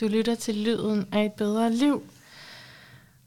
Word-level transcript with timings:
Du 0.00 0.08
lytter 0.08 0.34
til 0.34 0.54
lyden 0.54 1.06
af 1.12 1.24
et 1.24 1.32
bedre 1.32 1.72
liv. 1.72 2.02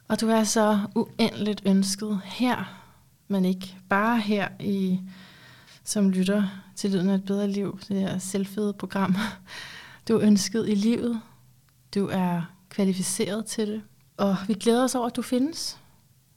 Og 0.07 0.21
du 0.21 0.29
er 0.29 0.43
så 0.43 0.79
uendeligt 0.95 1.61
ønsket 1.65 2.21
her, 2.25 2.83
men 3.27 3.45
ikke 3.45 3.75
bare 3.89 4.19
her 4.19 4.47
i, 4.59 4.99
som 5.83 6.09
lytter 6.09 6.63
til 6.75 6.91
lyden 6.91 7.09
af 7.09 7.15
et 7.15 7.25
bedre 7.25 7.47
liv, 7.47 7.79
det 7.87 7.99
her 7.99 8.17
selvfede 8.17 8.73
program. 8.73 9.15
Du 10.07 10.15
er 10.15 10.21
ønsket 10.21 10.69
i 10.69 10.75
livet. 10.75 11.21
Du 11.95 12.07
er 12.11 12.41
kvalificeret 12.69 13.45
til 13.45 13.67
det. 13.67 13.81
Og 14.17 14.37
vi 14.47 14.53
glæder 14.53 14.83
os 14.83 14.95
over, 14.95 15.07
at 15.07 15.15
du 15.15 15.21
findes. 15.21 15.77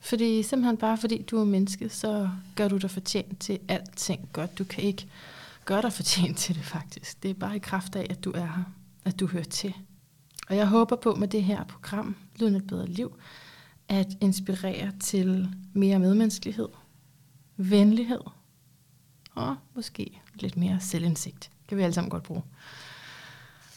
Fordi 0.01 0.43
simpelthen 0.43 0.77
bare 0.77 0.99
fordi 0.99 1.23
du 1.23 1.41
er 1.41 1.45
menneske, 1.45 1.89
så 1.89 2.31
gør 2.57 2.69
du 2.69 2.77
dig 2.77 2.91
fortjent 2.91 3.41
til 3.41 3.59
alting 3.69 4.29
godt. 4.33 4.59
Du 4.59 4.65
kan 4.65 4.85
ikke 4.85 5.07
gøre 5.65 5.83
dig 5.83 5.93
fortjent 5.93 6.39
til 6.39 6.55
det 6.55 6.65
faktisk. 6.65 7.23
Det 7.23 7.31
er 7.31 7.35
bare 7.35 7.57
i 7.57 7.59
kraft 7.59 7.97
af, 7.97 8.07
at 8.11 8.25
du 8.25 8.31
er 8.31 8.41
her, 8.41 8.65
at 9.05 9.21
du 9.21 9.27
hører 9.27 9.45
til. 9.45 9.75
Og 10.49 10.57
jeg 10.57 10.67
håber 10.67 10.97
på 10.97 11.15
med 11.15 11.29
det 11.29 11.43
her 11.45 11.65
program, 11.65 12.17
Lyden 12.41 12.57
et 12.57 12.67
bedre 12.67 12.87
liv, 12.87 13.19
at 13.89 14.07
inspirere 14.21 14.93
til 15.01 15.49
mere 15.73 15.99
medmenneskelighed, 15.99 16.69
venlighed 17.57 18.21
og 19.35 19.57
måske 19.75 20.21
lidt 20.35 20.57
mere 20.57 20.81
selvindsigt. 20.81 21.51
Det 21.61 21.69
kan 21.69 21.79
vi 21.79 21.83
alle 21.83 21.95
sammen 21.95 22.11
godt 22.11 22.23
bruge. 22.23 22.43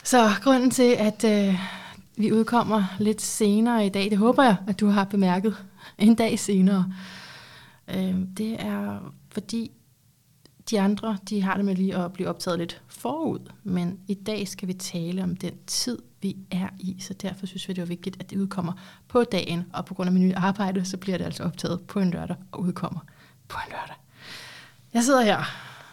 Så 0.03 0.30
grunden 0.44 0.71
til, 0.71 0.95
at 0.97 1.23
øh, 1.23 1.59
vi 2.17 2.31
udkommer 2.31 2.83
lidt 2.99 3.22
senere 3.22 3.86
i 3.86 3.89
dag, 3.89 4.09
det 4.09 4.17
håber 4.17 4.44
jeg, 4.44 4.58
at 4.67 4.80
du 4.80 4.88
har 4.88 5.03
bemærket 5.03 5.66
en 5.97 6.16
dag 6.16 6.39
senere, 6.39 6.94
øh, 7.88 8.16
det 8.38 8.61
er 8.61 9.13
fordi 9.30 9.72
de 10.70 10.80
andre, 10.80 11.17
de 11.30 11.41
har 11.41 11.55
det 11.55 11.66
med 11.66 11.75
lige 11.75 11.95
at 11.95 12.13
blive 12.13 12.30
optaget 12.30 12.59
lidt 12.59 12.81
forud, 12.88 13.39
men 13.63 13.99
i 14.08 14.13
dag 14.13 14.47
skal 14.47 14.67
vi 14.67 14.73
tale 14.73 15.23
om 15.23 15.36
den 15.36 15.53
tid, 15.67 15.97
vi 16.22 16.38
er 16.52 16.68
i, 16.80 16.96
så 17.00 17.14
derfor 17.14 17.46
synes 17.46 17.68
vi, 17.68 17.73
det 17.73 17.82
er 17.82 17.86
vigtigt, 17.86 18.18
at 18.20 18.30
det 18.30 18.38
udkommer 18.38 18.73
på 19.08 19.23
dagen, 19.23 19.66
og 19.73 19.86
på 19.86 19.94
grund 19.94 20.08
af 20.08 20.14
min 20.14 20.22
nye 20.22 20.36
arbejde, 20.36 20.86
så 20.86 20.98
bliver 20.98 21.17
det 21.17 21.26
altså 21.26 21.44
optaget 21.44 21.81
på 21.81 22.00
en 22.00 22.11
lørdag 22.11 22.36
og 22.52 22.59
udkommer 22.59 23.00
på 23.48 23.58
en 23.66 23.72
lørdag. 23.72 23.95
Jeg 24.94 25.03
sidder 25.03 25.22
her 25.22 25.44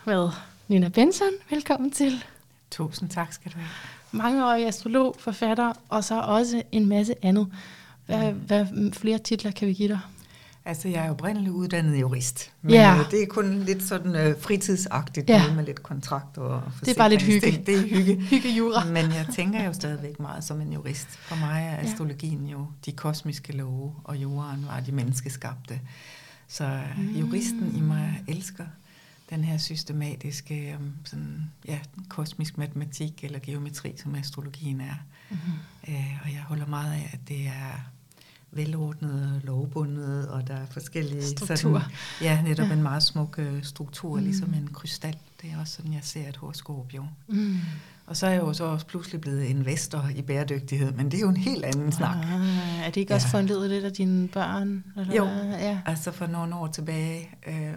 med 0.07 0.29
Nina 0.69 0.89
Benson. 0.89 1.33
Velkommen 1.51 1.91
til. 1.91 2.25
Tusind 2.71 3.09
tak 3.09 3.33
skal 3.33 3.53
du 3.53 3.59
have. 3.59 3.69
Mangeårig 4.13 4.67
astrolog, 4.67 5.17
forfatter, 5.19 5.73
og 5.89 6.05
så 6.05 6.21
også 6.21 6.63
en 6.73 6.87
masse 6.89 7.15
andet. 7.23 7.53
Hvad, 8.07 8.33
hvad 8.33 8.93
flere 8.93 9.19
titler 9.19 9.51
kan 9.51 9.69
vi 9.69 9.73
give 9.73 9.89
dig? 9.89 10.01
Altså, 10.69 10.89
jeg 10.89 11.07
er 11.07 11.11
oprindeligt 11.11 11.53
uddannet 11.55 12.01
jurist, 12.01 12.53
men 12.63 12.73
Ja. 12.73 12.99
øh, 12.99 13.11
det 13.11 13.23
er 13.23 13.27
kun 13.27 13.59
lidt 13.63 13.83
sådan 13.83 14.15
øh, 14.15 14.41
fritidsagtigt, 14.41 15.29
Ja. 15.31 15.55
med 15.55 15.65
lidt 15.65 15.83
kontrakter 15.83 16.43
og 16.43 16.63
Det 16.81 16.89
er 16.89 16.95
bare 16.95 17.11
lidt 17.11 17.23
hygge. 17.23 17.41
forsikringsting. 17.41 17.91
Det 17.91 17.93
er 17.99 18.05
hygge. 18.05 18.23
Hyggejura. 18.31 18.85
Men 18.85 18.97
jeg 18.97 19.27
tænker 19.35 19.65
jo 19.65 19.73
stadigvæk 19.73 20.21
meget 20.21 20.45
som 20.45 20.61
en 20.61 20.73
jurist. 20.73 21.09
For 21.09 21.37
mig 21.37 21.63
er 21.63 21.71
Ja. 21.75 21.77
astrologien 21.91 22.47
jo 22.47 22.67
de 22.87 22.93
kosmiske 22.93 23.53
love, 23.53 23.95
og 24.05 24.17
juraen 24.17 24.67
var 24.67 24.81
de 24.81 24.93
menneskeskabte. 24.93 25.81
Så 26.49 26.81
mm. 26.97 27.15
juristen 27.17 27.77
i 27.77 27.81
mig 27.81 28.23
elsker 28.29 28.65
den 29.31 29.45
her 29.45 29.59
systematiske 29.59 30.73
øhm, 30.73 30.93
sådan, 31.05 31.51
ja, 31.69 31.79
kosmisk 32.09 32.59
matematik 32.59 33.25
eller 33.25 33.39
geometri, 33.39 33.95
som 34.03 34.15
astrologien 34.15 34.81
er. 34.81 34.95
Mm-hmm. 35.31 35.53
Øh, 35.95 36.21
og 36.25 36.33
jeg 36.33 36.41
holder 36.41 36.67
meget 36.67 36.93
af, 36.93 37.11
at 37.13 37.29
det 37.29 37.47
er 37.47 37.91
velordnet, 38.57 39.41
lovbundet, 39.45 40.29
og 40.29 40.49
der 40.49 40.55
er 40.55 40.67
forskellige... 40.71 41.23
Struktur. 41.23 41.57
Sådan, 41.57 41.81
ja, 42.21 42.43
netop 42.43 42.67
Ja. 42.69 42.73
en 42.73 42.83
meget 42.83 43.03
smuk 43.03 43.35
øh, 43.39 43.63
struktur, 43.65 44.17
Mm. 44.17 44.23
ligesom 44.25 44.55
en 44.55 44.69
krystal. 44.73 45.17
Det 45.43 45.51
er 45.55 45.61
også 45.61 45.73
sådan, 45.75 45.93
jeg 45.93 46.01
ser 46.03 46.29
et 46.29 46.37
horoskop 46.37 46.95
jo. 46.95 47.05
Mm. 47.29 47.57
Og 48.07 48.17
så 48.17 48.27
er 48.27 48.31
jeg 48.31 48.41
jo 48.43 48.53
så 48.53 48.65
også 48.65 48.87
pludselig 48.87 49.21
blevet 49.21 49.43
investor 49.45 50.09
i 50.17 50.23
bæredygtighed, 50.23 50.93
men 50.93 51.07
det 51.11 51.15
er 51.17 51.21
jo 51.21 51.29
en 51.29 51.37
helt 51.37 51.65
anden 51.65 51.93
snak. 51.93 52.17
Ah, 52.25 52.81
er 52.87 52.91
det 52.91 52.97
ikke 52.97 53.15
også 53.15 53.27
Ja. 53.27 53.33
foranledet 53.33 53.71
lidt 53.71 53.85
af 53.85 53.93
dine 53.93 54.29
børn? 54.29 54.85
Eller 54.97 55.15
Jo. 55.15 55.25
hvad? 55.25 55.45
Ja. 55.59 55.81
Altså 55.87 56.13
for 56.13 56.27
nogle 56.27 56.55
år 56.55 56.67
tilbage, 56.67 57.29
øh, 57.47 57.75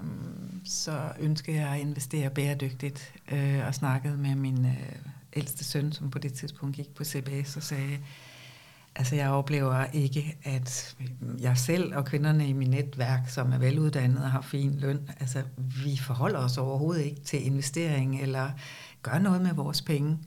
så 0.65 0.99
ønskede 1.19 1.57
jeg 1.57 1.69
at 1.69 1.79
investere 1.79 2.29
bæredygtigt, 2.29 3.13
øh, 3.31 3.67
og 3.67 3.75
snakkede 3.75 4.17
med 4.17 4.35
min 4.35 4.65
øh, 4.65 4.73
ældste 5.33 5.63
søn, 5.63 5.91
som 5.91 6.09
på 6.11 6.19
det 6.19 6.33
tidspunkt 6.33 6.75
gik 6.75 6.89
på 6.95 7.03
CBS, 7.03 7.57
og 7.57 7.63
sagde, 7.63 7.97
altså 8.99 9.15
jeg 9.15 9.29
oplever 9.29 9.85
ikke, 9.93 10.37
at 10.43 10.95
jeg 11.39 11.57
selv 11.57 11.95
og 11.95 12.05
kvinderne 12.05 12.47
i 12.47 12.53
mit 12.53 12.69
netværk, 12.69 13.29
som 13.29 13.51
er 13.53 13.57
veluddannede 13.57 14.23
og 14.23 14.31
har 14.31 14.41
fin 14.41 14.79
løn, 14.79 15.09
altså 15.19 15.43
vi 15.57 15.97
forholder 15.97 16.39
os 16.39 16.57
overhovedet 16.57 17.05
ikke 17.05 17.21
til 17.21 17.45
investering 17.45 18.21
eller 18.21 18.49
gør 19.03 19.19
noget 19.19 19.41
med 19.41 19.53
vores 19.53 19.81
penge. 19.81 20.17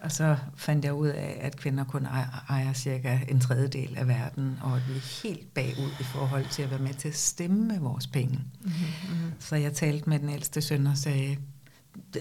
Og 0.00 0.12
så 0.12 0.36
fandt 0.56 0.84
jeg 0.84 0.92
ud 0.92 1.08
af, 1.08 1.38
at 1.40 1.56
kvinder 1.56 1.84
kun 1.84 2.06
ejer, 2.06 2.44
ejer 2.48 2.72
cirka 2.72 3.18
en 3.28 3.40
tredjedel 3.40 3.96
af 3.96 4.08
verden, 4.08 4.58
og 4.62 4.76
at 4.76 4.88
vi 4.88 4.96
er 4.96 5.22
helt 5.22 5.54
bagud 5.54 5.90
i 6.00 6.04
forhold 6.04 6.46
til 6.50 6.62
at 6.62 6.70
være 6.70 6.78
med 6.78 6.94
til 6.94 7.08
at 7.08 7.16
stemme 7.16 7.64
med 7.64 7.78
vores 7.78 8.06
penge. 8.06 8.40
Mm-hmm. 8.60 9.32
Så 9.38 9.56
jeg 9.56 9.72
talte 9.72 10.08
med 10.08 10.18
den 10.18 10.28
ældste 10.28 10.62
søn 10.62 10.86
og 10.86 10.96
sagde, 10.96 11.36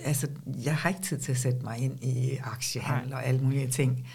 altså, 0.03 0.27
jeg 0.63 0.75
har 0.75 0.89
ikke 0.89 1.01
tid 1.01 1.19
til 1.19 1.31
at 1.31 1.37
sætte 1.37 1.59
mig 1.63 1.77
ind 1.77 2.03
i 2.03 2.37
aktiehandel 2.43 3.13
og 3.13 3.25
alle 3.25 3.41
mulige 3.41 3.67
ting. 3.67 4.07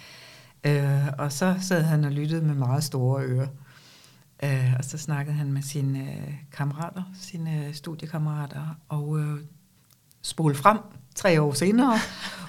Øh, 0.64 1.06
og 1.18 1.32
så 1.32 1.54
sad 1.60 1.82
han 1.82 2.04
og 2.04 2.12
lyttede 2.12 2.44
med 2.44 2.54
meget 2.54 2.84
store 2.84 3.24
ører. 3.24 3.46
Øh, 4.44 4.74
og 4.78 4.84
så 4.84 4.98
snakkede 4.98 5.36
han 5.36 5.52
med 5.52 5.62
sine 5.62 5.98
øh, 5.98 6.34
kammerater, 6.52 7.02
sine 7.20 7.70
studiekammerater, 7.72 8.78
og 8.88 9.18
øh, 9.18 9.40
spole 10.22 10.54
frem 10.54 10.78
tre 11.14 11.42
år 11.42 11.52
senere 11.52 11.98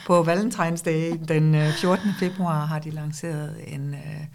på 0.07 0.23
Valentine's 0.23 0.83
Day, 0.83 1.19
den 1.27 1.55
øh, 1.55 1.73
14. 1.73 2.09
februar, 2.19 2.65
har 2.65 2.79
de 2.79 2.89
lanceret 2.89 3.73
en 3.73 3.93
øh, 3.93 4.25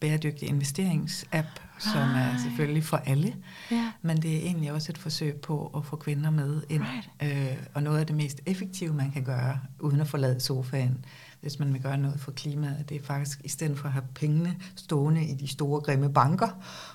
bæredygtig 0.00 0.48
investeringsapp, 0.48 1.48
som 1.78 2.00
er 2.00 2.30
Ej. 2.30 2.36
selvfølgelig 2.42 2.84
for 2.84 2.96
alle. 2.96 3.34
Ja. 3.70 3.92
Men 4.02 4.22
det 4.22 4.36
er 4.36 4.40
egentlig 4.40 4.72
også 4.72 4.92
et 4.92 4.98
forsøg 4.98 5.34
på 5.34 5.70
at 5.76 5.84
få 5.84 5.96
kvinder 5.96 6.30
med 6.30 6.62
ind. 6.68 6.82
Right. 7.22 7.50
Øh, 7.50 7.56
og 7.74 7.82
noget 7.82 7.98
af 7.98 8.06
det 8.06 8.16
mest 8.16 8.40
effektive, 8.46 8.94
man 8.94 9.10
kan 9.10 9.24
gøre, 9.24 9.60
uden 9.80 10.00
at 10.00 10.08
forlade 10.08 10.40
sofaen, 10.40 11.04
hvis 11.40 11.58
man 11.58 11.72
vil 11.72 11.82
gøre 11.82 11.98
noget 11.98 12.20
for 12.20 12.30
klimaet, 12.30 12.88
det 12.88 12.96
er 12.96 13.04
faktisk, 13.04 13.40
i 13.44 13.48
stedet 13.48 13.78
for 13.78 13.86
at 13.86 13.92
have 13.92 14.04
pengene 14.14 14.56
stående 14.76 15.24
i 15.24 15.34
de 15.34 15.48
store, 15.48 15.80
grimme 15.80 16.12
banker, 16.12 16.48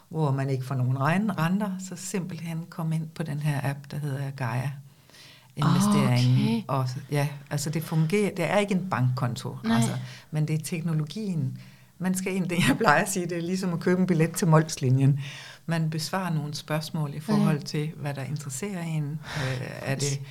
hvor 0.10 0.32
man 0.32 0.50
ikke 0.50 0.66
får 0.66 0.76
nogen 0.76 0.98
renter, 1.00 1.72
så 1.90 1.96
simpelthen 1.96 2.66
komme 2.70 2.96
ind 2.96 3.08
på 3.08 3.24
den 3.24 3.40
her 3.40 3.70
app, 3.70 3.80
der 3.92 3.98
hedder 3.98 4.32
Gaia 4.32 4.72
investeringen. 5.56 6.48
Okay. 6.48 6.64
Og, 6.68 6.90
ja, 7.12 7.28
altså 7.50 7.70
det 7.70 7.84
fungerer, 7.84 8.36
det 8.36 8.52
er 8.52 8.58
ikke 8.58 8.74
en 8.74 8.90
bankkonto, 8.90 9.58
Nej. 9.64 9.76
altså, 9.76 9.92
men 10.32 10.48
det 10.48 10.54
er 10.54 10.64
teknologien. 10.64 11.58
Man 12.00 12.16
skal 12.16 12.36
ind, 12.36 12.50
det 12.50 12.58
jeg 12.68 12.78
plejer 12.78 13.02
at 13.04 13.12
sige, 13.12 13.26
det 13.26 13.38
er 13.38 13.42
ligesom 13.42 13.74
at 13.74 13.80
købe 13.80 14.02
en 14.02 14.08
billet 14.08 14.32
til 14.32 14.48
Molslinjen. 14.48 15.20
Man 15.66 15.90
besvarer 15.90 16.34
nogle 16.34 16.54
spørgsmål 16.54 17.14
i 17.14 17.20
forhold 17.20 17.62
til, 17.62 17.92
hvad 17.96 18.14
der 18.14 18.24
interesserer 18.24 18.84
en. 18.84 19.20
Øh, 19.38 19.68
er 19.82 19.96
det 19.96 20.22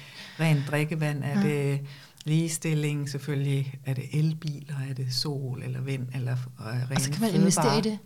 rent 0.40 0.64
drikkevand? 0.70 1.24
Er 1.24 1.42
det 1.42 1.80
ligestilling? 2.24 3.08
Selvfølgelig 3.10 3.74
er 3.84 3.94
det 3.94 4.04
elbiler? 4.12 4.74
Er 4.90 4.94
det 4.94 5.14
sol 5.14 5.62
eller 5.62 5.80
vind? 5.80 6.08
Eller 6.14 6.32
øh, 6.60 6.66
rene 6.66 6.94
Og 6.94 7.00
så 7.00 7.10
kan 7.10 7.20
man 7.20 7.30
fødevarer? 7.30 7.40
investere 7.40 7.78
i 7.78 7.82
det. 7.82 7.98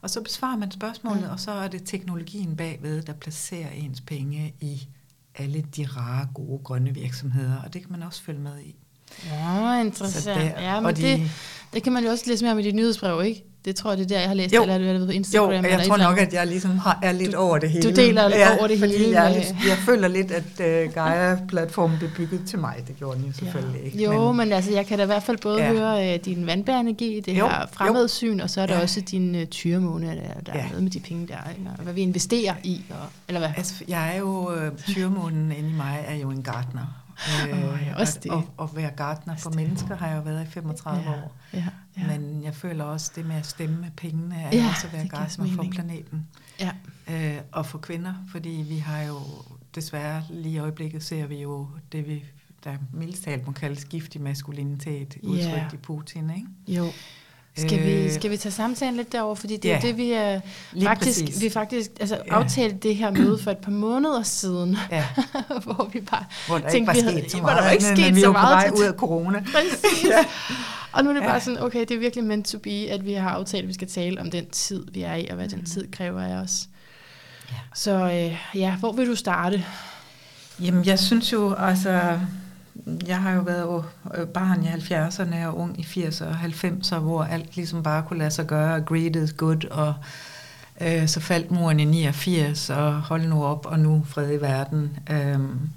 Og 0.00 0.10
så 0.10 0.22
besvarer 0.22 0.56
man 0.56 0.70
spørgsmålet, 0.70 1.22
Ja. 1.22 1.28
og 1.28 1.40
så 1.40 1.50
er 1.50 1.68
det 1.68 1.82
teknologien 1.84 2.56
bagved, 2.56 3.02
der 3.02 3.12
placerer 3.12 3.70
ens 3.70 4.00
penge 4.00 4.54
i 4.60 4.88
alle 5.34 5.62
de 5.76 5.86
rare, 5.86 6.28
gode, 6.34 6.58
grønne 6.64 6.94
virksomheder, 6.94 7.56
og 7.56 7.74
det 7.74 7.82
kan 7.82 7.92
man 7.92 8.02
også 8.02 8.22
følge 8.22 8.40
med 8.40 8.60
i. 8.60 8.76
Åh, 9.32 9.80
interessant. 9.86 10.36
der- 10.40 10.62
ja, 10.62 10.80
men 10.80 10.86
og 10.86 10.96
de- 10.96 11.02
det, 11.02 11.30
det 11.74 11.82
kan 11.82 11.92
man 11.92 12.04
jo 12.04 12.10
også 12.10 12.24
læse 12.26 12.44
mere 12.44 12.52
om 12.52 12.58
i 12.58 12.62
dit 12.62 12.74
nyhedsbrev, 12.74 13.22
ikke? 13.24 13.44
Det 13.64 13.76
tror 13.76 13.90
jeg, 13.90 13.98
det 13.98 14.04
er 14.04 14.08
der, 14.08 14.18
jeg 14.20 14.28
har 14.28 14.34
læst, 14.34 14.54
Jo. 14.54 14.62
eller 14.62 14.74
er 14.74 14.78
det 14.78 14.86
været 14.86 15.00
på 15.06 15.12
Jo, 15.12 15.16
Instagram? 15.16 15.50
eller 15.50 15.68
jeg 15.68 15.78
et 15.80 15.86
tror 15.86 15.94
eller 15.94 16.08
nok, 16.08 16.18
at 16.18 16.32
jeg 16.32 16.46
ligesom 16.46 16.78
har, 16.78 16.98
er 17.02 17.12
lidt 17.12 17.32
Du- 17.32 17.36
over 17.38 17.58
det 17.58 17.70
hele. 17.70 17.90
du 17.90 17.96
deler 17.96 18.22
over 18.58 18.66
det 18.66 18.78
fordi 18.78 18.98
hele 18.98 19.22
Jeg, 19.22 19.32
lidt, 19.34 19.68
jeg 19.68 19.76
føler 19.86 20.08
lidt, 20.08 20.30
at 20.30 20.42
uh, 20.86 20.92
Gaia-platformen 20.94 21.98
blev 21.98 22.10
bygget 22.16 22.40
til 22.46 22.58
mig. 22.58 22.74
Det 22.88 22.96
gjorde 22.98 23.18
den 23.18 23.26
jo 23.26 23.32
selvfølgelig 23.32 23.80
ja. 23.80 23.84
ikke. 23.86 24.04
Jo, 24.04 24.26
men, 24.32 24.36
men 24.36 24.52
altså, 24.52 24.72
jeg 24.72 24.86
kan 24.86 24.98
da 24.98 25.02
i 25.04 25.06
hvert 25.06 25.22
fald 25.22 25.38
både 25.38 25.58
ja. 25.62 25.72
Ja. 25.72 25.78
høre 25.78 26.14
uh, 26.14 26.24
din 26.24 26.46
vandbærenergi, 26.46 27.20
det 27.20 27.38
Jo, 27.38 27.48
her 27.48 27.60
jo. 27.60 27.66
fremadsyn, 27.72 28.40
og 28.40 28.50
så 28.50 28.60
er 28.60 28.66
der 28.66 28.74
Ja. 28.76 28.82
også 28.82 29.00
din 29.00 29.34
uh, 29.34 29.44
tyremåne, 29.44 30.06
der, 30.06 30.12
der 30.14 30.20
ja. 30.46 30.52
er 30.52 30.62
Ja. 30.62 30.68
noget 30.68 30.82
med 30.82 30.90
de 30.90 31.00
penge 31.00 31.26
der, 31.26 31.36
og 31.78 31.82
hvad 31.82 31.94
vi 31.94 32.00
investerer 32.00 32.54
i, 32.62 32.82
og, 32.90 32.96
eller 33.28 33.38
hvad? 33.40 33.50
Altså, 33.56 33.74
jeg 33.88 34.14
er 34.14 34.18
jo, 34.18 34.52
øh, 34.54 34.72
tyremånen 34.88 35.52
inde 35.52 35.68
i 35.70 35.72
mig 35.72 36.04
er 36.08 36.14
jo 36.14 36.30
en 36.30 36.42
gartner. 36.42 37.01
Åh, 37.52 37.82
ja, 37.86 38.00
også 38.00 38.18
det. 38.22 38.30
Og, 38.30 38.44
og, 38.56 38.76
være 38.76 38.90
gartner 38.90 39.36
for 39.36 39.50
mennesker 39.50 39.96
har 39.96 40.08
jeg 40.08 40.16
jo 40.16 40.22
været 40.22 40.46
i 40.46 40.50
35 40.50 41.02
ja. 41.02 41.10
år. 41.10 41.36
Ja, 41.52 41.64
ja. 41.98 42.06
Men 42.18 42.42
jeg 42.44 42.54
føler 42.54 42.84
også, 42.84 43.12
det 43.16 43.26
med 43.26 43.36
at 43.36 43.46
stemme 43.46 43.76
med 43.76 43.90
pengene, 43.96 44.34
er 44.36 44.48
Ja, 44.52 44.56
ja, 44.56 44.68
også 44.68 44.86
at 44.86 44.92
være 44.92 45.08
gartner 45.08 45.46
for 45.56 45.66
planeten. 45.70 46.26
ja. 46.60 46.70
Øh, 47.10 47.40
og 47.52 47.66
for 47.66 47.78
kvinder, 47.78 48.14
fordi 48.30 48.64
vi 48.68 48.78
har 48.78 49.02
jo 49.02 49.18
desværre 49.74 50.22
lige 50.30 50.54
i 50.54 50.58
øjeblikket 50.58 51.02
ser 51.02 51.26
vi 51.26 51.42
jo 51.42 51.68
det, 51.92 52.06
vi 52.08 52.24
der 52.64 52.76
mildest 52.92 53.24
talt 53.24 53.46
må 53.46 53.52
kaldes 53.52 53.84
giftig 53.84 54.20
maskulinitet, 54.20 55.16
Ja. 55.22 55.28
udtrykt 55.28 55.72
i 55.72 55.76
Putin, 55.76 56.30
ikke? 56.30 56.46
Jo. 56.68 56.86
Skal, 57.56 57.84
vi, 57.86 57.92
Øh, 57.92 58.12
skal 58.12 58.30
vi 58.30 58.36
tage 58.36 58.52
samtalen 58.52 58.96
lidt 58.96 59.12
derover, 59.12 59.34
fordi 59.34 59.56
det 59.56 59.70
er 59.70 59.74
ja, 59.74 59.80
jo 59.82 59.88
det, 59.88 59.96
vi 59.96 60.12
er 60.12 60.40
Lige 60.72 60.84
faktisk, 60.86 61.24
præcis. 61.24 61.42
vi 61.42 61.50
faktisk 61.50 61.90
altså, 62.00 62.18
Ja. 62.26 62.34
aftalte 62.34 62.76
det 62.76 62.96
her 62.96 63.10
møde 63.10 63.38
for 63.38 63.50
et 63.50 63.58
par 63.58 63.70
måneder 63.70 64.22
siden, 64.22 64.76
Ja, 64.90 65.04
hvor 65.64 65.90
vi 65.92 66.00
bare 66.00 66.24
hvor 66.46 66.58
der 66.58 66.70
tænkte, 66.70 66.76
ikke 66.78 66.86
var 66.86 66.92
vi 67.12 67.16
havde- 67.18 67.30
så 67.30 67.38
hvor 67.38 67.48
der 67.48 67.56
meget, 67.56 67.72
ikke 67.72 67.84
men 67.86 67.96
sket 67.96 68.14
vi 68.14 68.20
så 68.20 68.26
var 68.26 68.32
på 68.32 68.40
meget 68.40 68.54
vej 68.56 68.68
til- 68.76 68.78
ud 68.84 68.84
af 68.88 68.94
corona. 68.94 69.44
Præcis. 69.54 70.04
Ja. 70.08 70.24
Og 70.92 71.04
nu 71.04 71.10
er 71.10 71.14
det 71.14 71.20
Ja. 71.20 71.26
bare 71.26 71.40
sådan, 71.40 71.62
okay, 71.62 71.80
det 71.80 71.90
er 71.90 71.98
virkelig 71.98 72.24
meant 72.24 72.46
to 72.46 72.58
be, 72.58 72.70
at 72.90 73.04
vi 73.06 73.12
har 73.12 73.30
aftalt, 73.30 73.62
at 73.62 73.68
vi 73.68 73.74
skal 73.74 73.88
tale 73.88 74.20
om 74.20 74.30
den 74.30 74.46
tid, 74.50 74.84
vi 74.92 75.02
er 75.02 75.14
i, 75.14 75.26
og 75.26 75.36
hvad 75.36 75.48
den 75.48 75.64
tid 75.64 75.90
kræver 75.92 76.20
af 76.22 76.34
os. 76.34 76.66
Ja. 77.50 77.56
Så 77.74 77.92
øh, 77.92 78.36
ja, 78.60 78.74
hvor 78.76 78.92
vil 78.92 79.06
du 79.06 79.14
starte? 79.16 79.64
Jamen, 80.60 80.84
jeg 80.86 80.98
synes 80.98 81.32
jo, 81.32 81.54
altså, 81.54 82.18
jeg 83.06 83.22
har 83.22 83.32
jo 83.32 83.40
været 83.40 83.84
øh, 84.14 84.26
barn 84.26 84.64
i 84.64 84.66
70'erne 84.66 85.46
og 85.46 85.58
ung 85.58 85.80
i 85.80 85.82
80'erne 85.82 86.26
og 86.26 86.34
90'erne, 86.34 86.98
hvor 86.98 87.24
alt 87.24 87.56
ligesom 87.56 87.82
bare 87.82 88.02
kunne 88.02 88.18
lade 88.18 88.30
sig 88.30 88.46
gøre, 88.46 88.74
og 88.74 88.86
greed 88.86 89.16
is 89.16 89.32
good, 89.32 89.64
og 89.64 89.94
øh, 90.80 91.08
så 91.08 91.20
faldt 91.20 91.50
muren 91.50 91.80
i 91.80 91.84
89, 91.84 92.70
og 92.70 93.02
hold 93.02 93.26
nu 93.26 93.44
op, 93.44 93.66
og 93.66 93.78
nu 93.78 94.04
fred 94.06 94.32
i 94.32 94.40
verden. 94.40 94.98
Øhm, 95.10 95.70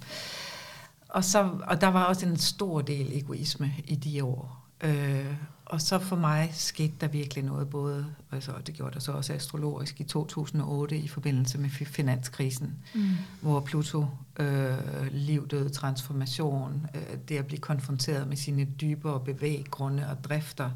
og, 1.10 1.24
så, 1.24 1.50
og 1.68 1.82
der 1.82 1.88
var 1.88 2.04
også 2.04 2.26
en 2.26 2.38
stor 2.38 2.82
del 2.82 3.18
egoisme 3.18 3.74
i 3.88 3.96
de 3.96 4.24
år. 4.24 4.66
Øh, 4.82 5.26
og 5.66 5.82
så 5.82 6.00
for 6.00 6.16
mig 6.16 6.50
skete 6.54 6.94
der 7.02 7.08
virkelig 7.08 7.44
noget, 7.44 7.70
både, 7.70 8.06
altså, 8.32 8.52
og 8.52 8.68
det 8.68 8.76
gjorde 8.76 8.94
der 8.94 9.00
så 9.00 9.12
også 9.12 9.34
astrologisk 9.34 10.00
i 10.00 10.04
2008 10.04 10.98
i 10.98 11.08
forbindelse 11.08 11.58
med 11.58 11.70
fi- 11.70 11.84
finanskrisen 11.86 12.74
Mm. 12.96 13.02
hvor 13.42 13.60
Pluto, 13.60 14.06
øh, 14.40 14.78
liv, 15.12 15.48
død, 15.48 15.70
transformation, 15.70 16.86
øh, 16.96 17.18
det 17.30 17.38
at 17.38 17.46
blive 17.48 17.60
konfronteret 17.60 18.28
med 18.28 18.38
sine 18.38 18.66
dybere 18.82 19.20
bevæggrunde 19.20 20.08
og 20.10 20.24
drifter, 20.24 20.70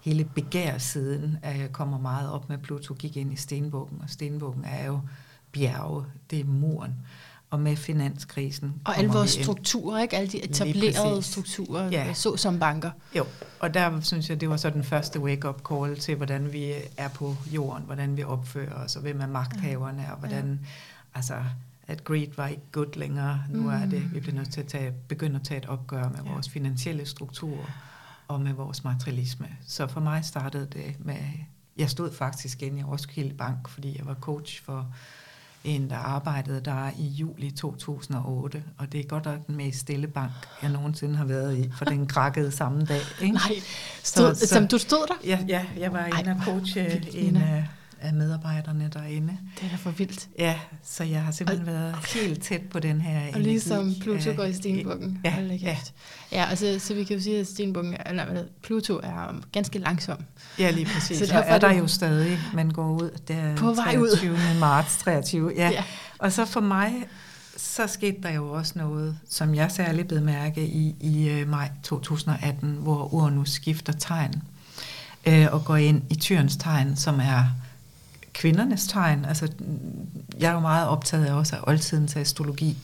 hele 0.00 0.24
begærsiden 0.24 1.38
øh, 1.44 1.68
kommer 1.68 1.98
meget 1.98 2.30
op 2.30 2.48
med 2.48 2.58
Pluto, 2.58 2.94
gik 2.94 3.16
ind 3.16 3.32
i 3.32 3.36
stenbukken, 3.36 4.00
og 4.02 4.10
stenbukken 4.10 4.64
er 4.64 4.86
jo 4.86 5.00
bjerge, 5.52 6.04
det 6.30 6.40
er 6.40 6.44
muren. 6.44 6.94
Og 7.50 7.60
med 7.60 7.76
finanskrisen 7.76 8.74
Og 8.84 8.98
alle 8.98 9.10
vores 9.10 9.30
strukturer, 9.30 10.02
ikke? 10.02 10.16
Alle 10.16 10.28
de 10.28 10.44
etablerede 10.44 11.22
strukturer, 11.22 11.84
Ja. 11.90 12.06
ja. 12.06 12.14
så 12.14 12.36
som 12.36 12.58
banker. 12.58 12.90
Jo, 13.16 13.24
og 13.60 13.74
der 13.74 14.00
synes 14.00 14.30
jeg, 14.30 14.40
det 14.40 14.48
var 14.48 14.56
så 14.56 14.70
den 14.70 14.84
første 14.84 15.20
wake-up 15.20 15.62
call 15.68 15.96
til, 15.98 16.14
hvordan 16.16 16.52
vi 16.52 16.72
er 16.96 17.08
på 17.08 17.36
jorden, 17.52 17.82
hvordan 17.86 18.16
vi 18.16 18.22
opfører 18.24 18.84
os, 18.84 18.96
og 18.96 19.02
hvem 19.02 19.20
er 19.20 19.26
magthaverne, 19.26 20.12
og 20.12 20.18
hvordan, 20.18 20.60
altså, 21.14 21.34
at 21.88 22.04
greed 22.04 22.26
var 22.36 22.46
ikke 22.46 22.62
good 22.72 22.96
længere. 22.98 23.42
Nu 23.50 23.68
er 23.70 23.86
det, 23.86 24.14
vi 24.14 24.20
bliver 24.20 24.34
nødt 24.36 24.52
til 24.52 24.60
at 24.60 24.66
tage, 24.66 24.92
begynde 25.08 25.36
at 25.36 25.42
tage 25.42 25.58
et 25.58 25.66
opgør 25.66 26.08
med 26.08 26.18
Ja. 26.24 26.32
vores 26.32 26.48
finansielle 26.48 27.06
strukturer 27.06 27.66
og 28.28 28.40
med 28.40 28.52
vores 28.52 28.84
materialisme. 28.84 29.48
Så 29.66 29.86
for 29.86 30.00
mig 30.00 30.24
startede 30.24 30.66
det 30.72 30.96
med, 30.98 31.16
jeg 31.78 31.90
stod 31.90 32.12
faktisk 32.14 32.62
inde 32.62 32.80
i 32.80 32.82
Roskilde 32.82 33.34
Bank, 33.34 33.68
fordi 33.68 33.98
jeg 33.98 34.06
var 34.06 34.14
coach 34.14 34.62
for 34.64 34.86
en, 35.66 35.90
der 35.90 35.96
arbejdede 35.96 36.60
der 36.60 36.90
i 36.98 37.06
juli 37.06 37.50
2008, 37.50 38.62
og 38.78 38.92
det 38.92 39.00
er 39.00 39.04
godt 39.04 39.24
nok 39.24 39.46
den 39.46 39.56
mest 39.56 39.78
stille 39.78 40.06
bank, 40.06 40.30
jeg 40.62 40.70
nogensinde 40.70 41.16
har 41.16 41.24
været 41.24 41.58
i, 41.58 41.70
for 41.78 41.84
den 41.84 42.06
krakkede 42.16 42.50
samme 42.50 42.84
dag. 42.84 43.00
Ikke? 43.22 43.34
Nej, 43.34 43.42
stod, 44.02 44.34
Så- 44.34 44.46
så, 44.46 44.54
som 44.54 44.68
du 44.68 44.78
stod 44.78 45.06
der? 45.08 45.14
Ja, 45.24 45.38
ja 45.48 45.64
jeg 45.78 45.92
var 45.92 46.04
inde 46.20 46.30
og 46.30 46.44
coache 46.44 47.02
en. 47.18 47.42
Af, 48.00 48.12
medarbejderne 48.14 48.90
derinde. 48.94 49.36
Det 49.60 49.64
er 49.66 49.68
da 49.70 49.76
for 49.76 49.90
vildt. 49.90 50.28
Ja, 50.38 50.54
så 50.84 51.04
jeg 51.04 51.22
har 51.22 51.32
simpelthen 51.32 51.66
været 51.66 51.94
helt 52.14 52.42
tæt 52.42 52.60
på 52.70 52.78
den 52.80 53.00
her 53.00 53.34
Og 53.34 53.40
ligesom 53.40 53.84
energi. 53.86 54.00
Pluto 54.00 54.32
går 54.36 54.44
i 54.44 54.52
stenbukken. 54.52 55.20
Ja, 55.24 55.34
ja, 55.62 55.76
ja 56.32 56.44
altså, 56.50 56.76
så 56.78 56.94
vi 56.94 57.04
kan 57.04 57.16
jo 57.16 57.22
sige, 57.22 57.40
at 57.40 57.46
stenbukken, 57.46 57.96
er- 58.00 58.12
nej, 58.12 58.24
hvad, 58.24 58.44
Pluto 58.62 59.00
er 59.02 59.40
ganske 59.52 59.78
langsom. 59.78 60.18
ja, 60.58 60.70
lige 60.70 60.86
præcis. 60.86 61.18
Så 61.18 61.26
Så 61.26 61.32
derfor 61.32 61.48
er 61.50 61.54
er 61.54 61.58
der 61.58 61.72
jo 61.72 61.86
stadig, 61.86 62.38
man 62.54 62.70
går 62.70 62.88
ud 62.92 63.10
der 63.28 63.56
På 63.56 63.72
vej 63.72 63.96
ud. 63.98 64.08
23. 64.16 64.38
marts 64.60 64.96
23. 64.98 65.52
Ja. 65.56 65.62
Ja. 65.68 65.70
ja. 65.70 65.84
Og 66.18 66.32
så 66.32 66.44
for 66.44 66.60
mig, 66.60 66.92
så 67.56 67.86
skete 67.86 68.16
der 68.22 68.30
jo 68.30 68.50
også 68.52 68.72
noget, 68.76 69.18
som 69.30 69.54
jeg 69.54 69.70
særligt 69.72 70.08
blev 70.08 70.22
mærke 70.22 70.66
i 70.66 70.94
i 71.00 71.28
øh, 71.28 71.48
maj 71.48 71.70
2018, 71.82 72.70
hvor 72.80 73.14
Uranus 73.14 73.50
skifter 73.50 73.92
tegn 73.92 74.42
øh, 75.26 75.46
og 75.52 75.64
går 75.64 75.76
ind 75.76 76.02
i 76.10 76.14
tyrens 76.14 76.56
tegn, 76.56 76.96
som 76.96 77.20
er 77.20 77.44
kvindernes 78.36 78.86
tegn. 78.86 79.24
Altså, 79.24 79.48
jeg 80.40 80.48
er 80.48 80.52
jo 80.54 80.60
meget 80.60 80.88
optaget 80.88 81.24
af 81.24 81.32
også 81.32 81.56
af 81.56 81.60
oldtidens 81.62 82.16
astrologi, 82.16 82.76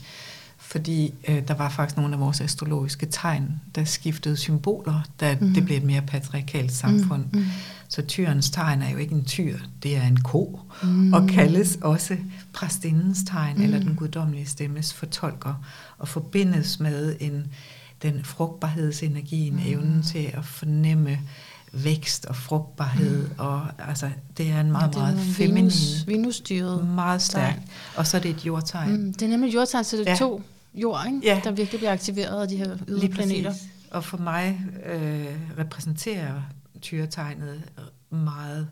fordi 0.59 1.15
øh, 1.29 1.49
der 1.49 1.55
var 1.55 1.69
faktisk 1.69 1.97
nogle 1.97 2.15
af 2.15 2.21
vores 2.21 2.41
astrologiske 2.41 3.07
tegn, 3.07 3.61
der 3.75 3.85
skiftede 3.85 4.37
symboler, 4.37 5.01
da 5.21 5.35
Mhm. 5.35 5.45
mm. 5.49 5.55
det 5.55 5.65
blev 5.65 5.77
et 5.77 5.83
mere 5.83 6.03
patriarkalt 6.03 6.73
samfund. 6.73 7.25
Mm, 7.33 7.39
mm. 7.39 7.45
Så 7.89 8.03
tyrens 8.03 8.51
tegn 8.51 8.83
er 8.83 8.91
jo 8.91 8.97
ikke 8.97 9.15
en 9.15 9.25
tyr, 9.25 9.59
det 9.83 9.97
er 9.97 10.03
en 10.07 10.17
ko, 10.21 10.61
Mm. 10.83 11.13
og 11.13 11.27
kaldes 11.29 11.79
også 11.81 12.17
præstindens 12.53 13.19
tegn, 13.27 13.57
Mm. 13.57 13.63
eller 13.63 13.79
den 13.79 13.95
guddommelige 13.95 14.47
stemmes 14.47 14.95
fortolker, 14.95 15.55
og 15.99 16.09
forbindes 16.09 16.81
med 16.81 17.17
en, 17.21 17.47
den 18.03 18.25
frugtbarhedsenergien, 18.25 19.55
mm. 19.55 19.61
evnen 19.67 20.03
til 20.03 20.31
at 20.35 20.45
fornemme 20.45 21.19
vækst 21.73 22.27
og 22.27 22.37
frugtbarhed, 22.37 23.23
mm. 23.29 23.35
og 23.39 23.67
altså, 23.89 24.11
det 24.37 24.51
er 24.51 24.61
en 24.61 24.73
meget, 24.73 24.95
er 24.95 24.99
meget 24.99 25.19
feminin, 25.19 25.57
Venus, 25.57 26.07
Venus-styret. 26.07 26.89
meget 26.89 27.23
stærk, 27.23 27.61
og 27.97 28.07
så 28.07 28.17
er 28.17 28.21
det 28.21 28.31
et 28.31 28.47
jordtegn. 28.47 28.93
Mm, 28.93 29.13
det 29.15 29.23
er 29.23 29.29
nemlig 29.29 29.55
jordtegn, 29.55 29.85
så 29.85 29.97
det 29.97 30.07
er 30.07 30.11
Ja. 30.11 30.17
to 30.17 30.43
jord, 30.75 31.07
ikke? 31.07 31.21
Ja. 31.25 31.41
der 31.45 31.51
virkelig 31.51 31.79
bliver 31.79 31.93
aktiveret 31.93 32.43
af 32.43 32.49
de 32.49 32.57
her 32.57 32.77
ydre 32.89 33.09
planeter. 33.09 33.51
præcis. 33.51 33.69
Og 33.91 34.05
for 34.05 34.17
mig 34.19 34.61
øh, 34.87 35.27
repræsenterer 35.59 36.43
tyretegnet 36.81 37.63
meget 38.11 38.69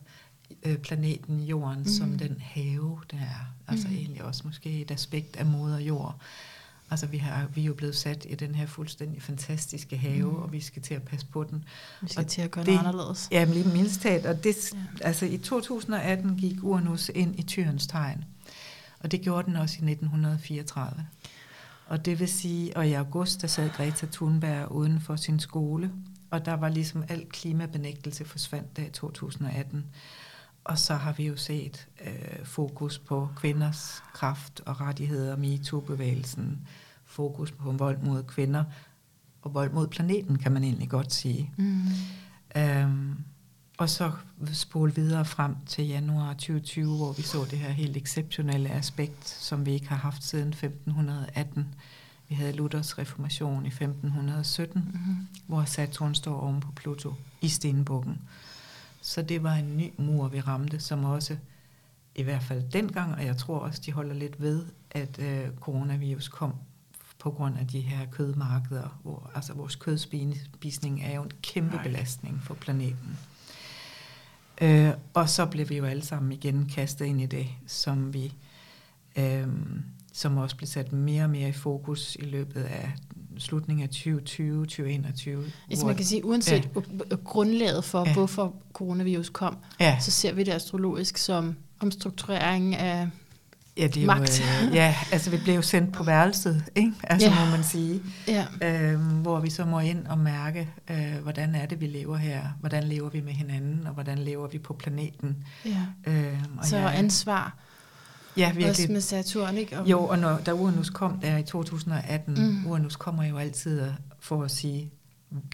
øh, 0.62 0.76
planeten 0.76 1.40
Jorden 1.40 1.78
mm. 1.78 1.88
som 1.88 2.18
den 2.18 2.36
have, 2.40 2.98
der 3.10 3.16
er. 3.16 3.46
Altså 3.68 3.88
mm. 3.88 3.94
egentlig 3.94 4.24
også 4.24 4.42
måske 4.44 4.80
et 4.80 4.90
aspekt 4.90 5.36
af 5.36 5.46
moder 5.46 5.78
jord. 5.78 6.16
Altså 6.90 7.06
vi, 7.06 7.18
har, 7.18 7.46
vi 7.54 7.60
er 7.60 7.64
jo 7.64 7.74
blevet 7.74 7.96
sat 7.96 8.26
i 8.28 8.34
den 8.34 8.54
her 8.54 8.66
fuldstændig 8.66 9.22
fantastiske 9.22 9.96
have, 9.96 10.30
mm. 10.30 10.36
og 10.36 10.52
vi 10.52 10.60
skal 10.60 10.82
til 10.82 10.94
at 10.94 11.02
passe 11.02 11.26
på 11.26 11.44
den. 11.44 11.64
Vi 12.02 12.08
skal 12.08 12.24
Og 12.24 12.30
til 12.30 12.42
at 12.42 12.50
gøre 12.50 12.64
det- 12.64 12.74
noget 12.74 12.86
anderledes. 12.88 13.28
Jamen 13.32 13.54
lige 13.54 13.68
mildstat, 13.68 14.26
og 14.26 14.44
det, 14.44 14.72
Ja. 14.72 14.78
ja. 15.00 15.06
altså 15.06 15.26
i 15.26 15.38
2018 15.38 16.36
gik 16.36 16.56
Uranus 16.62 17.10
ind 17.14 17.38
i 17.38 17.42
tyrens 17.42 17.86
tegn, 17.86 18.24
og 19.00 19.12
det 19.12 19.20
gjorde 19.20 19.46
den 19.46 19.56
også 19.56 19.74
i 19.82 19.84
1934. 19.84 21.06
Og 21.86 22.04
det 22.04 22.18
vil 22.20 22.28
sige, 22.28 22.76
og 22.76 22.88
i 22.88 22.92
august, 22.92 23.42
der 23.42 23.48
sad 23.48 23.70
Greta 23.70 24.06
Thunberg 24.12 24.72
uden 24.72 25.00
for 25.00 25.16
sin 25.16 25.40
skole, 25.40 25.90
og 26.30 26.44
der 26.46 26.52
var 26.54 26.68
ligesom 26.68 27.04
al 27.08 27.26
klimabenægtelse 27.30 28.24
forsvandt 28.24 28.76
der 28.76 28.82
i 28.82 28.90
2018. 28.90 29.84
Og 30.64 30.78
så 30.78 30.94
har 30.94 31.12
vi 31.12 31.26
jo 31.26 31.36
set 31.36 31.88
øh, 32.06 32.44
fokus 32.44 32.98
på 32.98 33.28
kvinders 33.36 34.02
kraft 34.14 34.60
og 34.66 34.80
rettigheder, 34.80 35.36
MeToo-bevægelsen, 35.36 36.68
fokus 37.04 37.50
på 37.52 37.72
vold 37.72 37.98
mod 37.98 38.22
kvinder, 38.22 38.64
og 39.42 39.54
vold 39.54 39.72
mod 39.72 39.86
planeten, 39.88 40.38
kan 40.38 40.52
man 40.52 40.64
egentlig 40.64 40.88
godt 40.88 41.12
sige. 41.12 41.50
Mm. 41.56 41.82
Øhm, 42.56 43.14
og 43.78 43.90
så 43.90 44.12
spole 44.52 44.94
videre 44.94 45.24
frem 45.24 45.56
til 45.66 45.86
januar 45.86 46.32
2020, 46.32 46.96
hvor 46.96 47.12
vi 47.12 47.22
så 47.22 47.44
det 47.50 47.58
her 47.58 47.70
helt 47.70 47.96
exceptionelle 47.96 48.70
aspekt, 48.70 49.28
som 49.28 49.66
vi 49.66 49.72
ikke 49.72 49.88
har 49.88 49.96
haft 49.96 50.24
siden 50.24 50.48
1518. 50.48 51.74
Vi 52.28 52.34
havde 52.34 52.52
Luthers 52.52 52.98
reformation 52.98 53.64
i 53.64 53.68
1517, 53.68 54.82
Mm. 55.06 55.26
hvor 55.46 55.64
Saturn 55.64 56.14
står 56.14 56.40
oven 56.40 56.60
på 56.60 56.72
Pluto 56.72 57.14
i 57.40 57.48
stenbukken. 57.48 58.20
Så 59.02 59.22
det 59.22 59.42
var 59.42 59.54
en 59.54 59.76
ny 59.76 59.92
mur, 59.98 60.28
vi 60.28 60.40
ramte, 60.40 60.80
som 60.80 61.04
også, 61.04 61.36
i 62.14 62.22
hvert 62.22 62.42
fald 62.42 62.62
dengang, 62.70 63.14
og 63.14 63.24
jeg 63.24 63.36
tror 63.36 63.58
også, 63.58 63.82
de 63.86 63.92
holder 63.92 64.14
lidt 64.14 64.40
ved, 64.40 64.66
at 64.90 65.18
øh, 65.18 65.48
coronavirus 65.60 66.28
kom 66.28 66.54
på 67.18 67.30
grund 67.30 67.58
af 67.58 67.66
de 67.66 67.80
her 67.80 68.06
kødmarkeder, 68.10 68.98
hvor 69.02 69.30
altså 69.34 69.54
vores 69.54 69.76
kødspisning 69.76 71.02
er 71.04 71.14
jo 71.14 71.22
en 71.22 71.30
kæmpe 71.42 71.74
Nej. 71.74 71.82
belastning 71.82 72.42
for 72.42 72.54
planeten. 72.54 73.18
Øh, 74.60 74.90
og 75.14 75.28
så 75.28 75.46
blev 75.46 75.68
vi 75.68 75.76
jo 75.76 75.84
alle 75.84 76.04
sammen 76.04 76.32
igen 76.32 76.68
kastet 76.74 77.04
ind 77.04 77.20
i 77.20 77.26
det, 77.26 77.46
som 77.66 78.14
vi 78.14 78.34
øh, 79.16 79.48
som 80.12 80.36
også 80.36 80.56
blev 80.56 80.66
sat 80.66 80.92
mere 80.92 81.24
og 81.24 81.30
mere 81.30 81.48
i 81.48 81.52
fokus 81.52 82.16
i 82.16 82.24
løbet 82.24 82.62
af 82.62 82.92
slutningen 83.40 83.82
af 83.82 83.88
2020, 83.88 84.60
2021. 84.66 85.44
Altså 85.70 85.86
man 85.86 85.96
kan 85.96 86.04
sige, 86.04 86.24
uanset 86.24 86.68
ja. 87.10 87.16
grundlaget 87.24 87.84
for, 87.84 87.98
ja. 88.00 88.06
Ja. 88.08 88.12
hvorfor 88.14 88.54
coronavirus 88.72 89.28
kom, 89.28 89.56
ja, 89.80 89.96
så 90.00 90.10
ser 90.10 90.32
vi 90.32 90.42
det 90.44 90.52
astrologisk 90.52 91.18
som 91.18 91.56
omstrukturering 91.80 92.74
af... 92.76 93.08
ja, 93.76 93.86
det 93.86 94.02
er 94.02 94.06
magt. 94.06 94.40
Jo, 94.62 94.66
øh, 94.68 94.74
ja, 94.74 94.96
altså 95.12 95.30
vi 95.30 95.36
blev 95.36 95.54
jo 95.54 95.62
sendt 95.62 95.92
på 95.92 96.02
værelset, 96.02 96.64
ikke? 96.76 96.92
Altså 97.02 97.28
Ja. 97.28 97.44
må 97.44 97.50
man 97.50 97.64
sige. 97.64 98.00
Ja. 98.28 98.46
øh, 98.62 99.00
hvor 99.00 99.40
vi 99.40 99.50
så 99.50 99.64
må 99.64 99.80
ind 99.80 100.06
og 100.06 100.18
mærke, 100.18 100.68
øh, 100.90 101.14
hvordan 101.22 101.54
er 101.54 101.66
det, 101.66 101.80
vi 101.80 101.86
lever 101.86 102.16
her, 102.16 102.42
hvordan 102.60 102.84
lever 102.84 103.08
vi 103.10 103.20
med 103.20 103.32
hinanden, 103.32 103.86
og 103.86 103.92
hvordan 103.94 104.18
lever 104.18 104.48
vi 104.48 104.58
på 104.58 104.72
planeten. 104.74 105.36
ja. 105.64 105.76
Øh, 106.06 106.38
og 106.58 106.64
Så 106.66 106.76
jeg- 106.76 106.98
ansvar, 106.98 107.56
ja, 108.36 108.46
også 108.48 108.58
virkelig. 108.60 108.90
med 108.90 109.00
Saturn, 109.00 109.56
ikke? 109.56 109.80
Og, 109.80 109.90
Jo, 109.90 110.04
og 110.06 110.18
når, 110.18 110.38
da 110.38 110.52
Uranus 110.52 110.90
kom 110.90 111.18
der 111.20 111.36
i 111.36 111.42
2018, 111.42 112.34
Mm. 112.34 112.66
Uranus 112.66 112.96
kommer 112.96 113.24
jo 113.24 113.38
altid 113.38 113.90
for 114.20 114.42
at 114.44 114.50
sige, 114.50 114.90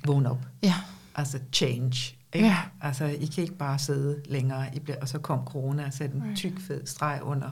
vågn 0.07 0.27
op, 0.27 0.47
Ja. 0.63 0.75
altså 1.15 1.39
change. 1.53 2.17
Ikke? 2.33 2.47
Ja. 2.49 2.57
Altså, 2.81 3.05
I 3.05 3.27
kan 3.27 3.43
ikke 3.45 3.57
bare 3.57 3.79
sidde 3.79 4.23
længere, 4.29 4.77
I 4.77 4.79
bliver, 4.79 5.01
og 5.01 5.09
så 5.09 5.19
kom 5.19 5.41
corona 5.47 5.87
og 5.87 5.93
satte 5.93 6.17
en 6.17 6.37
tyk 6.37 6.61
fed 6.61 6.87
streg 6.87 7.21
under 7.23 7.51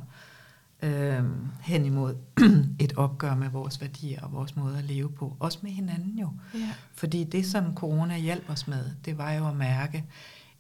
øh, 0.82 1.22
hen 1.62 1.84
imod 1.84 2.14
et 2.84 2.92
opgør 2.96 3.34
med 3.34 3.48
vores 3.48 3.80
værdier 3.80 4.20
og 4.22 4.32
vores 4.32 4.56
måde 4.56 4.78
at 4.78 4.84
leve 4.84 5.10
på. 5.12 5.36
Også 5.40 5.58
med 5.62 5.70
hinanden 5.70 6.18
jo. 6.18 6.28
Ja. 6.54 6.68
Fordi 6.94 7.24
det, 7.24 7.46
som 7.46 7.74
corona 7.74 8.18
hjalp 8.18 8.50
os 8.50 8.66
med, 8.68 8.84
det 9.04 9.18
var 9.18 9.32
jo 9.32 9.48
at 9.48 9.56
mærke, 9.56 10.04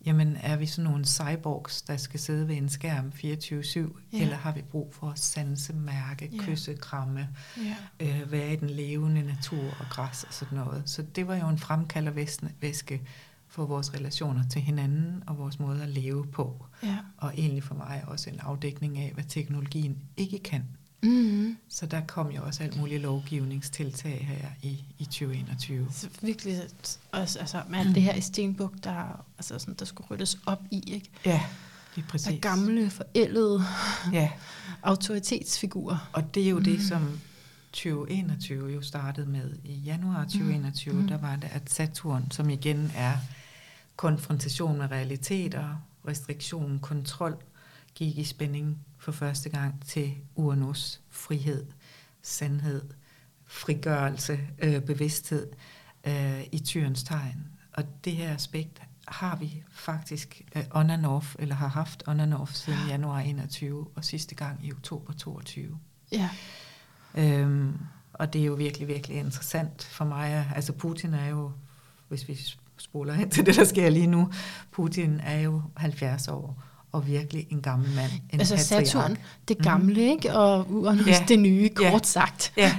jamen 0.06 0.36
er 0.36 0.56
vi 0.56 0.66
sådan 0.66 0.90
nogle 0.90 1.04
cyborgs, 1.04 1.82
der 1.82 1.96
skal 1.96 2.20
sidde 2.20 2.48
ved 2.48 2.56
en 2.56 2.68
skærm 2.68 3.12
24-7, 3.14 3.20
Ja. 4.12 4.22
eller 4.22 4.36
har 4.36 4.52
vi 4.52 4.62
brug 4.62 4.94
for 4.94 5.10
at 5.10 5.18
sanse, 5.18 5.72
mærke, 5.72 6.30
Ja. 6.32 6.38
kysse, 6.44 6.74
kramme, 6.74 7.28
Ja. 7.56 7.76
øh, 8.00 8.32
være 8.32 8.52
i 8.52 8.56
den 8.56 8.70
levende 8.70 9.22
natur 9.22 9.64
og 9.80 9.86
græs 9.90 10.24
og 10.24 10.32
sådan 10.34 10.58
noget. 10.58 10.82
Så 10.86 11.02
det 11.02 11.28
var 11.28 11.36
jo 11.36 11.48
en 11.48 11.58
fremkaldervæske 11.58 13.02
for 13.48 13.66
vores 13.66 13.94
relationer 13.94 14.48
til 14.48 14.62
hinanden 14.62 15.22
og 15.26 15.38
vores 15.38 15.58
måde 15.60 15.82
at 15.82 15.88
leve 15.88 16.26
på. 16.26 16.66
ja. 16.82 16.96
Og 17.16 17.32
egentlig 17.36 17.62
for 17.64 17.74
mig 17.74 18.04
også 18.06 18.30
en 18.30 18.40
afdækning 18.40 18.98
af, 18.98 19.10
hvad 19.14 19.24
teknologien 19.24 19.98
ikke 20.16 20.38
kan. 20.38 20.64
Mm-hmm. 21.04 21.56
Så 21.68 21.86
der 21.86 22.00
kom 22.06 22.30
jo 22.30 22.42
også 22.42 22.62
alt 22.62 22.76
muligt 22.76 23.02
lovgivningstiltag 23.02 24.26
her 24.28 24.48
i, 24.70 24.84
i 24.98 25.04
2021. 25.04 25.88
Så 25.92 26.08
virkelig 26.22 26.62
også, 27.12 27.38
altså, 27.38 27.62
med 27.68 27.78
alt 27.78 27.94
det 27.94 28.02
her 28.02 28.14
i 28.14 28.20
Stenbuk, 28.20 28.72
der, 28.84 29.24
altså, 29.38 29.58
sådan, 29.58 29.74
der 29.78 29.84
skulle 29.84 30.06
ryddes 30.10 30.38
op 30.46 30.60
i, 30.70 30.82
ikke? 30.94 31.10
Ja, 31.26 31.40
lige 31.96 32.06
præcis. 32.08 32.40
gamle, 32.42 32.90
forældede 32.90 33.62
Ja, 34.12 34.30
autoritetsfigurer. 34.82 36.10
og 36.12 36.34
det 36.34 36.42
er 36.44 36.50
jo 36.50 36.58
det, 36.58 36.74
Mm. 36.78 36.84
som 36.84 37.20
2021 37.72 38.72
jo 38.72 38.82
startede 38.82 39.26
med. 39.26 39.56
I 39.64 39.72
januar 39.74 40.24
2021, 40.24 40.94
Mm. 40.94 41.06
der 41.08 41.18
var 41.18 41.36
det, 41.36 41.48
at 41.52 41.70
Saturn, 41.70 42.30
som 42.30 42.50
igen 42.50 42.92
er 42.96 43.12
konfrontation 43.96 44.78
med 44.78 44.90
realiteter, 44.90 45.82
restriktion, 46.08 46.78
kontrol, 46.82 47.36
gik 47.94 48.18
i 48.18 48.24
spænding 48.24 48.78
for 49.04 49.12
første 49.12 49.48
gang 49.48 49.86
til 49.86 50.14
Uranus, 50.34 51.00
frihed, 51.10 51.66
sandhed, 52.22 52.82
frigørelse, 53.46 54.40
øh, 54.58 54.80
bevidsthed 54.80 55.48
øh, 56.06 56.44
i 56.52 56.58
tyrens 56.58 57.02
tegn. 57.02 57.46
Og 57.72 57.84
det 58.04 58.12
her 58.12 58.34
aspekt 58.34 58.82
har 59.08 59.36
vi 59.36 59.62
faktisk 59.70 60.42
øh, 60.56 60.62
on 60.70 60.90
and 60.90 61.06
off, 61.06 61.36
eller 61.38 61.54
har 61.54 61.68
haft 61.68 62.02
on 62.06 62.20
and 62.20 62.34
off 62.34 62.52
siden 62.52 62.78
januar 62.88 63.20
21, 63.20 63.86
og 63.94 64.04
sidste 64.04 64.34
gang 64.34 64.66
i 64.66 64.72
oktober 64.72 65.12
22. 65.12 65.78
Ja. 66.12 66.30
Øhm, 67.14 67.78
og 68.12 68.32
det 68.32 68.40
er 68.40 68.44
jo 68.44 68.54
virkelig, 68.54 68.88
virkelig 68.88 69.16
interessant 69.16 69.84
for 69.84 70.04
mig. 70.04 70.52
Altså 70.54 70.72
Putin 70.72 71.14
er 71.14 71.26
jo, 71.26 71.52
hvis 72.08 72.28
vi 72.28 72.38
spoler 72.76 73.14
hen 73.14 73.30
til 73.30 73.46
det, 73.46 73.56
der 73.56 73.64
sker 73.64 73.90
lige 73.90 74.06
nu, 74.06 74.32
Putin 74.70 75.20
er 75.20 75.40
jo 75.40 75.62
70 75.76 76.28
år, 76.28 76.62
og 76.94 77.06
virkelig 77.06 77.46
en 77.50 77.60
gammel 77.62 77.94
mand. 77.94 78.10
En 78.30 78.40
altså 78.40 78.54
patriark. 78.56 78.86
Saturn, 78.86 79.16
det 79.48 79.58
gamle, 79.58 80.00
ikke? 80.10 80.34
Og 80.36 80.72
Uranus, 80.72 81.06
Ja. 81.06 81.24
det 81.28 81.38
nye, 81.38 81.70
Ja. 81.82 81.90
kort 81.90 82.06
sagt. 82.06 82.52
Ja, 82.56 82.76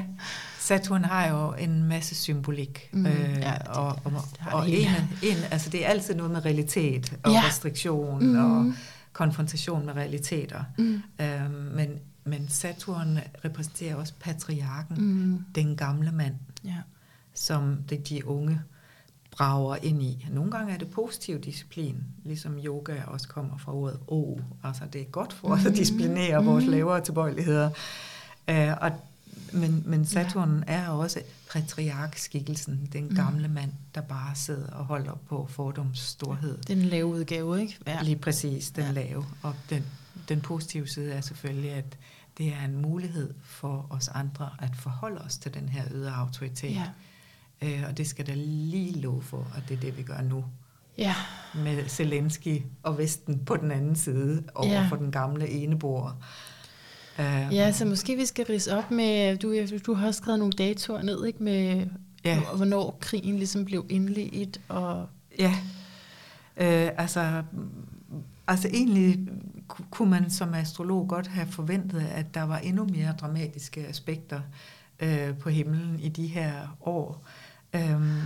Saturn 0.60 1.03
har 1.03 1.27
jo 1.27 1.53
en 1.53 1.84
masse 1.84 2.15
symbolik. 2.15 2.89
Mm, 2.93 3.05
øh, 3.05 3.13
ja, 3.39 3.51
det- 3.51 3.67
og, 3.67 3.88
og, 4.03 4.12
det 4.12 4.22
og 4.51 4.69
en, 4.69 4.88
en, 5.24 5.38
altså 5.51 5.69
det 5.69 5.86
er 5.86 5.89
altid 5.89 6.15
noget 6.15 6.31
med 6.31 6.45
realitet 6.45 7.13
og 7.24 7.31
Ja. 7.31 7.41
restriktion 7.48 8.25
Mm. 8.25 8.36
og 8.45 8.74
konfrontation 9.13 9.86
med 9.86 9.95
realiteter. 9.95 10.63
Mm. 10.77 11.01
Øhm, 11.22 11.51
men, 11.51 11.89
men 12.25 12.50
Saturn 12.50 13.19
repræsenterer 13.45 13.95
også 13.95 14.13
patriarken, 14.19 14.95
Mm. 15.00 15.39
den 15.55 15.75
gamle 15.75 16.12
mand. 16.12 16.34
Ja. 16.65 16.75
som 17.38 17.77
det, 17.89 18.10
de 18.10 18.27
unge 18.27 18.62
brager 19.37 19.75
ind 19.75 20.03
i. 20.03 20.27
Nogle 20.31 20.51
gange 20.51 20.73
er 20.73 20.77
det 20.77 20.89
positiv 20.89 21.39
disciplin, 21.41 22.03
ligesom 22.23 22.57
yoga 22.65 23.01
også 23.07 23.27
kommer 23.27 23.57
fra 23.57 23.73
ordet 23.75 23.99
o. 24.07 24.39
Altså 24.63 24.83
det 24.93 25.01
er 25.01 25.05
godt 25.05 25.33
for 25.33 25.47
os 25.47 25.59
at 25.59 25.65
Mhm. 25.65 25.75
disciplinere 25.75 26.45
vores 26.45 26.63
Mhm. 26.63 26.71
lavere 26.73 27.01
tilbøjeligheder. 27.01 27.69
Uh, 28.51 28.55
og, 28.81 28.91
men, 29.53 29.83
men 29.85 30.05
Saturn 30.05 30.63
er 30.67 30.89
også 30.89 31.21
patriarkskikkelsen, 31.51 32.89
den 32.93 33.03
Mm. 33.07 33.15
gamle 33.15 33.47
mand, 33.47 33.71
der 33.95 34.01
bare 34.01 34.35
sidder 34.35 34.67
og 34.71 34.85
holder 34.85 35.13
på 35.29 35.47
fordoms 35.49 35.99
storhed. 35.99 36.57
Den 36.67 36.77
lave 36.81 37.05
udgave, 37.05 37.61
ikke? 37.61 37.77
Ja. 37.87 37.99
Lige 38.03 38.15
præcis, 38.15 38.71
den 38.71 38.81
Ja. 38.83 38.87
ja. 38.87 38.93
lave. 38.93 39.25
Og 39.41 39.55
den, 39.69 39.83
den 40.29 40.41
positive 40.41 40.87
side 40.87 41.11
er 41.13 41.21
selvfølgelig, 41.21 41.71
at 41.71 41.97
det 42.37 42.47
er 42.47 42.65
en 42.65 42.81
mulighed 42.81 43.33
for 43.43 43.87
os 43.89 44.07
andre 44.07 44.49
at 44.59 44.75
forholde 44.75 45.21
os 45.21 45.37
til 45.37 45.53
den 45.53 45.69
her 45.69 45.83
ydre 45.93 46.11
autoritet. 46.15 46.71
Ja. 46.75 46.83
Øh, 47.62 47.83
og 47.89 47.97
det 47.97 48.07
skal 48.07 48.27
der 48.27 48.35
lige 48.35 49.00
lov 49.01 49.21
for, 49.21 49.47
at 49.57 49.63
det 49.69 49.77
er 49.77 49.81
det, 49.81 49.97
vi 49.97 50.03
gør 50.03 50.21
nu. 50.21 50.45
ja. 50.97 51.15
Med 51.55 51.88
Zelensky 51.89 52.62
og 52.83 52.97
Vesten 52.97 53.39
på 53.45 53.57
den 53.57 53.71
anden 53.71 53.95
side, 53.95 54.43
over 54.55 54.67
Ja. 54.74 54.88
for 54.89 54.95
den 54.95 55.12
gamle 55.12 55.50
enebor. 55.50 56.15
Øh, 57.19 57.47
Ja, 57.51 57.71
så 57.71 57.85
måske 57.85 58.15
vi 58.15 58.25
skal 58.25 58.45
rise 58.45 58.77
op 58.77 58.91
med, 58.91 59.38
du, 59.38 59.53
du 59.85 59.93
har 59.93 60.07
også 60.07 60.17
skrevet 60.17 60.39
nogle 60.39 60.53
datoer 60.53 61.01
ned, 61.01 61.25
ikke? 61.25 61.43
Med, 61.43 61.85
Ja. 62.25 62.39
hvornår 62.55 62.97
krigen 63.01 63.35
ligesom 63.38 63.65
blev 63.65 63.85
indledt, 63.89 64.62
og 64.69 65.07
Ja, 65.39 65.55
øh, 66.57 66.89
altså, 66.97 67.43
altså 68.47 68.67
egentlig 68.67 69.19
ku- 69.67 69.83
kunne 69.91 70.09
man 70.09 70.29
som 70.29 70.53
astrolog 70.53 71.07
godt 71.07 71.27
have 71.27 71.47
forventet, 71.47 72.01
at 72.15 72.33
der 72.33 72.43
var 72.43 72.57
endnu 72.57 72.85
mere 72.85 73.13
dramatiske 73.21 73.88
aspekter 73.88 74.41
øh, 75.00 75.38
på 75.38 75.50
himlen 75.50 76.00
i 76.00 76.09
de 76.09 76.27
her 76.27 76.77
år. 76.81 77.25
Øhm, 77.75 78.22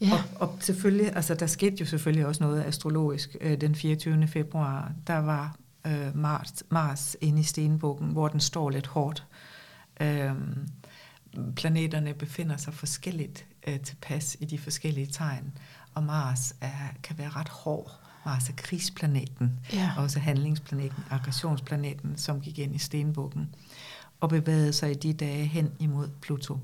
ja, 0.00 0.12
Og, 0.12 0.48
og 0.48 0.56
selvfølgelig, 0.60 1.16
altså 1.16 1.34
der 1.34 1.46
skete 1.46 1.76
jo 1.80 1.86
selvfølgelig 1.86 2.26
også 2.26 2.44
noget 2.44 2.64
astrologisk 2.64 3.36
øh, 3.40 3.60
den 3.60 3.74
24. 3.74 4.26
februar. 4.26 4.92
Der 5.06 5.18
var 5.18 5.56
øh, 5.86 6.16
Mars, 6.16 6.62
Mars 6.70 7.16
inde 7.20 7.40
i 7.40 7.44
stenbukken, 7.44 8.08
hvor 8.08 8.28
den 8.28 8.40
står 8.40 8.70
lidt 8.70 8.86
hårdt. 8.86 9.26
Øhm, 10.00 10.68
planeterne 11.56 12.14
befinder 12.14 12.56
sig 12.56 12.74
forskelligt 12.74 13.46
øh, 13.66 13.80
tilpas 13.80 14.36
i 14.40 14.44
de 14.44 14.58
forskellige 14.58 15.06
tegn, 15.06 15.52
og 15.94 16.02
Mars 16.02 16.54
er, 16.60 16.88
kan 17.02 17.18
være 17.18 17.28
ret 17.28 17.48
hård. 17.48 18.00
Mars 18.26 18.48
er 18.48 18.52
krigsplaneten, 18.56 19.60
ja. 19.72 19.92
også 19.98 20.18
handlingsplaneten, 20.18 21.04
aggressionsplaneten, 21.10 22.16
som 22.16 22.40
gik 22.40 22.58
ind 22.58 22.74
i 22.74 22.78
stenbukken, 22.78 23.54
og 24.20 24.28
bevægede 24.28 24.72
sig 24.72 24.90
i 24.90 24.94
de 24.94 25.12
dage 25.12 25.46
hen 25.46 25.72
imod 25.78 26.08
Pluto, 26.22 26.58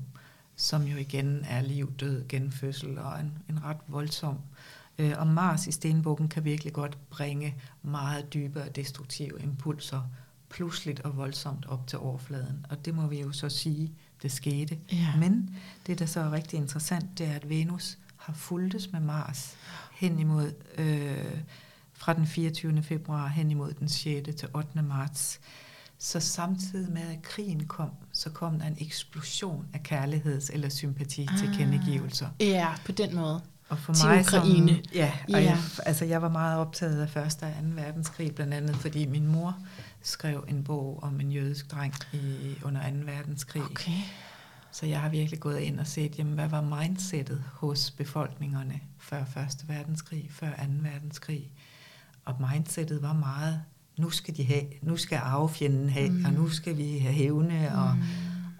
som 0.55 0.83
jo 0.83 0.97
igen 0.97 1.45
er 1.49 1.61
liv, 1.61 1.93
død, 1.99 2.27
genfødsel 2.29 2.97
og 2.97 3.19
en, 3.19 3.37
en 3.49 3.63
ret 3.63 3.77
voldsom. 3.87 4.37
Øh, 4.97 5.13
og 5.17 5.27
Mars 5.27 5.67
i 5.67 5.71
stenbukken 5.71 6.29
kan 6.29 6.45
virkelig 6.45 6.73
godt 6.73 6.97
bringe 7.09 7.55
meget 7.81 8.33
dybere 8.33 8.69
destruktive 8.69 9.41
impulser 9.43 10.01
pludseligt 10.49 10.99
og 10.99 11.17
voldsomt 11.17 11.65
op 11.65 11.87
til 11.87 11.99
overfladen. 11.99 12.65
Og 12.69 12.85
det 12.85 12.95
må 12.95 13.07
vi 13.07 13.21
jo 13.21 13.31
så 13.31 13.49
sige, 13.49 13.91
det 14.21 14.31
skete. 14.31 14.79
Ja. 14.91 15.15
Men 15.19 15.55
det, 15.87 15.99
der 15.99 16.05
så 16.05 16.19
er 16.19 16.31
rigtig 16.31 16.57
interessant, 16.57 17.17
det 17.17 17.27
er, 17.27 17.33
at 17.33 17.49
Venus 17.49 17.97
har 18.17 18.33
fulgtes 18.33 18.91
med 18.91 18.99
Mars 18.99 19.55
hen 19.91 20.19
imod, 20.19 20.53
øh, 20.77 21.41
fra 21.93 22.13
den 22.13 22.27
24. 22.27 22.83
februar 22.83 23.27
hen 23.27 23.51
imod 23.51 23.73
den 23.73 23.89
6. 23.89 24.29
til 24.37 24.49
8. 24.53 24.81
marts. 24.81 25.39
Så 26.05 26.19
samtidig 26.19 26.91
med, 26.93 27.01
at 27.01 27.21
krigen 27.21 27.67
kom, 27.67 27.89
så 28.13 28.29
kom 28.29 28.59
der 28.59 28.65
en 28.67 28.77
eksplosion 28.79 29.65
af 29.73 29.79
kærligheds- 29.91 30.53
eller 30.53 30.69
sympati 30.69 31.27
til 31.39 31.47
Ah. 31.47 31.55
kendegivelser. 31.55 32.27
ja, 32.39 32.67
på 32.85 32.91
den 32.91 33.15
måde. 33.15 33.41
Og 33.69 33.77
for 33.79 33.93
Til 33.93 34.05
mig 34.07 34.19
Ukraine. 34.19 34.67
Som, 34.75 34.83
ja, 34.95 35.11
og 35.23 35.29
Ja. 35.29 35.37
Jeg, 35.37 35.57
altså 35.85 36.05
jeg 36.05 36.21
var 36.21 36.29
meget 36.29 36.59
optaget 36.59 37.01
af 37.01 37.17
1. 37.17 37.43
og 37.43 37.53
2. 37.61 37.81
verdenskrig, 37.81 38.35
blandt 38.35 38.53
andet 38.53 38.75
fordi 38.75 39.05
min 39.05 39.27
mor 39.27 39.57
skrev 40.01 40.45
en 40.47 40.63
bog 40.63 40.99
om 41.03 41.19
en 41.19 41.31
jødisk 41.31 41.71
dreng 41.71 41.93
i, 42.13 42.55
under 42.63 42.89
2. 42.89 42.95
verdenskrig. 43.05 43.63
Okay. 43.63 43.91
Så 44.71 44.85
jeg 44.85 45.01
har 45.01 45.09
virkelig 45.09 45.39
gået 45.39 45.59
ind 45.59 45.79
og 45.79 45.87
set, 45.87 46.17
jamen, 46.19 46.33
hvad 46.33 46.47
var 46.47 46.61
mindsetet 46.61 47.43
hos 47.53 47.91
befolkningerne 47.91 48.79
før 48.99 49.21
1. 49.21 49.65
verdenskrig, 49.67 50.27
før 50.31 50.49
2. 50.49 50.55
verdenskrig. 50.81 51.51
Og 52.25 52.35
mindsetet 52.53 53.01
var 53.01 53.13
meget, 53.13 53.61
nu 53.97 54.09
skal 54.09 54.37
de 54.37 54.43
have, 54.43 54.63
nu 54.81 54.97
skal 54.97 55.15
arvefjenden 55.23 55.89
have, 55.89 56.09
Mm. 56.09 56.15
mm. 56.17 56.25
og 56.25 56.33
nu 56.33 56.49
skal 56.49 56.77
vi 56.77 56.97
have 56.97 57.13
hævne, 57.13 57.69
mm. 57.73 57.79
og 57.79 57.95
Mm. 57.95 58.01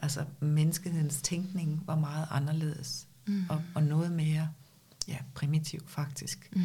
altså 0.01 0.23
menneskehedens 0.39 1.21
tænkning 1.21 1.83
var 1.85 1.95
meget 1.99 2.27
anderledes, 2.31 3.07
Mm. 3.27 3.43
og, 3.49 3.61
og 3.75 3.83
noget 3.83 4.11
mere 4.11 4.49
ja, 5.07 5.17
primitiv 5.33 5.79
faktisk. 5.87 6.49
Mm. 6.55 6.61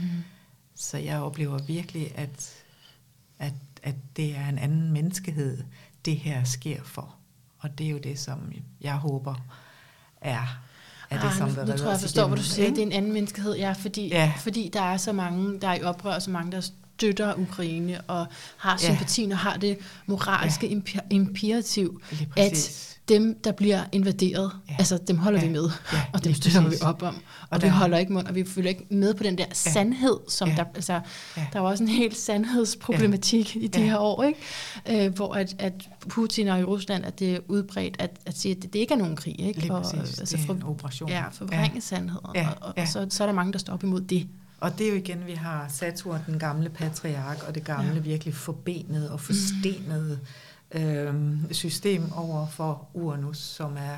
Så 0.75 0.99
jeg 0.99 1.19
oplever 1.21 1.59
virkelig, 1.59 2.13
at, 2.19 2.51
at, 3.39 3.53
at 3.83 3.95
det 4.17 4.37
er 4.37 4.49
en 4.49 4.59
anden 4.59 4.93
menneskehed, 4.93 5.63
det 6.05 6.17
her 6.17 6.45
sker 6.45 6.83
for. 6.85 7.15
Og 7.59 7.79
det 7.79 7.87
er 7.87 7.91
jo 7.91 7.99
det, 7.99 8.19
som 8.19 8.53
jeg 8.81 8.95
håber 8.97 9.35
er, 10.21 10.61
er 11.11 11.21
det, 11.21 11.27
ah, 11.29 11.35
som 11.37 11.49
nu, 11.49 11.55
vil 11.55 11.65
nu 11.65 11.73
tror 11.73 11.85
jeg, 11.85 11.91
jeg 11.93 12.01
forstår, 12.01 12.27
hvad 12.29 12.37
du 12.37 12.43
siger. 12.43 12.69
Det 12.69 12.79
er 12.79 12.83
en 12.83 12.93
anden 12.93 13.13
menneskehed, 13.13 13.57
ja, 13.57 13.73
fordi, 13.73 14.09
Ja. 14.09 14.33
fordi 14.37 14.71
der 14.73 14.83
er 14.83 14.97
så 14.97 15.13
mange, 15.13 15.61
der 15.61 15.69
er 15.69 15.75
i 15.75 15.83
oprør, 15.83 16.15
og 16.15 16.23
så 16.23 16.31
mange, 16.31 16.53
der 16.53 16.71
støtter 16.99 17.35
Ukraine 17.35 18.01
og 18.01 18.27
har 18.57 18.77
sympatien 18.77 19.29
ja. 19.29 19.35
og 19.35 19.39
har 19.39 19.57
det 19.57 19.79
moralske 20.07 20.67
ja. 20.95 21.01
imperativ, 21.11 22.01
at 22.37 22.85
dem, 23.09 23.41
der 23.45 23.53
bliver 23.53 23.85
invaderet, 23.93 24.53
ja. 24.69 24.75
altså 24.79 24.99
dem 25.09 25.19
holder 25.19 25.41
ja. 25.41 25.47
vi 25.47 25.53
med, 25.53 25.71
ja, 25.93 26.03
og 26.15 26.25
dem 26.25 26.35
støtter 26.35 26.63
præcis. 26.63 26.81
vi 26.81 26.87
op 26.87 27.03
om. 27.03 27.15
Og, 27.15 27.23
og 27.51 27.63
vi 27.63 27.67
der... 27.67 27.73
holder 27.73 27.99
ikke 27.99 28.13
mund, 28.13 28.27
og 28.27 28.35
vi 28.35 28.45
følger 28.45 28.69
ikke 28.69 28.87
med 28.91 29.15
på 29.15 29.23
den 29.23 29.39
der 29.39 29.45
ja. 29.49 29.55
sandhed, 29.55 30.19
som 30.29 30.49
ja. 30.49 30.55
der, 30.55 30.65
altså, 30.75 31.01
ja. 31.37 31.47
der 31.53 31.61
var 31.61 31.69
også 31.69 31.85
en 31.85 31.89
helt 31.89 32.17
sandhedsproblematik 32.17 33.57
ja. 33.57 33.61
i 33.61 33.67
de 33.67 33.81
ja. 33.81 33.87
her 33.87 33.99
år, 33.99 34.23
ikke? 34.23 35.07
Øh, 35.07 35.15
hvor 35.15 35.35
at, 35.35 35.57
at 35.59 35.89
Putin 36.09 36.49
og 36.49 36.61
i 36.61 36.65
Rusland, 36.65 37.05
at 37.05 37.19
det 37.19 37.35
er 37.35 37.39
udbredt 37.49 37.97
at, 37.99 38.11
at 38.27 38.39
sige, 38.39 38.57
at 38.57 38.63
det, 38.63 38.73
det 38.73 38.79
ikke 38.79 38.95
er 38.95 38.99
nogen 38.99 39.17
krig, 39.17 39.41
ikke? 39.41 39.61
Lige 39.61 39.75
og, 39.75 39.83
præcis, 39.83 40.19
altså, 40.19 40.37
det 40.37 40.49
er 40.49 40.55
en 40.55 40.63
operation. 40.63 41.09
Ja, 41.09 41.25
forvrænge 41.29 41.75
ja. 41.75 41.81
sandheden, 41.81 42.31
ja. 42.35 42.49
og, 42.49 42.57
og, 42.61 42.75
ja. 42.77 42.83
og 42.83 42.89
så, 42.89 43.07
så 43.11 43.25
er 43.25 43.27
der 43.27 43.35
mange, 43.35 43.53
der 43.53 43.59
står 43.59 43.73
op 43.73 43.83
imod 43.83 44.01
det. 44.01 44.29
Og 44.61 44.79
det 44.79 44.87
er 44.87 44.91
jo 44.91 44.97
igen, 44.97 45.27
vi 45.27 45.33
har 45.33 45.69
Saturn, 45.69 46.21
den 46.27 46.39
gamle 46.39 46.69
patriark, 46.69 47.49
og 47.49 47.55
det 47.55 47.65
gamle 47.65 47.95
ja. 47.95 48.01
virkelig 48.01 48.35
forbenede 48.35 49.13
og 49.13 49.21
forstenede 49.21 50.19
mm. 50.75 50.81
øh, 50.81 51.15
system 51.51 52.13
over 52.13 52.47
for 52.47 52.89
Uranus, 52.95 53.39
som 53.39 53.77
er, 53.77 53.97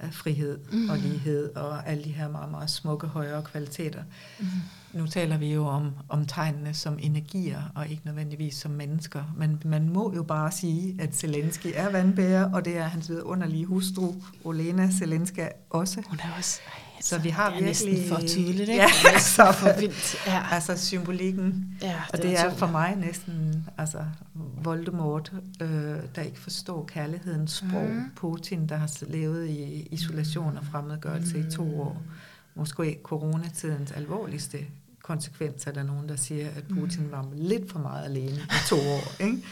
er 0.00 0.10
frihed 0.10 0.58
mm. 0.72 0.88
og 0.90 0.98
lighed 0.98 1.56
og 1.56 1.88
alle 1.88 2.04
de 2.04 2.12
her 2.12 2.28
meget, 2.28 2.50
meget 2.50 2.70
smukke 2.70 3.06
højere 3.06 3.42
kvaliteter. 3.42 4.02
Mm. 4.40 4.46
Nu 4.92 5.06
taler 5.06 5.36
vi 5.36 5.52
jo 5.52 5.66
om, 5.66 5.92
om 6.08 6.26
tegnene 6.26 6.74
som 6.74 6.98
energier, 7.02 7.62
og 7.74 7.88
ikke 7.88 8.02
nødvendigvis 8.04 8.54
som 8.54 8.70
mennesker. 8.70 9.34
Men 9.36 9.62
man 9.64 9.88
må 9.88 10.14
jo 10.14 10.22
bare 10.22 10.52
sige, 10.52 10.96
at 11.00 11.16
Zelensky 11.16 11.66
er 11.74 11.90
vandbærer, 11.90 12.52
og 12.52 12.64
det 12.64 12.78
er 12.78 12.84
hans 12.84 13.10
vidunderlige 13.10 13.66
hustru, 13.66 14.14
Olena 14.44 14.90
Zelensky 14.98 15.48
også. 15.70 16.02
Hun 16.08 16.18
er 16.18 16.36
også... 16.38 16.60
Ej 16.66 16.83
så 17.04 17.18
vi 17.18 17.28
har 17.28 17.50
det 17.50 17.58
er 17.58 17.64
virkelig... 17.64 18.08
for 18.08 18.20
tydeligt, 18.26 18.68
ikke? 18.68 18.74
Ja, 19.04 19.18
så, 19.18 19.52
for 19.52 19.80
vildt. 19.80 20.26
Ja. 20.26 20.46
Altså 20.50 20.76
symbolikken. 20.76 21.76
Ja, 21.82 22.02
og 22.12 22.18
det 22.18 22.38
er 22.38 22.54
for 22.54 22.66
mig 22.66 22.96
næsten 22.96 23.64
altså, 23.78 23.98
Voldemort, 24.62 25.32
øh, 25.60 25.68
der 26.14 26.22
ikke 26.22 26.38
forstår 26.38 26.84
kærlighedens 26.84 27.52
sprog. 27.52 27.88
Mm. 27.90 28.10
Putin, 28.16 28.68
der 28.68 28.76
har 28.76 29.04
levet 29.06 29.48
i 29.48 29.88
isolation 29.90 30.56
og 30.56 30.64
fremmedgørelse 30.64 31.36
mm. 31.36 31.48
i 31.48 31.50
to 31.50 31.80
år. 31.80 32.02
Måske 32.54 32.98
coronatidens 33.02 33.92
alvorligste 33.92 34.58
konsekvens 35.02 35.66
er 35.66 35.72
der 35.72 35.82
nogen, 35.82 36.08
der 36.08 36.16
siger, 36.16 36.48
at 36.56 36.64
Putin 36.74 37.10
var 37.10 37.26
lidt 37.34 37.72
for 37.72 37.78
meget 37.78 38.04
alene 38.04 38.36
i 38.36 38.68
to 38.68 38.76
år. 38.76 39.22
Ikke? 39.22 39.42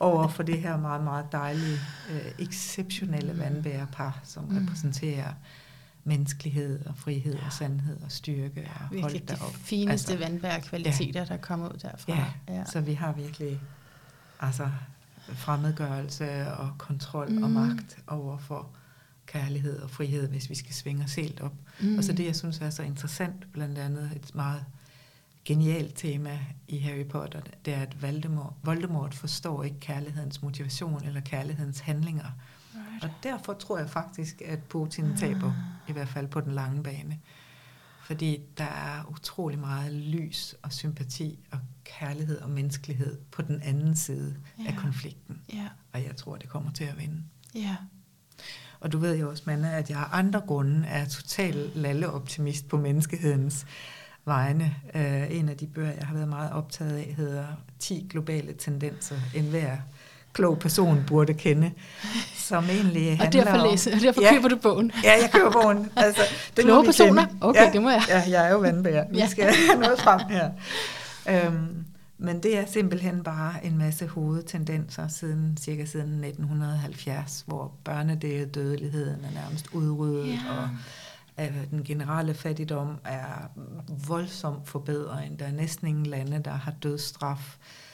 over 0.00 0.28
for 0.28 0.42
det 0.42 0.58
her 0.58 0.76
meget, 0.76 1.04
meget 1.04 1.24
dejlige, 1.32 1.78
øh, 2.10 2.46
exceptionelle 2.46 3.38
vandbærepar, 3.38 4.20
som 4.24 4.44
mm. 4.44 4.56
repræsenterer 4.56 5.32
menneskelighed 6.04 6.86
og 6.86 6.96
frihed 6.96 7.34
ja. 7.34 7.46
og 7.46 7.52
sandhed 7.52 8.02
og 8.02 8.12
styrke. 8.12 8.60
Ja, 8.60 8.84
og 8.84 8.90
virkelig 8.90 9.28
de 9.28 9.36
fineste 9.54 10.12
altså, 10.12 10.28
vandværkvaliteter, 10.28 11.20
ja. 11.20 11.26
der 11.26 11.36
kommer 11.36 11.68
ud 11.68 11.78
derfra. 11.78 12.12
Ja, 12.12 12.54
ja, 12.54 12.64
så 12.64 12.80
vi 12.80 12.94
har 12.94 13.12
virkelig 13.12 13.60
altså, 14.40 14.70
fremmedgørelse 15.28 16.52
og 16.52 16.70
kontrol 16.78 17.30
mm. 17.30 17.42
og 17.42 17.50
magt 17.50 17.98
over 18.06 18.38
for 18.38 18.68
kærlighed 19.26 19.78
og 19.78 19.90
frihed, 19.90 20.28
hvis 20.28 20.50
vi 20.50 20.54
skal 20.54 20.74
svinge 20.74 21.04
os 21.04 21.14
helt 21.14 21.40
op. 21.40 21.54
Mm. 21.80 21.98
Og 21.98 22.04
så 22.04 22.12
det, 22.12 22.26
jeg 22.26 22.36
synes 22.36 22.58
er 22.58 22.70
så 22.70 22.82
interessant, 22.82 23.52
blandt 23.52 23.78
andet 23.78 24.12
et 24.16 24.34
meget 24.34 24.64
genialt 25.44 25.96
tema 25.96 26.38
i 26.68 26.78
Harry 26.78 27.06
Potter, 27.06 27.40
det 27.64 27.74
er, 27.74 27.80
at 27.80 28.02
Voldemort, 28.02 28.52
Voldemort 28.62 29.14
forstår 29.14 29.64
ikke 29.64 29.80
kærlighedens 29.80 30.42
motivation 30.42 31.04
eller 31.04 31.20
kærlighedens 31.20 31.80
handlinger. 31.80 32.30
Right. 33.02 33.04
Og 33.04 33.10
derfor 33.22 33.52
tror 33.52 33.78
jeg 33.78 33.90
faktisk, 33.90 34.42
at 34.44 34.62
Putin 34.62 35.10
ah. 35.10 35.18
taber, 35.18 35.52
i 35.88 35.92
hvert 35.92 36.08
fald 36.08 36.28
på 36.28 36.40
den 36.40 36.52
lange 36.52 36.82
bane. 36.82 37.18
Fordi 38.02 38.40
der 38.58 38.64
er 38.64 39.04
utrolig 39.10 39.58
meget 39.58 39.92
lys 39.92 40.54
og 40.62 40.72
sympati 40.72 41.38
og 41.52 41.58
kærlighed 41.84 42.40
og 42.40 42.50
menneskelighed 42.50 43.18
på 43.30 43.42
den 43.42 43.62
anden 43.62 43.96
side 43.96 44.36
ja. 44.58 44.64
af 44.66 44.76
konflikten. 44.76 45.40
Ja. 45.52 45.68
Og 45.92 46.04
jeg 46.04 46.16
tror, 46.16 46.36
det 46.36 46.48
kommer 46.48 46.72
til 46.72 46.84
at 46.84 46.98
vinde. 46.98 47.22
Ja. 47.54 47.76
Og 48.80 48.92
du 48.92 48.98
ved 48.98 49.18
jo 49.18 49.30
også, 49.30 49.42
Manna, 49.46 49.78
at 49.78 49.90
jeg 49.90 49.98
har 49.98 50.06
andre 50.12 50.40
grunde 50.40 50.86
er 50.86 51.08
total 51.08 51.70
lalleoptimist 51.74 52.68
på 52.68 52.76
menneskehedens 52.76 53.66
vegne. 54.24 54.76
Uh, 54.94 55.36
en 55.36 55.48
af 55.48 55.56
de 55.56 55.66
bøger, 55.66 55.92
jeg 55.92 56.06
har 56.06 56.14
været 56.14 56.28
meget 56.28 56.52
optaget 56.52 56.96
af, 56.96 57.14
hedder 57.16 57.46
10 57.78 58.06
globale 58.10 58.52
tendenser, 58.52 59.16
en 59.34 59.44
hver 59.44 59.78
klog 60.32 60.58
person 60.58 61.04
burde 61.06 61.34
kende, 61.34 61.70
som 62.34 62.64
egentlig 62.64 63.18
handler 63.18 63.26
Og 63.26 63.32
derfor, 63.32 63.70
læse, 63.70 63.92
og 63.92 64.00
derfor 64.00 64.22
ja, 64.22 64.34
køber 64.34 64.48
du 64.48 64.56
bogen. 64.56 64.92
Ja, 65.04 65.12
jeg 65.22 65.30
køber 65.32 65.50
bogen. 65.50 65.90
Altså, 65.96 66.22
det 66.56 66.64
Kloge 66.64 66.84
personer? 66.84 67.26
Kende. 67.26 67.38
Okay, 67.46 67.60
ja, 67.60 67.72
det 67.72 67.82
må 67.82 67.90
jeg. 67.90 68.02
Ja, 68.08 68.22
jeg 68.28 68.46
er 68.46 68.50
jo 68.52 68.58
vandbærer. 68.58 69.04
Vi 69.10 69.18
ja. 69.18 69.28
skal 69.28 69.44
have 69.44 69.80
noget 69.80 70.00
frem 70.00 70.20
her. 70.30 70.50
Øhm, 71.28 71.84
men 72.18 72.42
det 72.42 72.58
er 72.58 72.66
simpelthen 72.66 73.22
bare 73.22 73.64
en 73.64 73.78
masse 73.78 74.06
hovedtendenser 74.06 75.08
siden 75.08 75.56
cirka 75.60 75.84
siden 75.84 76.24
1970, 76.24 77.44
hvor 77.46 77.72
børnedødeligheden 77.84 79.24
er 79.24 79.40
nærmest 79.42 79.66
udryddet, 79.72 80.28
ja. 80.28 80.38
og 80.50 80.68
at 81.36 81.52
den 81.70 81.84
generelle 81.84 82.34
fattigdom 82.34 82.98
er 83.04 83.50
voldsomt 84.06 84.68
forbedret. 84.68 85.38
Der 85.38 85.46
er 85.46 85.52
næsten 85.52 85.86
ingen 85.86 86.06
lande, 86.06 86.42
der 86.44 86.50
har 86.50 86.72
dødsstraf. 86.82 87.38
Øh, 87.38 87.89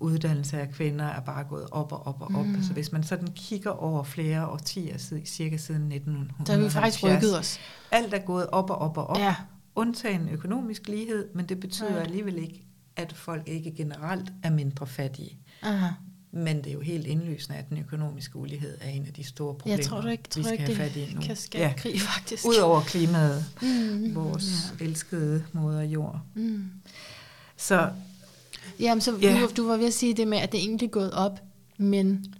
uddannelse 0.00 0.60
af 0.60 0.70
kvinder 0.70 1.04
er 1.04 1.20
bare 1.20 1.44
gået 1.44 1.66
op 1.70 1.92
og 1.92 2.06
op 2.06 2.20
og 2.22 2.30
op. 2.34 2.46
Mm. 2.46 2.62
Så 2.62 2.72
hvis 2.72 2.92
man 2.92 3.02
sådan 3.02 3.28
kigger 3.34 3.70
over 3.70 4.02
flere 4.02 4.46
årtier, 4.46 4.98
cirka 5.24 5.56
siden 5.56 5.92
1970, 5.92 6.46
der 6.46 6.52
har 6.52 6.62
vi 6.62 6.70
faktisk 6.70 7.04
rykket 7.04 7.38
os. 7.38 7.60
Alt 7.90 8.14
er 8.14 8.18
gået 8.18 8.46
op 8.46 8.70
og 8.70 8.78
op 8.78 8.96
og 8.96 9.06
op. 9.06 9.18
Ja. 9.18 9.34
Undtagen 9.74 10.28
økonomisk 10.28 10.88
lighed, 10.88 11.28
men 11.34 11.46
det 11.46 11.60
betyder 11.60 11.94
ja. 11.94 12.00
alligevel 12.00 12.38
ikke, 12.38 12.66
at 12.96 13.12
folk 13.12 13.48
ikke 13.48 13.74
generelt 13.76 14.32
er 14.42 14.50
mindre 14.50 14.86
fattige. 14.86 15.38
Aha. 15.62 15.86
Men 16.30 16.56
det 16.56 16.66
er 16.66 16.72
jo 16.72 16.80
helt 16.80 17.06
indlysende, 17.06 17.58
at 17.58 17.68
den 17.68 17.78
økonomiske 17.78 18.36
ulighed 18.36 18.78
er 18.80 18.88
en 18.88 19.06
af 19.06 19.12
de 19.12 19.24
store 19.24 19.54
problemer, 19.54 19.76
jeg 19.76 19.86
tror 19.86 20.00
du 20.00 20.08
ikke, 20.08 20.28
tror 20.28 20.42
vi 20.42 20.44
skal 20.44 20.60
ikke, 20.60 20.74
have 20.74 20.90
fat 20.90 20.96
i 20.96 21.14
nu. 21.14 21.20
kan 21.20 21.36
skabe 21.36 21.64
ja. 21.64 21.72
krig, 21.76 22.00
faktisk. 22.00 22.44
Udover 22.46 22.80
klimaet, 22.80 23.44
mm, 23.62 24.14
vores 24.14 24.74
ja. 24.80 24.84
elskede 24.84 25.44
moder 25.52 25.82
jord. 25.82 26.20
Mm. 26.34 26.70
Så 27.56 27.90
Jamen, 28.80 29.00
så 29.00 29.18
ja. 29.22 29.40
du, 29.40 29.62
du 29.62 29.68
var 29.68 29.76
ved 29.76 29.86
at 29.86 29.94
sige 29.94 30.14
det 30.14 30.28
med, 30.28 30.38
at 30.38 30.52
det 30.52 30.60
egentlig 30.60 30.86
er 30.86 30.90
gået 30.90 31.12
op, 31.12 31.40
men... 31.78 32.34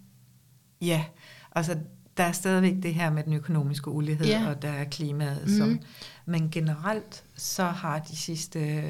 Ja, 0.80 1.04
altså 1.52 1.76
der 2.16 2.24
er 2.24 2.32
stadigvæk 2.32 2.74
det 2.82 2.94
her 2.94 3.10
med 3.10 3.24
den 3.24 3.32
økonomiske 3.32 3.90
ulighed, 3.90 4.26
ja. 4.26 4.48
og 4.48 4.62
der 4.62 4.68
er 4.68 4.84
klimaet. 4.84 5.42
Mm. 5.42 5.56
Som, 5.56 5.80
men 6.26 6.50
generelt 6.50 7.24
så 7.36 7.64
har 7.64 7.98
de 7.98 8.16
sidste 8.16 8.82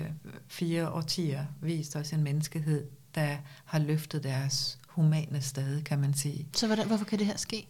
fire 0.46 0.90
årtier 0.90 1.44
vist 1.62 1.96
os 1.96 2.12
en 2.12 2.22
menneskehed, 2.22 2.84
der 3.14 3.36
har 3.64 3.78
løftet 3.78 4.22
deres 4.22 4.78
humane 4.88 5.40
stade, 5.40 5.82
kan 5.82 5.98
man 5.98 6.14
sige. 6.14 6.48
Så 6.56 6.66
hvordan, 6.66 6.86
hvorfor 6.86 7.04
kan 7.04 7.18
det 7.18 7.26
her 7.26 7.36
ske? 7.36 7.68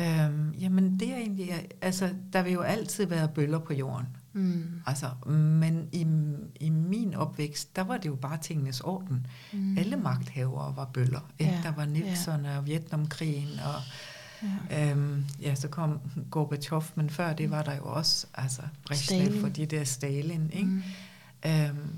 Øhm, 0.00 0.52
jamen 0.52 1.00
det 1.00 1.08
er 1.12 1.16
egentlig, 1.16 1.68
altså 1.80 2.10
der 2.32 2.42
vil 2.42 2.52
jo 2.52 2.60
altid 2.60 3.06
være 3.06 3.28
bøller 3.28 3.58
på 3.58 3.72
jorden. 3.72 4.06
Mm. 4.34 4.82
Altså, 4.86 5.10
men 5.30 5.88
i, 5.92 6.06
i 6.60 6.70
min 6.70 7.14
opvækst, 7.14 7.76
der 7.76 7.82
var 7.82 7.96
det 7.96 8.08
jo 8.08 8.14
bare 8.14 8.38
tingenes 8.42 8.80
orden. 8.80 9.26
Mm. 9.52 9.78
Alle 9.78 9.96
magthavere 9.96 10.76
var 10.76 10.84
bøller. 10.84 11.30
Ja. 11.40 11.60
Der 11.62 11.72
var 11.72 11.84
Nixon 11.84 12.44
ja. 12.44 12.58
og 12.58 12.66
Vietnamkrigen, 12.66 13.48
og 13.48 13.82
ja. 14.70 14.90
Øhm, 14.90 15.24
ja, 15.40 15.54
så 15.54 15.68
kom 15.68 16.00
Gorbachev, 16.30 16.82
men 16.94 17.10
før 17.10 17.32
det 17.32 17.50
var 17.50 17.62
der 17.62 17.76
jo 17.76 17.84
også 17.84 18.26
altså, 18.34 18.62
Brezhnev 18.86 19.40
for 19.40 19.48
de 19.48 19.66
der 19.66 19.84
Stalin. 19.84 20.50
Ikke? 20.52 20.68
Mm. 20.68 20.82
Øhm, 21.46 21.90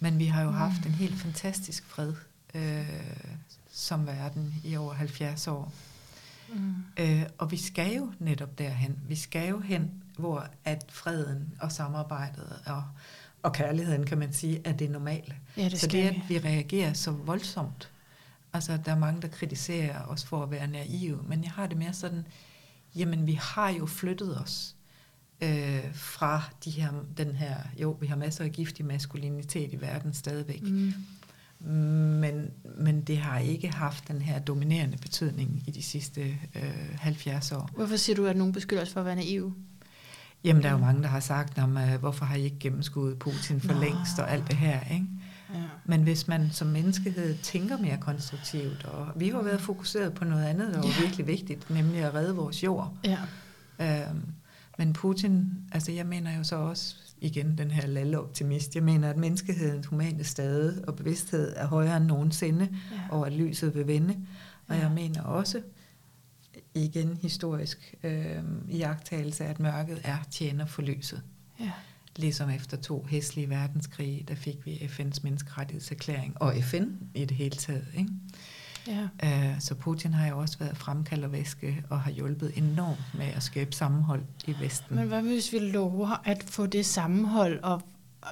men 0.00 0.18
vi 0.18 0.26
har 0.26 0.42
jo 0.42 0.50
haft 0.50 0.86
en 0.86 0.92
helt 0.92 1.20
fantastisk 1.20 1.84
fred 1.86 2.12
øh, 2.54 2.86
som 3.72 4.06
verden 4.06 4.54
i 4.64 4.76
over 4.76 4.94
70 4.94 5.48
år. 5.48 5.72
Mm. 6.54 6.74
Øh, 6.96 7.22
og 7.38 7.50
vi 7.50 7.56
skal 7.56 7.94
jo 7.96 8.12
netop 8.18 8.58
derhen. 8.58 8.98
Vi 9.08 9.16
skal 9.16 9.48
jo 9.48 9.60
hen, 9.60 10.01
hvor 10.22 10.46
at 10.64 10.84
freden 10.88 11.54
og 11.60 11.72
samarbejdet 11.72 12.62
og, 12.66 12.84
og 13.42 13.52
kærligheden, 13.52 14.06
kan 14.06 14.18
man 14.18 14.32
sige, 14.32 14.60
er 14.64 14.72
det 14.72 14.90
normale. 14.90 15.36
Ja, 15.56 15.68
det 15.68 15.80
så 15.80 15.86
det, 15.86 16.02
at 16.02 16.16
vi 16.28 16.38
reagerer 16.38 16.92
så 16.92 17.10
voldsomt. 17.10 17.90
Altså, 18.52 18.78
der 18.84 18.92
er 18.92 18.98
mange, 18.98 19.22
der 19.22 19.28
kritiserer 19.28 20.06
os 20.06 20.24
for 20.24 20.42
at 20.42 20.50
være 20.50 20.66
naive, 20.66 21.22
men 21.28 21.44
jeg 21.44 21.50
har 21.50 21.66
det 21.66 21.76
mere 21.76 21.92
sådan, 21.92 22.26
jamen, 22.96 23.26
vi 23.26 23.32
har 23.32 23.70
jo 23.70 23.86
flyttet 23.86 24.40
os 24.40 24.76
øh, 25.40 25.94
fra 25.94 26.42
de 26.64 26.70
her, 26.70 26.92
den 27.16 27.36
her, 27.36 27.56
jo, 27.78 27.96
vi 28.00 28.06
har 28.06 28.16
masser 28.16 28.44
af 28.44 28.52
giftig 28.52 28.86
maskulinitet 28.86 29.72
i 29.72 29.80
verden 29.80 30.14
stadigvæk, 30.14 30.62
mm. 30.62 30.92
Men, 31.64 32.50
men 32.78 33.00
det 33.00 33.18
har 33.18 33.38
ikke 33.38 33.68
haft 33.68 34.08
den 34.08 34.22
her 34.22 34.38
dominerende 34.38 34.96
betydning 34.96 35.62
i 35.66 35.70
de 35.70 35.82
sidste 35.82 36.38
øh, 36.54 36.98
70 36.98 37.52
år. 37.52 37.70
Hvorfor 37.74 37.96
siger 37.96 38.16
du, 38.16 38.26
at 38.26 38.36
nogen 38.36 38.52
beskylder 38.52 38.82
os 38.82 38.92
for 38.92 39.00
at 39.00 39.06
være 39.06 39.16
naive? 39.16 39.54
Jamen, 40.44 40.62
der 40.62 40.68
er 40.68 40.72
jo 40.72 40.78
mange, 40.78 41.02
der 41.02 41.08
har 41.08 41.20
sagt, 41.20 41.58
om, 41.58 41.76
uh, 41.76 41.94
hvorfor 42.00 42.24
har 42.24 42.36
I 42.36 42.42
ikke 42.42 42.58
gennemskuddet 42.58 43.18
Putin 43.18 43.60
for 43.60 43.72
Nå. 43.72 43.80
længst 43.80 44.18
og 44.18 44.30
alt 44.30 44.48
det 44.48 44.56
her, 44.56 44.80
ikke? 44.90 45.06
Ja. 45.54 45.58
Men 45.84 46.02
hvis 46.02 46.28
man 46.28 46.50
som 46.50 46.66
menneskehed 46.66 47.36
tænker 47.42 47.78
mere 47.78 47.96
konstruktivt, 47.96 48.84
og 48.84 49.06
vi 49.16 49.28
har 49.28 49.42
været 49.42 49.60
fokuseret 49.60 50.14
på 50.14 50.24
noget 50.24 50.44
andet, 50.44 50.74
der 50.74 50.80
var 50.80 50.88
ja. 50.88 51.00
virkelig 51.00 51.26
vigtigt, 51.26 51.70
nemlig 51.70 52.00
at 52.00 52.14
redde 52.14 52.34
vores 52.34 52.64
jord. 52.64 52.92
Ja. 53.04 53.18
Øhm, 53.80 54.22
men 54.78 54.92
Putin, 54.92 55.50
altså 55.72 55.92
jeg 55.92 56.06
mener 56.06 56.36
jo 56.36 56.44
så 56.44 56.56
også, 56.56 56.94
igen 57.20 57.58
den 57.58 57.70
her 57.70 57.86
lalle 57.86 58.20
optimist. 58.20 58.74
Jeg 58.74 58.82
mener, 58.82 59.10
at 59.10 59.16
menneskehedens 59.16 59.86
humane 59.86 60.24
stade 60.24 60.84
og 60.86 60.96
bevidsthed 60.96 61.52
er 61.56 61.66
højere 61.66 61.96
end 61.96 62.04
nogensinde, 62.04 62.68
ja. 62.92 63.16
og 63.16 63.26
at 63.26 63.32
lyset 63.32 63.74
vil 63.74 63.86
vende. 63.86 64.16
Og 64.68 64.76
ja. 64.76 64.82
jeg 64.82 64.90
mener 64.90 65.22
også, 65.22 65.60
igen 66.74 67.18
historisk 67.22 67.94
øh, 68.02 68.42
iagtagelse, 68.68 69.44
at 69.44 69.60
mørket 69.60 70.00
er 70.04 70.16
tjener 70.30 70.66
for 70.66 70.82
lyset. 70.82 71.22
Ja. 71.60 71.70
Ligesom 72.16 72.50
efter 72.50 72.76
to 72.76 73.06
hæslige 73.10 73.50
verdenskrige, 73.50 74.24
der 74.28 74.34
fik 74.34 74.66
vi 74.66 74.74
FN's 74.74 75.18
menneskerettighedserklæring, 75.22 76.42
og 76.42 76.54
FN 76.62 76.84
i 77.14 77.24
det 77.24 77.36
hele 77.36 77.56
taget. 77.56 77.86
Ikke? 77.96 78.10
Ja. 78.86 79.52
Uh, 79.52 79.60
så 79.60 79.74
Putin 79.74 80.12
har 80.12 80.28
jo 80.28 80.38
også 80.38 80.58
været 80.58 80.76
fremkaldervæske 80.76 81.84
og 81.90 82.00
har 82.00 82.10
hjulpet 82.10 82.52
enormt 82.56 83.14
med 83.14 83.26
at 83.26 83.42
skabe 83.42 83.72
sammenhold 83.72 84.22
i 84.46 84.54
Vesten. 84.60 84.96
Men 84.96 85.08
hvad 85.08 85.22
hvis 85.22 85.52
vi 85.52 85.58
lover 85.58 86.22
at 86.24 86.44
få 86.46 86.66
det 86.66 86.86
sammenhold 86.86 87.60
og 87.62 87.82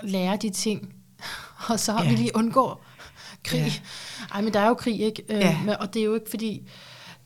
lære 0.03 0.37
de 0.37 0.51
ting, 0.51 0.95
og 1.69 1.81
så 1.81 1.93
ja. 1.93 2.11
vi 2.11 2.17
lige 2.17 2.37
undgår 2.37 2.85
krig? 3.45 3.61
Ja. 3.61 3.73
Ej, 4.35 4.43
men 4.43 4.53
der 4.53 4.61
er 4.61 4.69
jo 4.69 4.75
krig, 4.75 5.01
ikke? 5.01 5.23
Øh, 5.29 5.41
ja. 5.41 5.77
og 5.81 5.95
det 5.95 6.01
er 6.01 6.05
jo 6.05 6.15
ikke 6.15 6.31
fordi, 6.31 6.69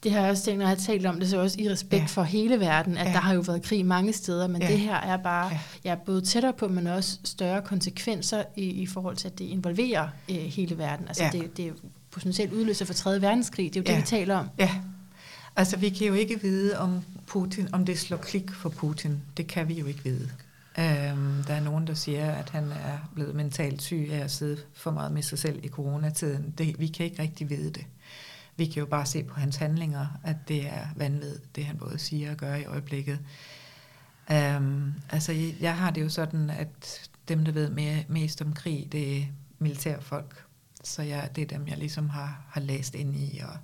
det 0.05 0.13
har 0.13 0.21
jeg 0.21 0.31
også 0.31 0.45
tænkt, 0.45 0.59
når 0.59 0.67
jeg 0.67 0.77
har 0.77 0.85
talt 0.85 1.07
om 1.07 1.21
det, 1.21 1.31
så 1.31 1.41
også 1.41 1.61
i 1.61 1.71
respekt 1.71 2.03
ja. 2.03 2.07
for 2.07 2.23
hele 2.23 2.61
verden, 2.61 2.97
at 2.97 3.07
ja. 3.07 3.13
der 3.13 3.19
har 3.19 3.35
jo 3.35 3.41
været 3.41 3.63
krig 3.63 3.87
mange 3.87 4.13
steder, 4.13 4.47
men 4.47 4.63
ja. 4.63 4.69
det 4.69 4.79
her 4.79 4.97
er 4.97 5.17
bare 5.17 5.51
ja. 5.51 5.59
Ja, 5.85 5.95
både 5.95 6.21
tættere 6.21 6.53
på, 6.53 6.69
men 6.69 6.87
også 6.87 7.19
større 7.25 7.63
konsekvenser 7.63 8.43
i, 8.57 8.65
i 8.65 8.87
forhold 8.87 9.17
til, 9.17 9.29
at 9.29 9.39
det 9.39 9.45
involverer 9.45 10.09
øh, 10.31 10.37
hele 10.37 10.79
verden. 10.79 11.09
Altså 11.09 11.25
ja. 11.25 11.31
det, 11.33 11.57
det 11.57 11.67
er 11.67 11.73
potentielt 12.11 12.53
udløser 12.53 12.85
for 12.85 12.95
3. 12.95 13.23
verdenskrig. 13.23 13.75
Det 13.75 13.81
er 13.81 13.85
jo 13.85 13.93
ja. 13.93 13.97
det, 13.97 14.03
vi 14.03 14.07
taler 14.07 14.37
om. 14.37 14.49
Ja. 14.59 14.71
Altså, 15.57 15.77
vi 15.77 15.89
kan 15.89 16.07
jo 16.07 16.15
ikke 16.15 16.41
vide, 16.43 16.79
om 16.79 17.01
Putin, 17.27 17.69
om 17.73 17.85
det 17.85 17.99
slår 17.99 18.17
klik 18.17 18.51
for 18.51 18.69
Putin. 18.69 19.21
Det 19.37 19.47
kan 19.47 19.69
vi 19.69 19.75
jo 19.75 19.87
ikke 19.87 20.05
vide. 20.05 20.31
Øhm, 20.79 21.45
der 21.47 21.55
er 21.55 21.61
nogen, 21.61 21.87
der 21.87 21.95
siger, 21.95 22.31
at 22.31 22.51
han 22.51 22.65
er 22.73 23.11
blevet 23.15 23.35
mentalt 23.35 23.83
syg 23.83 24.09
af 24.13 24.19
at 24.19 24.31
sidde 24.31 24.59
for 24.75 24.91
meget 24.91 25.13
med 25.13 25.23
sig 25.23 25.39
selv 25.39 25.65
i 25.65 25.69
coronatiden. 25.69 26.55
Det, 26.59 26.81
vi 26.81 26.87
kan 26.87 27.07
ikke 27.07 27.23
rigtig 27.23 27.51
vide 27.51 27.71
det. 27.71 27.85
Vi 28.57 28.67
kan 28.67 28.81
jo 28.81 28.87
bare 28.87 29.07
se 29.07 29.25
på 29.25 29.35
hans 29.35 29.57
handlinger, 29.57 30.07
at 30.25 30.37
det 30.49 30.67
er 30.67 30.87
vanvid, 30.97 31.39
det 31.55 31.65
han 31.65 31.79
både 31.79 31.99
siger 31.99 32.31
og 32.31 32.37
gør 32.37 32.55
i 32.55 32.65
øjeblikket. 32.65 33.19
Øhm, 34.33 34.95
altså, 35.11 35.33
jeg 35.61 35.77
har 35.77 35.91
det 35.91 36.03
jo 36.03 36.09
sådan, 36.09 36.51
at 36.51 37.11
dem, 37.29 37.45
der 37.45 37.53
ved 37.53 37.71
mere, 37.71 38.05
mest 38.09 38.43
om 38.43 38.53
krig, 38.53 38.89
det 38.93 39.19
er 39.19 39.25
militærfolk. 39.59 40.45
Så 40.85 41.03
jeg, 41.03 41.31
det 41.37 41.43
er 41.43 41.59
dem, 41.59 41.69
jeg 41.69 41.79
ligesom 41.79 42.09
har, 42.09 42.45
har 42.49 42.61
læst 42.61 42.95
ind 42.95 43.17
i, 43.17 43.41
og, 43.45 43.59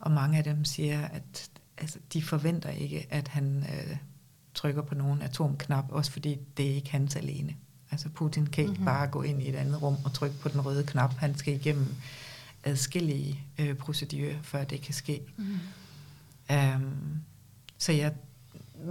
og 0.00 0.10
mange 0.10 0.38
af 0.38 0.44
dem 0.44 0.64
siger, 0.64 1.06
at 1.06 1.50
altså, 1.78 1.98
de 2.12 2.22
forventer 2.22 2.70
ikke, 2.70 3.06
at 3.10 3.28
han 3.28 3.64
øh, 3.68 3.96
trykker 4.54 4.82
på 4.82 4.94
nogen 4.94 5.22
atomknap, 5.22 5.84
også 5.88 6.12
fordi 6.12 6.38
det 6.56 6.70
er 6.70 6.74
ikke 6.74 6.90
hans 6.90 7.16
alene. 7.16 7.56
Altså 7.90 8.08
Putin 8.08 8.46
kan 8.46 8.62
ikke 8.64 8.72
mm-hmm. 8.72 8.84
bare 8.84 9.06
gå 9.06 9.22
ind 9.22 9.42
i 9.42 9.48
et 9.48 9.54
andet 9.54 9.82
rum 9.82 9.96
og 10.04 10.12
trykke 10.12 10.36
på 10.40 10.48
den 10.48 10.60
røde 10.60 10.84
knap. 10.86 11.14
Han 11.14 11.38
skal 11.38 11.54
igennem 11.54 11.94
adskillige 12.64 13.40
øh, 13.58 13.74
procedurer, 13.74 14.34
før 14.42 14.64
det 14.64 14.80
kan 14.80 14.94
ske. 14.94 15.20
Mm. 15.36 15.58
Um, 16.50 16.92
så 17.78 17.92
jeg, 17.92 18.12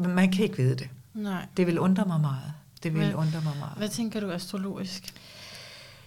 man 0.05 0.31
kan 0.31 0.43
ikke 0.43 0.57
vide 0.57 0.75
det. 0.75 0.89
Nej. 1.13 1.45
Det 1.57 1.67
vil 1.67 1.79
undre 1.79 2.05
mig 2.05 2.19
meget. 2.21 2.53
Det 2.83 2.93
vil 2.93 3.03
hvad, 3.03 3.13
undre 3.13 3.41
mig 3.41 3.53
meget. 3.59 3.77
Hvad 3.77 3.89
tænker 3.89 4.19
du 4.19 4.31
astrologisk? 4.31 5.13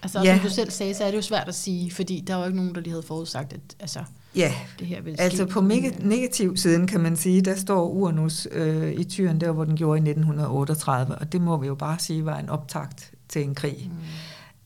Altså, 0.02 0.20
ja. 0.22 0.36
som 0.36 0.48
du 0.48 0.54
selv 0.54 0.70
sagde, 0.70 0.94
så 0.94 1.04
er 1.04 1.10
det 1.10 1.16
jo 1.16 1.22
svært 1.22 1.48
at 1.48 1.54
sige, 1.54 1.90
fordi 1.90 2.24
der 2.26 2.34
var 2.34 2.42
jo 2.42 2.46
ikke 2.46 2.56
nogen, 2.56 2.74
der 2.74 2.80
lige 2.80 2.90
havde 2.90 3.02
forudsagt, 3.02 3.52
at 3.52 3.60
altså, 3.80 4.04
ja. 4.36 4.54
det 4.78 4.86
her 4.86 5.00
ville 5.00 5.20
altså 5.20 5.44
ske. 5.44 5.52
på 5.52 5.60
negativ 5.60 6.56
siden 6.56 6.86
kan 6.86 7.00
man 7.00 7.16
sige, 7.16 7.40
der 7.40 7.56
står 7.56 7.88
Uranus 7.88 8.48
øh, 8.50 8.92
i 8.92 9.04
tyren 9.04 9.40
der, 9.40 9.52
hvor 9.52 9.64
den 9.64 9.76
gjorde 9.76 9.98
i 9.98 10.10
1938, 10.10 11.14
og 11.14 11.32
det 11.32 11.40
må 11.40 11.56
vi 11.56 11.66
jo 11.66 11.74
bare 11.74 11.98
sige 11.98 12.24
var 12.24 12.38
en 12.38 12.48
optakt 12.48 13.12
til 13.28 13.42
en 13.42 13.54
krig. 13.54 13.90
Mm. 13.90 13.98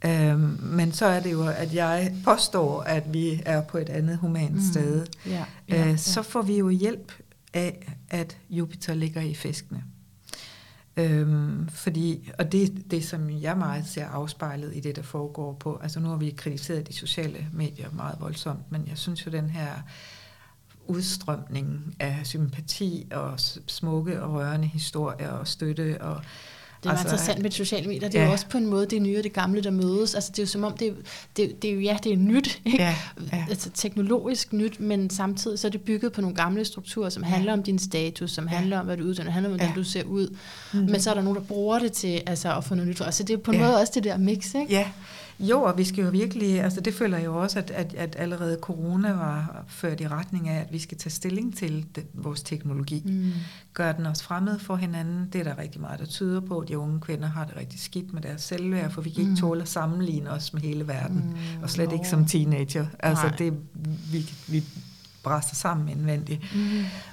Øhm, 0.04 0.58
men 0.62 0.92
så 0.92 1.06
er 1.06 1.20
det 1.20 1.32
jo, 1.32 1.46
at 1.46 1.74
jeg 1.74 2.14
påstår, 2.24 2.80
at 2.80 3.12
vi 3.12 3.42
er 3.46 3.62
på 3.62 3.78
et 3.78 3.88
andet 3.88 4.16
humant 4.16 4.54
mm. 4.54 4.62
sted. 4.72 5.06
Ja. 5.26 5.44
Ja, 5.68 5.90
øh, 5.90 5.98
så 5.98 6.22
får 6.22 6.42
vi 6.42 6.58
jo 6.58 6.68
hjælp 6.68 7.12
af, 7.54 7.94
at 8.10 8.36
Jupiter 8.50 8.94
ligger 8.94 9.20
i 9.20 9.34
fiskene. 9.34 9.84
Øhm, 10.96 11.68
fordi, 11.68 12.30
og 12.38 12.52
det, 12.52 12.90
det, 12.90 13.04
som 13.04 13.30
jeg 13.30 13.58
meget 13.58 13.86
ser 13.86 14.06
afspejlet 14.06 14.76
i 14.76 14.80
det, 14.80 14.96
der 14.96 15.02
foregår 15.02 15.52
på, 15.52 15.80
altså 15.82 16.00
nu 16.00 16.08
har 16.08 16.16
vi 16.16 16.30
kritiseret 16.30 16.88
de 16.88 16.92
sociale 16.92 17.46
medier 17.52 17.90
meget 17.92 18.16
voldsomt, 18.20 18.72
men 18.72 18.84
jeg 18.88 18.98
synes 18.98 19.26
jo, 19.26 19.30
den 19.30 19.50
her 19.50 19.72
udstrømning 20.86 21.96
af 22.00 22.20
sympati 22.24 23.08
og 23.10 23.40
smukke 23.66 24.22
og 24.22 24.32
rørende 24.32 24.66
historier 24.66 25.30
og 25.30 25.48
støtte 25.48 26.00
og 26.00 26.22
det 26.82 26.88
er 26.88 26.90
altså, 26.90 27.06
interessant 27.06 27.42
med 27.42 27.50
sociale 27.50 27.88
medier. 27.88 28.08
Det 28.08 28.18
er 28.18 28.22
ja. 28.22 28.26
jo 28.26 28.32
også 28.32 28.46
på 28.46 28.58
en 28.58 28.66
måde 28.66 28.86
det 28.86 29.02
nye 29.02 29.18
og 29.18 29.24
det 29.24 29.32
gamle, 29.32 29.62
der 29.62 29.70
mødes. 29.70 30.14
Altså, 30.14 30.30
det 30.30 30.38
er 30.38 30.42
jo 30.42 30.46
som 30.46 30.64
om, 30.64 30.76
det, 30.76 30.96
det, 31.36 31.62
det 31.62 31.70
er 31.70 31.74
jo, 31.74 31.80
ja, 31.80 31.96
det 32.04 32.12
er 32.12 32.16
nyt. 32.16 32.60
Ikke? 32.64 32.82
Ja, 32.82 32.96
ja. 33.32 33.46
Altså 33.50 33.70
teknologisk 33.70 34.52
nyt, 34.52 34.80
men 34.80 35.10
samtidig 35.10 35.58
så 35.58 35.66
er 35.66 35.70
det 35.70 35.80
bygget 35.80 36.12
på 36.12 36.20
nogle 36.20 36.36
gamle 36.36 36.64
strukturer, 36.64 37.08
som 37.08 37.22
ja. 37.22 37.28
handler 37.28 37.52
om 37.52 37.62
din 37.62 37.78
status, 37.78 38.30
som 38.30 38.44
ja. 38.44 38.50
handler 38.50 38.78
om, 38.78 38.86
hvad 38.86 38.96
du 38.96 39.04
uddanner, 39.04 39.32
handler 39.32 39.50
om, 39.50 39.56
hvordan 39.56 39.74
ja. 39.74 39.80
du 39.80 39.84
ser 39.84 40.04
ud. 40.04 40.28
Mm-hmm. 40.72 40.90
Men 40.90 41.00
så 41.00 41.10
er 41.10 41.14
der 41.14 41.22
nogen, 41.22 41.38
der 41.38 41.44
bruger 41.44 41.78
det 41.78 41.92
til 41.92 42.22
altså, 42.26 42.56
at 42.56 42.64
få 42.64 42.74
noget 42.74 42.88
nyt. 42.88 43.00
Altså, 43.00 43.22
det 43.22 43.34
er 43.34 43.38
på 43.38 43.50
en 43.50 43.58
ja. 43.58 43.66
måde 43.66 43.80
også 43.80 43.92
det 43.94 44.04
der 44.04 44.16
mix, 44.16 44.54
ikke? 44.54 44.72
Ja, 44.72 44.86
jo, 45.42 45.62
og 45.62 45.78
vi 45.78 45.84
skal 45.84 46.04
jo 46.04 46.10
virkelig, 46.10 46.60
altså 46.60 46.80
det 46.80 46.94
føler 46.94 47.16
jeg 47.16 47.26
jo 47.26 47.42
også, 47.42 47.58
at, 47.58 47.70
at, 47.70 47.94
at 47.94 48.16
allerede 48.18 48.58
corona 48.60 49.12
var 49.12 49.64
ført 49.68 50.00
i 50.00 50.08
retning 50.08 50.48
af, 50.48 50.60
at 50.60 50.72
vi 50.72 50.78
skal 50.78 50.98
tage 50.98 51.10
stilling 51.10 51.56
til 51.56 51.86
det, 51.94 52.06
vores 52.14 52.42
teknologi. 52.42 53.02
Mm. 53.06 53.32
Gør 53.74 53.92
den 53.92 54.06
os 54.06 54.22
fremmed 54.22 54.58
for 54.58 54.76
hinanden? 54.76 55.28
Det 55.32 55.40
er 55.40 55.44
der 55.44 55.58
rigtig 55.58 55.80
meget, 55.80 56.00
der 56.00 56.06
tyder 56.06 56.40
på. 56.40 56.58
at 56.58 56.68
De 56.68 56.78
unge 56.78 57.00
kvinder 57.00 57.28
har 57.28 57.44
det 57.44 57.56
rigtig 57.56 57.80
skidt 57.80 58.12
med 58.12 58.22
deres 58.22 58.42
selvværd, 58.42 58.90
for 58.90 59.00
vi 59.00 59.10
kan 59.10 59.20
ikke 59.20 59.30
mm. 59.30 59.36
tåle 59.36 59.62
at 59.62 59.68
sammenligne 59.68 60.30
os 60.30 60.52
med 60.52 60.62
hele 60.62 60.88
verden. 60.88 61.24
Mm. 61.56 61.62
Og 61.62 61.70
slet 61.70 61.88
no. 61.88 61.94
ikke 61.94 62.08
som 62.08 62.24
teenager. 62.26 62.86
Altså 62.98 63.26
Nej. 63.26 63.36
det, 63.36 63.54
vi, 64.12 64.30
vi 64.48 64.64
bræster 65.22 65.54
sammen 65.54 65.88
indvendigt. 65.88 66.54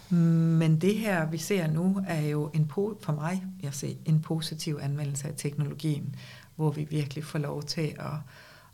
Mm. 0.10 0.18
Men 0.18 0.82
det 0.82 0.96
her, 0.96 1.26
vi 1.26 1.38
ser 1.38 1.68
nu, 1.68 2.04
er 2.08 2.22
jo 2.22 2.50
en 2.54 2.72
for 3.02 3.12
mig, 3.14 3.44
jeg 3.64 3.74
ser 3.74 3.94
en 4.06 4.20
positiv 4.20 4.80
anvendelse 4.82 5.28
af 5.28 5.34
teknologien 5.38 6.16
hvor 6.60 6.72
vi 6.72 6.88
virkelig 6.90 7.24
får 7.24 7.40
lov 7.40 7.64
til 7.64 7.96
at, 8.00 8.14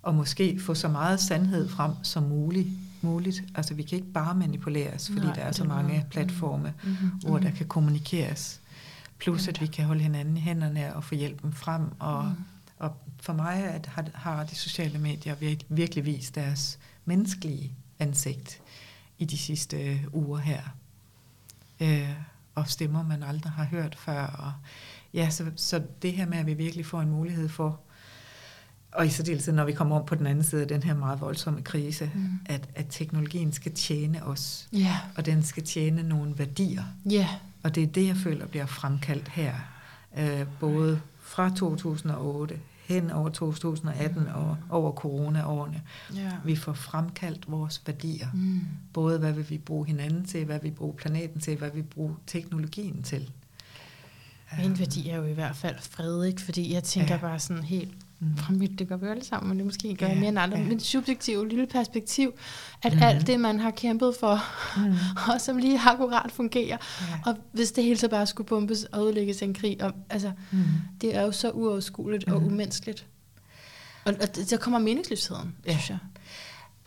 at 0.08 0.16
måske 0.16 0.60
få 0.60 0.74
så 0.74 0.88
meget 0.88 1.20
sandhed 1.20 1.70
frem 1.70 1.92
som 2.04 2.24
muligt. 2.24 2.68
muligt. 3.02 3.44
Altså 3.56 3.74
vi 3.74 3.84
kan 3.84 3.96
ikke 3.96 4.12
bare 4.12 4.36
manipuleres, 4.36 5.08
fordi 5.08 5.26
Nej, 5.26 5.36
der 5.36 5.42
er 5.42 5.52
så 5.52 5.64
mange 5.64 5.98
mm. 5.98 6.10
platforme, 6.10 6.74
mm-hmm. 6.84 7.10
hvor 7.10 7.38
der 7.38 7.52
kan 7.52 7.68
kommunikeres. 7.68 8.62
Plus 9.18 9.48
at 9.48 9.62
vi 9.62 9.66
kan 9.68 9.86
holde 9.86 10.02
hinanden 10.02 10.38
i 10.38 10.40
hænderne 10.40 10.96
og 10.96 11.04
få 11.04 11.16
hjælpen 11.16 11.54
frem. 11.54 11.82
Og, 12.00 12.26
mm. 12.26 12.44
og 12.78 12.92
for 13.22 13.34
mig 13.34 13.64
at 13.64 13.86
har, 13.86 14.06
har 14.14 14.44
de 14.44 14.56
sociale 14.56 15.00
medier 15.00 15.56
virkelig 15.70 16.06
vist 16.06 16.36
deres 16.36 16.80
menneskelige 17.06 17.72
ansigt 18.00 18.62
i 19.18 19.26
de 19.26 19.38
sidste 19.38 20.00
uger 20.14 20.40
her. 20.40 20.62
Øh, 21.80 22.10
og 22.56 22.70
stemmer, 22.70 23.04
man 23.04 23.24
aldrig 23.24 23.52
har 23.52 23.66
hørt 23.66 23.96
før. 23.96 24.26
Og 24.26 24.54
ja, 25.14 25.30
så, 25.30 25.46
så 25.56 25.82
det 26.02 26.14
her 26.14 26.26
med, 26.26 26.38
at 26.38 26.46
vi 26.46 26.54
virkelig 26.54 26.86
får 26.86 27.02
en 27.02 27.10
mulighed 27.10 27.50
for, 27.50 27.80
og 28.92 29.06
i 29.06 29.10
særdeleshed, 29.10 29.54
når 29.54 29.66
vi 29.66 29.74
kommer 29.74 30.00
om 30.00 30.06
på 30.06 30.16
den 30.16 30.28
anden 30.28 30.44
side 30.44 30.62
af 30.62 30.68
den 30.68 30.84
her 30.84 30.96
meget 30.96 31.22
voldsomme 31.22 31.62
krise, 31.62 32.12
mm. 32.16 32.30
at, 32.46 32.70
at 32.76 32.86
teknologien 32.90 33.52
skal 33.52 33.72
tjene 33.72 34.24
os, 34.24 34.70
yeah. 34.76 34.96
og 35.16 35.26
den 35.26 35.44
skal 35.44 35.64
tjene 35.64 36.04
nogle 36.04 36.40
værdier. 36.40 36.84
Yeah. 37.14 37.30
Og 37.64 37.76
det 37.76 37.84
er 37.84 37.88
det, 37.88 38.08
jeg 38.08 38.18
føler 38.18 38.48
bliver 38.48 38.66
fremkaldt 38.66 39.28
her. 39.28 39.54
Øh, 40.18 40.46
både 40.60 41.02
fra 41.20 41.50
2008 41.50 42.60
hen 42.88 43.12
over 43.12 43.30
2018 43.30 44.22
mm. 44.22 44.28
og 44.34 44.58
over 44.70 44.92
corona-årene. 44.92 45.82
Yeah. 46.18 46.34
Vi 46.46 46.56
får 46.56 46.74
fremkaldt 46.74 47.52
vores 47.52 47.82
værdier. 47.86 48.28
Mm. 48.34 48.62
Både 48.94 49.20
hvad 49.20 49.32
vil 49.34 49.50
vi 49.50 49.58
bruge 49.58 49.88
hinanden 49.88 50.26
til, 50.26 50.46
hvad 50.46 50.60
vi 50.60 50.72
bruger 50.72 50.94
planeten 50.94 51.42
til, 51.42 51.58
hvad 51.58 51.70
vi 51.72 51.82
bruger 51.82 52.16
teknologien 52.28 53.04
til. 53.04 53.32
Min 54.60 54.80
værdi 54.80 55.10
er 55.10 55.18
jo 55.18 55.24
i 55.24 55.34
hvert 55.34 55.56
fald 55.56 55.76
fred, 55.80 56.26
ikke? 56.26 56.42
fordi 56.42 56.74
jeg 56.74 56.84
tænker 56.84 57.14
ja. 57.14 57.22
bare 57.22 57.40
sådan 57.40 57.64
helt 57.64 57.94
mm. 58.20 58.38
fra 58.38 58.54
mit, 58.54 58.80
det 58.80 58.88
gør 58.88 58.98
vi 58.98 59.08
alle 59.08 59.26
sammen, 59.26 59.50
men 59.50 59.58
det 59.58 59.66
måske 59.66 59.96
gør 59.96 60.08
ja, 60.08 60.16
mere 60.16 60.30
end 60.30 60.40
andre, 60.40 60.58
ja. 60.58 60.64
men 60.64 60.80
subjektiv 60.80 61.46
lille 61.46 61.68
perspektiv, 61.68 62.34
at 62.84 62.94
mm. 62.94 63.04
alt 63.04 63.28
det, 63.28 63.40
man 63.40 63.60
har 63.60 63.72
kæmpet 63.72 64.16
for, 64.20 64.40
mm. 64.78 64.96
og 65.34 65.42
som 65.42 65.58
lige 65.58 65.80
akkurat 65.86 66.32
fungerer, 66.32 66.78
ja. 67.02 67.20
og 67.26 67.38
hvis 67.52 67.72
det 67.72 67.84
hele 67.84 67.98
så 67.98 68.08
bare 68.08 68.28
skulle 68.28 68.48
bombes 68.48 68.84
og 68.84 69.06
udlægges 69.06 69.42
en 69.42 69.54
krig, 69.54 69.84
og, 69.84 69.94
altså, 70.10 70.32
mm. 70.52 70.64
det 71.02 71.16
er 71.16 71.22
jo 71.22 71.32
så 71.32 71.52
uoverskueligt 71.52 72.28
mm. 72.28 72.34
og 72.34 72.42
umenneskeligt. 72.42 73.06
Og, 74.06 74.14
og 74.22 74.36
der 74.50 74.58
kommer 74.58 74.80
meningsløsheden, 74.80 75.56
ja. 75.66 75.72
synes 75.72 75.90
jeg. 75.90 75.98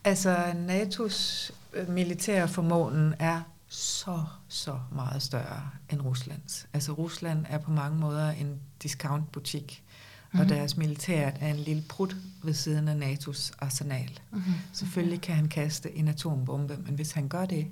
Altså, 0.04 0.36
NATO's 0.68 1.52
militære 1.88 2.48
formålen 2.48 3.14
er 3.18 3.40
så, 3.68 4.24
så 4.48 4.78
meget 4.92 5.22
større 5.22 5.70
end 5.90 6.00
Ruslands. 6.00 6.66
Altså 6.72 6.92
Rusland 6.92 7.46
er 7.48 7.58
på 7.58 7.70
mange 7.70 7.98
måder 7.98 8.30
en 8.30 8.60
discountbutik, 8.82 9.82
mm-hmm. 9.84 10.40
og 10.40 10.46
mhm. 10.46 10.54
deres 10.54 10.76
militær 10.76 11.30
er 11.40 11.50
en 11.50 11.56
lille 11.56 11.82
prut 11.88 12.16
ved 12.42 12.54
siden 12.54 12.88
af 12.88 12.94
NATO's 12.94 13.52
arsenal. 13.58 14.20
Mm-hmm. 14.30 14.52
Selvfølgelig 14.72 15.20
kan 15.20 15.34
han 15.34 15.48
kaste 15.48 15.96
en 15.96 16.08
atombombe, 16.08 16.76
men 16.76 16.94
hvis 16.94 17.12
han 17.12 17.28
gør 17.28 17.46
det, 17.46 17.66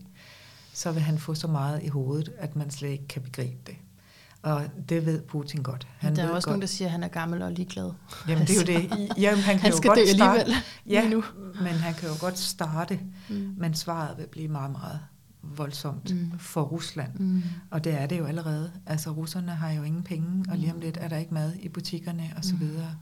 så 0.73 0.93
vil 0.93 1.03
han 1.03 1.19
få 1.19 1.35
så 1.35 1.47
meget 1.47 1.83
i 1.83 1.89
hovedet, 1.89 2.33
at 2.39 2.57
man 2.57 2.71
slet 2.71 2.89
ikke 2.89 3.09
kan 3.09 3.23
begribe 3.23 3.59
det. 3.67 3.77
Og 4.43 4.65
det 4.89 5.07
ved 5.07 5.23
Putin 5.23 5.63
godt. 5.63 5.89
Han 5.99 6.17
der 6.17 6.23
er 6.23 6.29
også 6.29 6.47
godt. 6.47 6.53
nogen, 6.53 6.61
der 6.61 6.67
siger, 6.67 6.89
at 6.89 6.93
han 6.93 7.03
er 7.03 7.09
gammel 7.09 7.43
og 7.43 7.53
ligeglad. 7.53 7.93
Jamen 8.29 8.47
det 8.47 8.69
er 8.71 8.75
jo 8.75 8.81
det. 8.81 9.09
Jamen, 9.19 9.45
han 9.45 9.55
kan 9.55 9.61
han 9.61 9.71
jo 9.71 9.77
skal 9.77 9.89
godt 9.89 9.99
dø 9.99 10.07
starte, 10.15 10.41
alligevel 10.41 10.63
ja, 10.87 11.09
nu. 11.09 11.25
men 11.55 11.73
han 11.73 11.95
kan 11.95 12.09
jo 12.09 12.15
godt 12.21 12.39
starte, 12.39 13.01
Mm. 13.29 13.55
men 13.57 13.75
svaret 13.75 14.19
vil 14.19 14.27
blive 14.27 14.49
meget, 14.49 14.73
meget 14.73 15.01
voldsomt 15.57 16.15
Mm. 16.15 16.39
for 16.39 16.63
Rusland. 16.63 17.15
Mm. 17.21 17.43
Og 17.71 17.85
det 17.85 18.01
er 18.01 18.07
det 18.07 18.19
jo 18.19 18.25
allerede. 18.27 18.73
Altså 18.87 19.11
russerne 19.11 19.53
har 19.53 19.71
jo 19.71 19.83
ingen 19.83 20.03
penge, 20.03 20.45
og 20.51 20.57
lige 20.59 20.73
om 20.73 20.81
lidt 20.81 20.97
er 21.01 21.09
der 21.09 21.17
ikke 21.17 21.35
mad 21.35 21.53
i 21.61 21.69
butikkerne 21.69 22.33
og 22.37 22.45
så 22.45 22.55
Mm. 22.55 22.61
videre. 22.61 22.95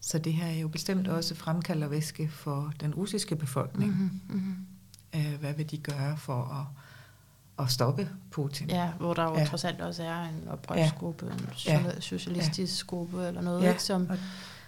Så 0.00 0.18
det 0.18 0.32
her 0.32 0.46
er 0.46 0.58
jo 0.60 0.68
bestemt 0.68 1.08
også 1.08 1.34
fremkalder 1.34 1.88
væske 1.88 2.28
for 2.28 2.72
den 2.80 2.94
russiske 2.94 3.36
befolkning. 3.36 4.10
Mm. 4.28 4.36
Mm. 4.36 4.54
Øh, 5.14 5.34
hvad 5.40 5.54
vil 5.54 5.70
de 5.70 5.78
gøre 5.78 6.16
for 6.16 6.42
at, 7.58 7.64
at 7.64 7.70
stoppe 7.72 8.08
Putin? 8.30 8.70
Ja, 8.70 8.90
hvor 8.98 9.14
der 9.14 9.22
jo 9.24 9.38
Ja. 9.38 9.44
trods 9.44 9.64
alt 9.64 9.80
også 9.80 10.02
er 10.02 10.22
en 10.24 10.48
oprørsgruppe, 10.48 11.26
en 11.26 11.48
Ja. 11.66 11.82
so- 11.90 12.00
socialistisk 12.00 12.86
gruppe 12.86 13.26
eller 13.26 13.40
noget, 13.42 13.62
Ja, 13.62 13.70
ikke, 13.70 13.82
som 13.82 14.06
og- 14.10 14.18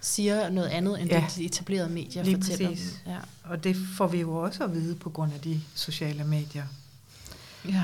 siger 0.00 0.50
noget 0.50 0.68
andet, 0.68 1.00
end 1.02 1.10
Ja. 1.10 1.24
det 1.28 1.36
de 1.36 1.44
etablerede 1.44 1.90
medier 1.90 2.24
Lige 2.24 2.34
fortæller. 2.36 2.68
præcis. 2.70 3.02
Ja. 3.06 3.18
Og 3.44 3.64
det 3.64 3.76
får 3.76 4.06
vi 4.06 4.20
jo 4.20 4.34
også 4.36 4.64
at 4.64 4.74
vide 4.74 4.94
på 4.96 5.10
grund 5.10 5.32
af 5.32 5.40
de 5.40 5.60
sociale 5.74 6.24
medier. 6.24 6.64
Ja. 7.68 7.82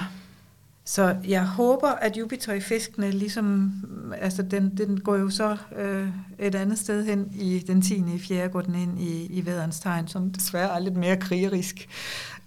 Så 0.85 1.17
jeg 1.29 1.47
håber, 1.47 1.89
at 1.89 2.17
Jupiter 2.17 2.53
i 2.53 2.61
fiskene 2.61 3.11
ligesom, 3.11 3.73
altså 4.21 4.43
den, 4.43 4.77
den 4.77 5.01
går 5.01 5.17
jo 5.17 5.31
så 5.31 5.57
øh, 5.77 6.09
et 6.39 6.55
andet 6.55 6.79
sted 6.79 7.05
hen 7.05 7.29
i 7.35 7.59
den 7.67 7.83
10. 7.83 7.95
i 8.15 8.19
4. 8.19 8.49
går 8.49 8.61
den 8.61 8.75
ind 8.75 9.01
i, 9.01 9.27
i 9.27 9.47
væderens 9.47 9.81
tegn, 9.81 10.09
som 10.09 10.33
desværre 10.33 10.75
er 10.77 10.79
lidt 10.79 10.97
mere 10.97 11.17
krigerisk. 11.17 11.89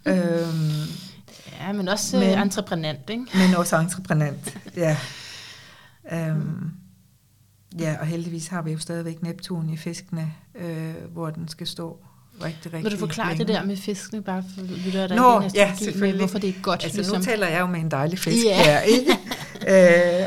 Mhm. 0.05 0.13
øhm, 0.15 0.87
ja, 1.61 1.71
men 1.73 1.87
også 1.87 2.17
Men- 2.19 2.29
men, 2.29 2.39
entreprenant, 2.39 3.09
ikke? 3.09 3.25
men 3.33 3.55
også 3.55 3.77
entreprenant. 3.77 4.57
Ja. 4.75 4.97
Øhm, 6.11 6.71
ja, 7.79 7.97
og 7.99 8.05
heldigvis 8.07 8.47
har 8.47 8.61
vi 8.61 8.71
jo 8.71 8.77
stadigvæk 8.79 9.21
Neptun 9.23 9.69
i 9.69 9.77
fiskene, 9.77 10.33
øh, 10.55 10.93
hvor 11.11 11.29
den 11.29 11.47
skal 11.47 11.67
stå 11.67 11.99
rigtig, 12.45 12.73
rigtig 12.73 12.83
Vil 12.83 12.91
du 12.91 12.97
forklare 12.97 13.29
længe. 13.29 13.45
det 13.45 13.53
der 13.55 13.63
med 13.65 13.77
fiskene, 13.77 14.21
bare 14.21 14.43
for 14.55 14.65
lytter, 14.85 15.07
der 15.07 15.15
Nå, 15.15 15.31
ja, 15.31 15.35
astrologi, 15.45 15.59
med, 15.69 15.77
selvfølgelig. 15.77 16.17
hvorfor 16.19 16.39
det 16.39 16.49
er 16.49 16.53
godt, 16.61 16.83
Altså 16.83 16.97
ligesom. 16.97 17.17
nu 17.17 17.23
taler 17.23 17.47
jeg 17.47 17.59
jo 17.61 17.65
med 17.67 17.79
en 17.79 17.91
dejlig 17.91 18.19
fisk 18.19 18.45
Ja. 18.45 18.63
her, 18.63 18.79
ikke? 18.79 19.11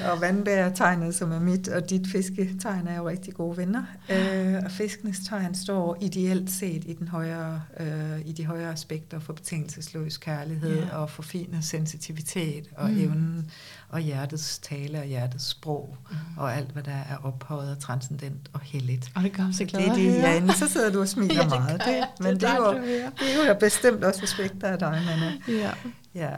øh, 0.05 0.12
og 0.12 0.20
vandbærtegnet, 0.20 1.14
som 1.14 1.33
er 1.33 1.40
mit, 1.40 1.68
og 1.68 1.90
dit 1.90 2.07
fisketegn 2.12 2.87
er 2.88 2.96
jo 2.96 3.09
rigtig 3.09 3.35
gode 3.35 3.57
venner. 3.57 3.83
Øh, 4.11 4.55
og 4.64 4.70
fiskenes 4.70 5.18
tegn 5.29 5.55
står 5.55 5.96
ideelt 6.00 6.50
set 6.50 6.83
i, 6.87 6.92
den 6.98 7.09
højere, 7.09 7.62
øh, 7.81 8.20
i 8.24 8.33
de 8.33 8.44
højere 8.46 8.72
aspekter 8.72 9.20
for 9.20 9.33
betingelsesløs 9.33 10.16
kærlighed 10.16 10.79
Ja. 10.83 10.96
og 10.96 11.11
forfinet 11.11 11.64
sensitivitet 11.64 12.64
og 12.77 12.90
mm. 12.90 13.00
evnen 13.00 13.50
og 13.95 14.01
hjertets 14.01 14.59
tale 14.59 14.99
og 14.99 15.05
hjertets 15.05 15.49
sprog 15.49 15.97
Mm. 16.11 16.17
og 16.37 16.57
alt, 16.57 16.69
hvad 16.71 16.83
der 16.83 16.93
er 16.93 17.17
ophøjet 17.23 17.71
og 17.71 17.79
transcendent 17.83 18.51
og 18.53 18.61
helligt. 18.61 19.11
Og 19.17 19.23
det 19.23 19.33
gør 19.33 19.45
så 19.53 19.65
glad 19.65 19.81
Det 19.83 19.91
er 19.91 19.95
det, 20.41 20.47
ja, 20.49 20.53
så 20.53 20.69
sidder 20.69 20.93
du 20.93 21.01
og 21.01 21.09
smiler 21.09 21.35
Ja, 21.37 21.43
det 21.43 21.51
meget. 21.51 21.83
gør 21.85 21.91
jeg. 21.93 22.09
men 22.21 22.33
Det 22.33 22.41
det 22.41 22.49
er 22.51 22.57
jo, 22.57 22.73
det 23.19 23.45
er 23.45 23.49
jo 23.49 23.55
bestemt 23.61 24.05
også 24.05 24.23
aspekter 24.23 24.69
af 24.69 24.79
dig, 24.79 24.91
Nana. 25.07 25.33
Ja. 25.49 25.71
Ja. 26.15 26.31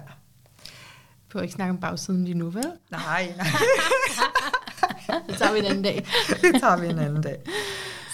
Du 1.33 1.39
ikke 1.39 1.55
snakke 1.55 1.71
om 1.71 1.79
bagsiden 1.81 2.25
lige 2.25 2.35
nu, 2.39 2.51
vel? 2.51 2.65
Nej, 2.91 3.33
nej. 3.37 3.47
Det 5.29 5.37
tager 5.39 5.53
vi 5.53 5.59
en 5.59 5.65
anden 5.65 5.83
dag. 5.83 6.07
det 6.43 6.61
tager 6.61 6.77
vi 6.81 6.87
en 6.87 6.99
anden 6.99 7.23
dag. 7.23 7.39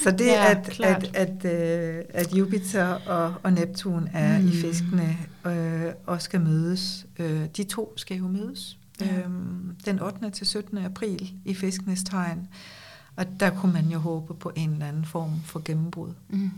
Så 0.03 0.11
det, 0.11 0.27
Ja, 0.27 0.51
at, 0.51 0.67
klart. 0.71 1.05
at, 1.15 1.45
at, 1.45 1.53
øh, 1.99 2.05
at 2.11 2.33
Jupiter 2.35 2.85
og, 2.87 3.35
og 3.43 3.53
Neptun 3.53 4.09
er. 4.15 4.39
Mm. 4.39 4.49
i 4.49 4.51
fiskene 4.51 5.17
øh, 5.47 5.93
og 6.07 6.23
skal 6.23 6.41
mødes, 6.41 7.07
øh, 7.19 7.45
de 7.57 7.65
to 7.65 7.93
skal 7.97 8.17
jo 8.17 8.27
mødes 8.29 8.79
Ja. 9.05 9.19
øhm, 9.21 9.77
den 9.85 10.01
8. 10.01 10.31
til 10.31 10.47
17. 10.47 10.79
april 10.79 11.33
i 11.45 11.55
fiskenes 11.55 12.03
tegn. 12.03 12.49
Og 13.17 13.27
der 13.41 13.51
kunne 13.51 13.73
man 13.73 13.89
jo 13.89 13.99
håbe 13.99 14.35
på 14.35 14.53
en 14.57 14.73
eller 14.73 14.87
anden 14.87 15.05
form 15.05 15.41
for 15.45 15.63
gennembrud. 15.65 16.13
Mm. 16.29 16.51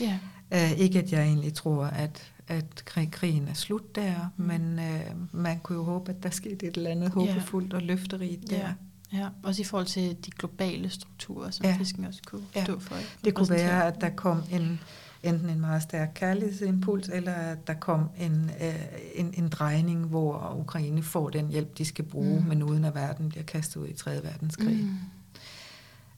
Ja. 0.00 0.18
Uh, 0.54 0.70
ikke 0.80 0.98
at 0.98 1.12
jeg 1.12 1.22
egentlig 1.22 1.54
tror, 1.54 1.84
at, 1.84 2.32
at 2.48 2.82
krig, 2.84 3.10
krigen 3.10 3.48
er 3.48 3.54
slut 3.54 3.94
der, 3.96 4.14
Mm. 4.36 4.44
men 4.44 4.78
uh, 4.78 5.34
man 5.36 5.58
kunne 5.58 5.78
jo 5.78 5.84
håbe, 5.84 6.10
at 6.10 6.22
der 6.22 6.30
skete 6.30 6.66
et 6.66 6.76
eller 6.76 6.90
andet 6.90 7.10
håbefuldt 7.10 7.74
og 7.74 7.82
løfterigt 7.82 8.50
der. 8.50 8.56
Ja. 8.56 8.72
Ja, 9.12 9.28
også 9.42 9.62
i 9.62 9.64
forhold 9.64 9.86
til 9.86 10.16
de 10.26 10.30
globale 10.30 10.90
strukturer, 10.90 11.50
som 11.50 11.66
Ja. 11.66 11.76
fisken 11.78 12.04
også 12.04 12.20
kunne 12.26 12.42
Ja. 12.56 12.64
stå 12.64 12.80
for. 12.80 12.94
Det 13.24 13.34
kunne 13.34 13.50
være, 13.50 13.84
at 13.86 14.00
der 14.00 14.10
kom 14.10 14.42
en, 14.52 14.80
enten 15.22 15.50
en 15.50 15.60
meget 15.60 15.82
stærk 15.82 16.10
kærlighedsimpuls, 16.14 17.08
eller 17.08 17.32
at 17.32 17.66
der 17.66 17.74
kom 17.74 18.08
en, 18.18 18.50
øh, 18.60 18.74
en, 19.14 19.34
en 19.36 19.48
drejning, 19.48 20.04
hvor 20.06 20.56
Ukraine 20.60 21.02
får 21.02 21.30
den 21.30 21.48
hjælp, 21.48 21.78
de 21.78 21.84
skal 21.84 22.04
bruge, 22.04 22.40
Mm. 22.40 22.46
men 22.46 22.62
uden 22.62 22.84
at 22.84 22.94
verden 22.94 23.28
bliver 23.28 23.44
kastet 23.44 23.80
ud 23.80 23.88
i 23.88 23.92
3. 23.92 24.22
verdenskrig. 24.22 24.76
Mm. 24.76 24.96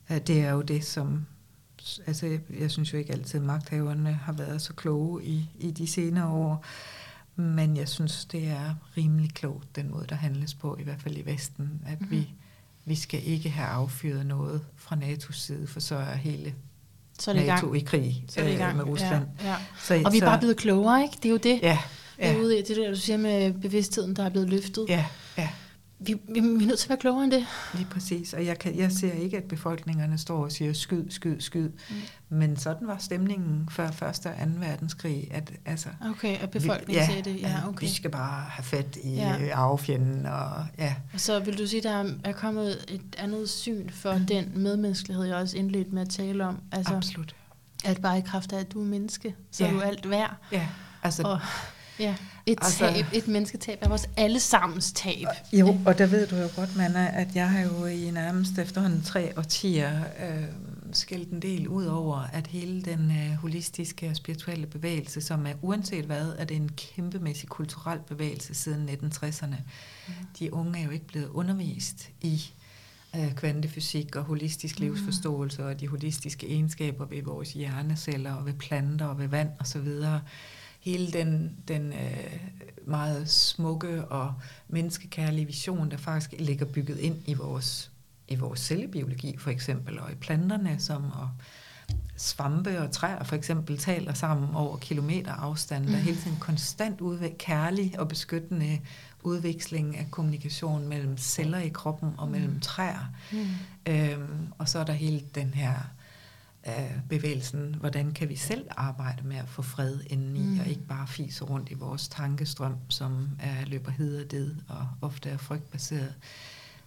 Mm. 0.09 0.19
Det 0.19 0.41
er 0.41 0.51
jo 0.51 0.61
det, 0.61 0.85
som... 0.85 1.25
Altså, 2.07 2.25
jeg, 2.25 2.39
jeg 2.59 2.71
synes 2.71 2.93
jo 2.93 2.97
ikke 2.97 3.13
altid, 3.13 3.39
at 3.39 3.45
magthaverne 3.45 4.13
har 4.13 4.33
været 4.33 4.61
så 4.61 4.73
kloge 4.73 5.23
i, 5.23 5.49
i 5.59 5.71
de 5.71 5.87
senere 5.87 6.27
år, 6.27 6.65
men 7.35 7.77
jeg 7.77 7.89
synes, 7.89 8.25
det 8.25 8.47
er 8.47 8.75
rimelig 8.97 9.33
klogt, 9.33 9.75
den 9.75 9.91
måde, 9.91 10.05
der 10.09 10.15
handles 10.15 10.53
på, 10.53 10.77
i 10.79 10.83
hvert 10.83 11.01
fald 11.01 11.17
i 11.17 11.25
Vesten, 11.25 11.81
at 11.85 12.01
mm. 12.01 12.11
Vi, 12.11 12.29
vi 12.85 12.95
skal 12.95 13.27
ikke 13.27 13.49
have 13.49 13.67
affyret 13.67 14.25
noget 14.25 14.61
fra 14.75 14.95
NATO's 14.95 15.33
side, 15.33 15.67
for 15.67 15.79
så 15.79 15.95
er 15.95 16.15
hele 16.15 16.55
Så 17.19 17.31
er 17.31 17.35
det 17.35 17.41
i 17.41 17.45
gang. 17.45 17.61
NATO 17.61 17.73
i 17.73 17.79
krig 17.79 18.23
Så 18.29 18.39
er 18.39 18.43
det 18.43 18.51
i 18.51 18.53
øh, 18.53 18.59
gang. 18.59 18.77
med 18.77 18.85
Rusland. 18.85 19.23
Ja, 19.43 19.49
ja. 19.49 19.55
Så, 19.83 20.01
Og 20.05 20.13
vi 20.13 20.17
er 20.17 20.25
bare 20.25 20.39
blevet 20.39 20.57
klogere, 20.57 21.03
ikke? 21.03 21.15
Det 21.23 21.25
er 21.25 21.29
jo 21.29 21.37
det. 21.37 21.59
Ja, 21.61 21.77
Det 22.17 22.25
er 22.25 22.31
ja, 22.31 22.37
ude 22.39 22.59
i 22.59 22.61
det 22.61 22.77
der, 22.77 22.89
du 22.89 22.95
siger 22.95 23.17
med 23.17 23.53
bevidstheden, 23.53 24.15
der 24.15 24.25
er 24.25 24.29
blevet 24.29 24.49
løftet. 24.49 24.85
ja, 24.89 25.05
ja, 25.37 25.49
Vi, 26.01 26.13
vi, 26.27 26.39
vi 26.39 26.39
er 26.39 26.67
nødt 26.67 26.79
til 26.79 26.85
at 26.85 26.89
være 26.89 26.97
klogere 26.97 27.23
end 27.23 27.31
det. 27.31 27.45
lige 27.73 27.85
præcis. 27.91 28.33
Og 28.33 28.45
jeg, 28.45 28.59
kan, 28.59 28.77
jeg 28.77 28.91
ser 28.91 29.11
ikke, 29.11 29.37
at 29.37 29.43
befolkningerne 29.43 30.17
står 30.17 30.43
og 30.43 30.51
siger 30.51 30.73
skyd, 30.73 31.09
skyd, 31.09 31.39
skyd. 31.39 31.69
Mm. 31.89 31.95
Men 32.29 32.57
sådan 32.57 32.87
var 32.87 32.97
stemningen 32.97 33.67
før 33.71 33.87
1. 33.87 34.03
og 34.03 34.15
2. 34.15 34.29
verdenskrig. 34.59 35.27
At, 35.31 35.51
altså, 35.65 35.89
Okay, 36.09 36.37
at 36.37 36.49
befolkningen 36.51 37.01
vi, 37.07 37.11
siger 37.11 37.23
det. 37.23 37.41
Ja, 37.41 37.55
okay. 37.67 37.87
Vi 37.87 37.93
skal 37.93 38.09
bare 38.11 38.43
have 38.49 38.63
fat 38.63 38.97
i 39.03 39.09
Ja. 39.15 39.35
ja. 39.39 39.55
arvefjenden. 39.55 40.25
Og, 40.25 40.65
ja. 40.77 40.95
Og 41.13 41.19
så 41.19 41.39
vil 41.39 41.57
du 41.57 41.67
sige, 41.67 41.81
der 41.83 41.91
er- 41.91 42.13
er 42.23 42.31
kommet 42.31 42.85
et 42.87 43.01
andet 43.17 43.49
syn 43.49 43.89
for 43.89 44.13
mm. 44.17 44.25
den 44.25 44.51
medmenneskelighed, 44.55 45.25
jeg 45.25 45.35
også 45.35 45.57
indledt 45.57 45.93
med 45.93 46.01
at 46.01 46.09
tale 46.09 46.45
om. 46.45 46.59
Altså, 46.71 46.93
Absolut. 46.95 47.35
at 47.85 48.01
bare 48.01 48.17
i 48.17 48.21
kraft 48.21 48.53
af, 48.53 48.59
at 48.59 48.71
du 48.73 48.81
er 48.81 48.85
menneske, 48.85 49.35
så 49.51 49.63
Ja. 49.63 49.69
er 49.69 49.73
du 49.73 49.81
alt 49.81 50.09
værd. 50.09 50.35
Ja, 50.51 50.67
altså, 51.03 51.23
Og 51.23 51.39
ja, 51.99 52.15
et, 52.51 52.57
Altså- 52.61 52.79
tab, 52.79 53.05
et 53.13 53.27
mennesketab 53.27 53.77
er 53.81 53.87
vores 53.89 54.09
allesammens 54.17 54.91
tab. 54.91 55.25
Jo, 55.53 55.77
og 55.85 55.97
der 55.97 56.05
ved 56.05 56.27
du 56.27 56.35
jo 56.35 56.47
godt, 56.55 56.75
Manna, 56.75 57.11
at 57.21 57.35
jeg 57.35 57.49
har 57.49 57.59
jo 57.61 57.85
i 57.85 58.11
nærmest 58.11 58.57
efterhånden 58.59 59.01
tre 59.01 59.33
årtier 59.37 59.99
øh, 60.29 60.43
skældt 60.93 61.29
en 61.29 61.41
del 61.41 61.67
ud 61.67 61.85
over, 61.85 62.17
at 62.33 62.47
hele 62.47 62.81
den 62.81 63.11
øh, 63.11 63.33
holistiske 63.35 64.09
og 64.09 64.15
spirituelle 64.15 64.67
bevægelse, 64.67 65.21
som 65.21 65.45
er 65.45 65.53
uanset 65.61 66.05
hvad, 66.05 66.33
er 66.37 66.45
det 66.45 66.57
en 66.57 66.69
kæmpemæssig 66.77 67.49
kulturel 67.49 67.99
bevægelse 68.07 68.53
siden 68.53 68.89
1960'erne. 68.89 69.55
Mm. 70.07 70.13
De 70.39 70.53
unge 70.53 70.79
er 70.79 70.83
jo 70.85 70.89
ikke 70.89 71.07
blevet 71.07 71.27
undervist 71.27 72.09
i 72.21 72.41
øh, 73.15 73.35
kvantefysik 73.35 74.15
og 74.15 74.23
holistisk 74.23 74.79
Mm. 74.79 74.85
livsforståelse 74.85 75.65
og 75.65 75.79
de 75.79 75.87
holistiske 75.87 76.47
egenskaber 76.47 77.05
ved 77.05 77.23
vores 77.23 77.53
hjerneceller 77.53 78.33
og 78.33 78.45
ved 78.45 78.53
planter 78.53 79.05
og 79.05 79.19
ved 79.19 79.27
vand 79.27 79.49
osv. 79.59 79.87
Hele 80.79 81.11
den, 81.11 81.57
den 81.67 81.93
øh, 81.93 82.39
meget 82.87 83.29
smukke 83.29 84.05
og 84.05 84.33
menneskekærlige 84.67 85.45
vision, 85.45 85.91
der 85.91 85.97
faktisk 85.97 86.33
ligger 86.39 86.65
bygget 86.65 86.97
ind 86.97 87.15
i 87.25 87.33
vores, 87.33 87.91
i 88.27 88.35
vores 88.35 88.59
cellebiologi 88.59 89.37
for 89.37 89.49
eksempel, 89.49 89.99
og 89.99 90.11
i 90.11 90.15
planterne, 90.15 90.79
som 90.79 91.11
og 91.11 91.29
svampe 92.17 92.79
og 92.81 92.91
træer 92.91 93.23
for 93.23 93.35
eksempel 93.35 93.77
taler 93.77 94.13
sammen 94.13 94.55
over 94.55 94.77
kilometer 94.77 95.31
afstand. 95.31 95.87
Der 95.87 95.93
er 95.93 95.97
hele 95.99 96.17
tiden 96.17 96.37
konstant 96.39 97.01
udvæk, 97.01 97.35
kærlig 97.39 97.99
og 97.99 98.07
beskyttende 98.07 98.79
udveksling 99.23 99.97
af 99.97 100.07
kommunikation 100.11 100.87
mellem 100.87 101.17
celler 101.17 101.59
i 101.59 101.69
kroppen 101.69 102.09
og 102.17 102.27
mellem 102.27 102.53
Mm. 102.53 102.59
træer. 102.59 103.11
Mm. 103.31 103.47
Øhm, 103.87 104.47
og 104.57 104.69
så 104.69 104.79
er 104.79 104.83
der 104.83 104.93
hele 104.93 105.21
den 105.35 105.53
her 105.53 105.73
øh, 106.67 106.73
bevægelsen, 107.09 107.75
hvordan 107.79 108.11
kan 108.11 108.29
vi 108.29 108.35
selv 108.35 108.65
arbejde 108.77 109.27
med 109.27 109.37
at 109.37 109.49
få 109.49 109.61
fred 109.61 109.99
indeni, 110.07 110.39
Mm. 110.39 110.59
og 110.59 110.67
ikke 110.67 110.85
bare 110.87 111.07
fise 111.07 111.43
rundt 111.43 111.71
i 111.71 111.73
vores 111.73 112.07
tankestrøm, 112.07 112.75
som 112.89 113.27
er, 113.39 113.65
løber 113.65 113.91
hed 113.91 114.23
og 114.25 114.31
død, 114.31 114.55
og 114.67 114.87
ofte 115.01 115.29
er 115.29 115.37
frygtbaseret. 115.37 116.13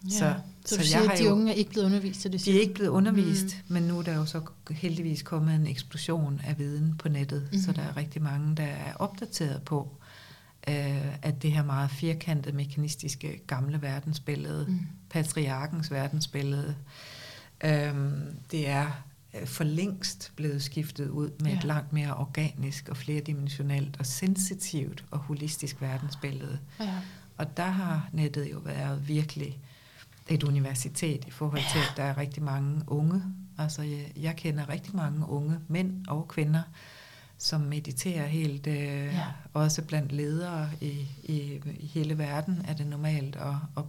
Ja. 0.05 0.09
Så- 0.09 0.33
Så, 0.65 0.75
så 0.75 0.81
jeg 0.81 0.85
siger, 0.85 1.07
har 1.09 1.15
de 1.15 1.23
jo- 1.23 1.31
unge 1.31 1.51
er 1.51 1.55
ikke 1.55 1.71
blevet 1.71 1.85
undervist, 1.85 2.23
det 2.23 2.45
De 2.45 2.55
er 2.57 2.61
ikke 2.61 2.73
blevet 2.73 2.89
undervist, 2.89 3.45
Mm. 3.67 3.73
men 3.73 3.83
nu 3.83 3.99
er 3.99 4.03
der 4.03 4.15
jo 4.15 4.25
så 4.25 4.41
heldigvis 4.71 5.21
kommet 5.23 5.55
en 5.55 5.67
eksplosion 5.67 6.41
af 6.43 6.59
viden 6.59 6.95
på 6.97 7.09
nettet, 7.09 7.49
mm. 7.51 7.59
så 7.59 7.67
Mhm. 7.67 7.75
der 7.75 7.83
er 7.83 7.97
rigtig 7.97 8.21
mange, 8.21 8.55
der 8.55 8.63
er 8.63 8.93
opdateret 8.95 9.61
på, 9.61 9.97
øh, 10.69 11.15
at 11.21 11.41
det 11.41 11.51
her 11.51 11.63
meget 11.63 11.91
firkantede, 11.91 12.55
mekanistiske, 12.55 13.41
gamle 13.47 13.81
verdensbillede, 13.81 14.65
Mm. 14.69 14.79
patriarkens 15.09 15.91
verdensbillede, 15.91 16.75
øh, 17.63 17.93
det 18.51 18.67
er 18.69 19.03
for 19.45 19.63
længst 19.63 20.31
blevet 20.35 20.63
skiftet 20.63 21.09
ud 21.09 21.31
med 21.39 21.51
ja. 21.51 21.57
Et 21.57 21.63
langt 21.63 21.93
mere 21.93 22.15
organisk 22.15 22.89
og 22.89 22.97
flerdimensionelt 22.97 23.95
og 23.99 24.05
sensitivt 24.05 25.05
og 25.11 25.19
holistisk 25.19 25.81
verdensbillede. 25.81 26.59
Ja. 26.79 26.93
Og 27.37 27.57
der 27.57 27.69
har 27.69 28.09
nettet 28.11 28.51
jo 28.51 28.57
været 28.57 29.07
virkelig 29.07 29.59
et 30.29 30.43
universitet 30.43 31.25
i 31.27 31.31
forhold 31.31 31.61
til, 31.71 31.79
at 31.79 31.93
der 31.97 32.03
er 32.03 32.17
rigtig 32.17 32.43
mange 32.43 32.81
unge. 32.87 33.23
Altså, 33.57 33.81
jeg, 33.81 34.11
jeg 34.15 34.35
kender 34.35 34.69
rigtig 34.69 34.95
mange 34.95 35.29
unge 35.29 35.59
mænd 35.67 36.07
og 36.07 36.27
kvinder, 36.27 36.61
som 37.37 37.61
mediterer 37.61 38.27
helt, 38.27 38.67
øh, 38.67 38.75
ja. 39.05 39.25
også 39.53 39.81
blandt 39.81 40.11
ledere 40.11 40.69
i, 40.81 41.07
i, 41.23 41.61
i 41.79 41.85
hele 41.85 42.17
verden 42.17 42.61
er 42.67 42.73
det 42.73 42.87
normalt, 42.87 43.35
og, 43.35 43.59
og 43.75 43.87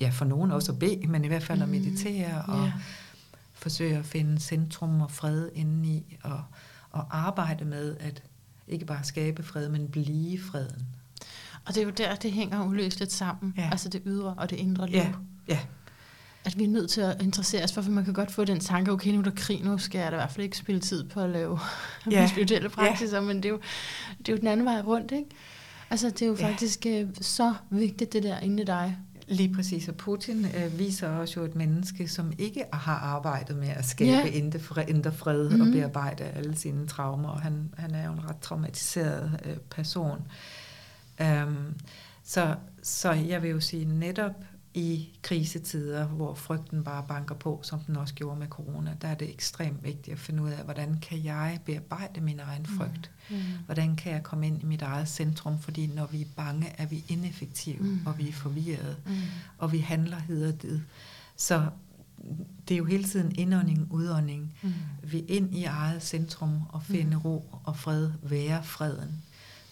ja, 0.00 0.08
for 0.08 0.24
nogen 0.24 0.50
også 0.50 0.72
at 0.72 0.78
bede, 0.78 1.06
men 1.06 1.24
i 1.24 1.28
hvert 1.28 1.42
fald 1.42 1.62
at 1.62 1.68
mm. 1.68 1.74
meditere 1.74 2.42
og 2.42 2.62
yeah. 2.62 2.72
Forsøge 3.56 3.96
at 3.96 4.04
finde 4.04 4.40
centrum 4.40 5.00
og 5.00 5.10
fred 5.10 5.48
indeni, 5.54 6.16
og, 6.22 6.42
og 6.90 7.18
arbejde 7.18 7.64
med 7.64 7.96
at 8.00 8.22
ikke 8.68 8.84
bare 8.84 9.04
skabe 9.04 9.42
fred, 9.42 9.68
men 9.68 9.88
blive 9.88 10.38
freden. 10.40 10.86
Og 11.66 11.74
det 11.74 11.80
er 11.80 11.84
jo 11.84 11.90
der, 11.90 12.14
det 12.14 12.32
hænger 12.32 12.66
uløseligt 12.66 13.12
sammen, 13.12 13.54
ja. 13.56 13.68
altså 13.72 13.88
det 13.88 14.02
ydre 14.06 14.34
og 14.38 14.50
det 14.50 14.56
indre 14.56 14.86
liv. 14.86 14.98
Ja, 14.98 15.12
ja. 15.48 15.58
At 16.44 16.58
vi 16.58 16.64
er 16.64 16.68
nødt 16.68 16.90
til 16.90 17.00
at 17.00 17.22
interessere 17.22 17.64
os 17.64 17.72
for, 17.72 17.82
for 17.82 17.90
man 17.90 18.04
kan 18.04 18.14
godt 18.14 18.30
få 18.30 18.44
den 18.44 18.60
tanke, 18.60 18.92
okay, 18.92 19.10
nu 19.10 19.18
er 19.18 19.22
der 19.22 19.30
krig, 19.36 19.64
nu 19.64 19.78
skal 19.78 19.98
jeg 19.98 20.12
da 20.12 20.16
i 20.16 20.18
hvert 20.18 20.30
fald 20.30 20.44
ikke 20.44 20.56
spille 20.56 20.80
tid 20.80 21.04
på 21.08 21.20
at 21.20 21.30
lave 21.30 21.58
ja. 22.10 22.26
spirituelle 22.32 22.68
praksiser, 22.68 23.16
ja. 23.16 23.22
men 23.22 23.36
det 23.36 23.44
er, 23.44 23.48
jo, 23.48 23.60
det 24.18 24.28
er 24.28 24.32
jo 24.32 24.38
den 24.38 24.46
anden 24.46 24.66
vej 24.66 24.80
rundt, 24.80 25.12
ikke? 25.12 25.28
Altså, 25.90 26.10
det 26.10 26.22
er 26.22 26.26
jo 26.26 26.36
ja. 26.40 26.48
faktisk 26.48 26.86
øh, 26.86 27.08
så 27.20 27.54
vigtigt, 27.70 28.12
det 28.12 28.22
der 28.22 28.38
inde 28.38 28.62
i 28.62 28.66
dig. 28.66 28.96
Lige 29.28 29.54
præcis, 29.54 29.88
og 29.88 29.94
Putin 29.94 30.44
øh, 30.44 30.78
viser 30.78 31.08
også 31.08 31.40
jo 31.40 31.46
et 31.46 31.54
menneske, 31.54 32.08
som 32.08 32.32
ikke 32.38 32.64
har 32.72 32.96
arbejdet 32.96 33.56
med 33.56 33.68
at 33.68 33.84
skabe 33.84 34.10
ja. 34.10 34.26
indre 34.26 34.58
fred, 34.58 35.12
fred 35.12 35.50
mm. 35.50 35.60
og 35.60 35.66
bearbejde 35.66 36.24
alle 36.24 36.56
sine 36.56 36.86
traumer, 36.86 37.28
og 37.28 37.40
han, 37.40 37.74
han 37.76 37.94
er 37.94 38.06
jo 38.06 38.12
en 38.12 38.28
ret 38.28 38.38
traumatiseret 38.40 39.40
øh, 39.44 39.56
person. 39.56 40.18
Um, 41.20 41.74
så, 42.24 42.54
så 42.82 43.12
jeg 43.12 43.42
vil 43.42 43.50
jo 43.50 43.60
sige 43.60 43.84
netop 43.84 44.44
i 44.76 45.18
krisetider, 45.22 46.06
hvor 46.06 46.34
frygten 46.34 46.84
bare 46.84 47.04
banker 47.08 47.34
på, 47.34 47.60
som 47.62 47.80
den 47.80 47.96
også 47.96 48.14
gjorde 48.14 48.38
med 48.38 48.46
corona, 48.46 48.96
der 49.02 49.08
er 49.08 49.14
det 49.14 49.30
ekstremt 49.30 49.84
vigtigt 49.84 50.14
at 50.14 50.18
finde 50.18 50.42
ud 50.42 50.50
af, 50.50 50.64
hvordan 50.64 50.98
kan 51.02 51.24
jeg 51.24 51.58
bearbejde 51.64 52.20
min 52.20 52.40
egen 52.40 52.66
mm. 52.68 52.78
frygt? 52.78 53.10
Mm. 53.30 53.36
Mm. 53.36 53.42
Hvordan 53.64 53.96
kan 53.96 54.12
jeg 54.12 54.22
komme 54.22 54.46
ind 54.46 54.62
i 54.62 54.66
mit 54.66 54.82
eget 54.82 55.08
centrum? 55.08 55.58
Fordi 55.58 55.86
når 55.86 56.06
vi 56.06 56.20
er 56.20 56.26
bange, 56.36 56.66
er 56.78 56.86
vi 56.86 57.04
ineffektive, 57.08 57.78
mm. 57.78 58.00
og 58.06 58.18
vi 58.18 58.28
er 58.28 58.32
forvirrede, 58.32 58.96
mm. 59.06 59.12
og 59.58 59.72
vi 59.72 59.78
handler 59.78 60.18
hederdid. 60.18 60.80
Så 61.36 61.66
det 62.68 62.74
er 62.74 62.78
jo 62.78 62.84
hele 62.84 63.04
tiden 63.04 63.34
indånding, 63.38 63.86
udånding. 63.90 64.54
Mm. 64.62 64.72
Vi 65.02 65.18
ind 65.18 65.54
i 65.54 65.64
eget 65.64 66.02
centrum 66.02 66.62
og 66.68 66.82
finde 66.82 67.16
mm. 67.16 67.22
ro 67.22 67.60
og 67.64 67.76
fred, 67.76 68.10
være 68.22 68.64
freden. 68.64 69.22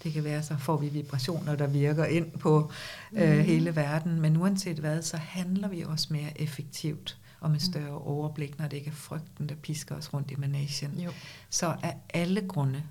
Det 0.04 0.12
kan 0.12 0.24
være, 0.24 0.42
så 0.42 0.56
får 0.58 0.76
vi 0.76 0.88
vibrationer, 0.88 1.56
der 1.56 1.66
virker 1.66 2.04
ind 2.04 2.30
på 2.30 2.70
øh, 3.12 3.36
mm. 3.36 3.44
hele 3.44 3.76
verden. 3.76 4.20
Men 4.20 4.36
uanset 4.36 4.78
hvad, 4.78 5.02
så 5.02 5.16
handler 5.16 5.68
vi 5.68 5.82
også 5.82 6.06
mere 6.10 6.40
effektivt 6.40 7.18
og 7.40 7.50
med 7.50 7.58
mm. 7.58 7.72
større 7.72 7.98
overblik, 7.98 8.58
når 8.58 8.68
det 8.68 8.76
ikke 8.76 8.90
er 8.90 8.94
frygten, 8.94 9.48
der 9.48 9.54
pisker 9.54 9.94
os 9.94 10.14
rundt 10.14 10.30
i 10.30 10.34
managen. 10.34 11.00
Jo. 11.00 11.10
Så 11.50 11.76
er 11.82 11.92
alle 12.14 12.40
grunde, 12.40 12.82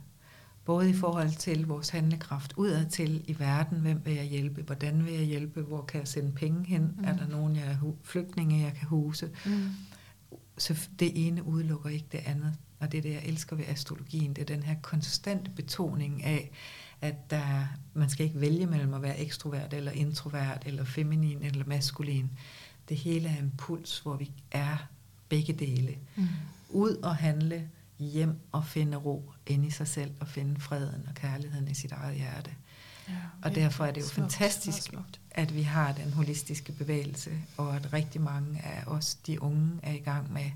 både 0.65 0.89
i 0.89 0.93
forhold 0.93 1.31
til 1.31 1.67
vores 1.67 1.89
handlekraft 1.89 2.53
udad 2.57 2.85
til 2.89 3.23
i 3.27 3.39
verden, 3.39 3.79
hvem 3.79 4.01
vil 4.05 4.13
jeg 4.13 4.25
hjælpe, 4.25 4.61
hvordan 4.61 5.05
vil 5.05 5.13
jeg 5.13 5.25
hjælpe, 5.25 5.61
hvor 5.61 5.81
kan 5.81 5.99
jeg 5.99 6.07
sende 6.07 6.31
penge 6.31 6.65
hen, 6.65 6.81
mm. 6.81 7.03
er 7.03 7.17
der 7.17 7.27
nogen 7.27 7.55
jeg 7.55 7.65
er 7.65 7.91
flygtninge, 8.03 8.63
jeg 8.63 8.73
kan 8.73 8.87
huse. 8.87 9.29
Mm. 9.45 9.69
Så 10.57 10.89
det 10.99 11.27
ene 11.27 11.43
udelukker 11.43 11.89
ikke 11.89 12.07
det 12.11 12.21
andet. 12.25 12.53
Og 12.79 12.91
det 12.91 12.97
er 12.97 13.01
det, 13.01 13.13
jeg 13.13 13.23
elsker 13.25 13.55
ved 13.55 13.65
astrologien, 13.67 14.33
det 14.33 14.41
er 14.41 14.55
den 14.55 14.63
her 14.63 14.75
konstante 14.81 15.51
betoning 15.51 16.23
af, 16.23 16.51
at 17.03 17.29
der, 17.29 17.67
man 17.93 18.09
skal 18.09 18.25
ikke 18.25 18.41
vælge 18.41 18.65
mellem 18.65 18.93
at 18.93 19.01
være 19.01 19.19
ekstrovert 19.19 19.73
eller 19.73 19.91
introvert, 19.91 20.63
eller 20.65 20.83
feminin 20.83 21.41
eller 21.41 21.65
maskulin. 21.65 22.29
Det 22.89 22.97
hele 22.97 23.29
er 23.29 23.39
en 23.39 23.53
puls, 23.57 23.99
hvor 23.99 24.15
vi 24.15 24.31
er 24.51 24.77
begge 25.29 25.53
dele. 25.53 25.97
Mm. 26.15 26.27
Ud 26.69 26.95
og 26.95 27.15
handle, 27.15 27.69
hjem 27.99 28.39
og 28.51 28.65
finde 28.65 28.97
ro 28.97 29.31
ind 29.47 29.65
i 29.65 29.69
sig 29.69 29.87
selv, 29.87 30.11
og 30.19 30.27
finde 30.27 30.61
freden 30.61 31.05
og 31.07 31.13
kærligheden 31.13 31.67
i 31.67 31.73
sit 31.73 31.91
eget 31.91 32.15
hjerte. 32.15 32.51
Ja, 33.09 33.13
og 33.41 33.55
derfor 33.55 33.85
er 33.85 33.91
det 33.91 34.01
jo 34.01 34.07
smukt, 34.07 34.33
fantastisk, 34.33 34.81
smukt. 34.81 35.19
at 35.31 35.55
vi 35.55 35.61
har 35.61 35.91
den 35.91 36.13
holistiske 36.13 36.71
bevægelse, 36.71 37.31
og 37.57 37.75
at 37.75 37.93
rigtig 37.93 38.21
mange 38.21 38.61
af 38.61 38.83
os, 38.87 39.15
de 39.15 39.41
unge, 39.41 39.79
er 39.83 39.93
i 39.93 39.99
gang 39.99 40.33
med 40.33 40.51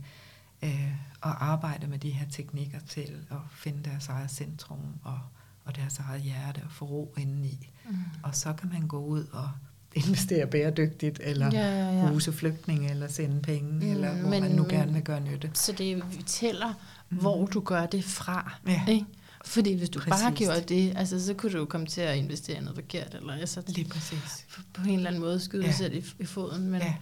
øh, 0.63 0.91
at 1.23 1.36
arbejde 1.39 1.88
med 1.88 1.99
de 1.99 2.10
her 2.10 2.25
teknikker 2.29 2.79
til 2.79 3.25
at 3.31 3.38
finde 3.51 3.89
deres 3.89 4.07
eget 4.07 4.31
centrum 4.31 4.79
og 5.03 5.19
og 5.67 5.75
deres 5.75 5.99
eget 5.99 6.21
hjerte 6.21 6.62
og 6.65 6.71
få 6.71 6.86
ro 6.86 7.13
indeni. 7.17 7.69
Mm. 7.89 7.95
Og 8.23 8.36
så 8.36 8.53
kan 8.53 8.69
man 8.73 8.88
gå 8.88 9.06
ud 9.06 9.25
og 9.32 9.49
investere 9.95 10.47
bæredygtigt, 10.47 11.19
eller 11.23 11.49
ja, 11.53 11.86
ja, 11.86 11.91
ja. 11.91 12.08
huse 12.08 12.34
flygtninge, 12.34 12.89
eller 12.89 13.08
sende 13.08 13.41
penge, 13.41 13.71
mm, 13.71 13.91
eller 13.91 14.13
hvor 14.13 14.30
men, 14.30 14.41
man 14.43 14.51
nu 14.51 14.65
gerne 14.69 14.93
vil 14.93 15.03
gøre 15.03 15.19
nytte. 15.19 15.51
Så 15.53 15.71
det 15.71 16.03
tæller, 16.25 16.73
mm. 17.10 17.17
hvor 17.17 17.45
du 17.45 17.60
gør 17.60 17.86
det 17.86 18.03
fra. 18.03 18.51
Ja. 18.67 18.86
Ikke? 18.88 19.06
Fordi 19.45 19.73
hvis 19.73 19.89
du 19.89 19.99
præcis. 19.99 20.23
bare 20.23 20.34
gjorde 20.34 20.62
det, 20.62 20.93
altså, 20.97 21.25
så 21.25 21.34
kunne 21.34 21.51
du 21.51 21.58
jo 21.58 21.65
komme 21.65 21.88
til 21.88 22.01
at 22.01 22.17
investere 22.17 22.62
noget 22.62 22.75
forkert, 22.75 23.15
eller 23.15 23.34
altså, 23.34 23.63
Lige 23.67 23.89
præcis. 23.89 24.45
på 24.73 24.82
en 24.82 24.89
eller 24.89 25.08
anden 25.08 25.21
måde 25.21 25.39
skyde 25.39 25.65
ja. 25.65 25.71
selv 25.71 25.95
i, 25.95 26.06
i 26.19 26.25
foden. 26.25 26.69
Men, 26.69 26.82
ja. 26.82 26.95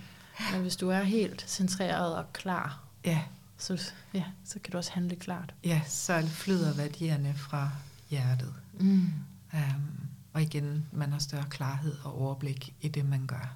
men 0.52 0.62
hvis 0.62 0.76
du 0.76 0.90
er 0.90 1.04
helt 1.04 1.46
centreret 1.48 2.16
og 2.16 2.34
klar, 2.34 2.80
ja. 3.06 3.20
Så, 3.58 3.92
ja, 4.14 4.24
så 4.46 4.60
kan 4.64 4.72
du 4.72 4.78
også 4.78 4.92
handle 4.92 5.16
klart. 5.16 5.54
Ja, 5.64 5.82
så 5.88 6.22
flyder 6.22 6.74
værdierne 6.74 7.34
fra 7.38 7.72
hjertet. 8.10 8.54
Mm. 8.80 9.14
Um, 9.54 10.10
og 10.34 10.42
igen, 10.42 10.86
man 10.92 11.12
har 11.12 11.20
større 11.20 11.46
klarhed 11.50 11.96
og 12.04 12.22
overblik 12.22 12.76
i 12.82 12.88
det, 12.88 13.06
man 13.06 13.26
gør. 13.28 13.56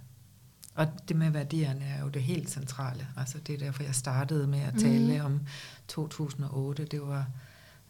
Og 0.75 0.87
det 1.07 1.15
med 1.15 1.29
værdierne 1.29 1.85
er 1.85 2.01
jo 2.01 2.09
det 2.09 2.23
helt 2.23 2.49
centrale. 2.49 3.07
Altså 3.17 3.37
det 3.39 3.55
er 3.55 3.59
derfor, 3.59 3.83
jeg 3.83 3.95
startede 3.95 4.47
med 4.47 4.59
at 4.59 4.73
tale 4.79 5.19
mm. 5.19 5.25
om 5.25 5.39
2008. 5.87 6.85
Det 6.85 7.01
var 7.01 7.27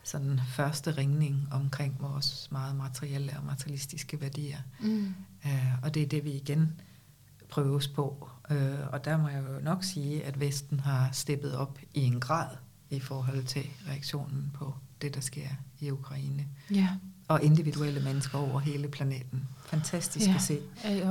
sådan 0.04 0.40
første 0.48 0.92
ringning 0.92 1.48
omkring 1.52 1.96
vores 2.00 2.52
meget 2.52 2.76
materielle 2.76 3.38
og 3.38 3.46
materialistiske 3.46 4.22
værdier. 4.22 4.58
Mm. 4.80 5.14
Uh, 5.46 5.84
og 5.84 5.94
det 5.94 6.04
er 6.04 6.08
det, 6.08 6.24
vi 6.24 6.32
igen 6.32 6.82
prøves 7.50 7.88
på. 7.88 8.30
Uh, 8.50 8.88
og 8.92 9.06
der 9.06 9.18
må 9.18 9.28
jeg 9.28 9.44
jo 9.50 9.60
nok 9.60 9.84
sige, 9.84 10.26
at 10.26 10.40
Vesten 10.40 10.80
har 10.80 11.10
steppet 11.12 11.56
op 11.56 11.80
i 11.94 12.00
en 12.02 12.20
grad 12.20 12.56
i 12.90 13.00
forhold 13.00 13.44
til 13.44 13.70
reaktionen 13.88 14.52
på 14.54 14.74
det, 15.02 15.16
der 15.16 15.22
sker 15.22 15.48
i 15.80 15.92
Ukraine. 15.92 16.48
Ja. 16.72 16.88
Og 17.28 17.44
individuelle 17.44 18.00
mennesker 18.00 18.38
over 18.38 18.60
hele 18.60 18.88
planeten. 18.88 19.48
Fantastisk 19.70 20.28
ja. 20.28 20.34
at 20.36 20.42
se. 20.42 20.58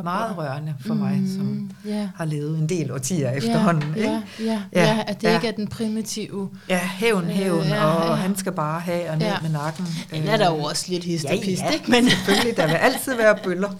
Meget 0.04 0.38
rørende 0.38 0.74
for 0.86 0.94
mm, 0.94 1.00
mig, 1.00 1.22
som 1.36 1.70
ja. 1.84 2.08
har 2.16 2.24
levet 2.24 2.58
en 2.58 2.68
del 2.68 2.92
årtier 2.92 3.30
efterhånden. 3.30 3.94
Ja, 3.96 4.02
ja, 4.02 4.22
ja, 4.40 4.62
ja, 4.72 4.82
ja, 4.82 5.04
at 5.06 5.20
det 5.20 5.28
ja. 5.28 5.34
ikke 5.34 5.48
er 5.48 5.52
den 5.52 5.68
primitive... 5.68 6.50
Ja, 6.68 6.78
hævn, 6.78 7.24
hævn, 7.24 7.66
ja, 7.66 7.84
og 7.84 8.08
ja. 8.08 8.14
han 8.14 8.36
skal 8.36 8.52
bare 8.52 8.80
have 8.80 9.10
og 9.10 9.18
ned 9.18 9.26
ja. 9.26 9.40
med 9.42 9.50
nakken. 9.50 9.86
Det 10.10 10.28
er 10.28 10.36
der 10.36 10.50
jo 10.50 10.62
også 10.62 10.84
lidt 10.88 11.04
hist 11.04 11.24
ja, 11.24 11.34
ja, 11.34 11.70
ikke? 11.70 11.90
Men 11.90 12.10
selvfølgelig, 12.10 12.56
der 12.56 12.66
vil 12.66 12.74
altid 12.74 13.14
være 13.14 13.38
bøller. 13.44 13.70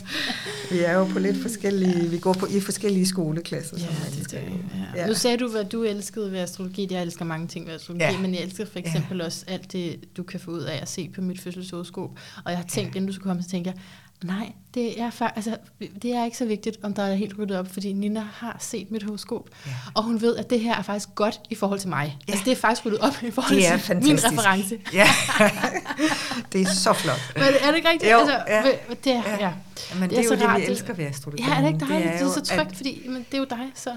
Vi 0.70 0.78
er 0.78 0.92
jo 0.92 1.04
på 1.04 1.18
lidt 1.18 1.42
forskellige... 1.42 2.10
Vi 2.10 2.18
går 2.18 2.32
på, 2.32 2.46
i 2.46 2.60
forskellige 2.60 3.06
skoleklasser 3.06 3.76
ja, 3.78 3.84
som 3.84 3.94
mennesker. 4.04 4.38
Det, 4.38 4.52
ja. 4.94 5.00
Ja. 5.00 5.06
Nu 5.06 5.14
sagde 5.14 5.36
du, 5.36 5.48
hvad 5.48 5.64
du 5.64 5.82
elskede 5.82 6.32
ved 6.32 6.38
astrologi. 6.38 6.88
Jeg 6.90 7.02
elsker 7.02 7.24
mange 7.24 7.46
ting 7.46 7.66
ved 7.66 7.74
astrologi, 7.74 8.04
ja. 8.04 8.18
men 8.18 8.34
jeg 8.34 8.42
elsker 8.42 8.66
for 8.72 8.78
eksempel 8.78 9.18
ja. 9.18 9.24
også 9.24 9.44
alt 9.48 9.72
det, 9.72 9.96
du 10.16 10.22
kan 10.22 10.40
få 10.40 10.50
ud 10.50 10.60
af 10.60 10.78
at 10.82 10.88
se 10.88 11.10
på 11.14 11.20
mit 11.20 11.40
fødselshoroskop. 11.40 12.10
Og 12.44 12.50
jeg 12.50 12.58
har 12.58 12.66
tænkt, 12.66 12.94
ja. 12.94 12.96
inden 12.96 13.06
du 13.06 13.12
skulle 13.12 13.28
komme, 13.30 13.42
så 13.42 13.48
tænkte 13.48 13.70
jeg, 13.70 13.78
Nej, 14.24 14.52
det 14.74 15.00
er, 15.00 15.32
altså, 15.36 15.56
det 16.02 16.12
er 16.12 16.24
ikke 16.24 16.36
så 16.36 16.44
vigtigt, 16.44 16.78
om 16.82 16.94
der 16.94 17.02
er 17.02 17.14
helt 17.14 17.38
ryddet 17.38 17.58
op, 17.58 17.68
fordi 17.72 17.92
Nina 17.92 18.24
har 18.32 18.56
set 18.60 18.90
mit 18.90 19.02
horoskop, 19.02 19.48
ja. 19.66 19.70
og 19.94 20.02
hun 20.02 20.20
ved, 20.20 20.36
at 20.36 20.50
det 20.50 20.60
her 20.60 20.74
er 20.74 20.82
faktisk 20.82 21.08
godt 21.14 21.40
i 21.50 21.54
forhold 21.54 21.80
til 21.80 21.88
mig. 21.88 22.18
Ja. 22.28 22.32
Altså, 22.32 22.44
det 22.44 22.52
er 22.52 22.56
faktisk 22.56 22.86
ryddet 22.86 23.00
op 23.00 23.22
i 23.22 23.30
forhold 23.30 23.54
til 23.54 23.78
fantastisk. 23.80 24.30
min 24.30 24.38
reference. 24.38 24.78
Ja, 24.92 25.08
det 26.52 26.60
er 26.60 26.66
så 26.66 26.92
flot. 26.92 27.32
Men 27.34 27.42
er 27.42 27.66
det 27.66 27.76
ikke 27.76 27.88
rigtigt? 27.88 28.12
Jo, 28.12 28.18
altså, 28.18 28.42
ja. 28.48 28.62
Det, 29.04 29.06
ja. 29.06 29.36
ja. 29.40 29.52
Men 29.94 30.02
det, 30.02 30.10
det 30.10 30.18
er, 30.18 30.22
er 30.36 30.46
jo 30.46 30.56
det, 30.56 30.66
vi 30.66 30.70
elsker 30.72 30.94
ved 30.94 31.04
astrologi. 31.04 31.42
Ja, 31.42 31.54
er 31.54 31.60
det 31.60 31.68
ikke 31.68 31.86
dejligt? 31.86 32.02
Det 32.02 32.14
er, 32.14 32.18
det 32.18 32.26
er 32.26 32.32
så 32.32 32.40
trygt, 32.40 32.70
at, 32.70 32.76
fordi 32.76 33.06
men 33.08 33.16
det 33.16 33.34
er 33.34 33.38
jo 33.38 33.46
dig, 33.50 33.72
så... 33.74 33.90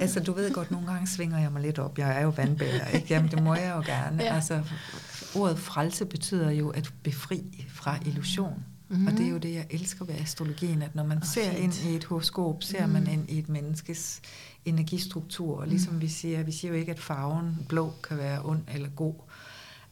Altså, 0.00 0.20
du 0.20 0.32
ved 0.32 0.52
godt, 0.52 0.70
nogle 0.70 0.86
gange 0.86 1.08
svinger 1.08 1.38
jeg 1.38 1.52
mig 1.52 1.62
lidt 1.62 1.78
op. 1.78 1.98
Jeg 1.98 2.16
er 2.18 2.22
jo 2.22 2.28
vandbærer, 2.28 2.88
ikke? 2.88 3.06
Jamen, 3.10 3.30
det 3.30 3.42
må 3.42 3.54
jeg 3.54 3.72
jo 3.76 3.82
gerne. 3.86 4.22
Ja. 4.22 4.34
Altså, 4.34 4.60
ordet 5.34 5.58
frelse 5.58 6.04
betyder 6.04 6.50
jo 6.50 6.68
at 6.68 6.90
befri 7.02 7.66
fra 7.74 7.98
illusion. 8.06 8.64
Mm. 8.88 9.06
Og 9.06 9.12
det 9.12 9.26
er 9.26 9.30
jo 9.30 9.38
det, 9.38 9.54
jeg 9.54 9.66
elsker 9.70 10.04
ved 10.04 10.14
astrologien, 10.14 10.82
at 10.82 10.94
når 10.94 11.04
man 11.04 11.18
oh, 11.18 11.24
ser 11.24 11.50
fint. 11.50 11.82
ind 11.82 11.92
i 11.92 11.96
et 11.96 12.04
horoskop, 12.04 12.62
ser 12.62 12.86
mm. 12.86 12.92
man 12.92 13.06
ind 13.06 13.30
i 13.30 13.38
et 13.38 13.48
menneskes 13.48 14.20
energistruktur. 14.64 15.60
Og 15.60 15.68
ligesom 15.68 15.94
mm. 15.94 16.00
vi 16.00 16.08
siger, 16.08 16.42
vi 16.42 16.52
siger 16.52 16.72
jo 16.72 16.78
ikke, 16.78 16.92
at 16.92 17.00
farven 17.00 17.58
blå 17.68 17.92
kan 18.08 18.18
være 18.18 18.40
ond 18.44 18.62
eller 18.74 18.88
god. 18.88 19.14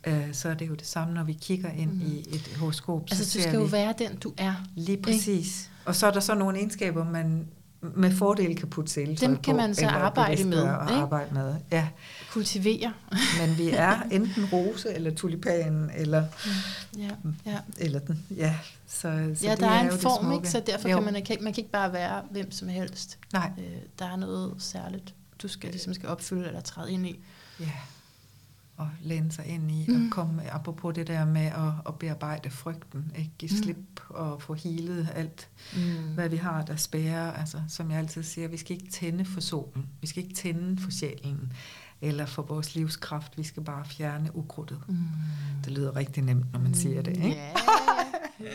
Uh, 0.07 0.15
så 0.33 0.49
er 0.49 0.55
det 0.55 0.69
jo 0.69 0.75
det 0.75 0.87
samme, 0.87 1.15
når 1.15 1.25
vi 1.25 1.33
kigger 1.33 1.71
ind 1.71 1.93
mm. 1.93 2.01
i 2.01 2.19
et 2.19 2.57
horoskop. 2.61 3.03
Altså, 3.11 3.31
så 3.31 3.39
du 3.39 3.43
skal 3.43 3.55
jo 3.55 3.65
være 3.65 3.95
den, 3.99 4.17
du 4.17 4.33
er. 4.37 4.55
Lige 4.75 5.03
præcis. 5.03 5.29
Ikke? 5.29 5.71
Og 5.85 5.95
så 5.95 6.07
er 6.07 6.11
der 6.11 6.21
så 6.21 6.35
nogle 6.35 6.59
egenskaber, 6.59 7.11
man 7.11 7.47
med 7.83 8.13
fordel 8.13 8.57
kan 8.57 8.69
putte 8.69 8.93
seletøj 8.93 9.29
Dem 9.29 9.37
kan 9.37 9.55
på, 9.55 9.57
man 9.57 9.75
så 9.75 9.87
arbejde 9.87 10.45
med, 10.45 10.63
og 10.63 10.91
ikke? 10.91 11.03
arbejde 11.03 11.35
med. 11.35 11.55
Ja, 11.73 11.89
Kultivere. 12.33 12.93
men 13.41 13.59
vi 13.59 13.69
er 13.71 14.01
enten 14.11 14.45
rose 14.45 14.95
eller 14.95 15.15
tulipan 15.15 15.91
eller 15.95 16.27
Ja, 16.99 17.11
ja. 17.47 17.59
eller 17.79 17.99
den. 17.99 18.25
Ja, 18.37 18.59
så, 18.87 19.01
så 19.37 19.45
ja 19.47 19.51
det 19.51 19.61
der 19.61 19.71
er 19.71 19.85
jo 19.87 19.93
en 19.93 19.99
form, 19.99 20.33
ikke? 20.33 20.51
så 20.51 20.63
derfor 20.67 20.89
Jo. 20.89 20.97
kan 20.97 21.05
man, 21.05 21.17
ikke, 21.17 21.39
man 21.41 21.53
kan 21.53 21.61
ikke 21.63 21.73
bare 21.73 21.93
være 21.93 22.23
hvem 22.31 22.51
som 22.53 22.69
helst. 22.69 23.19
Nej, 23.33 23.51
Øh, 23.59 23.65
der 23.99 24.05
er 24.05 24.17
noget 24.17 24.55
særligt, 24.59 25.15
du 25.43 25.49
skal 25.49 25.71
ligesom 25.71 25.95
skal 25.95 26.09
opfylde 26.09 26.47
eller 26.47 26.61
træde 26.61 26.93
ind 26.93 27.07
i. 27.07 27.21
ja. 27.61 27.71
Og 28.77 28.91
læne 29.03 29.33
sig 29.33 29.47
ind 29.47 29.71
i, 29.71 29.85
Mm. 29.89 30.05
og 30.05 30.11
komme, 30.11 30.51
apropos 30.51 30.95
det 30.95 31.07
der 31.07 31.25
med 31.25 31.47
at, 31.47 31.73
at 31.89 31.99
bearbejde 31.99 32.51
frygten, 32.51 33.13
ikke? 33.19 33.31
give 33.39 33.51
Mm. 33.57 33.63
slip 33.63 34.01
og 34.09 34.43
få 34.43 34.55
healet 34.55 35.09
alt, 35.15 35.49
Mm. 35.77 36.15
hvad 36.15 36.29
vi 36.29 36.37
har, 36.37 36.63
der 36.65 36.77
spærer. 36.77 37.33
Altså, 37.33 37.61
som 37.69 37.91
jeg 37.91 37.99
altid 37.99 38.23
siger, 38.23 38.49
vi 38.49 38.57
skal 38.57 38.77
ikke 38.77 38.91
tænde 38.93 39.25
for 39.25 39.41
solen. 39.41 39.87
Vi 40.01 40.07
skal 40.07 40.23
ikke 40.23 40.35
tænde 40.35 40.83
for 40.83 40.91
sjælen 40.91 41.53
eller 42.03 42.27
for 42.27 42.43
vores 42.43 42.75
livskraft. 42.75 43.39
Vi 43.39 43.43
skal 43.43 43.63
bare 43.65 43.85
fjerne 43.85 44.37
ukrudtet. 44.37 44.79
Mm. 44.89 44.97
Det 45.65 45.73
lyder 45.73 45.97
rigtig 45.97 46.23
nemt, 46.23 46.53
når 46.53 46.61
man 46.61 46.75
siger 46.75 47.03
det, 47.03 47.17
ikke? 47.17 47.29
Ja, 47.29 47.53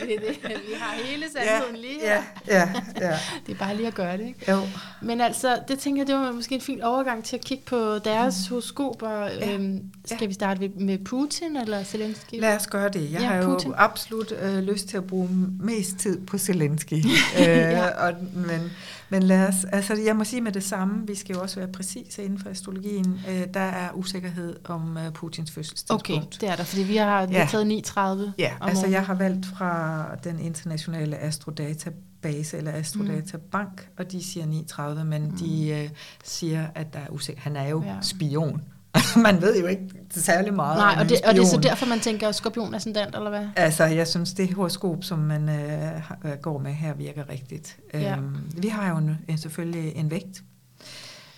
det 0.00 0.08
det. 0.28 0.50
Vi 0.68 0.72
har 0.78 0.94
hele 1.04 1.24
sandheden 1.32 1.76
lige 1.76 2.00
her. 2.00 2.22
ja, 2.48 2.60
ja, 2.60 2.68
ja. 3.08 3.18
Det 3.46 3.54
er 3.54 3.58
bare 3.58 3.76
lige 3.76 3.86
at 3.86 3.94
gøre 3.94 4.16
det, 4.16 4.26
ikke? 4.26 4.50
Jo, 4.52 4.60
Men 5.02 5.20
altså, 5.20 5.58
det 5.68 5.78
tænker 5.78 6.00
jeg, 6.02 6.06
det 6.06 6.14
var 6.14 6.32
måske 6.32 6.54
en 6.54 6.60
fin 6.60 6.82
overgang 6.82 7.24
til 7.24 7.36
at 7.36 7.44
kigge 7.44 7.64
på 7.66 7.98
deres 7.98 8.46
horoskoper. 8.48 9.10
Ja. 9.10 9.54
Øhm, 9.54 9.80
skal 10.04 10.18
Ja. 10.20 10.26
vi 10.26 10.34
starte 10.34 10.68
med 10.76 10.98
Putin 10.98 11.56
eller 11.56 11.84
Zelensky? 11.84 12.34
lad 12.40 12.56
os 12.56 12.66
gøre 12.66 12.88
det. 12.88 13.12
Jeg 13.12 13.20
Ja, 13.20 13.26
har 13.26 13.36
jo 13.36 13.44
Putin. 13.44 13.72
absolut 13.76 14.32
øh, 14.42 14.58
lyst 14.58 14.88
til 14.88 14.96
at 14.96 15.06
bruge 15.06 15.28
mest 15.60 15.96
tid 15.98 16.20
på 16.26 16.38
Zelensky. 16.38 16.94
øh, 17.40 17.46
Ja. 17.46 18.06
og, 18.06 18.12
men, 18.34 18.70
men 19.08 19.22
lad 19.22 19.48
os, 19.48 19.54
altså 19.72 19.94
jeg 20.06 20.16
må 20.16 20.24
sige 20.24 20.40
med 20.40 20.52
det 20.52 20.64
samme, 20.64 21.06
vi 21.06 21.14
skal 21.14 21.34
jo 21.34 21.40
også 21.42 21.56
være 21.56 21.68
præcise 21.68 22.22
inden 22.24 22.38
for 22.38 22.48
astrologien. 22.50 23.20
Øh, 23.28 23.42
der 23.54 23.60
er 23.60 23.88
usikkerhed 23.94 24.56
om 24.64 24.96
øh, 25.06 25.12
Putins 25.12 25.50
fødselstidspunkt. 25.50 26.10
Okay, 26.10 26.20
det 26.40 26.48
er 26.48 26.56
der, 26.56 26.64
fordi 26.64 26.82
vi 26.82 26.96
har 26.96 27.28
Ja. 27.32 27.48
taget 27.50 27.66
9.30 27.66 28.32
Ja, 28.38 28.52
altså 28.60 28.86
jeg 28.86 29.06
har 29.06 29.14
valgt 29.14 29.46
fra 29.46 29.77
den 30.24 30.38
internationale 30.40 31.18
astrodatabase, 31.18 32.56
eller 32.56 32.72
astrodatabank, 32.72 33.88
og 33.98 34.12
de 34.12 34.24
siger 34.24 34.46
39, 34.46 35.04
men 35.04 35.22
mm. 35.24 35.36
de 35.36 35.68
øh, 35.68 35.88
siger, 36.24 36.66
at 36.74 36.92
der 36.92 36.98
er 36.98 37.08
usikker. 37.10 37.42
Han 37.42 37.56
er 37.56 37.68
jo 37.68 37.82
Ja. 37.86 37.94
spion. 38.02 38.62
Man 39.22 39.42
ved 39.42 39.60
jo 39.60 39.66
ikke 39.66 39.84
særlig 40.10 40.54
meget 40.54 40.78
Nej, 40.78 40.92
om 40.92 40.98
og 40.98 41.08
det, 41.08 41.20
og 41.26 41.34
det 41.34 41.42
er 41.42 41.46
så 41.46 41.56
derfor, 41.56 41.86
man 41.86 42.00
tænker 42.00 42.32
skorpion 42.32 42.74
ascendant, 42.74 43.14
eller 43.16 43.30
hvad? 43.30 43.46
Altså, 43.56 43.84
jeg 43.84 44.08
synes, 44.08 44.32
det 44.32 44.54
horoskop, 44.54 45.04
som 45.04 45.18
man 45.18 45.48
øh, 45.48 45.96
øh, 46.24 46.32
går 46.42 46.58
med 46.58 46.72
her, 46.72 46.94
virker 46.94 47.28
rigtigt. 47.28 47.76
Ja. 47.94 48.16
Øhm, 48.16 48.36
vi 48.56 48.68
har 48.68 48.90
jo 48.90 48.96
en, 49.28 49.38
selvfølgelig 49.38 49.92
en 49.96 50.10
vægt, 50.10 50.42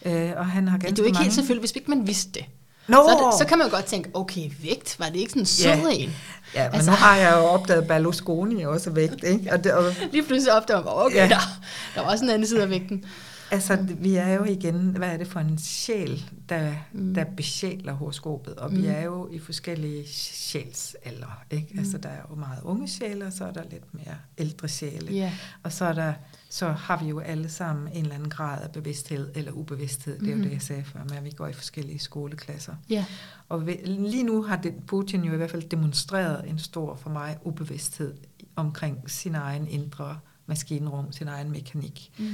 øh, 0.05 0.33
og 0.37 0.47
han 0.47 0.69
har 0.69 0.79
ganske 0.79 0.91
det 0.91 0.99
er 0.99 1.03
jo 1.03 1.07
ikke 1.07 1.15
mange... 1.15 1.25
helt 1.25 1.35
selvfølgelig, 1.35 1.61
hvis 1.63 1.73
ikke 1.77 1.91
man 1.91 2.07
vidste 2.07 2.33
det. 2.33 2.45
Nå! 2.89 2.97
Så, 2.97 3.17
er 3.17 3.31
det, 3.31 3.39
så 3.39 3.47
kan 3.47 3.59
man 3.59 3.67
jo 3.67 3.75
godt 3.75 3.85
tænke, 3.85 4.11
okay, 4.15 4.51
vægt, 4.63 4.97
var 4.99 5.07
det 5.07 5.17
ikke 5.17 5.31
sådan 5.31 5.43
en 5.43 5.47
sød 5.47 5.71
Ja. 5.71 5.89
en? 5.93 6.11
Ja, 6.55 6.65
men 6.69 6.75
altså- 6.75 6.91
nu 6.91 6.97
har 6.97 7.17
jeg 7.17 7.33
jo 7.33 7.45
opdaget 7.45 7.87
Berlusconi 7.89 8.63
også 8.63 8.91
vægt, 8.91 9.25
ikke? 9.25 9.53
Og 9.53 9.65
det, 9.65 9.73
og, 9.73 9.85
Lige 10.13 10.23
pludselig 10.23 10.55
opdager 10.55 10.85
man, 10.85 10.93
okay, 10.97 11.17
ja. 11.17 11.29
Der, 11.29 11.61
der 11.95 12.01
var 12.03 12.11
også 12.13 12.25
en 12.25 12.31
anden 12.31 12.49
side 12.49 12.63
af 12.63 12.71
vægten. 12.71 13.05
Altså, 13.53 13.87
vi 13.91 14.17
er 14.17 14.29
jo 14.35 14.45
igen, 14.45 14.75
hvad 14.77 15.09
er 15.09 15.17
det 15.17 15.27
for 15.27 15.41
en 15.41 15.59
sjæl, 15.59 16.25
der, 16.49 16.73
Mm. 16.93 17.15
der 17.15 17.25
besjæler 17.37 17.93
horoskopet, 17.93 18.55
og 18.55 18.71
mm. 18.73 18.83
Vi 18.83 18.87
er 18.87 19.03
jo 19.03 19.29
i 19.33 19.39
forskellige 19.39 20.05
sjælsalder, 20.09 21.43
ikke? 21.51 21.67
Mm. 21.71 21.75
Mm. 21.75 21.79
Altså, 21.79 21.99
der 21.99 22.09
er 22.09 22.21
jo 22.31 22.35
meget 22.37 22.59
unge 22.63 22.89
sjæle, 22.89 23.27
og 23.27 23.33
så 23.33 23.45
er 23.45 23.53
der 23.53 23.63
lidt 23.71 23.95
mere 23.95 24.15
ældre 24.39 24.69
sjæle, 24.69 25.13
Ja. 25.13 25.33
og 25.63 25.73
så 25.73 25.85
er 25.85 25.93
der, 25.93 26.13
så 26.53 26.69
har 26.69 27.03
vi 27.03 27.09
jo 27.09 27.19
alle 27.19 27.49
sammen 27.49 27.89
en 27.93 28.03
eller 28.03 28.15
anden 28.15 28.31
grad 28.31 28.63
af 28.63 28.71
bevidsthed, 28.73 29.31
eller 29.35 29.53
ubevidsthed, 29.53 30.19
det 30.19 30.31
er 30.31 30.35
Mhm. 30.35 30.43
jo 30.43 30.49
det, 30.49 30.53
jeg 30.55 30.63
sagde 30.63 30.85
før, 30.85 31.01
med 31.09 31.17
at 31.17 31.25
vi 31.25 31.31
går 31.31 31.47
i 31.47 31.53
forskellige 31.53 31.99
skoleklasser. 31.99 32.75
Ja. 32.91 33.05
Og 33.49 33.67
ved, 33.67 33.87
lige 33.87 34.23
nu 34.23 34.43
har 34.43 34.57
det, 34.57 34.75
Putin 34.87 35.25
jo 35.25 35.33
i 35.33 35.37
hvert 35.37 35.51
fald 35.51 35.63
demonstreret 35.69 36.49
en 36.51 36.59
stor, 36.59 36.95
for 36.97 37.11
mig, 37.11 37.39
ubevidsthed 37.45 38.15
omkring 38.57 39.11
sin 39.11 39.35
egen 39.35 39.69
indre 39.69 40.19
maskinrum, 40.47 41.13
sin 41.13 41.29
egen 41.29 41.51
mekanik. 41.51 42.13
Mm. 42.19 42.27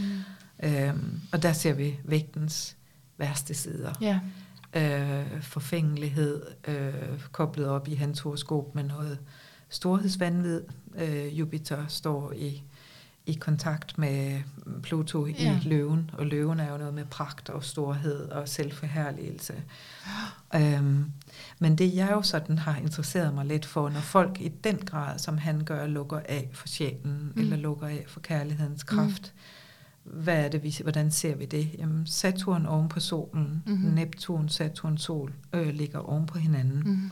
Øhm, 0.62 1.20
og 1.32 1.42
der 1.42 1.52
ser 1.52 1.72
vi 1.72 1.98
vægtens 2.04 2.76
værste 3.18 3.54
sider. 3.54 3.92
Ja. 4.00 4.20
Øh, 4.74 5.42
forfængelighed, 5.42 6.42
øh, 6.68 6.94
koblet 7.32 7.68
op 7.68 7.88
i 7.88 7.94
hans 7.94 8.20
horoskop 8.20 8.74
med 8.74 8.82
noget 8.84 9.18
storhedsvandvid. 9.68 10.60
Øh, 10.98 11.38
Jupiter 11.38 11.86
står 11.88 12.32
i, 12.32 12.62
i 13.27 13.33
kontakt 13.33 13.99
med 13.99 14.41
Pluto 14.83 15.27
Ja. 15.27 15.33
i 15.64 15.68
løven, 15.68 16.11
og 16.12 16.27
løven 16.27 16.61
er 16.61 16.72
jo 16.72 16.79
noget 16.79 16.95
med 16.95 17.05
pragt 17.05 17.49
og 17.51 17.64
storhed 17.64 18.29
og 18.29 18.49
selvforherligelse. 18.49 19.55
Øhm, 20.55 21.05
men 21.59 21.77
det 21.79 21.95
jeg 21.95 22.11
jo 22.12 22.22
sådan 22.22 22.59
har 22.59 22.77
interesseret 22.77 23.35
mig 23.35 23.47
lidt 23.47 23.66
for, 23.66 23.89
når 23.89 24.01
folk 24.01 24.41
i 24.41 24.49
den 24.49 24.77
grad, 24.77 25.18
som 25.18 25.39
han 25.39 25.64
gør, 25.64 25.87
lukker 25.87 26.20
af 26.29 26.51
for 26.53 26.68
sjælen, 26.68 27.01
Mm. 27.05 27.33
mm. 27.35 27.43
eller 27.43 27.57
lukker 27.57 27.87
af 27.87 28.05
for 28.09 28.20
kærlighedens 28.20 28.83
kraft, 28.83 29.33
hvad 30.05 30.45
er 30.45 30.49
det, 30.49 30.62
vi, 30.62 30.77
hvordan 30.83 31.11
ser 31.11 31.37
vi 31.37 31.45
det? 31.45 31.70
Jamen, 31.79 32.07
Saturn 32.07 32.66
oven 32.66 32.89
på 32.89 33.01
solen, 33.01 33.62
Mhm. 33.66 33.74
mm-hmm. 33.74 33.91
Neptun, 33.95 34.49
Saturn, 34.49 34.99
Sol 34.99 35.33
øh, 35.53 35.68
ligger 35.74 35.99
oven 35.99 36.27
på 36.27 36.39
hinanden 36.39 36.79
mm. 36.85 36.91
Mm. 36.91 37.11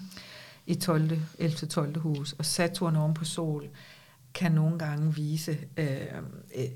i 0.67 0.75
12., 0.75 1.19
11. 1.39 1.57
12. 1.69 1.99
hus, 2.01 2.33
og 2.33 2.45
Saturn 2.45 2.97
oven 2.97 3.15
på 3.15 3.25
Sol 3.25 3.65
kan 4.35 4.53
nogle 4.53 4.78
gange 4.78 5.14
vise 5.14 5.59
øh, 5.76 5.97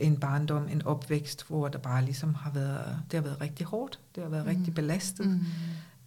en 0.01 0.17
barndom, 0.17 0.69
en 0.69 0.83
opvækst, 0.87 1.45
hvor 1.49 1.69
der 1.69 1.79
bare 1.79 2.05
ligesom 2.05 2.35
har 2.35 2.51
været, 2.51 2.99
det 3.11 3.19
har 3.19 3.23
været 3.25 3.41
rigtig 3.41 3.67
hårdt, 3.67 3.99
det 4.15 4.23
har 4.23 4.31
været 4.31 4.45
Mm. 4.45 4.51
rigtig 4.51 4.75
belastet. 4.75 5.27
Mm. 5.29 5.41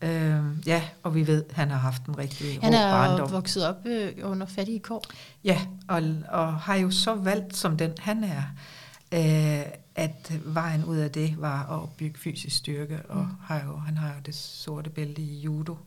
Øh, 0.08 0.44
ja, 0.68 0.84
og 1.04 1.16
vi 1.16 1.28
ved, 1.28 1.44
han 1.52 1.70
har 1.70 1.78
haft 1.78 2.06
en 2.06 2.18
rigtig 2.18 2.60
Han 2.62 2.74
hård 2.74 2.82
er 2.84 2.92
barndom. 2.92 3.20
jo 3.30 3.36
vokset 3.36 3.68
op 3.68 3.86
øh, 3.86 4.12
under 4.24 4.46
fattige 4.46 4.80
kår. 4.80 5.04
Ja, 5.44 5.62
og, 5.88 6.02
og 6.30 6.54
har 6.54 6.76
jo 6.76 6.92
så 6.92 7.16
valgt, 7.16 7.56
som 7.58 7.78
den 7.78 7.92
han 8.00 8.24
er, 8.24 8.44
øh, 9.12 9.72
at 9.96 10.34
vejen 10.46 10.86
ud 10.86 10.98
af 10.98 11.12
det 11.12 11.36
var 11.38 11.62
at 11.64 11.70
opbygge 11.84 12.20
fysisk 12.20 12.56
styrke, 12.56 13.00
og 13.10 13.18
Mm. 13.22 13.28
har 13.42 13.62
jo, 13.66 13.78
han 13.78 13.98
har 13.98 14.08
jo 14.08 14.20
det 14.26 14.36
sorte 14.36 14.90
bælte 14.90 15.22
i 15.22 15.40
judo. 15.40 15.78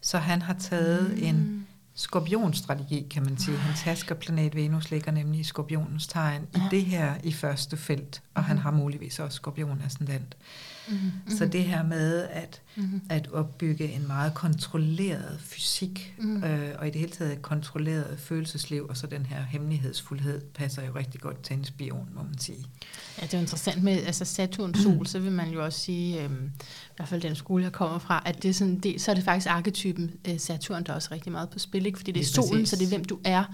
Så 0.00 0.18
han 0.18 0.42
har 0.42 0.54
taget 0.54 1.10
mm. 1.10 1.24
en 1.24 1.66
skorpionstrategi, 1.94 3.06
kan 3.10 3.22
man 3.22 3.38
sige. 3.38 3.56
Hans 3.56 3.82
herskerplanet 3.82 4.54
Venus 4.54 4.90
ligger 4.90 5.12
nemlig 5.12 5.40
i 5.40 5.44
skorpionens 5.44 6.06
tegn 6.06 6.42
i 6.54 6.60
det 6.70 6.84
her 6.84 7.14
i 7.24 7.32
første 7.32 7.76
felt, 7.76 8.22
og 8.34 8.44
han 8.44 8.58
har 8.58 8.70
muligvis 8.70 9.18
også 9.18 9.36
skorpion 9.36 9.82
ascendant. 9.86 10.36
Mm. 10.88 10.96
Så 11.28 11.46
det 11.46 11.64
her 11.64 11.82
med 11.82 12.22
at, 12.30 12.60
Mm. 12.76 13.00
at 13.10 13.28
opbygge 13.32 13.92
en 13.92 14.06
meget 14.06 14.34
kontrolleret 14.34 15.40
fysik, 15.40 16.14
Mm. 16.18 16.44
øh, 16.44 16.74
og 16.78 16.86
i 16.86 16.90
det 16.90 17.00
hele 17.00 17.12
taget 17.12 17.32
et 17.32 17.42
kontrolleret 17.42 18.18
følelsesliv, 18.18 18.86
og 18.88 18.96
så 18.96 19.06
den 19.06 19.26
her 19.26 19.42
hemmelighedsfuldhed, 19.42 20.40
passer 20.40 20.82
jo 20.86 20.92
rigtig 20.96 21.20
godt 21.20 21.42
til 21.42 21.56
en 21.56 21.64
spion, 21.64 22.08
må 22.14 22.22
man 22.22 22.38
sige. 22.38 22.66
Ja, 23.18 23.22
det 23.26 23.34
er 23.34 23.38
jo 23.38 23.42
interessant 23.42 23.82
med 23.82 23.92
altså 23.92 24.24
Saturn 24.24 24.74
Sol, 24.74 25.06
så 25.06 25.18
vil 25.18 25.32
man 25.32 25.50
jo 25.50 25.64
også 25.64 25.80
sige, 25.80 26.22
øhm, 26.24 26.44
i 26.56 26.92
hvert 26.96 27.08
fald 27.08 27.20
den 27.22 27.34
skole, 27.34 27.64
jeg 27.64 27.72
kommer 27.72 27.98
fra, 27.98 28.22
at 28.26 28.42
det 28.42 28.48
er 28.48 28.54
sådan, 28.54 28.78
det, 28.80 29.00
så 29.00 29.10
er 29.10 29.14
det 29.14 29.24
faktisk 29.24 29.46
arketypen 29.50 30.10
øh, 30.28 30.38
Saturn, 30.40 30.84
der 30.84 30.90
er 30.92 30.96
også 30.96 31.08
rigtig 31.12 31.32
meget 31.32 31.50
på 31.50 31.58
spil, 31.58 31.86
ikke? 31.86 31.98
fordi 31.98 32.12
det 32.12 32.18
er 32.20 32.22
Lige 32.24 32.32
solen, 32.32 32.50
præcis. 32.62 32.68
så 32.68 32.76
det 32.76 32.84
er 32.84 32.88
hvem 32.88 33.04
du 33.04 33.18
er. 33.24 33.44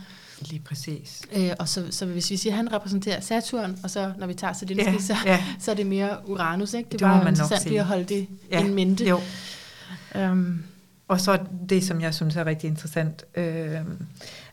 Lige 0.40 0.60
præcis. 0.60 1.22
Øh, 1.36 1.50
og 1.58 1.68
så, 1.68 1.86
så 1.90 2.06
hvis 2.06 2.30
vi 2.30 2.36
siger, 2.36 2.52
at 2.52 2.56
han 2.56 2.72
repræsenterer 2.72 3.20
Saturn, 3.20 3.78
og 3.82 3.90
så 3.90 4.12
når 4.18 4.26
vi 4.26 4.34
tager 4.34 4.52
Zelensky, 4.52 4.92
Ja, 4.92 4.98
så, 5.00 5.16
ja. 5.24 5.44
så 5.60 5.70
er 5.70 5.74
det 5.74 5.86
mere 5.86 6.16
Uranus, 6.28 6.74
ikke? 6.74 6.86
Det, 6.90 7.00
Det 7.00 7.08
nok 7.08 7.26
interessant 7.28 7.64
lige 7.66 7.80
at 7.80 7.86
holde 7.86 8.04
det 8.04 8.28
Ja, 8.50 8.60
in 8.64 8.74
mente. 8.74 9.04
Jo. 9.08 9.20
Um, 10.14 10.64
Og 11.08 11.20
så 11.20 11.38
det, 11.68 11.84
som 11.84 12.00
jeg 12.00 12.14
synes 12.14 12.36
er 12.36 12.46
rigtig 12.46 12.68
interessant, 12.68 13.24
øh, 13.34 13.76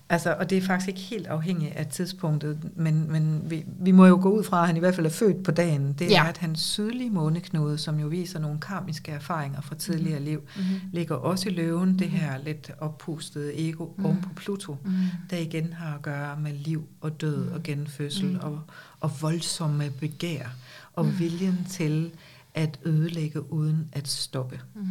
altså, 0.09 0.35
og 0.39 0.49
det 0.49 0.57
er 0.57 0.61
faktisk 0.61 0.87
ikke 0.87 0.99
helt 0.99 1.27
afhængigt 1.27 1.75
af 1.75 1.87
tidspunktet, 1.87 2.59
men, 2.75 3.11
men 3.11 3.41
vi, 3.45 3.65
vi 3.79 3.91
må 3.91 4.05
jo 4.05 4.19
gå 4.21 4.29
ud 4.29 4.43
fra, 4.43 4.61
at 4.61 4.67
han 4.67 4.77
i 4.77 4.79
hvert 4.79 4.95
fald 4.95 5.05
er 5.05 5.09
født 5.11 5.43
på 5.43 5.51
dagen. 5.51 5.93
Det 5.99 6.07
er, 6.07 6.11
Ja. 6.11 6.23
ja. 6.23 6.29
at 6.29 6.37
hans 6.37 6.59
sydlige 6.59 7.09
måneknude, 7.09 7.77
som 7.77 7.99
jo 7.99 8.07
viser 8.07 8.39
nogle 8.39 8.59
karmiske 8.59 9.11
erfaringer 9.11 9.61
fra 9.61 9.75
tidligere 9.75 10.19
liv, 10.19 10.39
mm-hmm. 10.39 10.79
ligger 10.93 11.15
også 11.15 11.49
i 11.49 11.51
løven, 11.51 11.99
det 11.99 12.09
her 12.09 12.37
lidt 12.43 12.71
oppustede 12.79 13.69
ego 13.69 13.85
Mhm. 13.85 13.93
mm. 13.97 14.05
oven 14.05 14.21
på 14.21 14.29
Pluto, 14.35 14.77
mm. 14.85 14.91
der 15.29 15.37
igen 15.37 15.73
har 15.73 15.95
at 15.95 16.01
gøre 16.01 16.39
med 16.39 16.53
liv 16.53 16.87
og 17.01 17.21
død 17.21 17.45
Mm. 17.45 17.53
og 17.53 17.63
genfødsel 17.63 18.29
Mm. 18.31 18.39
og, 18.41 18.59
og 18.99 19.11
voldsomme 19.21 19.89
begær 19.99 20.45
og 20.93 21.05
Mm. 21.05 21.19
viljen 21.19 21.65
til 21.69 22.11
at 22.57 22.79
ødelægge 22.85 23.51
uden 23.53 23.89
at 23.93 24.07
stoppe. 24.07 24.59
Mm. 24.75 24.85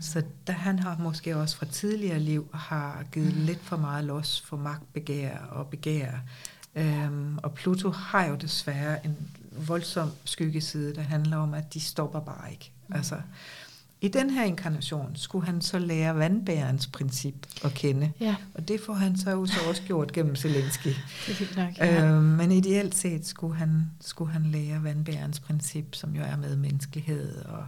Så 0.00 0.22
der, 0.46 0.52
han 0.52 0.78
har 0.78 0.96
måske 0.98 1.36
også 1.36 1.56
fra 1.56 1.66
tidligere 1.66 2.18
liv 2.20 2.48
har 2.54 3.04
givet 3.12 3.36
Mm. 3.36 3.42
lidt 3.44 3.60
for 3.62 3.76
meget 3.76 4.04
los 4.04 4.40
for 4.40 4.56
magtbegær 4.56 5.38
og 5.38 5.66
begær. 5.66 6.10
Øhm, 6.74 7.38
og 7.42 7.54
Pluto 7.54 7.90
har 7.90 8.24
jo 8.26 8.34
desværre 8.34 9.06
en 9.06 9.16
voldsom 9.66 10.10
skyggeside, 10.24 10.94
der 10.94 11.02
handler 11.02 11.36
om, 11.36 11.54
at 11.54 11.74
de 11.74 11.80
stopper 11.80 12.20
bare 12.20 12.50
ikke. 12.52 12.72
Mm. 12.88 12.94
Altså, 12.94 13.16
i 14.00 14.08
den 14.08 14.30
her 14.30 14.44
inkarnation 14.44 15.10
skulle 15.14 15.46
han 15.46 15.60
så 15.60 15.78
lære 15.78 16.16
vandbærens 16.16 16.86
princip 16.86 17.34
at 17.64 17.74
kende. 17.74 18.12
Ja. 18.20 18.36
Og 18.54 18.68
det 18.68 18.80
får 18.86 18.94
han 18.94 19.16
så 19.18 19.30
jo 19.30 19.46
så 19.46 19.58
også 19.68 19.82
gjort 19.82 20.12
gennem 20.12 20.36
Zelensky. 20.36 20.86
Det 21.26 21.52
nok, 21.56 21.78
ja. 21.78 22.04
Øh, 22.04 22.22
men 22.22 22.52
ideelt 22.52 22.94
set 22.94 23.26
skulle 23.26 23.56
han, 23.56 23.90
skulle 24.00 24.32
han 24.32 24.42
lære 24.42 24.84
vandbærens 24.84 25.40
princip, 25.40 25.94
som 25.94 26.14
jo 26.16 26.22
er 26.22 26.36
med 26.36 26.56
menneskelighed, 26.56 27.44
og, 27.44 27.64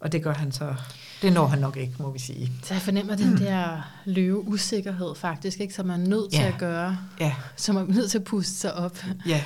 og 0.00 0.12
det 0.12 0.22
gør 0.22 0.34
han 0.34 0.52
så, 0.52 0.74
det 1.22 1.32
når 1.32 1.46
han 1.46 1.58
nok 1.58 1.76
ikke, 1.76 1.94
må 1.98 2.10
vi 2.12 2.18
sige. 2.18 2.52
Så 2.62 2.74
jeg 2.74 2.82
fornemmer 2.82 3.16
den 3.16 3.36
der 3.46 3.80
løve 4.04 4.48
usikkerhed 4.48 5.14
faktisk, 5.16 5.60
ikke, 5.60 5.74
som 5.74 5.86
man 5.86 6.02
er 6.02 6.08
nødt 6.08 6.30
til 6.32 6.40
Ja. 6.40 6.48
at 6.48 6.58
gøre, 6.58 6.98
Ja, 7.20 7.34
som 7.56 7.74
man 7.74 7.90
er 7.90 7.94
nødt 7.94 8.10
til 8.10 8.18
at 8.18 8.24
puste 8.24 8.54
sig 8.54 8.74
op, 8.74 8.98
ja, 9.26 9.42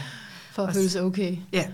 for 0.53 0.63
at 0.63 0.69
Og 0.69 0.75
føle 0.75 0.89
sig 0.91 1.03
okay. 1.03 1.37
ja. 1.53 1.65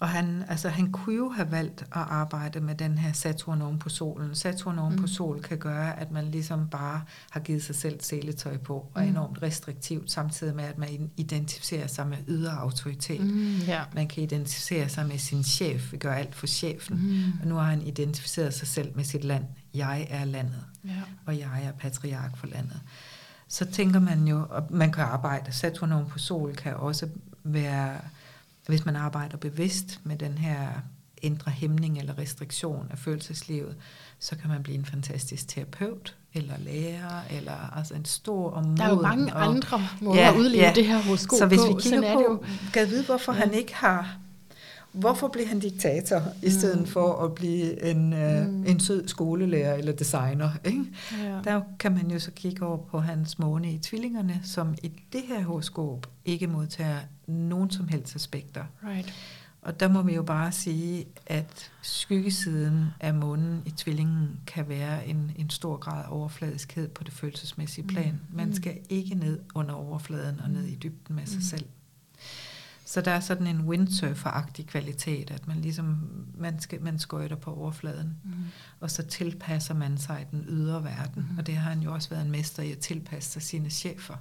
Og 0.00 0.08
han, 0.08 0.44
altså, 0.48 0.68
han 0.68 0.92
kunne 0.92 1.16
jo 1.16 1.28
have 1.30 1.50
valgt 1.50 1.80
at 1.82 1.86
arbejde 1.92 2.60
med 2.60 2.74
den 2.74 2.98
her 2.98 3.12
Saturn 3.12 3.62
oven 3.62 3.78
på 3.78 3.88
solen. 3.88 4.34
Saturn 4.34 4.78
oven 4.78 4.96
på 4.96 5.00
Mm. 5.02 5.08
sol 5.08 5.42
kan 5.42 5.58
gøre, 5.58 6.00
at 6.00 6.10
man 6.10 6.24
ligesom 6.30 6.68
bare 6.68 7.02
har 7.30 7.40
givet 7.40 7.62
sig 7.62 7.74
selv 7.74 8.00
seletøj 8.02 8.56
på, 8.56 8.74
og 8.94 9.00
er 9.00 9.04
Mm. 9.04 9.10
enormt 9.10 9.42
restriktivt, 9.42 10.10
samtidig 10.10 10.54
med, 10.56 10.64
at 10.64 10.78
man 10.78 11.10
identificerer 11.16 11.86
sig 11.86 12.06
med 12.06 12.16
ydre 12.28 12.52
autoritet. 12.52 13.20
Mm, 13.20 13.56
ja. 13.58 13.82
Man 13.94 14.08
kan 14.08 14.22
identificere 14.22 14.88
sig 14.88 15.06
med 15.06 15.18
sin 15.18 15.44
chef, 15.44 15.92
vi 15.92 15.96
gør 15.96 16.12
alt 16.12 16.34
for 16.34 16.46
chefen. 16.46 16.96
Mm. 16.96 17.32
Og 17.42 17.46
nu 17.48 17.54
har 17.54 17.62
han 17.64 17.82
identificeret 17.82 18.54
sig 18.54 18.68
selv 18.68 18.92
med 18.96 19.04
sit 19.04 19.24
land. 19.24 19.44
Jeg 19.74 20.06
er 20.10 20.24
landet, 20.24 20.64
Ja. 20.84 20.90
og 21.26 21.38
jeg 21.38 21.64
er 21.64 21.72
patriark 21.72 22.36
for 22.36 22.46
landet. 22.46 22.80
Så 23.48 23.64
tænker 23.64 24.00
man 24.00 24.28
jo, 24.28 24.46
og 24.50 24.66
man 24.70 24.92
kan 24.92 25.04
arbejde, 25.04 25.52
Saturn 25.52 25.92
oven 25.92 26.06
på 26.06 26.18
sol 26.18 26.54
kan 26.56 26.74
også 26.74 27.08
være, 27.44 27.96
hvis 28.70 28.84
man 28.84 28.96
arbejder 28.96 29.36
bevidst 29.36 30.00
med 30.04 30.16
den 30.16 30.38
her 30.38 30.68
indre 31.22 31.50
hæmning 31.50 31.98
eller 31.98 32.18
restriktion 32.18 32.86
af 32.90 32.98
følelseslivet, 32.98 33.76
så 34.18 34.36
kan 34.36 34.50
man 34.50 34.62
blive 34.62 34.78
en 34.78 34.84
fantastisk 34.84 35.48
terapeut, 35.48 36.16
eller 36.34 36.54
lærer, 36.58 37.20
eller 37.30 37.76
altså 37.76 37.94
en 37.94 38.04
stor 38.04 38.50
og 38.50 38.64
Der 38.76 38.84
er 38.84 38.88
jo 38.88 38.94
moden 38.94 39.08
mange 39.08 39.34
og, 39.34 39.44
andre 39.44 39.82
måder 40.00 40.20
Ja, 40.20 40.32
at 40.32 40.36
udleve 40.36 40.64
ja. 40.64 40.72
det 40.74 40.86
her 40.86 41.02
horoskop 41.02 41.38
så 41.38 41.46
hvis 41.46 41.60
på. 41.60 41.66
vi 41.66 41.82
kigger 41.82 42.02
er 42.02 42.14
på, 42.14 42.44
kan 42.72 42.88
vide, 42.88 43.04
hvorfor 43.04 43.32
ja. 43.32 43.38
han 43.38 43.54
ikke 43.54 43.74
har... 43.74 44.16
Hvorfor 44.92 45.28
blev 45.28 45.46
han 45.46 45.58
diktator, 45.60 46.22
i 46.42 46.50
stedet 46.50 46.80
Mm. 46.80 46.86
for 46.86 47.24
at 47.24 47.34
blive 47.34 47.90
en, 47.90 48.12
øh, 48.12 48.46
Mm. 48.48 48.66
en 48.66 48.80
sød 48.80 49.08
skolelærer 49.08 49.74
eller 49.74 49.92
designer? 49.92 50.50
Ikke? 50.64 50.84
Ja. 51.22 51.40
Der 51.44 51.60
kan 51.78 51.92
man 51.94 52.10
jo 52.10 52.18
så 52.18 52.30
kigge 52.30 52.66
over 52.66 52.76
på 52.76 52.98
hans 53.00 53.38
måne 53.38 53.72
i 53.72 53.78
tvillingerne, 53.78 54.40
som 54.44 54.74
i 54.82 54.92
det 55.12 55.22
her 55.28 55.42
horoskop 55.42 56.06
ikke 56.24 56.46
modtager 56.46 56.98
nogen 57.26 57.70
som 57.70 57.88
helst 57.88 58.16
aspekter. 58.16 58.64
Right. 58.88 59.14
Og 59.62 59.80
der 59.80 59.88
må 59.88 60.02
vi 60.02 60.14
jo 60.14 60.22
bare 60.22 60.52
sige, 60.52 61.06
at 61.26 61.70
skyggesiden 61.82 62.84
af 63.00 63.14
månen 63.14 63.62
i 63.66 63.70
tvillingen 63.70 64.40
kan 64.46 64.68
være 64.68 65.06
en, 65.08 65.32
en 65.36 65.50
stor 65.50 65.76
grad 65.76 66.04
af 66.04 66.08
overfladiskhed 66.10 66.88
på 66.88 67.04
det 67.04 67.12
følelsesmæssige 67.12 67.86
plan. 67.86 68.12
Mm. 68.30 68.36
Man 68.36 68.46
Mm. 68.48 68.54
skal 68.54 68.78
ikke 68.88 69.14
ned 69.14 69.40
under 69.54 69.74
overfladen 69.74 70.40
og 70.40 70.50
ned 70.50 70.64
i 70.64 70.74
dybden 70.74 71.16
med 71.16 71.26
sig 71.26 71.36
Mm. 71.36 71.42
selv. 71.42 71.64
Så 72.90 73.00
der 73.00 73.10
er 73.10 73.20
sådan 73.20 73.46
en 73.46 73.60
windsurfer-agtig 73.60 74.66
kvalitet, 74.66 75.30
at 75.30 75.48
man 75.48 75.56
ligesom, 75.60 76.08
man, 76.38 76.60
skal, 76.60 76.82
man 76.82 76.98
skøjter 76.98 77.36
på 77.36 77.54
overfladen, 77.54 78.16
Mm. 78.24 78.30
og 78.80 78.90
så 78.90 79.02
tilpasser 79.02 79.74
man 79.74 79.98
sig 79.98 80.26
den 80.30 80.44
ydre 80.48 80.84
verden. 80.84 81.26
Mhm. 81.28 81.38
Og 81.38 81.46
det 81.46 81.56
har 81.56 81.70
han 81.70 81.80
jo 81.80 81.92
også 81.94 82.10
været 82.10 82.24
en 82.24 82.30
mester 82.30 82.62
i 82.62 82.72
at 82.72 82.78
tilpasse 82.78 83.30
sig 83.30 83.42
sine 83.42 83.70
chefer. 83.70 84.14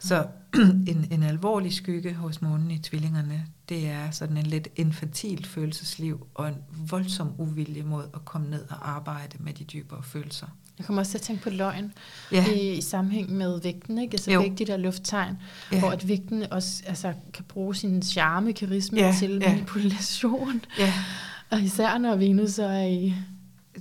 Så 0.00 0.26
en, 0.88 1.06
en 1.10 1.22
alvorlig 1.22 1.72
skygge 1.74 2.14
hos 2.14 2.42
månen 2.42 2.70
i 2.70 2.78
tvillingerne, 2.78 3.44
det 3.68 3.88
er 3.88 4.10
sådan 4.10 4.36
en 4.36 4.46
lidt 4.46 4.68
infantil 4.76 5.46
følelsesliv 5.46 6.26
og 6.34 6.48
en 6.48 6.54
voldsom 6.90 7.32
uvilje 7.38 7.82
mod 7.82 8.04
at 8.14 8.24
komme 8.24 8.50
ned 8.50 8.64
og 8.70 8.90
arbejde 8.90 9.36
med 9.40 9.52
de 9.52 9.64
dybere 9.64 10.02
følelser. 10.02 10.46
Jeg 10.78 10.86
kommer 10.86 11.00
også 11.02 11.10
til 11.10 11.18
at 11.18 11.22
tænke 11.22 11.42
på 11.42 11.50
løgn 11.50 11.92
Ja, 12.32 12.46
i, 12.54 12.72
i 12.72 12.80
sammenhæng 12.80 13.32
med 13.32 13.60
vægten, 13.62 13.98
ikke? 13.98 14.12
Altså 14.14 14.30
Jo. 14.32 14.52
de 14.58 14.64
der 14.64 14.76
lufttegn, 14.76 15.34
ja, 15.72 15.78
hvor 15.78 15.90
at 15.90 16.08
vægten 16.08 16.44
også 16.52 16.82
altså, 16.86 17.12
kan 17.32 17.44
bruge 17.44 17.74
sin 17.74 18.02
charme, 18.02 18.52
karisma 18.52 18.98
Ja, 19.00 19.14
til 19.18 19.30
ja. 19.42 19.48
manipulation. 19.52 20.60
ja, 20.78 20.92
Og 21.50 21.60
især 21.60 21.98
når 21.98 22.16
Venus 22.16 22.50
så 22.50 22.64
er 22.64 22.84
i 22.86 23.14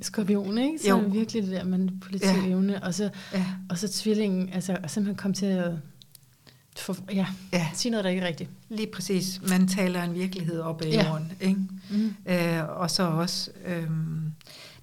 skorpion, 0.02 0.58
ikke? 0.58 0.80
så 0.82 0.90
Jo. 0.90 0.98
er 0.98 1.02
det 1.04 1.14
virkelig 1.14 1.44
det 1.44 1.52
der 1.52 1.64
manipulative 1.64 2.32
Ja. 2.44 2.48
evne. 2.50 2.84
Og 2.84 2.94
så, 2.94 3.10
ja, 3.34 3.46
og 3.70 3.78
så 3.78 3.88
tvillingen, 3.94 4.50
altså 4.54 4.78
at 4.84 4.92
simpelthen 4.92 5.18
komme 5.18 5.36
til 5.36 5.46
at 5.46 5.72
for, 6.78 6.98
ja, 7.14 7.26
ja, 7.54 7.68
sige 7.74 7.90
noget, 7.92 8.04
der 8.04 8.10
ikke 8.10 8.22
er 8.22 8.28
rigtigt. 8.28 8.50
lige 8.70 8.88
præcis. 8.94 9.42
Man 9.50 9.68
taler 9.68 10.04
en 10.04 10.14
virkelighed 10.14 10.60
op 10.60 10.82
ad 10.82 10.88
Ja. 10.88 11.08
jorden, 11.10 11.32
ikke? 11.42 11.60
Mm. 11.90 12.14
Øh, 12.26 12.70
og 12.70 12.92
så 12.92 13.04
også, 13.04 13.52
øh, 13.66 13.88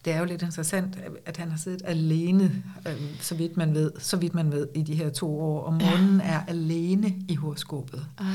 det 0.04 0.12
er 0.14 0.18
jo 0.18 0.24
lidt 0.24 0.42
interessant, 0.42 0.98
at 1.26 1.36
han 1.36 1.50
har 1.50 1.58
siddet 1.58 1.82
alene, 1.84 2.62
øh, 2.88 2.94
så 3.20 3.34
vidt 3.34 3.56
man 3.56 3.74
ved, 3.74 3.92
så 3.98 4.16
vidt 4.16 4.34
man 4.34 4.52
ved, 4.52 4.68
i 4.74 4.82
de 4.82 4.94
her 4.94 5.10
to 5.10 5.40
år, 5.40 5.60
og 5.62 5.80
Ja. 5.80 5.90
månen 6.00 6.20
er 6.20 6.40
alene 6.48 7.14
i 7.28 7.34
horoskopet. 7.34 8.06
Ah. 8.18 8.26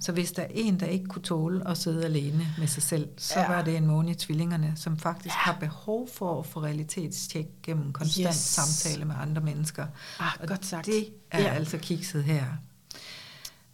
Så 0.00 0.12
hvis 0.12 0.32
der 0.32 0.42
er 0.42 0.46
en, 0.50 0.80
der 0.80 0.86
ikke 0.86 1.06
kunne 1.06 1.22
tåle 1.22 1.68
at 1.68 1.78
sidde 1.78 2.04
alene 2.04 2.46
med 2.58 2.66
sig 2.66 2.82
selv, 2.82 3.08
så 3.16 3.40
Ja. 3.40 3.48
var 3.48 3.62
det 3.62 3.76
en 3.76 3.86
måne 3.86 4.10
i 4.10 4.14
tvillingerne, 4.14 4.72
som 4.76 4.98
faktisk 4.98 5.34
har 5.34 5.56
behov 5.60 6.08
for 6.14 6.38
at 6.40 6.46
få 6.46 6.62
realitetstjek 6.62 7.46
gennem 7.62 7.92
konstant 7.92 8.26
Yes. 8.28 8.36
samtale 8.36 9.04
med 9.04 9.14
andre 9.20 9.42
mennesker. 9.42 9.86
Ah, 10.20 10.32
Og 10.40 10.48
godt 10.48 10.66
sagt. 10.66 10.86
Det 10.86 11.08
er 11.30 11.40
Ja. 11.40 11.44
ja. 11.46 11.54
altså 11.54 11.78
kikset 11.78 12.24
her. 12.24 12.44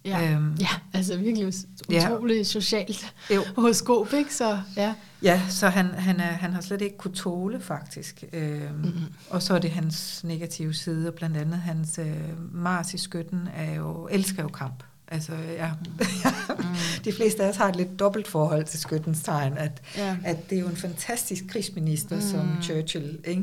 Ja. 0.04 0.32
Øhm, 0.32 0.54
ja, 0.60 0.68
altså 0.92 1.16
virkelig 1.16 1.54
Ja. 1.90 2.12
utroligt 2.14 2.46
socialt 2.46 3.14
Jo. 3.34 3.42
horoskop, 3.56 4.12
ikke? 4.12 4.34
Så 4.34 4.58
ja. 4.76 4.94
Ja, 5.22 5.42
så 5.48 5.68
han, 5.68 5.86
han, 5.86 6.20
er, 6.20 6.22
han 6.32 6.52
har 6.52 6.60
slet 6.60 6.80
ikke 6.80 6.96
kunne 6.96 7.14
tåle 7.14 7.60
faktisk. 7.60 8.24
Øhm, 8.32 8.74
Mm-hmm. 8.74 9.04
Og 9.30 9.42
så 9.42 9.54
er 9.54 9.58
det 9.58 9.70
hans 9.70 10.24
negative 10.24 10.74
side, 10.74 11.08
og 11.08 11.14
blandt 11.14 11.36
andet 11.36 11.58
hans 11.58 11.98
øh, 11.98 12.54
Mars 12.54 12.94
i 12.94 12.98
skytten 12.98 13.48
er 13.56 13.74
jo, 13.74 14.08
elsker 14.10 14.42
jo 14.42 14.48
kamp. 14.48 14.82
Altså, 15.08 15.32
ja, 15.34 15.70
Mm. 16.58 16.64
de 17.04 17.12
fleste 17.12 17.42
af 17.44 17.48
os 17.48 17.56
har 17.56 17.68
et 17.68 17.76
lidt 17.76 17.98
dobbelt 17.98 18.28
forhold 18.28 18.64
til 18.64 18.78
skyttens 18.80 19.22
tegn, 19.22 19.52
at, 19.58 19.82
Ja. 19.96 20.16
at 20.24 20.50
det 20.50 20.56
er 20.56 20.60
jo 20.60 20.68
en 20.68 20.76
fantastisk 20.76 21.44
krigsminister 21.48 22.16
mm. 22.16 22.22
som. 22.22 22.48
Churchill, 22.62 23.18
ikke? 23.24 23.42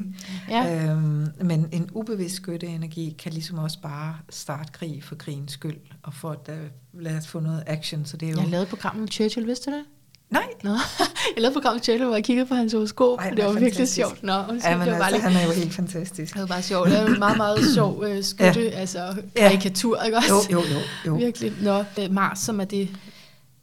Ja. 0.49 0.89
Øhm, 0.91 1.27
men 1.41 1.67
en 1.71 1.89
ubevidst 1.93 2.35
skytteenergi 2.35 3.15
kan 3.19 3.31
ligesom 3.33 3.57
også 3.57 3.81
bare 3.81 4.17
starte 4.29 4.71
krig 4.71 5.03
for 5.03 5.15
krigens 5.15 5.51
skyld, 5.51 5.77
og 6.03 6.13
for 6.13 6.29
at 6.31 6.49
uh, 6.93 7.01
lad 7.01 7.17
os 7.17 7.27
få 7.27 7.39
noget 7.39 7.63
action, 7.67 8.05
så 8.05 8.17
det 8.17 8.27
er 8.27 8.31
jo... 8.33 8.39
Jeg 8.39 8.47
lavede 8.47 8.63
et 8.63 8.69
program 8.69 9.01
om 9.01 9.07
Churchill, 9.07 9.47
vidste 9.47 9.71
du 9.71 9.75
det? 9.75 9.85
Nej, 10.29 10.43
Nå, 10.63 10.69
jeg 11.35 11.41
lavede 11.41 11.53
program 11.53 11.73
om 11.75 11.79
Churchill, 11.83 12.05
hvor 12.05 12.15
jeg 12.15 12.23
kiggede 12.23 12.47
på 12.47 12.55
hans 12.55 12.73
horoskop, 12.73 13.19
og 13.19 13.37
det 13.37 13.45
var 13.45 13.51
virkelig 13.51 13.87
sjovt. 13.89 14.23
Nå, 14.23 14.33
undskyld, 14.49 14.71
ja, 14.71 14.77
men 14.77 14.87
det 14.87 14.97
var 14.97 15.03
altså, 15.05 15.11
lige, 15.15 15.21
han 15.21 15.41
er 15.41 15.45
jo 15.45 15.51
helt 15.51 15.73
fantastisk. 15.73 16.33
det 16.33 16.41
var 16.41 16.47
bare 16.47 16.61
sjovt. 16.61 16.89
Det 16.89 16.99
var 16.99 17.05
en 17.05 17.19
meget, 17.19 17.37
meget 17.37 17.59
sjov 17.75 18.03
øh, 18.07 18.23
skytte, 18.23 18.61
ja. 18.61 18.69
altså 18.69 19.15
karikatur, 19.35 20.01
ikke 20.01 20.17
også? 20.17 20.47
Jo, 20.51 20.59
jo, 20.59 20.65
jo. 20.67 20.79
jo. 21.05 21.15
Virkelig. 21.15 21.53
Nå, 21.61 21.83
er 21.97 22.09
Mars, 22.11 22.39
som 22.39 22.61
er 22.61 22.65
det. 22.65 22.89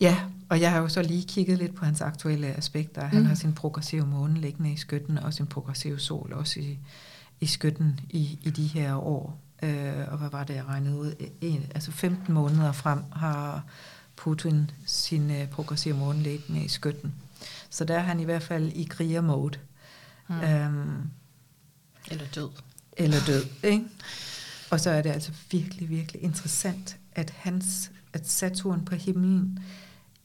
Ja, 0.00 0.16
og 0.48 0.60
jeg 0.60 0.70
har 0.72 0.78
jo 0.78 0.88
så 0.88 1.02
lige 1.02 1.22
kigget 1.28 1.58
lidt 1.58 1.74
på 1.74 1.84
hans 1.84 2.00
aktuelle 2.00 2.46
aspekter. 2.56 3.00
Han 3.04 3.10
Mm. 3.14 3.20
mm. 3.20 3.26
har 3.26 3.34
sin 3.34 3.52
progressive 3.52 4.06
måne 4.06 4.40
liggende 4.40 4.72
i 4.72 4.76
skytten, 4.76 5.18
og 5.18 5.34
sin 5.34 5.46
progressive 5.46 5.98
sol 5.98 6.32
også 6.32 6.60
i, 6.60 6.78
i 7.40 7.46
skytten 7.46 8.00
i, 8.10 8.38
i 8.42 8.50
de 8.50 8.66
her 8.66 8.94
år. 9.06 9.38
Øh, 9.62 9.92
og 10.12 10.18
hvad 10.18 10.28
var 10.32 10.44
det, 10.44 10.54
jeg 10.54 10.64
regnede 10.68 10.96
ud? 10.96 11.12
En, 11.40 11.66
altså 11.74 11.90
15 11.92 12.34
måneder 12.34 12.72
frem 12.72 12.98
har 13.12 13.62
Putin 14.16 14.70
sin 14.86 15.30
øh, 15.30 15.48
progressive 15.48 15.96
måne 15.96 16.22
liggende 16.22 16.64
i 16.64 16.68
skytten. 16.68 17.14
Så 17.70 17.84
der 17.84 17.94
er 17.94 18.02
han 18.02 18.20
i 18.20 18.24
hvert 18.24 18.42
fald 18.42 18.72
i 18.72 18.84
krigermode. 18.84 19.58
Mm. 20.28 20.34
Mm. 20.34 20.42
Øhm, 20.42 21.10
Eller 22.10 22.24
død. 22.34 22.50
eller 22.96 23.16
død. 23.26 23.44
Ikke? 23.62 23.84
Og 24.70 24.80
så 24.80 24.90
er 24.90 25.02
det 25.02 25.10
altså 25.10 25.32
virkelig, 25.50 25.88
virkelig 25.88 26.22
interessant, 26.22 26.98
at 27.12 27.30
hans, 27.30 27.90
at 28.12 28.28
Saturn 28.28 28.84
på 28.84 28.94
himlen 28.94 29.58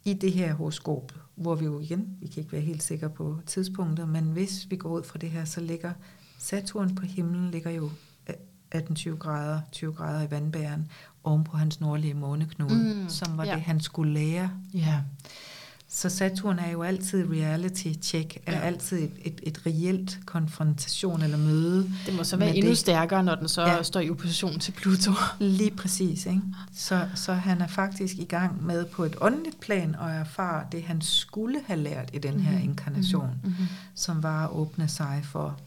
i 0.06 0.14
det 0.14 0.32
her 0.34 0.54
horoskop, 0.54 1.14
hvor 1.36 1.56
vi 1.56 1.66
jo 1.66 1.80
igen, 1.80 2.18
vi 2.22 2.28
kan 2.28 2.40
ikke 2.40 2.52
være 2.52 2.62
helt 2.62 2.84
sikre 2.84 3.10
på 3.10 3.40
tidspunkter, 3.46 4.06
men 4.06 4.24
hvis 4.24 4.68
vi 4.70 4.76
går 4.76 4.90
ud 4.90 5.04
fra 5.04 5.20
det 5.20 5.30
her, 5.32 5.46
så 5.46 5.62
ligger 5.62 5.94
Saturn 6.38 6.96
på 6.96 7.06
himlen 7.06 7.52
ligger 7.52 7.72
jo 7.72 7.92
18-20 8.76 9.18
grader, 9.18 9.62
20 9.72 9.94
grader 9.94 10.28
i 10.28 10.32
vandbæren, 10.32 10.92
oven 11.24 11.44
på 11.44 11.58
hans 11.58 11.80
nordlige 11.82 12.14
måneknude, 12.14 12.76
Mm, 12.96 13.10
som 13.10 13.38
var 13.38 13.46
ja. 13.46 13.56
det, 13.56 13.62
han 13.62 13.82
skulle 13.82 14.14
lære. 14.14 14.50
Ja. 14.74 15.00
Så 15.94 16.10
Saturn 16.10 16.60
er 16.60 16.70
jo 16.72 16.84
altid 16.84 17.26
reality 17.32 17.88
check, 18.02 18.38
er 18.46 18.52
Ja. 18.54 18.60
altid 18.60 18.98
et, 19.04 19.12
et, 19.26 19.40
et 19.44 19.66
reelt 19.66 20.20
konfrontation 20.26 21.22
eller 21.22 21.38
møde. 21.38 21.92
Det 22.06 22.16
må 22.16 22.24
så 22.24 22.38
være 22.38 22.56
endnu 22.56 22.70
det- 22.70 22.78
stærkere, 22.78 23.24
når 23.24 23.36
den 23.36 23.48
så 23.48 23.62
ja. 23.62 23.84
Står 23.84 24.00
i 24.00 24.10
opposition 24.10 24.60
til 24.60 24.72
Pluto. 24.72 25.12
Lige 25.40 25.72
præcis, 25.72 26.26
ikke? 26.26 26.42
Så, 26.76 27.08
så 27.16 27.34
han 27.34 27.62
er 27.62 27.68
faktisk 27.68 28.16
i 28.18 28.26
gang 28.26 28.64
med 28.66 28.86
på 28.86 29.04
et 29.04 29.16
åndeligt 29.22 29.60
plan 29.60 29.96
at 30.02 30.12
erfare 30.12 30.64
det, 30.72 30.84
han 30.84 31.02
skulle 31.02 31.60
have 31.68 31.80
lært 31.80 32.10
i 32.14 32.18
den 32.18 32.40
her 32.40 32.58
Mhm, 32.60 32.70
inkarnation, 32.70 33.28
Mm-hmm. 33.44 33.68
som 33.96 34.24
var 34.24 34.44
at 34.46 34.52
åbne 34.52 34.88
sig 34.88 35.22
for 35.24 35.58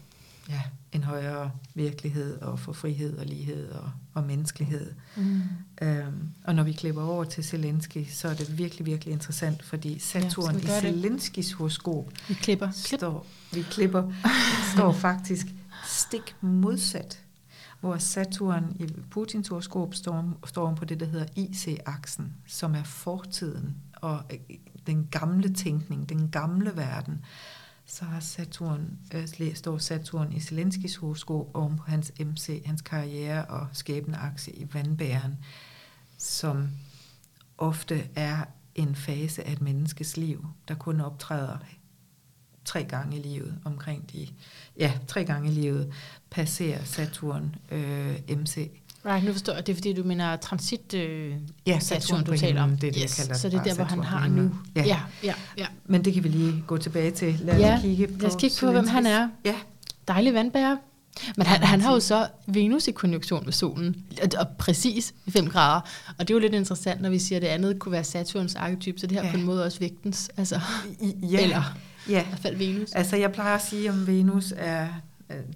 ja, 0.49 0.61
en 0.91 1.03
højere 1.03 1.51
virkelighed 1.73 2.41
og 2.41 2.59
for 2.59 2.73
frihed 2.73 3.17
og 3.17 3.25
lighed 3.25 3.71
og, 3.71 3.91
og 4.13 4.23
menneskelighed. 4.23 4.93
Mm. 5.17 5.41
Øhm, 5.81 6.29
og 6.43 6.55
når 6.55 6.63
vi 6.63 6.73
klipper 6.73 7.03
over 7.03 7.23
til 7.23 7.43
Zelensky, 7.43 8.05
så 8.09 8.27
er 8.27 8.33
det 8.33 8.57
virkelig, 8.57 8.85
virkelig 8.85 9.11
interessant, 9.11 9.63
fordi 9.63 9.99
Saturn 9.99 10.53
gøre 10.53 10.57
i 10.57 10.61
det? 10.61 10.69
Zelenskys 10.69 11.51
horoskop 11.51 12.11
Vi 12.27 12.33
klipper. 12.33 12.71
Klip. 12.85 12.99
står, 12.99 13.27
vi 13.53 13.61
klipper, 13.61 14.11
står 14.73 14.91
faktisk 14.91 15.47
stik 15.87 16.35
modsat, 16.41 17.19
hvor 17.79 17.97
Saturn 17.97 18.75
i 18.79 18.87
Putins 19.11 19.47
horoskop 19.47 19.95
står, 19.95 20.39
står 20.45 20.75
på 20.75 20.85
det, 20.85 20.99
der 20.99 21.05
hedder 21.05 21.25
IC-aksen, 21.35 22.33
som 22.47 22.75
er 22.75 22.83
fortiden 22.83 23.75
og 23.95 24.23
øh, 24.31 24.57
den 24.87 25.07
gamle 25.11 25.53
tænkning, 25.53 26.09
den 26.09 26.29
gamle 26.29 26.71
verden. 26.75 27.25
Så 27.85 28.05
har 28.05 28.19
Saturn, 28.19 28.99
øh, 29.13 29.55
står 29.55 29.77
Saturn 29.77 30.31
i 30.31 30.39
Zelenskis 30.39 30.95
horoskop 30.95 31.55
oven 31.55 31.77
på 31.77 31.83
hans 31.83 32.11
MC, 32.19 32.61
hans 32.65 32.81
karriere 32.81 33.45
og 33.45 33.67
skæbneakse 33.73 34.51
i 34.51 34.67
vandbæren, 34.73 35.37
som 36.17 36.69
ofte 37.57 38.09
er 38.15 38.45
en 38.75 38.95
fase 38.95 39.43
af 39.43 39.51
et 39.51 39.61
menneskes 39.61 40.17
liv, 40.17 40.45
der 40.67 40.75
kun 40.75 41.01
optræder 41.01 41.57
tre 42.65 42.83
gange 42.83 43.17
i 43.17 43.21
livet, 43.21 43.59
omkring 43.65 44.11
de, 44.11 44.27
ja, 44.77 44.99
tre 45.07 45.25
gange 45.25 45.49
i 45.49 45.53
livet, 45.53 45.93
passerer 46.29 46.83
Saturn 46.83 47.55
øh, 47.71 48.19
MC. 48.29 48.71
Right, 49.05 49.25
nu 49.25 49.31
forstår 49.31 49.53
jeg. 49.53 49.67
Det 49.67 49.71
er 49.73 49.75
fordi, 49.75 49.93
du 49.93 50.03
mener 50.03 50.35
transit 50.35 50.93
øh, 50.93 51.33
Ja, 51.67 51.79
Saturn, 51.79 52.23
du 52.23 52.37
taler 52.37 52.63
om. 52.63 52.77
det 52.77 52.87
er 52.87 52.91
det, 52.91 53.01
yes. 53.03 53.17
jeg 53.19 53.25
kalder 53.25 53.39
Så 53.39 53.49
det 53.49 53.59
er 53.59 53.63
der, 53.63 53.75
hvor 53.75 53.83
han 53.83 54.03
har 54.03 54.27
nu. 54.27 54.51
Ja. 54.75 54.83
ja, 54.85 54.99
ja. 55.23 55.33
ja. 55.57 55.65
Men 55.85 56.05
det 56.05 56.13
kan 56.13 56.23
vi 56.23 56.29
lige 56.29 56.63
gå 56.67 56.77
tilbage 56.77 57.11
til. 57.11 57.39
Lad 57.43 57.57
Ja, 57.59 57.75
os 57.75 57.81
kigge 57.81 58.07
på 58.07 58.13
Lad 58.19 58.29
os 58.29 58.35
kigge 58.39 58.55
på, 58.59 58.71
hvem 58.71 58.87
han 58.87 59.05
er. 59.05 59.29
Ja, 59.45 59.55
Dejlig 60.07 60.33
vandbærer. 60.33 60.75
Men 61.37 61.45
han, 61.47 61.63
han 61.63 61.81
har 61.81 61.93
jo 61.93 61.99
så 61.99 62.27
Venus 62.47 62.87
i 62.87 62.91
konjunktion 62.91 63.45
med 63.45 63.53
solen, 63.53 63.95
og, 64.23 64.29
og 64.39 64.47
præcis 64.57 65.13
5 65.29 65.47
grader. 65.49 65.81
Og 66.17 66.27
det 66.27 66.29
er 66.29 66.35
jo 66.35 66.39
lidt 66.39 66.53
interessant, 66.53 67.01
når 67.01 67.09
vi 67.09 67.19
siger, 67.19 67.37
at 67.37 67.41
det 67.41 67.47
andet 67.47 67.79
kunne 67.79 67.91
være 67.91 68.03
Saturns 68.03 68.55
arketyp, 68.55 68.99
så 68.99 69.07
det 69.07 69.17
her 69.17 69.21
Ja. 69.23 69.27
ja. 69.27 69.31
på 69.33 69.37
en 69.37 69.43
måde 69.45 69.65
også 69.65 69.79
vægtens, 69.79 70.29
altså, 70.37 70.59
ja. 71.31 71.43
eller 71.43 71.75
ja. 72.09 72.21
i 72.21 72.25
hvert 72.27 72.39
fald 72.39 72.55
Venus. 72.55 72.91
Altså, 72.91 73.15
jeg 73.15 73.31
plejer 73.31 73.55
at 73.55 73.61
sige 73.65 73.89
om 73.89 74.07
Venus 74.07 74.53
er, 74.57 74.87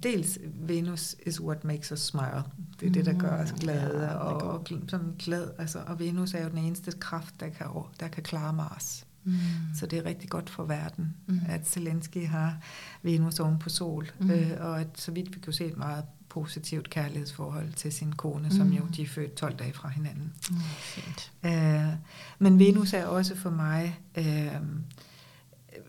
dels 0.02 0.38
Venus 0.54 1.16
is 1.26 1.40
what 1.40 1.64
makes 1.64 1.92
us 1.92 2.00
smile. 2.00 2.42
Det 2.80 2.88
er 2.88 2.92
det, 2.92 3.06
der 3.06 3.18
gør 3.18 3.42
os 3.42 3.52
Mm, 3.52 3.58
glade, 3.58 4.02
ja, 4.02 4.14
og, 4.14 4.42
og 4.50 4.66
sådan 4.88 5.14
glad, 5.18 5.50
altså, 5.58 5.78
og 5.86 5.98
Venus 5.98 6.34
er 6.34 6.42
jo 6.42 6.48
den 6.48 6.58
eneste 6.58 6.90
kraft, 6.90 7.40
der 7.40 7.48
kan, 7.48 7.66
der 8.00 8.08
kan 8.08 8.22
klare 8.22 8.52
Mars. 8.52 9.06
Mm. 9.24 9.32
Så 9.74 9.86
det 9.86 9.98
er 9.98 10.04
rigtig 10.04 10.30
godt 10.30 10.50
for 10.50 10.64
verden, 10.64 11.14
Mm. 11.26 11.40
at 11.48 11.68
Zelensky 11.68 12.26
har 12.26 12.58
Venus 13.02 13.40
oven 13.40 13.58
på 13.58 13.68
sol, 13.68 14.10
Mm. 14.18 14.30
øh, 14.30 14.50
og 14.60 14.80
at 14.80 14.88
så 14.94 15.10
vidt 15.12 15.34
vi 15.34 15.40
kan 15.40 15.52
se 15.52 15.64
et 15.64 15.76
meget 15.76 16.04
positivt 16.28 16.90
kærlighedsforhold 16.90 17.72
til 17.72 17.92
sin 17.92 18.12
kone, 18.12 18.44
mm. 18.48 18.50
som 18.50 18.72
jo 18.72 18.82
de 18.96 19.02
er 19.02 19.06
født 19.06 19.34
12 19.34 19.54
dage 19.56 19.72
fra 19.72 19.88
hinanden. 19.88 20.32
Mm, 20.50 20.56
fint. 20.78 21.32
Øh, 21.46 21.94
men 22.38 22.58
Venus 22.58 22.92
er 22.92 23.06
også 23.06 23.36
for 23.36 23.50
mig, 23.50 24.00
øh, 24.18 24.46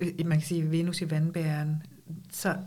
øh, 0.02 0.26
man 0.26 0.38
kan 0.40 0.48
sige 0.48 0.72
Venus 0.72 1.02
i 1.02 1.10
vandbæren, 1.12 1.84
så 2.32 2.58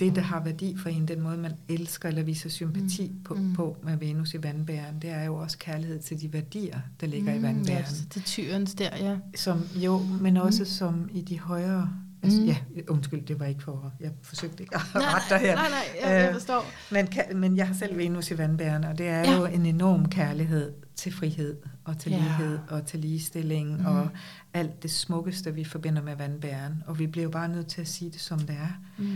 det, 0.00 0.14
der 0.16 0.22
har 0.22 0.44
værdi 0.44 0.76
for 0.76 0.88
en, 0.88 1.08
den 1.08 1.20
måde, 1.20 1.36
man 1.36 1.52
elsker 1.68 2.08
eller 2.08 2.22
viser 2.22 2.48
sympati 2.48 3.08
Mm, 3.14 3.22
på, 3.24 3.34
mm. 3.34 3.52
på 3.54 3.76
med 3.82 3.96
Venus 3.96 4.34
i 4.34 4.42
vandbæren, 4.42 5.02
det 5.02 5.10
er 5.10 5.22
jo 5.24 5.34
også 5.36 5.58
kærlighed 5.58 5.98
til 6.00 6.20
de 6.20 6.32
værdier, 6.32 6.80
der 7.00 7.06
ligger 7.06 7.32
i 7.32 7.36
Mm, 7.36 7.42
vandbæren. 7.42 7.78
Ja, 7.78 7.84
så 7.84 8.02
det 8.14 8.20
er 8.20 8.24
tyrens 8.24 8.74
der, 8.74 8.96
ja. 8.96 9.16
Som 9.36 9.60
jo, 9.76 9.98
men 10.20 10.36
også 10.36 10.64
som 10.64 11.08
i 11.12 11.20
de 11.20 11.38
højere... 11.40 11.90
Altså, 12.22 12.40
Mm. 12.40 12.46
Ja, 12.46 12.56
undskyld, 12.88 13.26
det 13.26 13.40
var 13.40 13.46
ikke 13.46 13.62
for... 13.62 13.92
Jeg 14.00 14.10
forsøgte 14.22 14.62
ikke 14.62 14.74
at 14.74 14.80
Nej, 14.94 15.02
rette 15.04 15.26
dig 15.30 15.38
her. 15.38 15.54
Nej, 15.54 15.68
nej, 15.68 15.78
jeg, 16.10 16.20
jeg 16.20 16.28
Øh, 16.28 16.34
forstår. 16.34 16.64
Men, 16.92 17.06
kan, 17.06 17.24
men 17.34 17.56
jeg 17.56 17.66
har 17.66 17.74
selv 17.74 17.96
Venus 17.98 18.30
i 18.30 18.38
vandbæren, 18.38 18.84
og 18.84 18.98
det 18.98 19.08
er 19.08 19.18
Ja. 19.20 19.36
jo 19.36 19.44
en 19.46 19.66
enorm 19.66 20.08
kærlighed 20.08 20.72
til 20.96 21.12
frihed, 21.12 21.56
og 21.84 21.98
til 21.98 22.12
Ja. 22.12 22.18
lighed, 22.18 22.58
og 22.68 22.86
til 22.86 23.00
ligestilling, 23.00 23.78
mm. 23.80 23.86
og 23.86 24.08
alt 24.54 24.82
det 24.82 24.90
smukkeste, 24.90 25.54
vi 25.54 25.64
forbinder 25.64 26.02
med 26.02 26.16
vandbæren. 26.16 26.82
Og 26.86 26.98
vi 26.98 27.06
bliver 27.06 27.24
jo 27.24 27.30
bare 27.30 27.48
nødt 27.48 27.66
til 27.66 27.80
at 27.80 27.88
sige 27.88 28.10
det, 28.10 28.20
som 28.20 28.38
det 28.38 28.50
er. 28.60 28.80
Mm. 28.98 29.08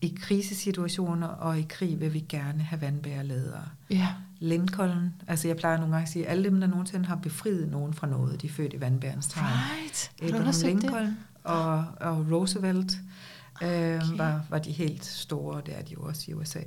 I 0.00 0.18
krisesituationer 0.22 1.26
og 1.26 1.58
i 1.58 1.66
krig 1.68 2.00
vil 2.00 2.14
vi 2.14 2.24
gerne 2.28 2.62
have 2.62 2.80
vandbærerledere. 2.80 3.64
Ja. 3.90 4.08
Lincoln, 4.38 5.14
altså 5.26 5.48
jeg 5.48 5.56
plejer 5.56 5.76
nogle 5.76 5.92
gange 5.92 6.02
at 6.02 6.08
sige, 6.08 6.26
alle 6.26 6.44
dem, 6.44 6.60
der 6.60 6.66
nogensinde 6.66 7.06
har 7.06 7.16
befriet 7.16 7.70
nogen 7.70 7.94
fra 7.94 8.06
noget, 8.06 8.42
de 8.42 8.46
er 8.46 8.50
født 8.50 8.72
i 8.72 8.80
vandbærens 8.80 9.26
tegn. 9.26 9.46
Right. 9.46 10.10
Abraham 10.22 10.40
undersøgt 10.40 10.74
det? 10.74 10.82
Lincoln 10.82 11.16
og, 11.44 11.84
og 12.00 12.26
Roosevelt 12.32 12.92
øh, 13.62 13.68
Okay. 13.68 13.96
okay. 13.96 14.18
var, 14.18 14.40
var 14.50 14.58
de 14.58 14.72
helt 14.72 15.04
store, 15.04 15.62
det 15.66 15.78
er 15.78 15.82
de 15.82 15.92
jo 15.92 16.00
også 16.00 16.24
i 16.28 16.34
USA. 16.34 16.60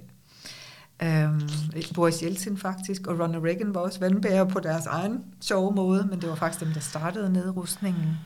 Um, 1.04 1.50
Boris 1.96 2.20
Yeltsin 2.20 2.58
faktisk, 2.58 3.08
og 3.08 3.20
Ronald 3.20 3.44
Reagan 3.44 3.74
var 3.74 3.82
også 3.82 4.00
vandbærer 4.00 4.44
på 4.46 4.60
deres 4.60 4.86
egen 4.86 5.24
sjove 5.42 5.76
måde, 5.76 6.08
men 6.10 6.22
det 6.22 6.30
var 6.30 6.36
faktisk 6.36 6.66
dem, 6.66 6.74
der 6.74 6.80
startede 6.80 7.34
nedrustningen. 7.34 8.18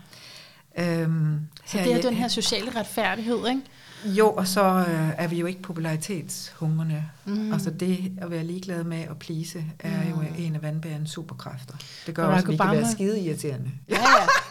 Um, 0.78 1.39
Så 1.65 1.78
det 1.78 1.93
er 1.93 2.01
den 2.01 2.13
her 2.13 2.28
sociale 2.28 2.71
retfærdighed, 2.80 3.47
ikke? 3.47 3.61
Jo, 4.05 4.32
og 4.32 4.47
så 4.47 4.63
øh, 4.63 5.09
er 5.17 5.28
vi 5.28 5.39
jo 5.39 5.45
ikke 5.45 5.61
popularitetshungrende. 5.61 7.03
Mm. 7.26 7.53
Altså 7.53 7.69
det 7.69 8.11
at 8.21 8.32
være 8.32 8.43
ligeglad 8.43 8.84
med 8.84 9.01
at 9.01 9.19
plise, 9.19 9.63
er 9.80 10.09
jo 10.09 10.15
Mm. 10.15 10.26
en 10.38 10.55
af 10.55 10.61
vandbærens 10.61 11.09
superkræfter. 11.11 11.74
Det 12.05 12.15
gør 12.15 12.24
Barack 12.24 12.36
også, 12.38 12.47
at 12.47 12.51
vi 12.51 12.57
kan 12.57 12.82
være 12.82 12.91
skide 12.91 13.19
irriterende. 13.19 13.71
Ja, 13.89 13.95
ja, 13.95 14.05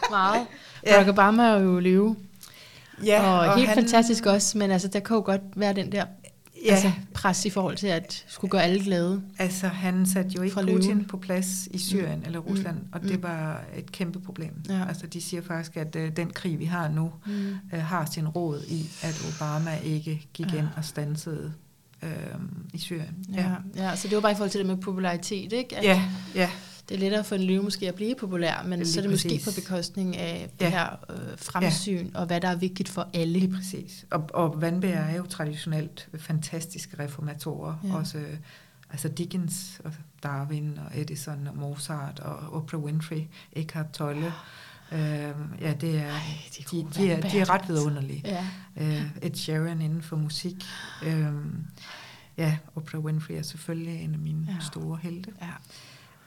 meget. 0.09 0.47
Barack 0.89 1.09
Obama 1.09 1.43
er 1.43 1.59
jo 1.59 1.79
leve. 1.79 2.15
Ja, 3.05 3.23
og, 3.31 3.39
og 3.49 3.55
helt 3.57 3.67
han, 3.69 3.77
fantastisk 3.77 4.25
også, 4.25 4.57
men 4.57 4.71
altså, 4.71 4.87
der 4.87 4.99
kan 4.99 5.15
jo 5.15 5.21
godt 5.25 5.41
være 5.55 5.73
den 5.73 5.91
der 5.91 6.05
Ja, 6.65 6.71
altså, 6.71 6.91
pres 7.13 7.45
i 7.45 7.49
forhold 7.49 7.77
til 7.77 7.87
at 7.87 8.25
skulle 8.27 8.51
gøre 8.51 8.63
alle 8.63 8.83
glade. 8.83 9.21
altså 9.39 9.67
han 9.67 10.05
satte 10.05 10.31
jo 10.31 10.41
ikke 10.41 10.55
Putin 10.55 11.05
på 11.05 11.17
plads 11.17 11.67
i 11.71 11.77
Syrien 11.77 12.19
Mm. 12.19 12.25
eller 12.25 12.39
Rusland, 12.39 12.75
Mm. 12.77 12.87
og 12.91 12.99
Mm. 13.03 13.07
det 13.07 13.23
var 13.23 13.63
et 13.77 13.91
kæmpe 13.91 14.19
problem. 14.19 14.53
Ja. 14.69 14.85
Altså 14.87 15.07
de 15.07 15.21
siger 15.21 15.41
faktisk, 15.41 15.77
at 15.77 15.95
øh, 15.95 16.11
den 16.15 16.29
krig, 16.29 16.59
vi 16.59 16.65
har 16.65 16.87
nu, 16.87 17.11
Mm. 17.25 17.31
øh, 17.73 17.79
har 17.79 18.05
sin 18.13 18.27
råd 18.27 18.61
i, 18.67 18.89
at 19.01 19.21
Obama 19.35 19.75
ikke 19.83 20.27
gik 20.33 20.53
Ja. 20.53 20.57
ind 20.57 20.67
og 20.77 20.85
stansede 20.85 21.53
øh, 22.03 22.09
i 22.73 22.77
Syrien. 22.77 23.15
Ja, 23.33 23.51
ja, 23.75 23.95
så 23.95 24.07
det 24.07 24.15
var 24.15 24.21
bare 24.21 24.31
i 24.31 24.35
forhold 24.35 24.51
til 24.51 24.59
det 24.59 24.67
med 24.67 24.77
popularitet, 24.77 25.53
ikke? 25.53 25.77
At 25.77 25.83
ja, 25.83 26.01
ja. 26.35 26.49
Det 26.89 26.95
er 26.95 26.99
lettere 26.99 27.23
for 27.23 27.35
en 27.35 27.43
løve 27.43 27.63
måske 27.63 27.87
at 27.87 27.95
blive 27.95 28.15
populær, 28.15 28.63
men 28.65 28.79
Lige 28.79 28.87
så 28.89 28.99
er 28.99 29.01
det 29.01 29.11
måske 29.11 29.29
præcis. 29.29 29.45
på 29.45 29.61
bekostning 29.61 30.17
af 30.17 30.49
det 30.59 30.65
Ja. 30.65 30.69
her 30.69 30.89
øh, 31.09 31.17
fremsyn, 31.37 32.11
og 32.15 32.25
hvad 32.25 32.41
der 32.41 32.47
er 32.47 32.55
vigtigt 32.55 32.89
for 32.89 33.09
alle. 33.13 33.39
Lige 33.39 33.53
præcis. 33.53 34.05
Og, 34.11 34.29
og 34.33 34.61
vandbærer 34.61 35.03
er 35.09 35.15
jo 35.17 35.25
traditionelt 35.25 36.09
fantastiske 36.17 37.03
reformatorer. 37.03 37.75
Ja. 37.83 37.87
Ja. 37.89 37.95
Også 37.95 38.17
øh, 38.17 38.37
altså 38.91 39.07
Dickens, 39.07 39.81
og 39.83 39.93
Darwin 40.23 40.77
og 40.85 40.99
Edison 41.01 41.47
og 41.47 41.55
Mozart 41.57 42.19
og 42.19 42.37
Oprah 42.53 42.83
Winfrey, 42.83 43.21
Eckhart 43.53 43.91
Tolle. 43.93 44.33
Øh, 44.91 44.99
ja, 45.61 45.73
det 45.81 45.97
er, 45.97 46.09
Ej, 46.09 46.19
de 46.57 46.63
de, 46.71 46.87
de, 46.95 47.11
er, 47.11 47.21
de 47.29 47.39
er 47.39 47.49
ret 47.49 47.59
altså. 47.59 47.73
vidunderlige. 47.73 48.21
Ja. 48.25 48.45
Øh, 48.77 49.05
Ed 49.21 49.35
Sheeran 49.35 49.81
inden 49.81 50.01
for 50.01 50.15
musik. 50.15 50.55
Øh, 51.05 51.25
ja, 52.37 52.57
Oprah 52.75 53.01
Winfrey 53.05 53.35
er 53.35 53.41
selvfølgelig 53.41 54.01
en 54.03 54.13
af 54.13 54.19
mine 54.19 54.45
Ja. 54.47 54.53
ja. 54.53 54.59
store 54.71 54.99
helte. 55.01 55.31
ja. 55.41 55.47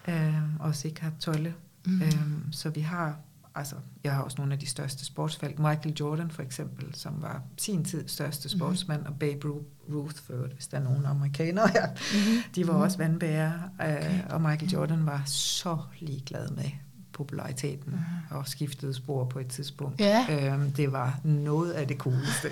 Øh, 0.08 0.34
også 0.60 0.88
Eckhart 0.88 1.12
Tolle. 1.20 1.54
Mm. 1.86 1.92
Mm. 1.92 2.02
Øhm, 2.02 2.52
så 2.52 2.70
vi 2.70 2.80
har, 2.80 3.16
altså, 3.54 3.74
jeg 4.04 4.12
har 4.12 4.22
også 4.22 4.36
nogle 4.38 4.52
af 4.52 4.58
de 4.58 4.66
største 4.66 5.04
sportsfolk. 5.04 5.58
Michael 5.58 5.94
Jordan 6.00 6.30
for 6.30 6.42
eksempel, 6.42 6.94
som 6.94 7.22
var 7.22 7.42
sin 7.58 7.84
tids 7.84 8.10
største 8.12 8.48
Mhm. 8.48 8.58
sportsmand, 8.58 9.00
mm. 9.00 9.06
og 9.06 9.18
Babe 9.18 9.48
Ru- 9.48 9.94
Ruth, 9.94 10.16
for 10.26 10.32
hvis 10.54 10.66
der 10.66 10.78
er 10.78 10.82
nogen 10.82 11.04
amerikanere 11.06 11.68
her, 11.68 11.86
Mm-hmm. 11.88 12.42
de 12.54 12.66
var 12.66 12.72
Mhm. 12.72 12.82
også 12.82 12.98
vandbærere, 12.98 13.60
øh, 13.80 13.86
Okay. 13.96 14.22
og 14.30 14.40
Michael 14.42 14.70
Jordan 14.72 15.06
var 15.06 15.22
så 15.26 15.78
ligeglad 16.00 16.48
med 16.50 16.70
populariteten 17.12 17.92
Mhm. 17.92 18.00
og 18.30 18.48
skiftede 18.48 18.94
spor 18.94 19.24
på 19.24 19.38
et 19.38 19.46
tidspunkt. 19.48 20.00
Ja. 20.00 20.26
Øhm, 20.54 20.70
det 20.72 20.92
var 20.92 21.20
noget 21.24 21.72
af 21.72 21.88
det 21.88 21.96
cooleste. 21.98 22.48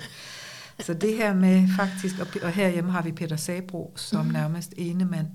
Så 0.79 0.93
det 0.93 1.15
her 1.17 1.33
med 1.33 1.67
faktisk, 1.75 2.19
og, 2.19 2.27
og 2.43 2.49
herhjemme 2.51 2.91
har 2.91 3.01
vi 3.01 3.11
Peter 3.11 3.35
Sabro, 3.35 3.93
som 3.95 4.25
mm. 4.25 4.31
nærmest 4.31 4.73
ene 4.77 5.05
mand 5.05 5.27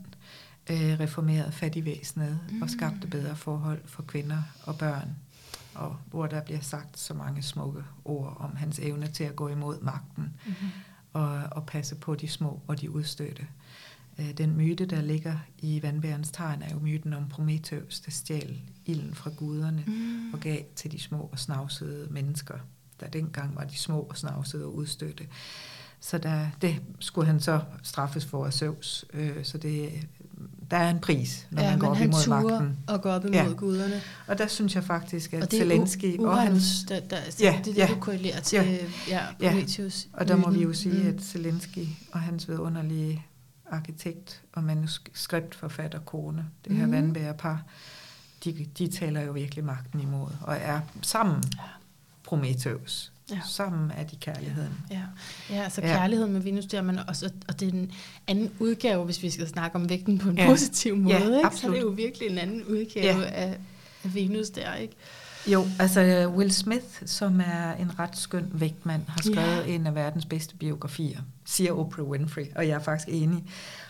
øh, 0.70 1.00
reformerede 1.00 1.52
fattigvæsenet 1.52 2.38
mm. 2.50 2.62
Og 2.62 2.70
skabte 2.70 3.06
bedre 3.06 3.36
forhold 3.36 3.80
for 3.86 4.02
kvinder 4.02 4.42
og 4.62 4.78
børn. 4.78 5.16
Og 5.74 5.96
hvor 6.06 6.26
der 6.26 6.40
bliver 6.42 6.60
sagt 6.60 6.98
så 6.98 7.14
mange 7.14 7.42
smukke 7.42 7.82
ord 8.04 8.36
om 8.40 8.56
hans 8.56 8.78
evne 8.78 9.06
til 9.06 9.24
at 9.24 9.36
gå 9.36 9.48
imod 9.48 9.80
magten 9.82 10.24
Mm-hmm. 10.46 10.68
og, 11.12 11.42
og 11.50 11.66
passe 11.66 11.94
på 11.94 12.14
de 12.14 12.28
små 12.28 12.60
og 12.66 12.80
de 12.80 12.90
udstødte. 12.90 13.46
Øh, 14.18 14.30
Den 14.38 14.56
myte, 14.56 14.86
der 14.86 15.00
ligger 15.02 15.36
i 15.58 15.82
vandbærens 15.82 16.30
tegn, 16.30 16.62
er 16.62 16.70
jo 16.72 16.78
myten 16.78 17.12
om 17.12 17.28
Prometheus, 17.28 18.00
der 18.00 18.10
stjal 18.10 18.60
ilden 18.86 19.14
fra 19.14 19.30
guderne 19.36 19.84
Mm. 19.86 20.32
og 20.34 20.40
gav 20.40 20.62
til 20.76 20.92
de 20.92 21.00
små 21.00 21.28
og 21.32 21.38
snavsede 21.38 22.06
mennesker, 22.10 22.54
der 23.00 23.08
dengang 23.08 23.56
var 23.56 23.64
de 23.64 23.76
små 23.78 24.00
og 24.00 24.16
snavsede 24.16 24.64
og 24.64 24.74
udstødte. 24.74 25.26
Så 26.00 26.18
der, 26.18 26.46
det 26.62 26.82
skulle 27.00 27.26
han 27.26 27.40
så 27.40 27.60
straffes 27.82 28.26
for 28.26 28.46
af 28.46 28.52
Zeus. 28.52 29.04
Øh, 29.12 29.44
så 29.44 29.58
det, 29.58 30.08
Der 30.70 30.76
er 30.76 30.90
en 30.90 30.98
pris, 31.00 31.46
når 31.50 31.62
ja, 31.62 31.70
man 31.70 31.78
går 31.78 31.88
op 31.88 31.96
han 31.96 32.06
imod 32.08 32.28
magten. 32.28 32.78
og 32.88 33.02
går 33.02 33.10
op 33.10 33.24
imod 33.24 33.34
Ja. 33.34 33.48
guderne. 33.56 34.00
Og 34.26 34.38
der 34.38 34.46
synes 34.46 34.74
jeg 34.74 34.84
faktisk, 34.84 35.32
at 35.32 35.42
Og 35.42 35.50
det 35.50 35.56
er 35.60 35.62
Zelensky 35.64 36.16
U- 36.18 36.26
og 36.26 36.38
hans... 36.42 36.84
der, 36.88 37.00
der, 37.00 37.16
Ja, 37.40 37.44
ja, 37.44 37.50
det 37.58 37.58
er 37.58 37.62
det, 37.62 37.76
ja. 37.76 37.86
du 37.94 38.00
korrelerer 38.00 38.40
til 38.40 38.56
Ja. 38.56 38.76
ja, 39.08 39.20
Ja. 39.40 39.48
Prometheus. 39.50 40.06
Og 40.12 40.28
der 40.28 40.36
må 40.36 40.50
vi 40.50 40.62
jo 40.62 40.72
sige, 40.72 41.08
at 41.08 41.22
Zelensky 41.22 41.86
og 42.12 42.20
hans 42.20 42.48
vidunderlige 42.48 43.26
arkitekt 43.70 44.42
og 44.52 44.64
manuskriptforfatter 44.64 45.98
kone, 45.98 46.46
det 46.64 46.76
her 46.76 46.86
mm. 46.86 46.92
vandbærepar, 46.92 47.62
de, 48.44 48.66
de 48.78 48.88
taler 48.88 49.20
jo 49.20 49.32
virkelig 49.32 49.64
magten 49.64 50.00
imod, 50.00 50.28
og 50.40 50.56
er 50.60 50.80
sammen 51.02 51.42
Prometheus. 52.24 53.12
Ja. 53.30 53.40
Sammen 53.48 53.90
er 53.98 54.02
de 54.04 54.16
kærligheden. 54.16 54.72
Ja, 54.90 55.00
ja 55.50 55.62
altså 55.62 55.80
Ja. 55.80 55.86
kærligheden 55.86 56.32
med 56.32 56.40
Venus 56.40 56.66
der, 56.66 56.82
men 56.82 56.98
også, 57.08 57.30
og 57.48 57.60
det 57.60 57.68
er 57.68 57.72
en 57.72 57.92
anden 58.28 58.50
udgave, 58.58 59.04
hvis 59.04 59.22
vi 59.22 59.30
skal 59.30 59.48
snakke 59.48 59.76
om 59.76 59.88
vægten 59.88 60.18
på 60.18 60.28
en 60.28 60.38
Ja. 60.38 60.46
positiv 60.46 60.96
måde, 60.96 61.14
Ja, 61.16 61.24
ikke? 61.24 61.34
så 61.40 61.46
absolut. 61.46 61.74
det 61.74 61.80
er 61.80 61.84
jo 61.86 61.90
virkelig 61.90 62.28
en 62.30 62.38
anden 62.38 62.64
udgave 62.64 63.06
Ja. 63.06 63.18
ja. 63.18 63.24
af, 63.30 63.58
af 64.04 64.14
Venus 64.14 64.50
der, 64.50 64.74
ikke? 64.74 64.94
Jo, 65.46 65.66
altså 65.78 66.32
Will 66.36 66.52
Smith, 66.52 66.84
som 67.06 67.40
er 67.40 67.72
en 67.74 67.98
ret 67.98 68.16
skøn 68.18 68.50
vægtmand, 68.52 69.02
har 69.08 69.22
skrevet 69.22 69.66
Ja. 69.66 69.72
en 69.72 69.86
af 69.86 69.94
verdens 69.94 70.24
bedste 70.26 70.56
biografier, 70.56 71.20
siger 71.44 71.72
Oprah 71.72 72.06
Winfrey, 72.06 72.46
og 72.56 72.68
jeg 72.68 72.74
er 72.74 72.78
faktisk 72.82 73.08
enig. 73.08 73.44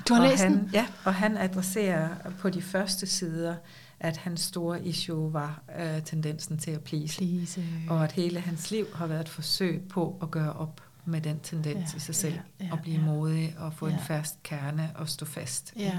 Du 0.08 0.14
har 0.14 0.22
og 0.22 0.28
læst 0.28 0.42
han, 0.42 0.52
den? 0.52 0.70
Ja, 0.72 0.86
og 1.04 1.14
han 1.14 1.36
adresserer 1.36 2.08
på 2.38 2.50
de 2.50 2.62
første 2.62 3.06
sider, 3.06 3.54
at 4.00 4.16
hans 4.16 4.40
store 4.40 4.84
issue 4.84 5.32
var 5.32 5.62
øh, 5.80 6.02
tendensen 6.02 6.58
til 6.58 6.70
at 6.70 6.80
please. 6.80 7.18
Please. 7.18 7.62
Og 7.88 8.04
at 8.04 8.12
hele 8.12 8.40
hans 8.40 8.70
liv 8.70 8.86
har 8.94 9.06
været 9.06 9.20
et 9.20 9.28
forsøg 9.28 9.82
på 9.88 10.18
at 10.22 10.30
gøre 10.30 10.52
op 10.52 10.80
med 11.04 11.20
den 11.20 11.40
tendens 11.42 11.92
Ja, 11.92 11.96
i 11.96 12.00
sig 12.00 12.14
selv. 12.14 12.34
ja, 12.60 12.64
ja, 12.64 12.70
at 12.72 12.82
blive 12.82 12.98
ja. 12.98 13.04
modig 13.04 13.54
og 13.58 13.72
få 13.74 13.86
en 13.86 13.92
Ja. 13.92 13.98
fast 14.16 14.42
kerne 14.42 14.90
og 14.94 15.08
stå 15.08 15.26
fast. 15.26 15.72
Ja, 15.76 15.98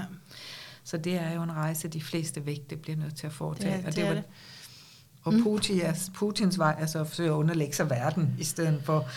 Så 0.84 0.96
det 0.96 1.14
er 1.14 1.32
jo 1.32 1.42
en 1.42 1.52
rejse, 1.52 1.88
de 1.88 2.02
fleste 2.02 2.46
vægte 2.46 2.76
bliver 2.76 2.96
nødt 2.96 3.14
til 3.16 3.26
at 3.26 3.30
det 3.30 3.36
foretage. 3.38 3.74
er 3.82 3.86
og 3.86 3.94
det. 3.96 4.02
Er 4.04 4.06
var- 4.08 4.14
det. 4.14 4.24
Og 5.24 5.34
Mm. 5.34 5.42
Putin, 5.42 5.80
altså, 5.80 6.10
Putins 6.14 6.58
vej 6.58 6.76
er 6.78 6.86
så 6.86 7.00
at 7.00 7.06
forsøge 7.08 7.28
at 7.28 7.34
underlægge 7.34 7.74
sig 7.74 7.90
verden, 7.90 8.34
i 8.38 8.44
stedet 8.44 8.80
for 8.84 9.08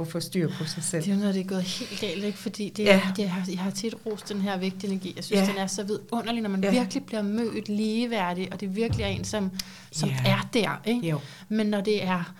at 0.00 0.08
få 0.08 0.20
styr 0.20 0.48
på 0.58 0.64
sig 0.64 0.82
selv. 0.82 1.04
Det 1.04 1.10
er 1.10 1.14
jo, 1.16 1.20
når 1.22 1.32
det 1.32 1.40
er 1.40 1.44
gået 1.44 1.62
helt 1.62 2.00
galt, 2.00 2.24
ikke? 2.24 2.38
Fordi 2.38 2.68
det, 2.76 2.84
Ja. 2.84 3.00
det 3.16 3.28
har, 3.28 3.44
jeg 3.50 3.58
har 3.58 3.70
tit 3.70 3.94
rost 4.06 4.28
den 4.28 4.40
her 4.40 4.58
vægtenergi. 4.58 5.12
Jeg 5.16 5.24
synes, 5.24 5.40
Ja. 5.40 5.46
den 5.46 5.58
er 5.58 5.66
så 5.66 5.82
vidunderlig, 5.84 6.42
når 6.42 6.50
man 6.50 6.64
Ja. 6.64 6.70
virkelig 6.70 7.04
bliver 7.04 7.22
mødt 7.22 7.68
ligeværdig, 7.68 8.48
og 8.52 8.60
det 8.60 8.76
virkelig 8.76 9.04
er 9.04 9.08
en, 9.08 9.24
som, 9.24 9.50
som 9.92 10.08
Ja. 10.08 10.16
er 10.30 10.48
der, 10.54 10.82
ikke? 10.84 11.08
Jo, 11.08 11.20
Men 11.48 11.66
når 11.66 11.80
det 11.80 12.04
er, 12.04 12.34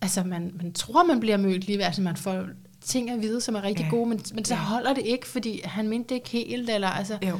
altså 0.00 0.22
man, 0.22 0.52
man 0.62 0.72
tror, 0.72 1.02
man 1.04 1.20
bliver 1.20 1.36
mødt 1.36 1.70
altså 1.82 2.02
man 2.02 2.16
får 2.16 2.44
ting 2.84 3.10
at 3.10 3.22
vide, 3.22 3.40
som 3.40 3.54
er 3.54 3.62
rigtig 3.64 3.84
ja. 3.84 3.90
gode, 3.90 4.08
men, 4.08 4.20
men 4.34 4.44
så 4.44 4.54
Ja. 4.54 4.60
holder 4.60 4.94
det 4.94 5.02
ikke, 5.06 5.26
fordi 5.26 5.60
han 5.64 5.88
mente 5.88 6.08
det 6.08 6.14
ikke 6.14 6.30
helt, 6.30 6.70
eller 6.70 6.88
altså... 6.88 7.18
jo. 7.28 7.38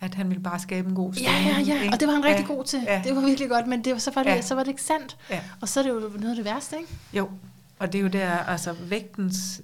At 0.00 0.14
han 0.14 0.28
ville 0.28 0.42
bare 0.42 0.58
skabe 0.58 0.88
en 0.88 0.94
god 0.94 1.12
Ja, 1.14 1.18
stemning. 1.20 1.66
ja, 1.68 1.74
ja, 1.74 1.82
ikke? 1.82 1.94
og 1.94 2.00
det 2.00 2.08
var 2.08 2.14
han 2.14 2.24
rigtig 2.24 2.46
ja, 2.48 2.54
god 2.54 2.64
til. 2.64 2.80
Ja, 2.86 3.02
Det 3.04 3.16
var 3.16 3.20
virkelig 3.26 3.48
godt, 3.48 3.66
men 3.66 3.84
det, 3.84 3.92
var- 3.92 3.98
så, 3.98 4.10
var 4.14 4.22
det, 4.22 4.30
Ja. 4.30 4.34
ja. 4.36 4.42
så 4.42 4.54
var 4.54 4.62
det 4.62 4.68
ikke 4.70 4.82
sandt. 4.82 5.16
ja. 5.30 5.40
Og 5.60 5.68
så 5.68 5.80
er 5.80 5.84
det 5.84 5.90
jo 5.90 6.00
noget 6.00 6.30
af 6.30 6.36
det 6.36 6.44
værste, 6.44 6.76
ikke? 6.78 6.88
Jo, 7.12 7.28
og 7.78 7.92
det 7.92 7.98
er 7.98 8.02
jo 8.02 8.08
der, 8.08 8.30
altså 8.30 8.72
vægtens, 8.72 9.62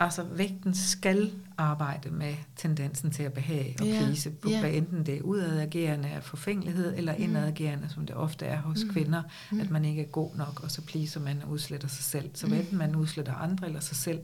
altså 0.00 0.22
vægten 0.22 0.74
skal 0.74 1.32
arbejde 1.58 2.10
med 2.10 2.34
tendensen 2.56 3.10
til 3.10 3.22
at 3.22 3.32
behage 3.32 3.76
og 3.80 3.86
Ja, 3.86 3.98
please, 3.98 4.32
ja. 4.48 4.60
hvad 4.60 4.70
enten 4.70 5.06
det 5.06 5.14
er 5.16 5.22
udadagerende 5.22 6.08
af 6.08 6.22
forfængelighed, 6.22 6.94
eller 6.96 7.14
Mm. 7.16 7.22
indadagerende, 7.22 7.88
som 7.94 8.06
det 8.06 8.16
ofte 8.16 8.46
er 8.46 8.56
hos 8.60 8.84
Mm. 8.84 8.90
kvinder, 8.92 9.22
Mm. 9.50 9.60
at 9.60 9.70
man 9.70 9.84
ikke 9.84 10.02
er 10.02 10.06
god 10.06 10.30
nok, 10.36 10.60
og 10.62 10.70
så 10.70 10.80
pleaser 10.82 11.20
man 11.20 11.42
og 11.44 11.50
udsletter 11.50 11.88
sig 11.88 12.04
selv. 12.04 12.30
Så 12.34 12.46
Mm. 12.46 12.52
enten 12.52 12.78
man 12.78 12.96
udsletter 12.96 13.34
andre 13.34 13.66
eller 13.66 13.80
sig 13.80 13.96
selv, 13.96 14.18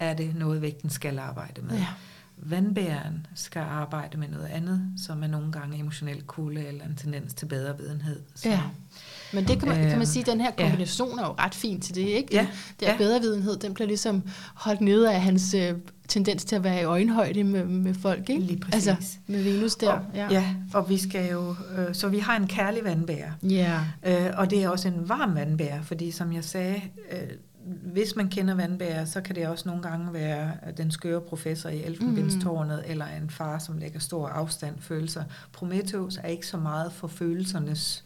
er 0.00 0.14
det 0.14 0.34
noget, 0.36 0.62
vægten 0.62 0.90
skal 0.90 1.18
arbejde 1.18 1.62
med. 1.62 1.76
Ja. 1.76 1.86
Vandbæren 2.44 3.26
skal 3.34 3.60
arbejde 3.62 4.18
med 4.18 4.28
noget 4.28 4.46
andet, 4.46 4.80
som 5.06 5.22
er 5.22 5.26
nogle 5.26 5.52
gange 5.52 5.78
emotionel 5.78 6.22
kulde 6.22 6.66
eller 6.66 6.84
en 6.84 6.96
tendens 6.96 7.34
til 7.34 7.46
bedre 7.46 7.78
videnhed. 7.78 8.20
Så, 8.34 8.48
Ja. 8.48 8.60
Men 9.32 9.48
det 9.48 9.58
kan 9.58 9.68
man, 9.68 9.76
kan 9.76 9.84
man 9.88 9.94
Øhm, 9.96 10.04
sige, 10.04 10.20
at 10.20 10.26
den 10.26 10.40
her 10.40 10.50
ja. 10.58 10.62
kombination 10.64 11.18
er 11.18 11.22
jo 11.26 11.34
ret 11.38 11.54
fin 11.54 11.80
til 11.80 11.94
det, 11.94 12.00
ikke? 12.00 12.34
Ja, 12.34 12.40
Den, 12.40 12.48
der 12.80 12.90
ja. 12.92 12.96
bedre 12.96 13.20
videnhed, 13.20 13.56
den 13.56 13.74
bliver 13.74 13.88
ligesom 13.88 14.22
holdt 14.54 14.80
nede 14.80 15.12
af 15.14 15.20
hans 15.22 15.54
øh, 15.54 15.74
tendens 16.08 16.44
til 16.44 16.56
at 16.56 16.64
være 16.64 16.80
i 16.80 16.84
øjenhøjde 16.84 17.44
med, 17.44 17.64
med 17.64 17.94
folk, 17.94 18.28
ikke? 18.30 18.42
Lige 18.42 18.60
præcis. 18.60 18.88
Altså 18.88 19.16
med 19.26 19.42
Venus 19.42 19.74
der. 19.76 19.92
Og, 19.92 20.00
ja. 20.14 20.28
ja, 20.30 20.54
og 20.74 20.88
vi 20.90 20.98
skal 20.98 21.30
jo, 21.30 21.54
øh, 21.78 21.94
så 21.94 22.08
vi 22.08 22.18
har 22.18 22.36
en 22.36 22.46
kærlig 22.46 22.84
vandbærer, 22.84 23.30
Ja. 23.42 23.80
øh, 24.06 24.30
og 24.36 24.50
det 24.50 24.62
er 24.64 24.68
også 24.68 24.88
en 24.88 25.08
varm 25.08 25.34
vandbærer, 25.34 25.82
fordi 25.82 26.10
som 26.10 26.32
jeg 26.32 26.44
sagde, 26.44 26.80
øh, 27.12 27.18
hvis 27.92 28.16
man 28.16 28.28
kender 28.28 28.54
vandbærer, 28.54 29.04
så 29.04 29.20
kan 29.20 29.34
det 29.34 29.46
også 29.48 29.68
nogle 29.68 29.82
gange 29.82 30.12
være 30.12 30.52
den 30.76 30.90
skøre 30.90 31.20
professor 31.20 31.68
i 31.68 31.82
Elfenbenstårnet, 31.84 32.82
mm. 32.86 32.90
eller 32.90 33.06
en 33.06 33.30
far, 33.30 33.58
som 33.58 33.78
lægger 33.78 33.98
stor 34.00 34.28
afstand 34.28 34.74
følelser. 34.80 35.24
Prometheus 35.52 36.16
er 36.16 36.28
ikke 36.28 36.46
så 36.46 36.56
meget 36.56 36.92
for 36.92 37.08
følelsernes 37.08 38.04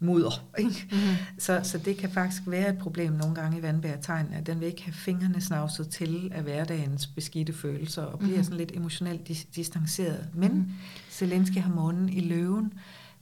mudder. 0.00 0.44
Ikke? 0.58 0.88
Mm-hmm. 0.90 1.16
Så, 1.38 1.60
så 1.62 1.78
det 1.78 1.96
kan 1.96 2.10
faktisk 2.10 2.42
være 2.46 2.68
et 2.68 2.78
problem 2.78 3.12
nogle 3.12 3.34
gange 3.34 3.58
i 3.58 3.62
vandbærtegn, 3.62 4.26
at 4.32 4.46
den 4.46 4.60
vil 4.60 4.66
ikke 4.68 4.82
have 4.84 4.92
fingrene 4.94 5.40
snavset 5.40 5.88
til 5.88 6.32
af 6.34 6.42
hverdagens 6.42 7.06
beskidte 7.06 7.52
følelser, 7.52 8.02
og 8.02 8.18
bliver 8.18 8.34
Mhm. 8.36 8.44
sådan 8.44 8.58
lidt 8.58 8.72
emotionelt 8.74 9.30
dis- 9.30 9.46
distanceret. 9.56 10.28
Men 10.34 10.52
Mhm. 10.52 10.72
Zelensky 11.10 11.58
har 11.58 11.74
månen 11.74 12.08
i 12.08 12.20
løven, 12.20 12.72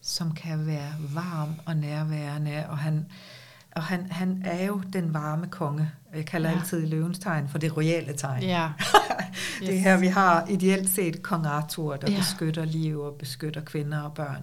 som 0.00 0.34
kan 0.34 0.66
være 0.66 0.92
varm 1.14 1.54
og 1.66 1.76
nærværende, 1.76 2.64
og 2.68 2.78
han, 2.78 3.06
og 3.76 3.82
han, 3.82 4.06
han 4.10 4.42
er 4.44 4.66
jo 4.66 4.82
den 4.92 5.14
varme 5.14 5.46
konge. 5.46 5.90
Jeg 6.14 6.26
kalder 6.26 6.50
ja. 6.50 6.56
Altid 6.58 6.86
løvens 6.86 7.18
tegn 7.18 7.48
for 7.48 7.58
det 7.58 7.76
royale 7.76 8.12
tegn. 8.12 8.42
Ja. 8.42 8.68
Det 9.60 9.74
er 9.74 9.80
her, 9.80 9.96
vi 9.96 10.06
har 10.06 10.46
ideelt 10.48 10.90
set 10.90 11.22
kong 11.22 11.46
Arthur, 11.46 11.96
der 11.96 12.10
ja. 12.10 12.18
Beskytter 12.18 12.64
liv 12.64 13.00
og 13.00 13.14
beskytter 13.14 13.60
kvinder 13.60 14.00
og 14.00 14.14
børn. 14.14 14.42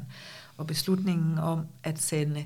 Og 0.57 0.67
beslutningen 0.67 1.39
om 1.39 1.65
at 1.84 2.01
sende 2.01 2.45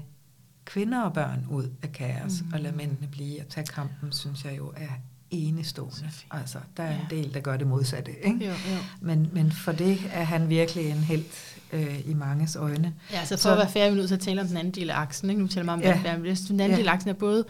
kvinder 0.66 1.02
og 1.02 1.14
børn 1.14 1.46
ud 1.50 1.70
af 1.84 1.92
kaos 1.92 2.42
mm. 2.42 2.54
og 2.54 2.60
lade 2.60 2.76
mændene 2.76 3.08
blive 3.08 3.42
og 3.42 3.48
tage 3.50 3.66
kampen, 3.66 4.12
synes 4.12 4.46
jeg 4.46 4.58
jo 4.58 4.74
er 4.76 4.92
enestående. 5.30 6.10
Altså, 6.32 6.60
der 6.78 6.84
er 6.84 6.92
ja. 6.92 7.00
en 7.00 7.06
del, 7.10 7.34
der 7.34 7.40
gør 7.40 7.58
det 7.58 7.68
modsatte. 7.68 8.26
Ikke? 8.26 8.46
Jo, 8.46 8.52
jo. 8.52 8.78
Men, 9.02 9.30
men 9.34 9.52
for 9.52 9.72
det 9.72 10.00
er 10.12 10.24
han 10.24 10.50
virkelig 10.50 10.90
en 10.90 10.98
held 10.98 11.24
øh, 11.74 12.10
i 12.10 12.14
manges 12.14 12.56
øjne. 12.56 12.94
Ja, 13.12 13.26
så 13.26 13.36
for 13.36 13.38
Så- 13.38 13.52
at 13.52 13.58
være 13.58 13.70
færdig, 13.70 13.88
er 13.88 13.92
vi 13.92 13.98
nødt 13.98 14.08
til 14.08 14.16
at 14.16 14.22
tale 14.22 14.42
om 14.42 14.48
den 14.48 14.58
anden 14.58 14.74
del 14.74 14.90
af 14.90 14.98
aksen. 15.00 15.30
Ikke? 15.30 15.42
Nu 15.42 15.48
taler 15.48 15.66
man 15.66 15.74
om 15.74 15.80
Ja. 15.82 15.88
ja. 16.06 16.16
den 16.24 16.60
anden 16.60 16.72
Ja. 16.72 16.78
del 16.78 16.88
af 16.88 16.94
aksen 16.94 17.10
er 17.10 17.14
både 17.14 17.46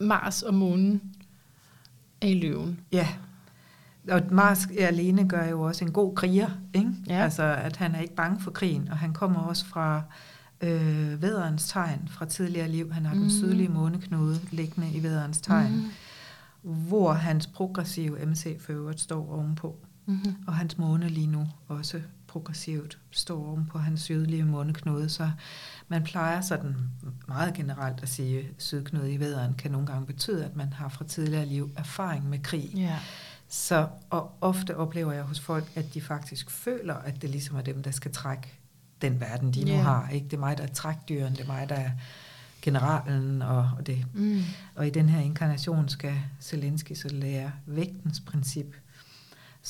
Mars 0.00 0.42
og 0.42 0.54
månen 0.54 1.02
er 2.20 2.26
i 2.28 2.34
løven. 2.40 2.80
Ja, 2.92 3.08
og 4.10 4.22
Mars 4.30 4.66
alene 4.78 5.28
gør 5.28 5.44
jo 5.48 5.60
også 5.62 5.84
en 5.84 5.92
god 5.92 6.14
kriger, 6.14 6.48
ikke? 6.74 6.90
Ja. 7.08 7.22
Altså, 7.22 7.42
at 7.42 7.76
han 7.76 7.94
er 7.94 8.00
ikke 8.00 8.14
bange 8.14 8.40
for 8.40 8.50
krigen, 8.50 8.88
og 8.90 8.98
han 8.98 9.12
kommer 9.12 9.40
også 9.40 9.66
fra 9.66 10.02
øh, 10.60 11.22
vædderens 11.22 11.68
tegn 11.68 12.08
fra 12.10 12.24
tidligere 12.26 12.68
liv. 12.68 12.92
Han 12.92 13.06
har 13.06 13.14
mm. 13.14 13.20
den 13.20 13.30
sydlige 13.30 13.68
måneknude 13.68 14.40
liggende 14.50 14.90
i 14.92 15.02
vædderens 15.02 15.40
tegn. 15.40 15.72
Mm. 15.76 15.84
hvor 16.62 17.12
hans 17.12 17.46
progressive 17.46 18.26
MC 18.26 18.60
for 18.60 18.72
øvrigt 18.72 19.00
står 19.00 19.32
ovenpå. 19.32 19.76
Mm-hmm. 20.06 20.34
Og 20.46 20.54
hans 20.54 20.78
måne 20.78 21.08
lige 21.08 21.26
nu 21.26 21.46
også 21.68 22.00
progressivt 22.28 22.98
står 23.10 23.46
oven 23.46 23.66
på 23.66 23.78
hans 23.78 24.00
sydlige 24.02 24.44
måneknude, 24.44 25.08
så 25.08 25.30
man 25.88 26.04
plejer 26.04 26.40
sådan 26.40 26.76
meget 27.28 27.54
generelt 27.54 28.02
at 28.02 28.08
sige, 28.08 28.48
sydknude 28.58 29.12
i 29.12 29.20
vædderen 29.20 29.54
kan 29.54 29.70
nogle 29.70 29.86
gange 29.86 30.06
betyde, 30.06 30.44
at 30.44 30.56
man 30.56 30.72
har 30.72 30.88
fra 30.88 31.04
tidligere 31.04 31.46
liv 31.46 31.70
erfaring 31.76 32.28
med 32.28 32.38
krig. 32.38 32.70
Ja. 32.76 32.98
Så 33.48 33.88
og 34.10 34.32
ofte 34.40 34.76
oplever 34.76 35.12
jeg 35.12 35.22
hos 35.22 35.40
folk, 35.40 35.64
at 35.74 35.94
de 35.94 36.00
faktisk 36.00 36.50
føler, 36.50 36.94
at 36.94 37.22
det 37.22 37.30
ligesom 37.30 37.56
er 37.56 37.62
dem, 37.62 37.82
der 37.82 37.90
skal 37.90 38.12
trække 38.12 38.48
den 39.02 39.20
verden, 39.20 39.54
de 39.54 39.60
nu 39.64 39.70
Ja. 39.70 39.82
har. 39.82 40.08
Ikke? 40.08 40.24
Det 40.24 40.32
er 40.32 40.40
mig, 40.40 40.58
der 40.58 40.62
er 40.64 40.68
trækdyren, 40.72 41.32
det 41.32 41.40
er 41.40 41.46
mig, 41.46 41.68
der 41.68 41.74
er 41.74 41.90
generalen, 42.62 43.42
og, 43.42 43.70
og, 43.78 43.86
det. 43.86 44.06
Mm. 44.14 44.42
og 44.74 44.86
i 44.86 44.90
den 44.90 45.08
her 45.08 45.20
inkarnation 45.20 45.88
skal 45.88 46.14
Zelensky 46.40 46.92
så 46.94 47.08
lære 47.08 47.52
vægtens 47.66 48.20
princip, 48.20 48.74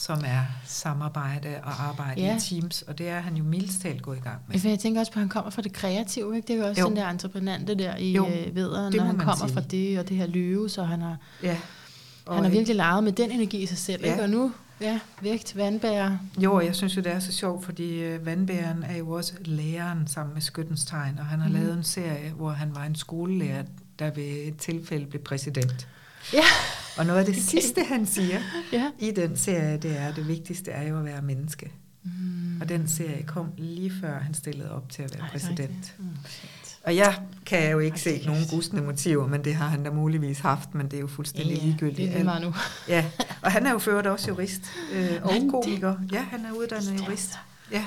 som 0.00 0.18
er 0.26 0.40
samarbejde 0.64 1.48
og 1.62 1.82
arbejde 1.88 2.20
Ja. 2.20 2.36
i 2.36 2.40
teams, 2.40 2.82
og 2.82 2.98
det 2.98 3.08
er 3.08 3.20
han 3.20 3.36
jo 3.36 3.44
mildest 3.44 3.82
talt 3.82 4.02
gået 4.02 4.16
i 4.16 4.20
gang 4.20 4.38
med. 4.48 4.58
For 4.60 4.68
jeg 4.68 4.78
tænker 4.78 5.00
også 5.00 5.12
på, 5.12 5.16
at 5.18 5.20
han 5.20 5.28
kommer 5.28 5.50
fra 5.50 5.62
det 5.62 5.72
kreative, 5.72 6.36
ikke? 6.36 6.48
Det 6.48 6.54
er 6.54 6.58
jo 6.60 6.66
også 6.68 6.80
Jo. 6.80 6.88
den 6.88 6.96
der 6.96 7.08
entreprenante 7.08 7.74
der 7.74 7.96
i 7.96 8.12
Jo, 8.12 8.26
øh, 8.26 8.54
vederen, 8.54 8.94
når 8.96 9.02
han 9.04 9.16
kommer 9.18 9.36
sige. 9.46 9.52
fra 9.54 9.60
det, 9.60 9.98
og 9.98 10.08
det 10.08 10.16
her 10.16 10.26
løve, 10.26 10.68
så 10.70 10.84
han 10.84 11.00
har, 11.02 11.16
Ja. 11.42 11.56
han 12.30 12.42
har 12.42 12.50
virkelig 12.50 12.76
leget 12.76 13.04
med 13.04 13.12
den 13.12 13.30
energi 13.30 13.62
i 13.62 13.66
sig 13.66 13.78
selv, 13.78 14.02
Ja. 14.04 14.10
ikke? 14.12 14.22
Og 14.22 14.30
nu, 14.30 14.52
ja, 14.80 14.98
vægt, 15.22 15.56
vandbærer. 15.56 16.18
Jo, 16.38 16.54
og 16.54 16.64
jeg 16.66 16.76
synes 16.76 16.96
jo, 16.96 17.00
det 17.02 17.12
er 17.12 17.18
så 17.18 17.32
sjovt, 17.32 17.64
fordi 17.64 18.00
øh, 18.00 18.26
vandbæren 18.26 18.82
er 18.82 18.96
jo 18.96 19.10
også 19.10 19.32
læreren 19.44 20.06
sammen 20.06 20.34
med 20.34 20.42
Skyttens 20.42 20.84
Tegn, 20.84 21.18
og 21.18 21.26
han 21.26 21.40
har 21.40 21.48
mm. 21.48 21.54
Lavet 21.54 21.74
en 21.76 21.84
serie, 21.84 22.30
hvor 22.36 22.50
han 22.50 22.74
var 22.74 22.84
en 22.84 22.94
skolelærer, 22.94 23.62
der 23.98 24.10
ved 24.10 24.24
et 24.46 24.56
tilfælde 24.56 25.06
blev 25.06 25.22
præsident. 25.22 25.88
Ja. 26.32 26.44
Og 26.96 27.06
noget 27.06 27.18
af 27.20 27.24
det 27.26 27.34
Okay. 27.38 27.42
sidste, 27.42 27.84
han 27.84 28.06
siger 28.06 28.40
Ja. 28.72 28.90
i 28.98 29.10
den 29.10 29.36
serie, 29.36 29.76
det 29.76 29.98
er, 29.98 30.08
at 30.08 30.16
det 30.16 30.28
vigtigste 30.28 30.70
er 30.70 30.88
jo 30.88 30.98
at 30.98 31.04
være 31.04 31.22
menneske. 31.22 31.72
Mm. 32.04 32.60
Og 32.60 32.68
den 32.68 32.88
serie 32.88 33.22
kom 33.26 33.46
lige 33.56 33.92
før 34.00 34.18
han 34.18 34.34
stillede 34.34 34.70
op 34.72 34.90
til 34.90 35.02
at 35.02 35.14
være 35.14 35.22
Ej, 35.24 35.30
præsident. 35.32 35.94
Mm, 35.98 36.04
shit. 36.28 36.78
Og 36.84 36.96
jeg 36.96 37.18
kan 37.46 37.70
jo 37.70 37.78
ikke 37.78 37.94
Ej, 37.94 37.98
se 38.18 38.26
nogen 38.26 38.44
gustne 38.50 38.80
motiver, 38.82 39.26
men 39.26 39.44
det 39.44 39.54
har 39.54 39.68
han 39.68 39.84
da 39.84 39.90
muligvis 39.90 40.38
haft, 40.38 40.74
men 40.74 40.86
det 40.86 40.94
er 40.96 41.00
jo 41.00 41.06
fuldstændig 41.06 41.56
Ja, 41.56 41.64
ligegyldigt. 41.64 42.12
Det 42.12 42.20
er 42.20 42.38
nu. 42.38 42.54
Ja, 42.88 43.04
og 43.42 43.52
han 43.52 43.66
er 43.66 43.70
jo 43.72 43.80
øvrigt 43.88 44.06
også 44.06 44.28
jurist 44.28 44.62
øh, 44.92 45.10
og 45.22 45.32
komiker. 45.50 45.94
Ja, 46.12 46.22
han 46.22 46.44
er 46.46 46.52
uddannet 46.52 47.00
jurist. 47.00 47.38
Ja. 47.72 47.84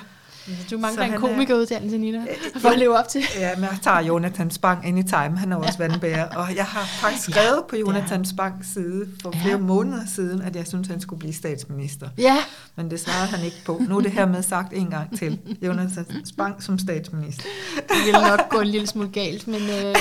Du 0.72 0.78
mangler 0.78 1.04
en 1.04 1.14
er- 1.14 1.18
komikeruddannelse, 1.18 1.98
Nina, 1.98 2.20
for 2.62 2.70
at 2.70 2.80
leve 2.80 2.98
op 3.00 3.08
til. 3.08 3.22
Ja, 3.40 3.56
men 3.56 3.64
jeg 3.64 3.78
tager 3.84 4.00
Jonathan 4.00 4.52
Spang 4.52 4.86
anytime, 4.88 5.38
han 5.38 5.52
er 5.52 5.56
også 5.56 5.78
vandbærer, 5.78 6.36
og 6.36 6.56
jeg 6.56 6.66
har 6.66 6.86
faktisk 6.86 7.24
skrevet 7.32 7.64
på 7.70 7.76
Jonathan 7.76 8.26
Spangs 8.26 8.74
side 8.74 9.08
for 9.22 9.32
flere 9.32 9.48
Ja. 9.50 9.58
måneder 9.58 10.06
siden, 10.16 10.42
at 10.42 10.56
jeg 10.56 10.68
synes, 10.68 10.88
han 10.88 11.02
skulle 11.02 11.20
blive 11.20 11.34
statsminister. 11.34 12.10
Ja, 12.18 12.38
Men 12.76 12.92
det 12.92 13.00
svarede 13.00 13.28
han 13.28 13.46
ikke 13.46 13.58
på. 13.66 13.82
Nu 13.90 13.98
er 13.98 14.02
det 14.02 14.12
her 14.12 14.26
med 14.26 14.44
sagt 14.44 14.74
en 14.74 14.88
gang 14.88 15.18
til. 15.20 15.40
Jonathan 15.62 16.06
Spang 16.26 16.64
som 16.64 16.80
statsminister. 16.80 17.44
det 17.76 17.98
ville 18.06 18.22
nok 18.30 18.50
gå 18.50 18.60
en 18.60 18.68
lille 18.68 18.88
smule 18.88 19.10
galt, 19.10 19.48
men 19.48 19.62
øh, 19.62 19.70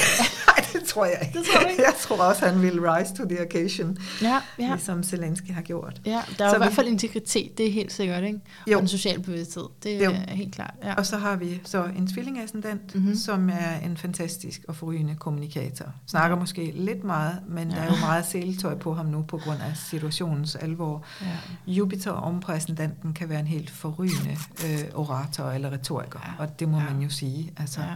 Nej, 0.50 0.66
det 0.72 0.82
tror 0.86 1.04
jeg 1.04 1.18
ikke. 1.22 1.38
Det 1.38 1.46
tror 1.46 1.60
du 1.60 1.66
ikke? 1.68 1.82
Jeg 1.82 1.94
tror 2.00 2.16
også, 2.16 2.46
han 2.46 2.62
vil 2.62 2.80
rise 2.80 3.14
to 3.14 3.24
the 3.28 3.46
occasion, 3.46 3.98
ja, 4.22 4.28
ja. 4.28 4.40
ja. 4.58 4.72
ligesom 4.74 5.02
Zelensky 5.02 5.50
har 5.54 5.62
gjort. 5.62 6.00
Ja, 6.06 6.20
der 6.38 6.44
er 6.44 6.50
Så 6.50 6.56
i 6.56 6.58
hvert 6.58 6.70
vi- 6.70 6.74
fald 6.74 6.88
integritet, 6.88 7.58
det 7.58 7.66
er 7.66 7.72
helt 7.72 7.92
sikkert, 7.92 8.24
ikke? 8.24 8.38
Jo. 8.66 8.76
Og 8.76 8.82
en 8.82 8.88
social 8.88 9.20
bevidsthed, 9.22 9.64
det 9.82 10.04
Jo. 10.04 10.10
Helt 10.36 10.54
klart. 10.54 10.74
Ja. 10.82 10.94
Og 10.94 11.06
så 11.06 11.16
har 11.18 11.36
vi 11.36 11.60
så 11.64 11.84
en 11.84 12.06
tvillingascendant, 12.06 12.94
Mhm. 12.94 13.02
mm-hmm. 13.02 13.16
som 13.16 13.48
er 13.50 13.76
en 13.84 13.96
fantastisk 13.96 14.64
og 14.68 14.76
forrygende 14.76 15.14
kommunikator. 15.14 15.86
Snakker 16.06 16.36
Ja. 16.36 16.40
måske 16.40 16.72
lidt 16.74 17.04
meget, 17.04 17.38
men 17.48 17.70
ja. 17.70 17.76
der 17.76 17.82
er 17.82 17.86
jo 17.86 17.96
meget 18.00 18.26
seletøj 18.26 18.74
på 18.74 18.94
ham 18.94 19.06
nu 19.06 19.22
på 19.22 19.38
grund 19.38 19.58
af 19.62 19.76
situationens 19.76 20.54
alvor. 20.56 21.04
Ja. 21.22 21.26
Jupiter 21.72 22.10
om 22.10 22.40
på 22.40 22.52
ascendanten 22.52 23.12
kan 23.12 23.28
være 23.28 23.40
en 23.40 23.46
helt 23.46 23.70
forrygende 23.70 24.36
øh, 24.66 24.78
orator 24.94 25.50
eller 25.50 25.72
retoriker, 25.72 26.20
Ja. 26.26 26.42
og 26.44 26.60
det 26.60 26.68
må 26.68 26.78
Ja. 26.78 26.84
man 26.92 27.02
jo 27.02 27.08
sige. 27.08 27.52
Altså, 27.56 27.80
Ja. 27.80 27.94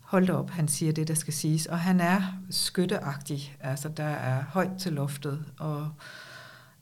hold 0.00 0.30
op, 0.30 0.50
han 0.50 0.68
siger 0.68 0.92
det, 0.92 1.08
der 1.08 1.14
skal 1.14 1.32
siges. 1.34 1.66
Og 1.66 1.78
han 1.80 2.00
er 2.00 2.22
skytteagtig. 2.50 3.56
Altså, 3.60 3.88
der 3.88 4.04
er 4.04 4.42
højt 4.48 4.70
til 4.78 4.92
loftet, 4.92 5.44
og, 5.58 5.88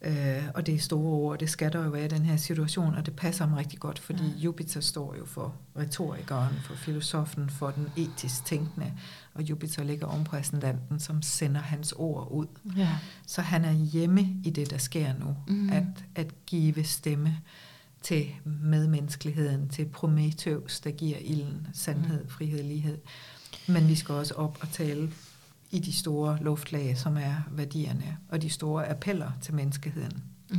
øh, 0.04 0.42
og 0.54 0.66
det 0.66 0.74
er 0.74 0.78
store 0.78 1.12
ord. 1.12 1.38
Det 1.38 1.50
skal 1.50 1.72
der 1.72 1.84
jo 1.84 1.90
være 1.90 2.04
i 2.04 2.08
den 2.08 2.22
her 2.24 2.36
situation, 2.36 2.94
og 2.94 3.06
det 3.06 3.16
passer 3.16 3.44
ham 3.46 3.54
rigtig 3.56 3.78
godt, 3.78 3.98
fordi 3.98 4.24
Ja. 4.24 4.38
Jupiter 4.38 4.80
står 4.80 5.14
jo 5.18 5.26
for 5.26 5.54
retorikeren, 5.76 6.54
for 6.64 6.74
filosofen, 6.74 7.50
for 7.50 7.70
den 7.70 7.88
etisk 7.96 8.44
tænkende, 8.44 8.92
og 9.34 9.42
Jupiter 9.42 9.84
ligger 9.84 10.06
om 10.06 10.24
på 10.24 10.36
ascendanten, 10.36 11.00
som 11.00 11.22
sender 11.22 11.60
hans 11.60 11.92
ord 11.92 12.28
ud. 12.30 12.46
ja. 12.76 12.88
Så 13.26 13.42
han 13.42 13.64
er 13.64 13.72
hjemme 13.72 14.20
i 14.44 14.50
det, 14.50 14.70
der 14.70 14.78
sker 14.78 15.12
nu. 15.20 15.36
Mm. 15.48 15.70
At, 15.70 15.84
at 16.14 16.46
give 16.46 16.84
stemme 16.84 17.36
til 18.02 18.26
medmenneskeligheden, 18.44 19.68
til 19.68 19.84
Prometheus, 19.84 20.80
der 20.80 20.90
giver 20.90 21.18
ilden 21.20 21.66
sandhed, 21.72 22.28
frihed, 22.28 22.62
lighed. 22.62 22.98
Men 23.68 23.88
vi 23.88 23.94
skal 23.94 24.14
også 24.14 24.34
op 24.34 24.58
og 24.60 24.68
tale 24.70 25.12
i 25.72 25.78
de 25.78 25.92
store 25.92 26.38
luftlag, 26.40 26.98
som 26.98 27.16
er 27.16 27.34
værdierne, 27.50 28.16
og 28.28 28.42
de 28.42 28.50
store 28.50 28.88
appeller 28.90 29.30
til 29.40 29.54
menneskeheden. 29.54 30.22
Mm. 30.50 30.58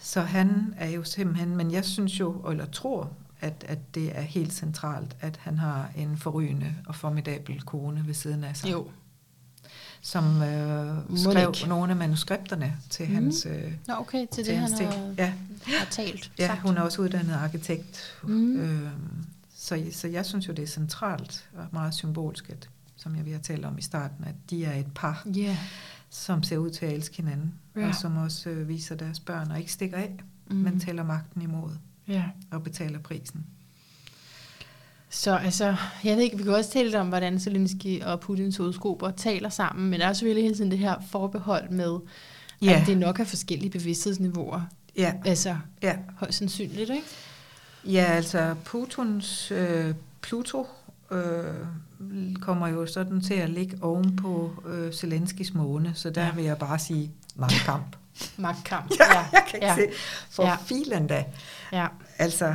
Så 0.00 0.20
han 0.20 0.74
er 0.76 0.88
jo 0.90 1.04
simpelthen, 1.04 1.56
men 1.56 1.70
jeg 1.70 1.84
synes 1.84 2.20
jo, 2.20 2.32
eller 2.32 2.66
tror, 2.66 3.10
at, 3.40 3.64
at 3.68 3.94
det 3.94 4.18
er 4.18 4.20
helt 4.20 4.52
centralt, 4.52 5.16
at 5.20 5.36
han 5.36 5.58
har 5.58 5.90
en 5.96 6.16
forrygende 6.16 6.74
og 6.86 6.94
formidabel 6.94 7.62
kone 7.62 8.06
ved 8.06 8.14
siden 8.14 8.44
af 8.44 8.56
sig, 8.56 8.72
Jo. 8.72 8.88
som 10.00 10.42
øh, 10.42 10.96
skrev 11.16 11.52
ikke? 11.56 11.68
nogle 11.68 11.90
af 11.90 11.96
manuskripterne 11.96 12.76
til 12.90 13.08
mm. 13.08 13.14
hans, 13.14 13.46
øh, 13.46 13.72
Nå, 13.86 13.94
okay, 13.94 14.18
til 14.20 14.28
til 14.28 14.44
det, 14.46 14.54
han 14.54 14.62
hans 14.62 14.80
har, 14.80 14.92
ting. 14.92 15.14
Ja, 15.18 15.32
har 15.78 15.86
talt. 15.90 16.32
ja, 16.38 16.46
sagt. 16.46 16.60
hun 16.60 16.76
er 16.76 16.80
også 16.80 17.02
uddannet 17.02 17.34
arkitekt. 17.34 18.18
Mhm. 18.22 18.60
Øh, 18.60 18.90
så, 19.56 19.84
så 19.92 20.08
jeg 20.08 20.26
synes 20.26 20.48
jo, 20.48 20.52
det 20.52 20.62
er 20.62 20.66
centralt 20.66 21.48
og 21.54 21.66
meget 21.72 21.94
symbolsk, 21.94 22.50
at, 22.50 22.68
som 22.96 23.16
jeg 23.16 23.24
vil 23.24 23.32
have 23.32 23.42
talt 23.42 23.64
om 23.64 23.78
i 23.78 23.82
starten, 23.82 24.24
at 24.24 24.34
de 24.50 24.64
er 24.64 24.74
et 24.74 24.86
par, 24.94 25.26
Ja. 25.34 25.56
som 26.10 26.42
ser 26.42 26.58
ud 26.58 26.70
til 26.70 26.86
at 26.86 26.92
elske 26.92 27.16
hinanden, 27.16 27.54
Ja. 27.76 27.88
og 27.88 27.94
som 27.94 28.16
også 28.16 28.50
øh, 28.50 28.68
viser 28.68 28.94
deres 28.94 29.20
børn 29.20 29.50
og 29.50 29.58
ikke 29.58 29.72
stikker 29.72 29.96
af, 29.96 30.14
Mm. 30.50 30.56
men 30.56 30.80
tæller 30.80 31.04
magten 31.04 31.42
imod 31.42 31.70
Ja. 32.08 32.24
og 32.50 32.62
betaler 32.62 32.98
prisen. 32.98 33.46
Så 35.10 35.36
altså, 35.36 35.76
jeg 36.04 36.16
ved 36.16 36.22
ikke, 36.22 36.36
vi 36.36 36.42
kan 36.42 36.54
også 36.54 36.70
tale 36.70 37.00
om, 37.00 37.08
hvordan 37.08 37.40
Zelensky 37.40 38.02
og 38.02 38.20
Putins 38.20 38.56
horoskoper 38.56 39.10
taler 39.10 39.48
sammen, 39.48 39.90
men 39.90 40.00
der 40.00 40.06
er 40.06 40.12
selvfølgelig 40.12 40.44
hele 40.44 40.54
tiden 40.56 40.70
det 40.70 40.78
her 40.78 40.94
forbehold 41.10 41.70
med, 41.70 41.98
Ja. 42.62 42.80
at 42.80 42.86
det 42.86 42.98
nok 42.98 43.20
er 43.20 43.24
forskellige 43.24 43.70
bevidsthedsniveauer. 43.70 44.60
Ja, 44.96 45.12
Altså, 45.24 45.56
ja. 45.82 45.96
højst 46.16 46.38
sandsynligt, 46.38 46.90
ikke? 46.90 47.02
ja 47.84 48.04
altså 48.04 48.54
Plutons 48.64 49.50
øh, 49.50 49.94
Pluto 50.22 50.66
øh, 51.10 52.34
kommer 52.40 52.68
jo 52.68 52.86
sådan 52.86 53.20
til 53.20 53.34
at 53.34 53.50
ligge 53.50 53.78
oven 53.82 54.16
på 54.16 54.62
øh, 54.66 54.92
Zelenskis 54.92 55.54
måne, 55.54 55.92
så 55.94 56.10
der 56.10 56.20
Ja. 56.20 56.26
ja. 56.26 56.34
vil 56.34 56.44
jeg 56.44 56.58
bare 56.58 56.78
sige 56.78 57.10
mange 57.36 57.56
kamp. 57.64 57.96
Magtkamp. 58.36 58.90
Ja, 59.00 59.18
jeg 59.32 59.42
kan 59.50 59.54
ikke 59.56 59.66
ja, 59.66 59.72
ja. 59.72 59.76
se. 59.76 59.86
For 60.30 60.42
Ja. 60.42 60.48
ja. 60.48 60.56
filen 60.56 61.06
da. 61.06 61.24
ja. 61.72 61.86
Altså, 62.18 62.54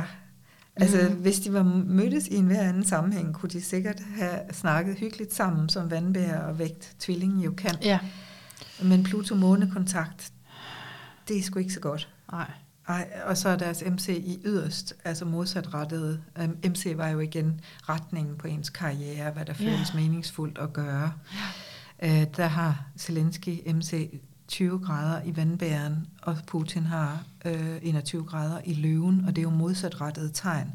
altså 0.76 1.08
Mhm. 1.08 1.16
hvis 1.20 1.40
de 1.40 1.52
var 1.52 1.62
mødtes 1.86 2.26
i 2.26 2.34
en 2.36 2.46
hver 2.46 2.62
anden 2.62 2.84
sammenhæng, 2.84 3.34
kunne 3.34 3.50
de 3.50 3.62
sikkert 3.62 4.00
have 4.16 4.38
snakket 4.52 4.98
hyggeligt 4.98 5.34
sammen, 5.34 5.68
som 5.68 5.90
vandbærer 5.90 6.40
og 6.44 6.58
vægt 6.58 6.94
tvillingen 6.98 7.40
jo 7.40 7.52
kan. 7.56 7.74
Ja. 7.82 7.98
Men 8.82 9.02
Pluto-månekontakt, 9.04 10.32
det 11.28 11.38
er 11.38 11.42
sgu 11.42 11.58
ikke 11.58 11.72
så 11.72 11.80
godt. 11.80 12.08
Nej. 12.32 12.50
Ej, 12.88 13.08
og 13.26 13.36
så 13.36 13.48
er 13.48 13.56
deres 13.56 13.84
MC 13.90 14.08
i 14.08 14.40
yderst, 14.44 14.94
altså 15.04 15.24
modsatrettet. 15.24 16.22
Um, 16.44 16.56
MC 16.64 16.92
var 16.96 17.08
jo 17.08 17.20
igen 17.20 17.60
retningen 17.88 18.36
på 18.36 18.46
ens 18.46 18.70
karriere, 18.70 19.30
hvad 19.30 19.44
der 19.44 19.54
Ja. 19.60 19.64
føles 19.70 19.94
meningsfuldt 19.94 20.58
at 20.58 20.72
gøre. 20.72 21.12
Uh, 22.02 22.08
der 22.36 22.46
har 22.46 22.84
Zelensky 22.98 23.58
MC 23.74 24.20
20 24.48 24.78
grader 24.78 25.22
i 25.24 25.36
vandbæren, 25.36 26.06
og 26.22 26.36
Putin 26.46 26.82
har 26.82 27.24
øh, 27.44 27.78
21 27.82 28.24
grader 28.24 28.60
i 28.64 28.74
løven, 28.74 29.24
og 29.26 29.36
det 29.36 29.38
er 29.38 29.42
jo 29.42 29.50
modsatrettet 29.50 30.30
tegn. 30.34 30.72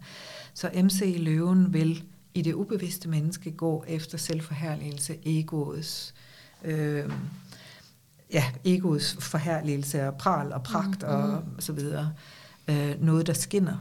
Så 0.53 0.69
MC 0.83 1.01
i 1.15 1.17
løven 1.17 1.73
vil 1.73 2.03
i 2.33 2.41
det 2.41 2.53
ubevidste 2.53 3.09
menneske 3.09 3.51
gå 3.51 3.83
efter 3.87 4.17
selvforherligelse, 4.17 5.17
egoets, 5.25 6.13
øh, 6.63 7.11
ja, 8.33 8.43
egoets 8.65 9.17
forherligelse 9.19 10.07
og 10.07 10.17
pral 10.17 10.53
og 10.53 10.63
pragt 10.63 11.03
Mm, 11.03 11.09
mm, 11.09 11.55
og 11.57 11.63
så 11.63 11.73
videre. 11.73 12.11
Øh, 12.67 13.01
noget, 13.01 13.27
der 13.27 13.33
skinner. 13.33 13.77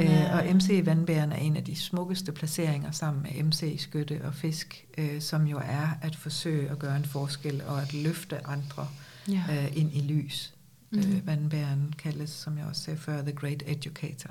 Øh, 0.00 0.34
og 0.34 0.56
MC 0.56 0.82
vandbæren 0.84 1.32
er 1.32 1.36
en 1.36 1.56
af 1.56 1.64
de 1.64 1.76
smukkeste 1.76 2.32
placeringer 2.32 2.90
sammen 2.90 3.22
med 3.22 3.42
MC 3.44 3.76
skytte 3.78 4.20
og 4.24 4.34
fisk, 4.34 4.86
øh, 4.98 5.20
som 5.20 5.46
jo 5.46 5.58
er 5.64 5.88
at 6.02 6.16
forsøge 6.16 6.70
at 6.70 6.78
gøre 6.78 6.96
en 6.96 7.04
forskel 7.04 7.62
og 7.66 7.82
at 7.82 7.94
løfte 7.94 8.46
andre 8.46 8.88
Ja. 9.28 9.42
øh, 9.50 9.76
ind 9.76 9.94
i 9.94 10.00
lys. 10.00 10.54
Mm. 10.90 10.98
Øh, 10.98 11.26
vandbæren 11.26 11.94
kaldes, 11.98 12.30
som 12.30 12.58
jeg 12.58 12.66
også 12.66 12.82
sagde 12.82 12.98
før, 12.98 13.22
the 13.22 13.32
great 13.32 13.62
educator. 13.66 14.30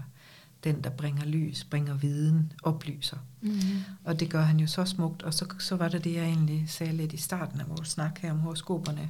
Den, 0.64 0.82
der 0.84 0.90
bringer 0.90 1.26
lys, 1.26 1.64
bringer 1.64 1.94
viden, 1.94 2.52
oplyser. 2.64 3.18
Mm. 3.42 3.60
Og 4.04 4.20
det 4.20 4.30
gør 4.30 4.42
han 4.42 4.60
jo 4.60 4.68
så 4.68 4.86
smukt. 4.86 5.24
Og 5.24 5.34
så, 5.34 5.46
så 5.60 5.76
var 5.76 5.88
det 5.88 6.04
det, 6.04 6.14
jeg 6.14 6.24
egentlig 6.24 6.64
sagde 6.68 6.94
lidt 6.94 7.14
i 7.14 7.18
starten 7.18 7.60
af 7.60 7.70
vores 7.70 7.90
snak 7.90 8.20
her 8.20 8.32
om 8.32 8.40
horoskoperne, 8.40 9.10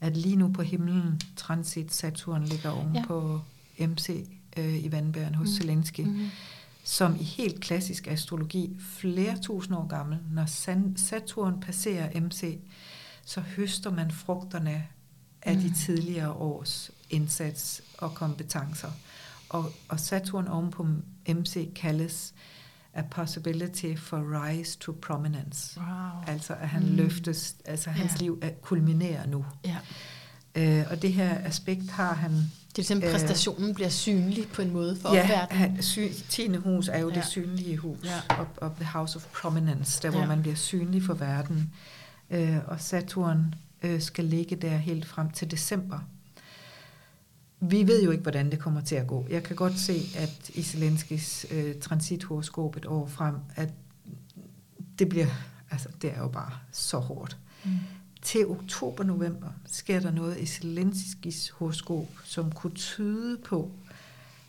at 0.00 0.16
lige 0.16 0.36
nu 0.36 0.48
på 0.52 0.62
himlen, 0.62 1.20
transit 1.36 1.94
Saturn 1.94 2.44
ligger 2.44 2.70
oven 2.70 2.94
Ja. 2.96 3.04
på 3.06 3.40
MC 3.78 4.28
øh, 4.56 4.84
i 4.84 4.92
vandbæren 4.92 5.34
hos 5.34 5.48
Mm. 5.48 5.54
Zelensky, 5.54 6.00
mm. 6.00 6.28
Som 6.84 7.16
i 7.20 7.22
helt 7.24 7.60
klassisk 7.60 8.06
astrologi, 8.06 8.76
flere 8.80 9.38
tusind 9.42 9.76
år 9.76 9.86
gammel, 9.86 10.18
når 10.32 10.44
San- 10.46 10.96
Saturn 10.96 11.60
passerer 11.60 12.20
MC, 12.20 12.58
så 13.24 13.40
høster 13.40 13.90
man 13.90 14.10
frugterne 14.10 14.86
af 15.42 15.54
Mm. 15.56 15.60
de 15.62 15.74
tidligere 15.74 16.30
års 16.32 16.90
indsats 17.10 17.82
og 17.98 18.14
kompetencer. 18.14 18.90
Og, 19.48 19.72
og 19.88 20.00
Saturn 20.00 20.48
oven 20.48 20.70
på 20.70 20.86
MC 21.28 21.74
kaldes 21.74 22.34
a 22.94 23.02
possibility 23.10 23.96
for 23.96 24.42
rise 24.44 24.78
to 24.78 24.92
prominence. 25.02 25.80
Wow. 25.80 25.86
Altså 26.26 26.54
at 26.60 26.68
han 26.68 26.82
Mm. 26.82 26.94
løftes, 26.96 27.56
altså 27.64 27.90
hans 27.90 28.20
liv 28.20 28.38
er, 28.42 28.50
kulminerer 28.62 29.26
nu. 29.26 29.44
Ja. 29.64 29.76
Øh, 30.54 30.84
og 30.90 31.02
det 31.02 31.12
her 31.12 31.38
aspekt 31.44 31.90
har 31.90 32.14
han... 32.14 32.30
Det 32.76 32.78
er 32.78 32.82
simpelthen, 32.86 33.14
Øh, 33.14 33.20
præstationen 33.20 33.74
bliver 33.74 33.88
synlig 33.90 34.48
på 34.48 34.62
en 34.62 34.70
måde 34.72 34.96
for 35.02 35.14
ja, 35.14 35.22
opverdenen. 35.22 35.58
han, 35.58 35.82
sy, 35.82 35.98
10. 36.28 36.54
hus 36.56 36.88
er 36.88 36.98
jo 36.98 37.08
Ja. 37.08 37.14
det 37.14 37.24
synlige 37.26 37.76
hus, 37.76 38.04
Ja. 38.04 38.40
op, 38.40 38.58
op 38.60 38.76
the 38.76 38.84
house 38.84 39.16
of 39.16 39.26
prominence, 39.42 40.02
der 40.02 40.08
Ja. 40.10 40.16
hvor 40.18 40.26
man 40.26 40.40
bliver 40.42 40.56
synlig 40.56 41.02
for 41.02 41.14
verden. 41.14 41.70
Øh, 42.30 42.56
og 42.66 42.80
Saturn 42.80 43.54
øh, 43.82 44.00
skal 44.00 44.24
ligge 44.24 44.56
der 44.56 44.76
helt 44.76 45.06
frem 45.06 45.30
til 45.30 45.50
december. 45.50 45.98
Vi 47.60 47.86
ved 47.86 48.02
jo 48.02 48.10
ikke, 48.10 48.22
hvordan 48.22 48.50
det 48.50 48.58
kommer 48.58 48.80
til 48.80 48.94
at 48.94 49.06
gå. 49.06 49.26
Jeg 49.30 49.42
kan 49.42 49.56
godt 49.56 49.78
se, 49.78 50.00
at 50.16 50.50
i 50.54 50.62
Zelenskis 50.62 51.46
øh, 51.50 51.74
transithoroskop 51.80 52.76
et 52.76 52.86
år 52.86 53.06
frem, 53.06 53.34
at 53.56 53.72
det 54.98 55.08
bliver, 55.08 55.26
altså 55.70 55.88
det 56.02 56.12
er 56.14 56.18
jo 56.18 56.28
bare 56.28 56.52
så 56.72 56.98
hårdt. 56.98 57.36
Mm. 57.64 57.70
Til 58.22 58.46
oktober-november 58.46 59.48
sker 59.66 60.00
der 60.00 60.10
noget 60.10 60.38
i 60.38 60.46
Zelenskis 60.46 61.50
horoskop, 61.50 62.08
som 62.24 62.52
kunne 62.52 62.74
tyde 62.74 63.38
på 63.44 63.70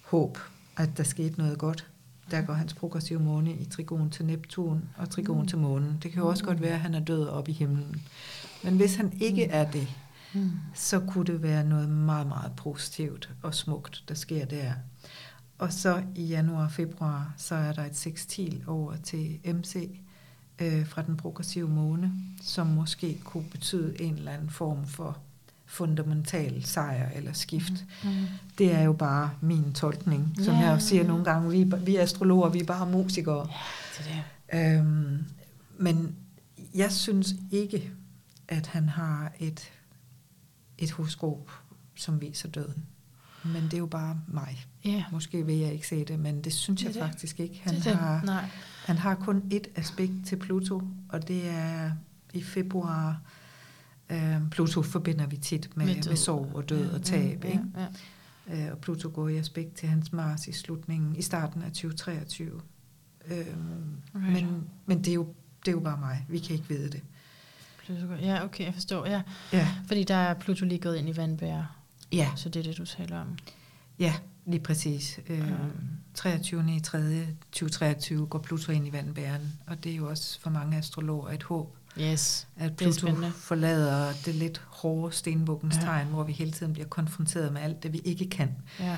håb, 0.05 0.37
at 0.77 0.89
der 0.97 1.03
skete 1.03 1.37
noget 1.37 1.57
godt. 1.57 1.87
Der 2.31 2.41
går 2.41 2.53
hans 2.53 2.73
progressive 2.73 3.19
måne 3.19 3.53
i 3.53 3.65
trigon 3.65 4.09
til 4.09 4.25
Neptun 4.25 4.81
og 4.97 5.09
trigon 5.09 5.39
Mm. 5.41 5.47
til 5.47 5.57
månen. 5.57 5.97
Det 6.03 6.11
kan 6.11 6.21
jo 6.21 6.27
også 6.27 6.43
godt 6.43 6.61
være, 6.61 6.73
at 6.73 6.79
han 6.79 6.93
er 6.95 6.99
død 6.99 7.27
op 7.27 7.49
i 7.49 7.51
himlen. 7.51 8.01
Men 8.63 8.75
hvis 8.77 8.95
han 8.95 9.13
ikke 9.21 9.45
Mm. 9.45 9.51
er 9.53 9.71
det, 9.71 9.87
Mm. 10.33 10.51
så 10.73 10.99
kunne 10.99 11.25
det 11.25 11.43
være 11.43 11.63
noget 11.63 11.89
meget, 11.89 12.27
meget 12.27 12.51
positivt 12.55 13.29
og 13.43 13.55
smukt, 13.55 14.03
der 14.09 14.15
sker 14.15 14.45
der. 14.45 14.73
og 15.57 15.73
så 15.73 16.03
i 16.15 16.23
januar 16.25 16.63
og 16.63 16.71
februar, 16.71 17.33
så 17.37 17.55
er 17.55 17.73
der 17.73 17.85
et 17.85 17.95
sextil 17.97 18.63
over 18.67 18.95
til 19.03 19.39
MC 19.45 19.99
øh, 20.61 20.85
fra 20.87 21.01
den 21.01 21.17
progressive 21.17 21.69
måne, 21.69 22.11
som 22.41 22.67
måske 22.67 23.21
kunne 23.23 23.43
betyde 23.51 24.01
en 24.01 24.13
eller 24.15 24.31
anden 24.31 24.49
form 24.49 24.85
for 24.87 25.17
fundamental 25.65 26.63
sejr 26.65 27.09
eller 27.09 27.33
skift. 27.33 27.73
Mm. 28.03 28.09
Det 28.57 28.73
er 28.73 28.81
jo 28.81 28.93
bare 28.93 29.29
min 29.41 29.73
tolkning. 29.73 30.35
Som 30.39 30.53
Ja. 30.55 30.59
jeg 30.69 30.81
siger 30.81 31.07
nogle 31.07 31.23
gange, 31.25 31.51
vi, 31.51 31.61
er- 31.61 31.75
vi 31.75 31.95
er 31.95 32.01
astrologer, 32.01 32.49
vi 32.49 32.59
er 32.59 32.65
bare 32.65 32.87
musikere. 32.87 33.47
Det 33.97 34.07
er 34.09 34.21
det. 34.73 34.79
Øhm, 34.79 35.23
men 35.77 36.15
jeg 36.75 36.91
synes 36.91 37.35
ikke, 37.51 37.91
at 38.47 38.67
han 38.67 38.89
har 38.89 39.31
et, 39.39 39.71
et 40.81 40.91
horoskop, 40.91 41.51
som 41.95 42.21
viser 42.21 42.49
døden. 42.49 42.85
Men 43.45 43.63
det 43.63 43.73
er 43.73 43.77
jo 43.77 43.85
bare 43.85 44.19
mig. 44.27 44.65
Ja. 44.85 45.03
Måske 45.11 45.45
vil 45.45 45.55
jeg 45.57 45.73
ikke 45.73 45.87
se 45.87 46.05
det, 46.05 46.19
men 46.19 46.43
det 46.43 46.53
synes 46.53 46.79
Det 46.81 46.85
jeg 46.85 46.93
det. 46.93 47.01
faktisk 47.03 47.39
ikke. 47.39 47.61
Han 47.63 47.75
det 47.75 47.83
det. 47.85 47.95
har, 47.95 48.21
Nej. 48.25 48.45
han 48.85 48.97
har 48.97 49.15
kun 49.15 49.43
et 49.51 49.67
aspekt 49.75 50.13
til 50.25 50.35
Pluto, 50.35 50.81
og 51.09 51.27
det 51.27 51.49
er 51.49 51.91
i 52.33 52.43
februar. 52.43 53.21
Øhm, 54.09 54.49
Pluto 54.49 54.81
forbinder 54.81 55.27
vi 55.27 55.37
tit 55.37 55.77
med, 55.77 55.85
Med 55.85 55.95
med, 55.95 56.03
død. 56.03 56.11
med 56.11 56.17
sorg 56.17 56.51
og 56.55 56.69
død 56.69 56.89
Ja, 56.89 56.95
og 56.95 57.01
tab. 57.03 57.43
ja, 57.43 57.49
ikke? 57.49 57.63
ja. 58.49 58.65
Øh, 58.65 58.71
og 58.71 58.77
Pluto 58.77 59.09
går 59.13 59.27
i 59.29 59.37
aspekt 59.37 59.73
til 59.75 59.89
hans 59.89 60.13
Mars 60.13 60.47
i 60.47 60.51
slutningen, 60.51 61.15
i 61.15 61.21
starten 61.21 61.61
af 61.61 61.71
2023. 61.71 62.61
Øhm, 63.27 63.41
Right. 64.15 64.33
men, 64.33 64.63
men 64.85 64.97
det, 64.97 65.07
er 65.07 65.13
jo, 65.13 65.33
det 65.59 65.67
er 65.67 65.71
jo 65.71 65.79
bare 65.79 65.97
mig. 65.99 66.25
Vi 66.29 66.39
kan 66.39 66.55
ikke 66.55 66.67
vide 66.69 66.89
det. 66.91 67.03
Pluto- 67.87 68.13
Ja, 68.21 68.43
okay, 68.43 68.65
jeg 68.65 68.73
forstår. 68.73 69.05
Ja. 69.05 69.21
Ja, 69.53 69.67
Fordi 69.87 70.03
der 70.03 70.15
er 70.15 70.33
Pluto 70.33 70.65
lige 70.65 70.79
gået 70.79 70.97
ind 70.97 71.09
i 71.09 71.17
vandbær, 71.17 71.75
ja, 72.11 72.29
så 72.35 72.49
det 72.49 72.59
er 72.59 72.63
det, 72.63 72.77
du 72.77 72.85
taler 72.85 73.21
om. 73.21 73.37
ja 73.99 74.13
lige 74.45 74.59
præcis. 74.63 75.19
Ja. 75.29 75.43
23. 76.13 76.75
i 76.75 76.79
3. 76.79 77.27
2023 77.51 78.27
går 78.27 78.39
Pluto 78.39 78.71
ind 78.71 78.87
i 78.87 78.91
vandbæren, 78.93 79.53
og 79.67 79.83
det 79.83 79.91
er 79.91 79.95
jo 79.95 80.09
også 80.09 80.39
for 80.41 80.49
mange 80.49 80.77
astrologer 80.77 81.29
et 81.29 81.43
håb, 81.43 81.77
Yes. 81.99 82.47
at 82.57 82.69
Det 82.69 82.77
Pluto 82.77 82.99
spændende. 82.99 83.31
forlader 83.31 84.13
det 84.25 84.35
lidt 84.35 84.61
hårde 84.67 85.13
stenbukkens 85.15 85.75
Ja. 85.75 85.81
tegn, 85.81 86.07
hvor 86.07 86.23
vi 86.23 86.31
hele 86.33 86.51
tiden 86.51 86.73
bliver 86.73 86.87
konfronteret 86.87 87.53
med 87.53 87.61
alt 87.61 87.83
det, 87.83 87.93
vi 87.93 88.01
ikke 88.03 88.29
kan. 88.29 88.55
Ja. 88.79 88.97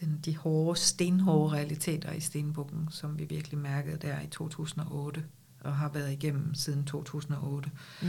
Den, 0.00 0.20
de 0.24 0.36
hårde, 0.36 0.78
stenhårde 0.80 1.54
realiteter 1.56 2.12
i 2.12 2.20
stenbukken, 2.20 2.88
som 2.90 3.18
vi 3.18 3.24
virkelig 3.24 3.58
mærkede 3.58 3.96
der 3.96 4.20
i 4.20 4.26
2008, 4.26 5.24
og 5.64 5.74
har 5.74 5.90
været 5.94 6.12
igennem 6.12 6.54
siden 6.54 6.84
2008. 6.84 7.70
Mm. 8.02 8.08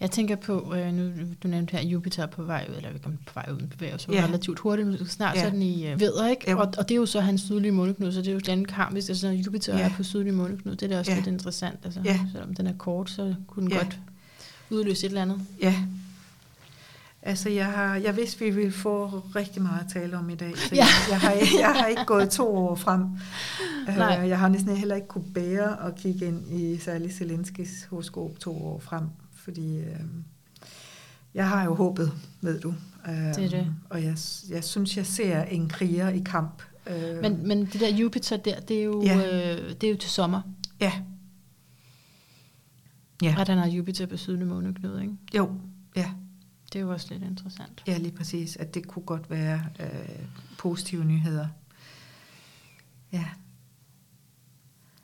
Jeg 0.00 0.10
tænker 0.10 0.36
på, 0.36 0.74
øh, 0.74 0.92
nu 0.94 1.10
du 1.42 1.48
nævnte 1.48 1.76
her, 1.76 1.82
Jupiter 1.88 2.22
er 2.22 2.26
på 2.26 2.42
vej 2.42 2.66
ud, 2.70 2.74
eller 2.76 2.98
på 2.98 3.10
vej 3.34 3.48
ud, 3.52 3.66
bevæger 3.66 3.96
sig 3.98 4.10
Ja. 4.12 4.20
ja. 4.20 4.26
relativt 4.26 4.58
hurtigt, 4.58 4.88
men 4.88 5.06
snart 5.08 5.34
Ja. 5.36 5.40
ja. 5.40 5.44
så 5.44 5.48
er 5.48 5.52
den 5.52 5.62
i 5.62 5.86
øh, 5.86 6.00
vædder, 6.00 6.28
ikke? 6.28 6.50
Jo. 6.50 6.58
Og, 6.58 6.72
og 6.78 6.88
det 6.88 6.94
er 6.94 6.96
jo 6.96 7.06
så 7.06 7.20
hans 7.20 7.40
sydlige 7.40 7.72
måneknud, 7.72 8.12
så 8.12 8.18
det 8.20 8.28
er 8.28 8.32
jo 8.32 8.38
den 8.38 8.64
karmisk, 8.64 9.08
altså 9.08 9.26
når 9.26 9.34
Jupiter 9.34 9.72
Ja. 9.74 9.78
ja. 9.80 9.84
er 9.90 9.94
på 9.96 10.02
sydlige 10.02 10.32
måneknud, 10.32 10.76
det 10.76 10.82
er 10.82 10.88
da 10.88 10.98
også 10.98 11.10
Ja. 11.10 11.16
ja. 11.16 11.20
lidt 11.20 11.32
interessant, 11.32 11.78
altså 11.84 12.00
Ja. 12.04 12.20
selvom 12.32 12.54
den 12.54 12.66
er 12.66 12.74
kort, 12.78 13.10
så 13.10 13.34
kunne 13.46 13.62
den 13.62 13.70
Ja. 13.72 13.76
ja. 13.78 13.82
godt 13.84 13.98
udløse 14.70 15.06
et 15.06 15.10
eller 15.10 15.22
andet. 15.22 15.40
Ja. 15.62 15.74
Altså, 17.22 17.48
jeg, 17.48 17.66
har, 17.66 17.96
jeg 17.96 18.16
vidste, 18.16 18.38
vi 18.44 18.50
ville 18.50 18.72
få 18.72 19.06
rigtig 19.36 19.62
meget 19.62 19.80
at 19.80 19.92
tale 19.92 20.18
om 20.18 20.30
i 20.30 20.34
dag, 20.34 20.58
så 20.58 20.74
Ja. 20.74 20.76
jeg, 20.76 20.86
jeg, 21.10 21.20
har, 21.20 21.32
jeg 21.60 21.74
har 21.80 21.86
ikke 21.86 22.04
gået 22.06 22.30
to 22.30 22.56
år 22.56 22.74
frem. 22.74 23.04
Nej. 23.86 24.22
Uh, 24.22 24.28
jeg 24.28 24.38
har 24.38 24.48
næsten 24.48 24.76
heller 24.76 24.94
ikke 24.94 25.08
kunne 25.08 25.32
bære 25.34 25.86
at 25.86 25.94
kigge 25.96 26.26
ind 26.26 26.52
i 26.52 26.78
særlig 26.78 27.12
Zelenskis 27.12 27.86
horoskop 27.90 28.38
to 28.38 28.64
år 28.66 28.78
frem, 28.80 29.04
fordi 29.32 29.78
uh, 29.78 29.84
jeg 31.34 31.48
har 31.48 31.64
jo 31.64 31.74
håbet, 31.74 32.12
ved 32.40 32.60
du. 32.60 32.68
Uh, 32.68 33.14
Det 33.14 33.44
er 33.44 33.48
det. 33.48 33.66
Og 33.90 34.02
jeg, 34.04 34.16
jeg 34.50 34.64
synes, 34.64 34.96
jeg 34.96 35.06
ser 35.06 35.42
en 35.42 35.68
kriger 35.68 36.08
i 36.08 36.22
kamp. 36.26 36.62
Uh, 36.86 37.22
Men, 37.22 37.48
men 37.48 37.66
det 37.66 37.80
der 37.80 37.88
Jupiter 37.96 38.36
der, 38.36 38.60
det 38.60 38.78
er 38.80 38.84
jo, 38.84 39.02
Ja. 39.02 39.16
øh, 39.16 39.70
det 39.80 39.84
er 39.84 39.90
jo 39.90 39.96
til 39.96 40.10
sommer, 40.10 40.40
Ja. 40.80 40.92
Ja, 43.22 43.34
at 43.38 43.48
han 43.48 43.58
har 43.58 43.66
Jupiter 43.66 44.06
på 44.06 44.16
sydlige 44.16 44.46
måneknud, 44.46 45.00
ikke? 45.00 45.14
jo, 45.36 45.50
ja. 45.96 46.10
Det 46.72 46.78
er 46.78 46.82
jo 46.82 46.90
også 46.92 47.06
lidt 47.10 47.22
interessant. 47.22 47.82
Ja, 47.86 47.98
lige 47.98 48.12
præcis. 48.16 48.56
At 48.56 48.74
det 48.74 48.86
kunne 48.86 49.04
godt 49.04 49.30
være 49.30 49.64
øh, 49.80 49.88
positive 50.58 51.04
nyheder. 51.04 51.48
Ja, 53.12 53.24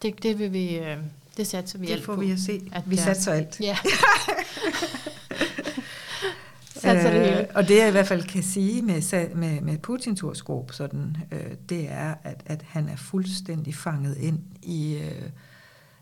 Det, 0.02 0.22
det 0.22 0.38
vil 0.38 0.52
vi, 0.52 0.76
øh, 0.78 0.96
det 1.36 1.46
satser 1.46 1.78
vi 1.78 1.86
det 1.86 1.92
alt 1.92 2.04
får 2.04 2.14
på. 2.14 2.20
vi 2.20 2.30
at 2.30 2.40
se. 2.40 2.68
at 2.72 2.90
vi 2.90 2.96
der- 2.96 3.02
satser 3.02 3.32
alt. 3.32 3.60
Ja. 3.60 3.76
satser 6.76 7.10
det 7.10 7.20
hele. 7.20 7.40
Øh, 7.40 7.46
og 7.54 7.68
det 7.68 7.78
jeg 7.78 7.88
i 7.88 7.90
hvert 7.90 8.06
fald 8.08 8.22
kan 8.24 8.42
sige 8.42 8.82
med, 8.82 9.34
med, 9.34 9.60
med 9.60 9.78
Putins 9.78 10.20
horoskop, 10.20 10.72
sådan, 10.72 11.16
øh, 11.32 11.54
det 11.68 11.90
er, 11.90 12.14
at, 12.22 12.42
at 12.46 12.62
han 12.62 12.88
er 12.88 12.96
fuldstændig 12.96 13.74
fanget 13.74 14.16
ind 14.16 14.38
i, 14.62 14.94
øh, 14.96 15.30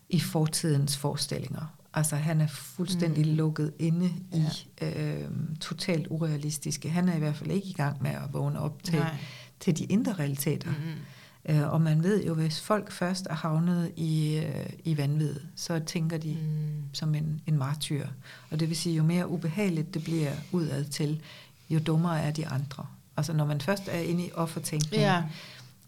i 0.09 0.19
fortidens 0.19 0.97
forestillinger. 0.97 1.75
Altså 1.95 2.15
han 2.15 2.41
er 2.41 2.47
fuldstændig 2.47 3.25
Mm. 3.25 3.31
mm. 3.31 3.37
lukket 3.37 3.71
inde 3.79 4.09
i 4.33 4.43
øh, 4.81 5.21
totalt 5.61 6.07
urealistiske. 6.09 6.89
Han 6.89 7.09
er 7.09 7.15
i 7.15 7.19
hvert 7.19 7.35
fald 7.35 7.51
ikke 7.51 7.67
i 7.67 7.73
gang 7.73 8.03
med 8.03 8.11
at 8.11 8.33
vågne 8.33 8.59
op 8.59 8.83
til, 8.83 8.95
Nej. 8.99 9.15
til 9.59 9.77
de 9.77 9.83
indre 9.83 10.13
realiteter. 10.13 10.69
Mm-hmm. 10.69 11.55
Øh, 11.55 11.73
og 11.73 11.81
man 11.81 12.03
ved 12.03 12.25
jo, 12.25 12.33
hvis 12.33 12.61
folk 12.61 12.91
først 12.91 13.27
er 13.29 13.33
havnet 13.35 13.91
i, 13.95 14.35
øh, 14.37 14.69
i 14.83 14.97
vanvid, 14.97 15.35
så 15.55 15.79
tænker 15.79 16.17
de 16.17 16.37
Mm. 16.41 16.83
som 16.93 17.15
en, 17.15 17.41
en 17.47 17.57
martyr. 17.57 18.07
Og 18.51 18.59
det 18.59 18.69
vil 18.69 18.77
sige, 18.77 18.95
jo 18.95 19.03
mere 19.03 19.27
ubehageligt 19.29 19.93
det 19.93 20.03
bliver 20.03 20.31
udad 20.51 20.85
til, 20.85 21.21
jo 21.69 21.79
dummere 21.79 22.21
er 22.21 22.31
de 22.31 22.47
andre. 22.47 22.85
Altså 23.17 23.33
når 23.33 23.45
man 23.45 23.61
først 23.61 23.83
er 23.91 23.99
inde 23.99 24.25
i 24.25 24.31
offertænkning, 24.33 25.01
Ja, 25.03 25.23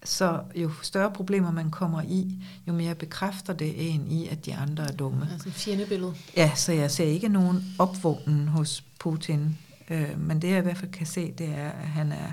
så 0.03 0.41
jo 0.55 0.71
større 0.81 1.11
problemer 1.11 1.51
man 1.51 1.71
kommer 1.71 2.01
i, 2.01 2.35
jo 2.67 2.73
mere 2.73 2.95
bekræfter 2.95 3.53
det 3.53 3.93
en 3.93 4.07
i, 4.07 4.27
at 4.27 4.45
de 4.45 4.55
andre 4.55 4.83
er 4.83 4.91
dumme. 4.91 5.29
altså 5.31 5.51
fjendebillede. 5.51 6.13
Ja, 6.35 6.51
så 6.55 6.71
jeg 6.71 6.91
ser 6.91 7.05
ikke 7.05 7.29
nogen 7.29 7.75
opvågnen 7.79 8.47
hos 8.47 8.83
Putin. 8.99 9.57
Øh, 9.89 10.19
men 10.19 10.41
det 10.41 10.49
jeg 10.49 10.57
i 10.59 10.61
hvert 10.61 10.77
fald 10.77 10.91
kan 10.91 11.05
se, 11.05 11.31
det 11.31 11.49
er, 11.49 11.69
at 11.69 11.87
han 11.87 12.11
er 12.11 12.31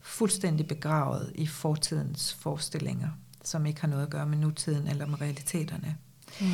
fuldstændig 0.00 0.66
begravet 0.66 1.32
i 1.34 1.46
fortidens 1.46 2.34
forestillinger, 2.34 3.08
som 3.44 3.66
ikke 3.66 3.80
har 3.80 3.88
noget 3.88 4.02
at 4.02 4.10
gøre 4.10 4.26
med 4.26 4.38
nutiden 4.38 4.88
eller 4.88 5.06
med 5.06 5.20
realiteterne. 5.20 5.96
Mm. 6.40 6.46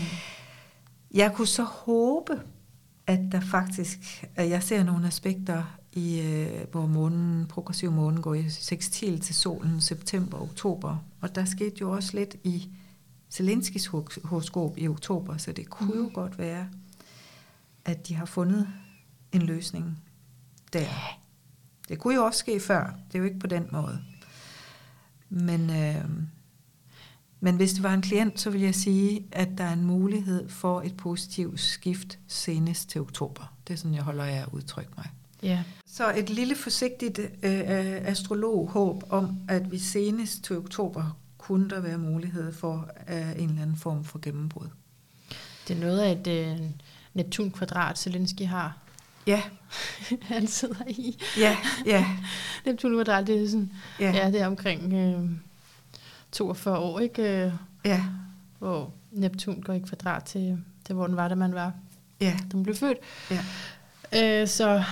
Jeg 1.15 1.33
kunne 1.35 1.47
så 1.47 1.63
håbe, 1.63 2.41
at 3.07 3.21
der 3.33 3.41
faktisk, 3.41 4.25
at 4.37 4.51
jeg 4.51 4.63
ser 4.63 4.83
nogle 4.83 5.07
aspekter 5.07 5.78
i, 5.99 6.21
øh, 6.21 6.71
hvor 6.71 6.87
månen, 6.87 7.47
progressiv 7.47 7.93
månen 7.93 8.23
går 8.23 8.35
i 8.35 8.49
sextil 8.49 9.21
til 9.21 9.35
solen 9.35 9.81
september 9.81 10.37
og 10.37 10.43
oktober. 10.43 10.97
Og 11.21 11.35
der 11.35 11.45
skete 11.45 11.77
jo 11.81 11.91
også 11.91 12.17
lidt 12.17 12.37
i 12.45 12.69
Zelenskis 13.31 13.87
hor- 13.87 14.27
horoskop 14.27 14.79
i 14.79 14.89
oktober, 14.89 15.37
så 15.37 15.53
det 15.53 15.71
kunne 15.71 15.97
jo 15.97 16.11
godt 16.15 16.39
være, 16.39 16.69
at 17.85 18.09
de 18.09 18.15
har 18.15 18.27
fundet 18.27 18.69
en 19.33 19.43
løsning 19.43 19.99
der. 20.73 20.89
Det 21.89 21.99
kunne 21.99 22.15
jo 22.15 22.25
også 22.25 22.39
ske 22.39 22.61
før. 22.61 22.85
Det 22.85 23.15
er 23.15 23.19
jo 23.19 23.25
ikke 23.25 23.39
på 23.39 23.47
den 23.47 23.69
måde. 23.73 23.99
Men, 25.29 25.71
øh, 25.71 26.05
men 27.41 27.57
hvis 27.57 27.73
det 27.73 27.83
var 27.83 27.95
en 27.95 28.03
klient, 28.03 28.41
så 28.41 28.51
vil 28.51 28.61
jeg 28.61 28.75
sige, 28.75 29.27
at 29.33 29.49
der 29.59 29.65
er 29.65 29.73
en 29.73 29.85
mulighed 29.85 30.49
for 30.49 30.83
et 30.83 30.97
positivt 30.97 31.61
skift 31.61 32.19
senest 32.27 32.89
til 32.89 33.01
oktober. 33.01 33.55
Det 33.67 33.75
er 33.75 33.79
sådan, 33.79 33.95
jeg 33.95 34.03
holder 34.03 34.25
af 34.25 34.43
at 34.43 34.49
udtrykke 34.53 34.93
mig. 34.97 35.11
Ja. 35.43 35.63
Så 35.87 36.15
et 36.17 36.31
lille 36.31 36.55
forsigtigt 36.55 37.19
øh, 37.19 38.09
astrolog-håb 38.09 39.05
om, 39.11 39.37
at 39.49 39.73
vi 39.73 39.79
senest 39.79 40.45
til 40.45 40.57
oktober 40.57 41.17
kunne 41.39 41.71
der 41.71 41.81
være 41.81 41.99
mulighed 41.99 42.53
for 42.53 42.91
øh, 43.09 43.43
en 43.43 43.49
eller 43.49 43.63
anden 43.63 43.77
form 43.77 44.05
for 44.05 44.19
gennembrud. 44.23 44.67
Det 45.69 45.77
er 45.77 45.81
noget 45.81 46.01
af 46.01 46.13
et 46.13 46.27
øh, 46.27 46.61
Neptun-kvadrat, 47.15 47.99
Zelensky 47.99 48.43
har. 48.47 48.77
Ja, 49.27 49.43
Han 50.23 50.47
sidder 50.47 50.85
i. 50.89 51.19
ja, 51.39 51.57
ja, 51.87 52.07
Neptun-kvadrat, 52.67 53.27
det 53.27 53.43
er 53.43 53.49
sådan, 53.49 53.73
ja, 54.01 54.11
ja. 54.11 54.27
det 54.31 54.41
er 54.41 54.47
omkring 54.47 54.93
øh, 54.93 55.31
42 56.33 56.79
år, 56.79 57.01
ikke? 57.01 57.53
Ja, 57.85 58.05
hvor 58.59 58.93
Neptun 59.11 59.63
går 59.63 59.73
i 59.73 59.79
kvadrat 59.79 60.25
til, 60.25 60.59
til 60.85 60.95
hvor 60.95 61.07
den 61.07 61.17
var, 61.17 61.29
da 61.29 61.35
man 61.35 61.55
var, 61.55 61.73
ja, 62.21 62.37
da 62.53 62.57
man 62.57 62.63
blev 62.63 62.77
født. 62.77 62.99
ja. 63.31 63.45
Øh, 64.43 64.49
så 64.49 64.85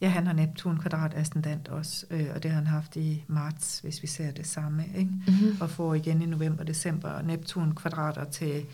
Ja, 0.00 0.08
han 0.08 0.26
har 0.26 0.32
Neptun 0.34 0.78
kvadrat 0.78 1.14
ascendant 1.14 1.68
også, 1.68 2.06
øh, 2.10 2.26
og 2.34 2.42
det 2.42 2.50
har 2.50 2.58
han 2.58 2.66
haft 2.66 2.96
i 2.96 3.24
marts, 3.28 3.80
hvis 3.80 4.02
vi 4.02 4.06
ser 4.06 4.30
det 4.30 4.46
samme, 4.46 4.84
ikke? 4.96 5.10
mm-hmm. 5.26 5.56
og 5.60 5.70
får 5.70 5.94
igen 5.94 6.22
i 6.22 6.26
november 6.26 6.64
december 6.64 7.22
Neptun 7.22 7.74
kvadrater 7.74 8.24
til, 8.24 8.64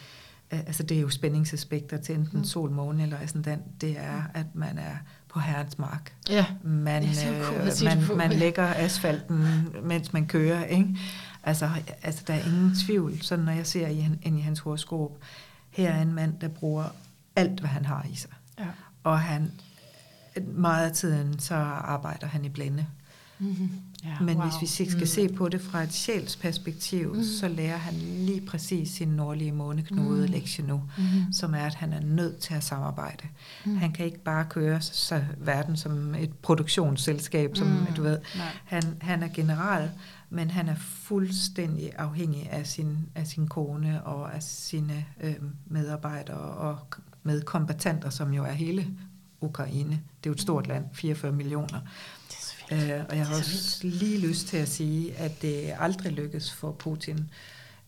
øh, 0.53 0.59
altså 0.59 0.83
det 0.83 0.97
er 0.97 1.01
jo 1.01 1.09
spændingsaspekter 1.11 1.97
til 1.97 2.15
enten 2.15 2.39
Mm. 2.39 2.45
sol, 2.45 2.71
måne 2.71 3.03
eller 3.03 3.19
ascendant, 3.21 3.63
det 3.81 3.99
er, 3.99 4.23
at 4.35 4.47
man 4.55 4.79
er 4.79 4.95
på 5.29 5.41
herrens 5.41 5.79
mark. 5.79 6.13
ja, 6.29 6.47
Man, 6.63 7.03
cool 7.43 7.61
øh, 7.61 7.67
man, 7.85 8.07
på. 8.07 8.15
man 8.15 8.33
lægger 8.33 8.75
asfalten, 8.77 9.69
mens 9.83 10.13
man 10.13 10.27
kører, 10.27 10.65
ikke? 10.65 10.97
Altså, 11.43 11.71
altså, 12.03 12.25
der 12.27 12.35
er 12.35 12.45
ingen 12.47 12.75
tvivl, 12.87 13.23
sådan 13.23 13.45
når 13.45 13.53
jeg 13.53 13.67
ser 13.67 13.89
i, 13.89 14.09
ind 14.23 14.39
i 14.39 14.41
hans 14.41 14.59
horoskop, 14.61 15.11
her 15.71 15.91
er 15.93 16.03
en 16.03 16.13
mand, 16.15 16.35
der 16.41 16.49
bruger 16.49 16.85
alt, 17.37 17.61
hvad 17.61 17.71
han 17.71 17.85
har 17.87 18.07
i 18.13 18.15
sig. 18.17 18.31
ja. 18.59 18.65
Og 19.05 19.21
han, 19.21 19.51
meget 20.55 20.87
af 20.87 20.93
tiden, 20.93 21.39
så 21.39 21.55
arbejder 21.55 22.27
han 22.27 22.45
i 22.45 22.49
blinde. 22.49 22.87
Mm-hmm. 23.39 23.71
Ja, 24.05 24.21
Men 24.21 24.37
wow. 24.37 24.47
hvis 24.47 24.61
vi 24.61 24.87
skal 24.87 25.01
mm. 25.01 25.07
se 25.07 25.29
på 25.29 25.49
det 25.49 25.61
fra 25.61 25.83
et 25.83 25.93
sjælsperspektiv, 25.93 27.15
mm. 27.15 27.23
så 27.25 27.49
lærer 27.49 27.77
han 27.77 27.95
lige 27.95 28.47
præcis 28.47 28.91
sin 28.91 29.09
nordlige 29.09 29.53
måneknude 29.53 30.27
mm. 30.27 30.33
lektie 30.33 30.67
nu, 30.67 30.83
mm. 30.99 31.33
som 31.33 31.55
er, 31.55 31.67
at 31.67 31.75
han 31.75 31.93
er 31.93 32.01
nødt 32.01 32.39
til 32.39 32.55
at 32.55 32.65
samarbejde. 32.65 33.29
Mm. 33.65 33.77
Han 33.77 33.93
kan 33.93 34.07
ikke 34.07 34.23
bare 34.25 34.45
køre 34.51 34.81
sig 34.81 35.29
verden 35.39 35.77
som 35.77 36.15
et 36.15 36.35
produktionsselskab, 36.35 37.57
som 37.57 37.67
mm. 37.67 37.95
du 37.97 38.03
ved. 38.03 38.19
Han, 38.65 38.83
han 39.01 39.23
er 39.23 39.29
general, 39.29 39.91
men 40.31 40.51
han 40.51 40.69
er 40.69 40.77
fuldstændig 40.77 41.91
afhængig 41.99 42.49
af 42.51 42.67
sin, 42.67 42.99
af 43.15 43.27
sin 43.27 43.49
kone 43.49 44.05
og 44.05 44.35
af 44.35 44.43
sine 44.43 45.05
øh, 45.21 45.35
medarbejdere 45.67 46.39
og 46.39 46.79
medkombatanter, 47.23 48.11
som 48.11 48.35
jo 48.35 48.45
er 48.45 48.53
hele 48.53 48.87
Ukraine. 49.43 49.91
Det 49.91 50.27
er 50.27 50.31
jo 50.31 50.33
et 50.33 50.41
stort 50.41 50.67
land, 50.67 50.85
44 50.93 51.33
millioner. 51.33 51.81
Øh, 52.73 53.05
og 53.09 53.17
jeg 53.17 53.27
har 53.27 53.37
også 53.37 53.81
lige 53.87 54.19
lyst 54.29 54.47
til 54.47 54.57
at 54.57 54.69
sige, 54.69 55.17
at 55.17 55.43
det 55.43 55.75
aldrig 55.79 56.13
lykkes 56.13 56.53
for 56.53 56.73
Putin 56.73 57.31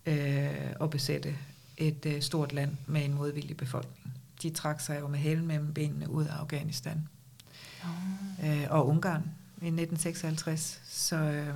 øh, 0.07 0.71
at 0.81 0.91
besætte 0.91 1.37
et 1.77 2.07
øh, 2.07 2.23
stort 2.23 2.53
land 2.53 2.77
med 2.87 3.05
en 3.05 3.15
modvillig 3.15 3.57
befolkning. 3.57 4.15
De 4.43 4.51
trak 4.51 4.81
sig 4.81 5.01
jo 5.01 5.09
med 5.09 5.19
hælen 5.19 5.47
mellem 5.47 5.75
benene 5.75 6.11
ud 6.11 6.25
af 6.25 6.33
Afghanistan 6.33 7.09
oh. 7.85 8.61
øh, 8.61 8.67
og 8.71 8.89
Ungarn 8.89 9.23
i 9.63 9.67
1956. 9.67 10.81
Så, 10.85 11.17
øh, 11.17 11.55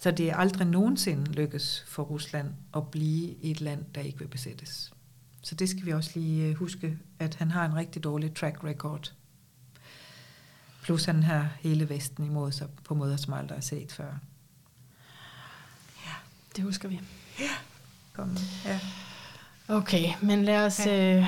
så 0.00 0.10
det 0.10 0.30
er 0.30 0.36
aldrig 0.36 0.66
nogensinde 0.66 1.32
lykkes 1.32 1.84
for 1.88 2.02
Rusland 2.02 2.48
at 2.76 2.90
blive 2.90 3.34
et 3.42 3.60
land, 3.60 3.84
der 3.94 4.00
ikke 4.00 4.18
vil 4.18 4.28
besættes. 4.28 4.92
Så 5.46 5.54
det 5.54 5.68
skal 5.68 5.86
vi 5.86 5.92
også 5.92 6.10
lige 6.14 6.46
øh, 6.46 6.54
huske, 6.54 6.98
at 7.18 7.34
han 7.34 7.50
har 7.50 7.64
en 7.64 7.74
rigtig 7.74 8.04
dårlig 8.04 8.34
track 8.34 8.64
record 8.64 9.12
Plus 10.82 11.04
han 11.04 11.22
har 11.22 11.48
hele 11.60 11.88
Vesten 11.88 12.24
imod 12.24 12.52
sig 12.52 12.68
på 12.84 12.94
måder, 12.94 13.16
som 13.16 13.32
aldrig 13.32 13.56
er 13.56 13.60
set 13.60 13.92
før. 13.92 14.18
Ja, 16.06 16.12
det 16.56 16.64
husker 16.64 16.88
vi. 16.88 17.00
Ja. 17.40 17.50
Kom, 18.12 18.36
ja. 18.64 18.80
Okay, 19.68 20.12
men 20.22 20.44
lad 20.44 20.66
os 20.66 20.86
ja. 20.86 21.16
øh, 21.16 21.26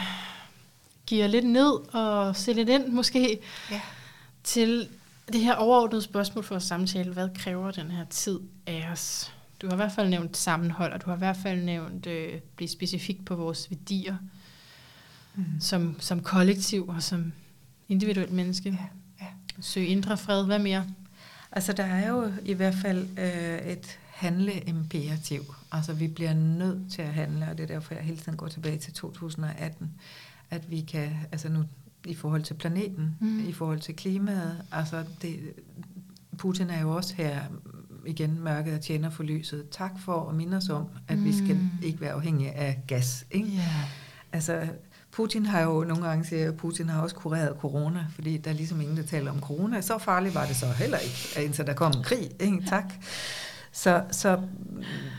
give 1.06 1.28
lidt 1.28 1.46
ned 1.46 1.94
og 1.94 2.36
se 2.36 2.52
lidt 2.52 2.68
ind 2.68 2.86
måske 2.86 3.40
ja. 3.70 3.80
til 4.44 4.88
det 5.32 5.40
her 5.40 5.54
overordnede 5.54 6.02
spørgsmål 6.02 6.44
for 6.44 6.56
at 6.56 6.62
samtale. 6.62 7.12
Hvad 7.12 7.28
kræver 7.34 7.70
den 7.70 7.90
her 7.90 8.04
tid 8.04 8.40
af 8.66 8.88
os? 8.92 9.32
Du 9.60 9.66
har 9.66 9.74
i 9.74 9.76
hvert 9.76 9.92
fald 9.92 10.08
nævnt 10.08 10.36
sammenhold, 10.36 10.92
og 10.92 11.04
du 11.04 11.06
har 11.06 11.16
i 11.16 11.18
hvert 11.18 11.36
fald 11.36 11.64
nævnt 11.64 12.06
øh, 12.06 12.40
blive 12.56 12.68
specifik 12.68 13.24
på 13.24 13.36
vores 13.36 13.70
værdier 13.70 14.16
mm. 15.34 15.44
som, 15.60 15.96
som 16.00 16.22
kollektiv 16.22 16.88
og 16.88 17.02
som 17.02 17.32
individuelt 17.88 18.32
menneske. 18.32 18.78
Ja. 19.20 19.26
Søg 19.60 19.86
indre 19.86 20.16
fred. 20.16 20.46
Hvad 20.46 20.58
mere? 20.58 20.86
Altså, 21.52 21.72
der 21.72 21.84
er 21.84 22.08
jo 22.08 22.32
i 22.44 22.52
hvert 22.52 22.74
fald 22.74 23.18
øh, 23.18 23.72
et 23.72 23.98
handleimperativ. 24.14 25.42
Altså, 25.72 25.92
vi 25.92 26.08
bliver 26.08 26.34
nødt 26.34 26.92
til 26.92 27.02
at 27.02 27.14
handle, 27.14 27.48
og 27.50 27.58
det 27.58 27.62
er 27.62 27.74
derfor, 27.74 27.94
jeg 27.94 28.02
hele 28.02 28.18
tiden 28.18 28.38
går 28.38 28.48
tilbage 28.48 28.78
til 28.78 28.92
2018, 28.92 29.90
at 30.50 30.70
vi 30.70 30.80
kan, 30.80 31.10
altså 31.32 31.48
nu 31.48 31.64
i 32.04 32.14
forhold 32.14 32.42
til 32.42 32.54
planeten, 32.54 33.16
mm. 33.20 33.48
i 33.48 33.52
forhold 33.52 33.80
til 33.80 33.96
klimaet, 33.96 34.64
altså 34.72 35.04
det, 35.22 35.52
Putin 36.38 36.70
er 36.70 36.80
jo 36.80 36.96
også 36.96 37.14
her 37.14 37.42
igen 38.06 38.40
mørket 38.40 38.74
og 38.74 38.80
tjener 38.80 39.10
for 39.10 39.22
lyset. 39.22 39.64
Tak 39.70 39.92
for 40.04 40.28
at 40.28 40.34
minde 40.34 40.56
os 40.56 40.68
om, 40.68 40.84
at 41.08 41.18
mm. 41.18 41.24
vi 41.24 41.32
skal 41.32 41.56
mm. 41.56 41.70
ikke 41.82 42.00
være 42.00 42.12
afhængige 42.12 42.52
af 42.52 42.82
gas. 42.86 43.26
Ikke? 43.30 43.48
Yeah. 43.48 43.84
Altså, 44.32 44.66
Putin 45.12 45.46
har 45.46 45.60
jo 45.60 45.84
nogle 45.84 46.08
gange 46.08 46.24
siger, 46.24 46.48
at 46.48 46.56
Putin 46.56 46.88
har 46.88 47.02
også 47.02 47.16
kureret 47.16 47.56
corona, 47.60 48.06
fordi 48.14 48.36
der 48.36 48.50
er 48.50 48.54
ligesom 48.54 48.80
ingen, 48.80 48.96
der 48.96 49.02
taler 49.02 49.30
om 49.30 49.40
corona. 49.40 49.80
Så 49.80 49.98
farligt 49.98 50.34
var 50.34 50.46
det 50.46 50.56
så 50.56 50.66
heller 50.66 50.98
ikke, 50.98 51.44
indtil 51.44 51.66
der 51.66 51.74
kom 51.74 51.92
en 51.96 52.02
krig. 52.02 52.30
Ikke? 52.40 52.62
Tak. 52.66 52.92
Så, 53.72 54.02
så 54.10 54.40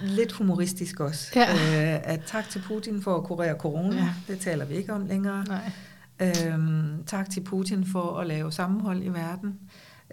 lidt 0.01 0.31
humoristisk 0.31 0.99
også. 0.99 1.31
Ja. 1.35 1.53
Øh, 1.53 2.01
at 2.03 2.21
tak 2.25 2.49
til 2.49 2.61
Putin 2.67 3.01
for 3.01 3.17
at 3.17 3.23
kurere 3.23 3.57
corona. 3.57 3.95
Ja. 3.95 4.13
Det 4.27 4.39
taler 4.39 4.65
vi 4.65 4.75
ikke 4.75 4.93
om 4.93 5.05
længere. 5.05 5.45
Nej. 5.47 5.71
Øhm, 6.19 7.03
tak 7.05 7.29
til 7.29 7.41
Putin 7.41 7.85
for 7.85 8.17
at 8.19 8.27
lave 8.27 8.51
sammenhold 8.51 9.03
i 9.03 9.09
verden 9.09 9.59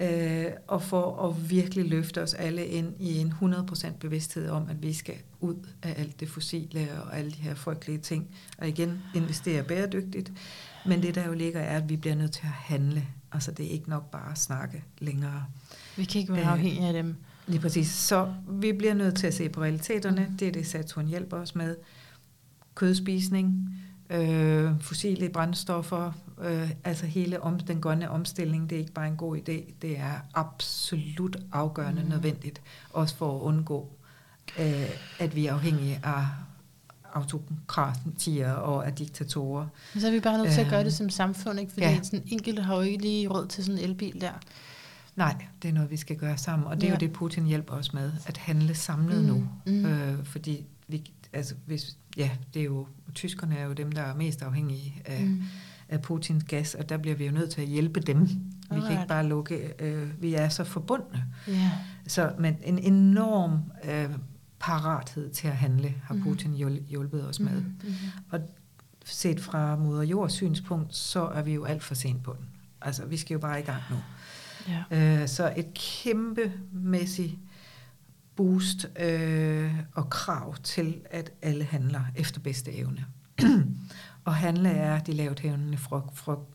øh, 0.00 0.46
og 0.66 0.82
for 0.82 1.28
at 1.28 1.50
virkelig 1.50 1.84
løfte 1.84 2.22
os 2.22 2.34
alle 2.34 2.66
ind 2.66 2.94
i 3.00 3.18
en 3.18 3.34
100% 3.42 3.92
bevidsthed 4.00 4.48
om, 4.48 4.68
at 4.68 4.82
vi 4.82 4.92
skal 4.92 5.14
ud 5.40 5.68
af 5.82 5.94
alt 5.98 6.20
det 6.20 6.28
fossile 6.28 6.88
og 7.02 7.18
alle 7.18 7.30
de 7.30 7.36
her 7.36 7.54
frygtelige 7.54 7.98
ting, 7.98 8.26
og 8.58 8.68
igen 8.68 8.98
investere 9.14 9.62
bæredygtigt. 9.62 10.32
Men 10.86 11.02
det 11.02 11.14
der 11.14 11.26
jo 11.26 11.32
ligger 11.32 11.60
er, 11.60 11.76
at 11.76 11.88
vi 11.88 11.96
bliver 11.96 12.16
nødt 12.16 12.32
til 12.32 12.42
at 12.42 12.74
handle. 12.74 13.06
Altså 13.32 13.52
det 13.52 13.66
er 13.66 13.70
ikke 13.70 13.90
nok 13.90 14.10
bare 14.10 14.32
at 14.32 14.38
snakke 14.38 14.84
længere. 14.98 15.44
Vi 15.96 16.04
kan 16.04 16.20
ikke 16.20 16.32
være 16.32 16.42
øh, 16.42 16.52
afhængige 16.52 16.86
af 16.86 16.92
dem. 16.92 17.16
Lige 17.46 17.60
præcis. 17.60 17.88
Så 17.88 18.34
vi 18.48 18.72
bliver 18.72 18.94
nødt 18.94 19.16
til 19.16 19.26
at 19.26 19.34
se 19.34 19.48
på 19.48 19.62
realiteterne. 19.62 20.34
Det 20.38 20.48
er 20.48 20.52
det, 20.52 20.66
Saturn 20.66 21.06
hjælper 21.06 21.36
os 21.36 21.54
med. 21.54 21.76
Kødspisning, 22.74 23.70
øh, 24.10 24.70
fossile 24.80 25.28
brændstoffer, 25.28 26.12
øh, 26.42 26.70
altså 26.84 27.06
hele 27.06 27.42
om, 27.42 27.60
den 27.60 27.80
grønne 27.80 28.10
omstilling, 28.10 28.70
det 28.70 28.76
er 28.76 28.80
ikke 28.80 28.92
bare 28.92 29.08
en 29.08 29.16
god 29.16 29.36
idé, 29.36 29.72
det 29.82 29.98
er 29.98 30.20
absolut 30.34 31.36
afgørende 31.52 32.02
mm. 32.02 32.08
nødvendigt, 32.08 32.62
også 32.92 33.16
for 33.16 33.36
at 33.36 33.42
undgå, 33.42 33.88
øh, 34.58 34.90
at 35.18 35.36
vi 35.36 35.46
er 35.46 35.54
afhængige 35.54 36.00
af 36.04 36.26
autokratier 37.14 38.52
og 38.52 38.86
af 38.86 38.92
diktatorer. 38.92 39.66
Men 39.94 40.00
så 40.00 40.06
er 40.06 40.10
vi 40.10 40.20
bare 40.20 40.38
nødt 40.38 40.52
til 40.52 40.60
at 40.60 40.70
gøre 40.70 40.80
det 40.80 40.86
øh, 40.86 40.92
som 40.92 41.10
samfund, 41.10 41.60
ikke? 41.60 41.72
fordi 41.72 41.86
ja. 41.86 42.02
sådan 42.02 42.22
enkelte 42.26 42.62
har 42.62 42.74
jo 42.74 42.80
ikke 42.80 43.02
lige 43.02 43.28
råd 43.28 43.46
til 43.46 43.64
sådan 43.64 43.78
en 43.78 43.84
elbil 43.84 44.20
der. 44.20 44.32
Nej, 45.16 45.44
det 45.62 45.68
er 45.68 45.72
noget, 45.72 45.90
vi 45.90 45.96
skal 45.96 46.16
gøre 46.16 46.38
sammen, 46.38 46.68
og 46.68 46.76
det 46.76 46.82
er 46.82 46.88
ja. 46.88 46.94
jo 46.94 46.98
det, 46.98 47.12
Putin 47.12 47.46
hjælper 47.46 47.74
os 47.74 47.92
med, 47.92 48.12
at 48.26 48.36
handle 48.36 48.74
samlet 48.74 49.20
mm. 49.20 49.28
nu. 49.28 49.48
Mm. 49.66 49.86
Øh, 49.86 50.24
fordi 50.24 50.64
vi, 50.88 51.10
altså, 51.32 51.54
hvis, 51.66 51.96
ja, 52.16 52.30
det 52.54 52.60
er 52.60 52.64
jo, 52.64 52.86
tyskerne 53.14 53.56
er 53.56 53.64
jo 53.64 53.72
dem, 53.72 53.92
der 53.92 54.02
er 54.02 54.14
mest 54.14 54.42
afhængige 54.42 55.02
af, 55.04 55.24
mm. 55.24 55.42
Af 55.88 56.02
Putins 56.02 56.44
gas, 56.44 56.74
og 56.74 56.88
der 56.88 56.96
bliver 56.96 57.16
vi 57.16 57.26
jo 57.26 57.32
nødt 57.32 57.50
til 57.50 57.60
at 57.60 57.66
hjælpe 57.66 58.00
dem. 58.00 58.28
Vi 58.70 58.80
kan 58.80 58.90
ikke 58.90 59.06
bare 59.08 59.26
lukke, 59.26 59.72
øh, 59.78 60.22
vi 60.22 60.34
er 60.34 60.48
så 60.48 60.64
forbundne. 60.64 61.24
Yeah. 61.48 61.70
Så 62.06 62.32
men 62.38 62.56
en 62.62 62.78
enorm 62.78 63.62
øh, 63.84 64.10
parathed 64.58 65.30
til 65.30 65.48
at 65.48 65.56
handle 65.56 65.94
har 66.04 66.14
mm. 66.14 66.22
Putin 66.22 66.52
hjulpet 66.88 67.28
os 67.28 67.40
med. 67.40 67.60
Mm. 67.60 67.74
Mm. 67.84 67.94
Og 68.30 68.40
set 69.04 69.40
fra 69.40 69.76
moder 69.76 70.02
jords 70.02 70.32
synspunkt, 70.32 70.94
så 70.94 71.26
er 71.26 71.42
vi 71.42 71.54
jo 71.54 71.64
alt 71.64 71.82
for 71.82 71.94
sent 71.94 72.22
på 72.22 72.36
den. 72.38 72.46
Altså, 72.80 73.04
vi 73.04 73.16
skal 73.16 73.34
jo 73.34 73.40
bare 73.40 73.60
i 73.60 73.62
gang 73.62 73.82
nu. 73.90 73.96
Ja. 74.68 75.20
Øh, 75.22 75.28
så 75.28 75.52
et 75.56 75.74
kæmpemæssigt 75.74 77.34
boost 78.36 78.86
øh, 79.00 79.74
og 79.94 80.10
krav 80.10 80.56
til, 80.56 81.00
at 81.10 81.32
alle 81.42 81.64
handler 81.64 82.00
efter 82.16 82.40
bedste 82.40 82.72
evne. 82.72 83.04
og 84.26 84.34
handle 84.34 84.68
er 84.68 85.00
de 85.00 85.12
lavt 85.12 85.40
hævende 85.40 85.78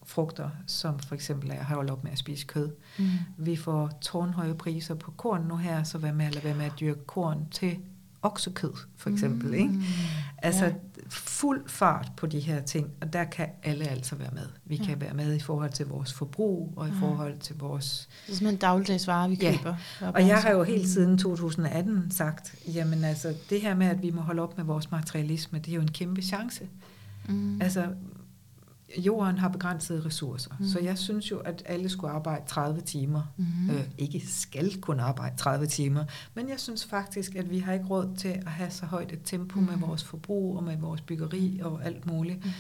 frugter, 0.06 0.50
som 0.68 1.00
for 1.00 1.16
eksempel 1.16 1.52
er 1.52 1.56
at 1.56 1.66
holde 1.66 1.92
op 1.92 2.04
med 2.04 2.12
at 2.12 2.18
spise 2.18 2.46
kød. 2.46 2.72
Mm. 3.00 3.06
Vi 3.38 3.56
får 3.56 3.92
tårnhøje 4.02 4.54
priser 4.54 4.96
på 4.96 5.12
korn 5.12 5.42
nu 5.42 5.58
her, 5.58 5.84
så 5.84 5.98
hvad 5.98 6.14
med 6.14 6.26
at 6.26 6.34
lade 6.34 6.46
være 6.46 6.56
med 6.56 6.66
at 6.66 6.74
dyrke 6.80 7.06
korn 7.06 7.48
til 7.52 7.78
oksekød, 8.22 8.74
for 8.98 9.10
eksempel. 9.10 9.48
Mm. 9.48 9.54
Ikke? 9.54 9.74
Altså 10.38 10.66
ja. 10.66 10.74
fuld 11.10 11.70
fart 11.70 12.12
på 12.18 12.28
de 12.28 12.40
her 12.40 12.62
ting, 12.62 12.90
og 13.02 13.14
der 13.14 13.24
kan 13.24 13.48
alle 13.64 13.88
altså 13.88 14.16
være 14.16 14.32
med. 14.34 14.48
Vi 14.66 14.76
ja. 14.76 14.86
kan 14.86 15.02
være 15.02 15.14
med 15.14 15.36
i 15.36 15.40
forhold 15.40 15.72
til 15.72 15.88
vores 15.88 16.14
forbrug, 16.14 16.74
og 16.76 16.88
i 16.88 16.92
ja. 16.92 17.00
forhold 17.00 17.40
til 17.40 17.58
vores... 17.58 18.10
Det 18.26 18.32
er 18.32 18.36
simpelthen 18.36 18.60
dagligdagsvarer, 18.60 19.28
vi 19.28 19.38
ja. 19.42 19.58
køber. 19.58 19.76
Og 20.14 20.28
jeg 20.28 20.42
har 20.42 20.52
jo 20.52 20.64
helt 20.64 20.90
siden 20.90 21.18
2018 21.18 22.12
sagt, 22.12 22.56
jamen 22.68 23.04
altså, 23.04 23.36
det 23.50 23.62
her 23.62 23.76
med, 23.76 23.88
at 23.88 24.02
vi 24.02 24.10
må 24.12 24.22
holde 24.22 24.42
op 24.42 24.58
med 24.58 24.66
vores 24.66 24.92
materialisme, 24.92 25.60
det 25.60 25.72
er 25.72 25.76
jo 25.76 25.82
en 25.82 25.92
kæmpe 25.92 26.22
chance. 26.22 26.64
Mm. 26.64 26.70
Altså, 27.62 27.88
jorden 28.98 29.38
har 29.38 29.50
begrænsede 29.50 30.06
ressourcer, 30.06 30.52
mm. 30.60 30.68
så 30.68 30.80
jeg 30.80 30.98
synes 30.98 31.32
jo, 31.32 31.38
at 31.38 31.64
alle 31.66 31.90
skulle 31.90 32.14
arbejde 32.14 32.48
30 32.48 32.82
timer. 32.82 33.34
Mm. 33.38 33.70
Øh, 33.70 33.84
ikke 33.98 34.24
skal 34.28 34.82
kun 34.82 35.00
arbejde 35.00 35.38
30 35.38 35.66
timer, 35.66 36.06
men 36.34 36.50
jeg 36.50 36.60
synes 36.60 36.86
faktisk, 36.86 37.36
at 37.36 37.50
vi 37.50 37.60
har 37.60 37.74
ikke 37.74 37.86
råd 37.86 38.16
til 38.18 38.28
at 38.28 38.48
have 38.48 38.72
så 38.72 38.86
højt 38.86 39.12
et 39.12 39.20
tempo 39.24 39.60
mm. 39.60 39.66
med 39.66 39.78
vores 39.78 40.04
forbrug 40.04 40.58
og 40.58 40.64
med 40.64 40.78
vores 40.78 41.02
byggeri 41.02 41.60
og 41.64 41.86
alt 41.86 42.06
muligt. 42.06 42.46
Mm. 42.46 42.52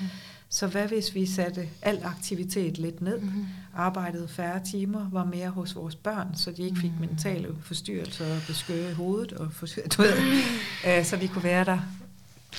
Så 0.49 0.67
hvad 0.67 0.87
hvis 0.87 1.15
vi 1.15 1.25
satte 1.25 1.69
al 1.81 1.99
aktivitet 2.03 2.77
lidt 2.77 3.01
ned, 3.01 3.19
mm. 3.19 3.45
arbejdede 3.75 4.27
færre 4.27 4.63
timer, 4.65 5.09
var 5.09 5.25
mere 5.25 5.49
hos 5.49 5.75
vores 5.75 5.95
børn, 5.95 6.35
så 6.35 6.51
de 6.51 6.63
ikke 6.63 6.79
fik 6.79 6.91
mm. 6.91 6.99
mentale 6.99 7.55
forstyrrelser 7.61 8.35
og 8.35 8.41
beskøge 8.47 8.93
hovedet, 8.93 9.33
og 9.33 9.51
for, 9.51 9.65
du 9.97 10.01
ved, 10.01 10.11
øh, 10.87 11.05
så 11.05 11.17
vi 11.17 11.27
kunne 11.27 11.43
være 11.43 11.65
der 11.65 11.79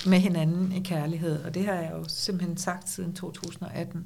med 0.07 0.19
hinanden 0.19 0.71
i 0.71 0.79
kærlighed. 0.79 1.43
Og 1.43 1.53
det 1.53 1.65
har 1.65 1.73
jeg 1.73 1.91
jo 1.97 2.03
simpelthen 2.07 2.57
sagt 2.57 2.89
siden 2.89 3.13
2018, 3.13 4.05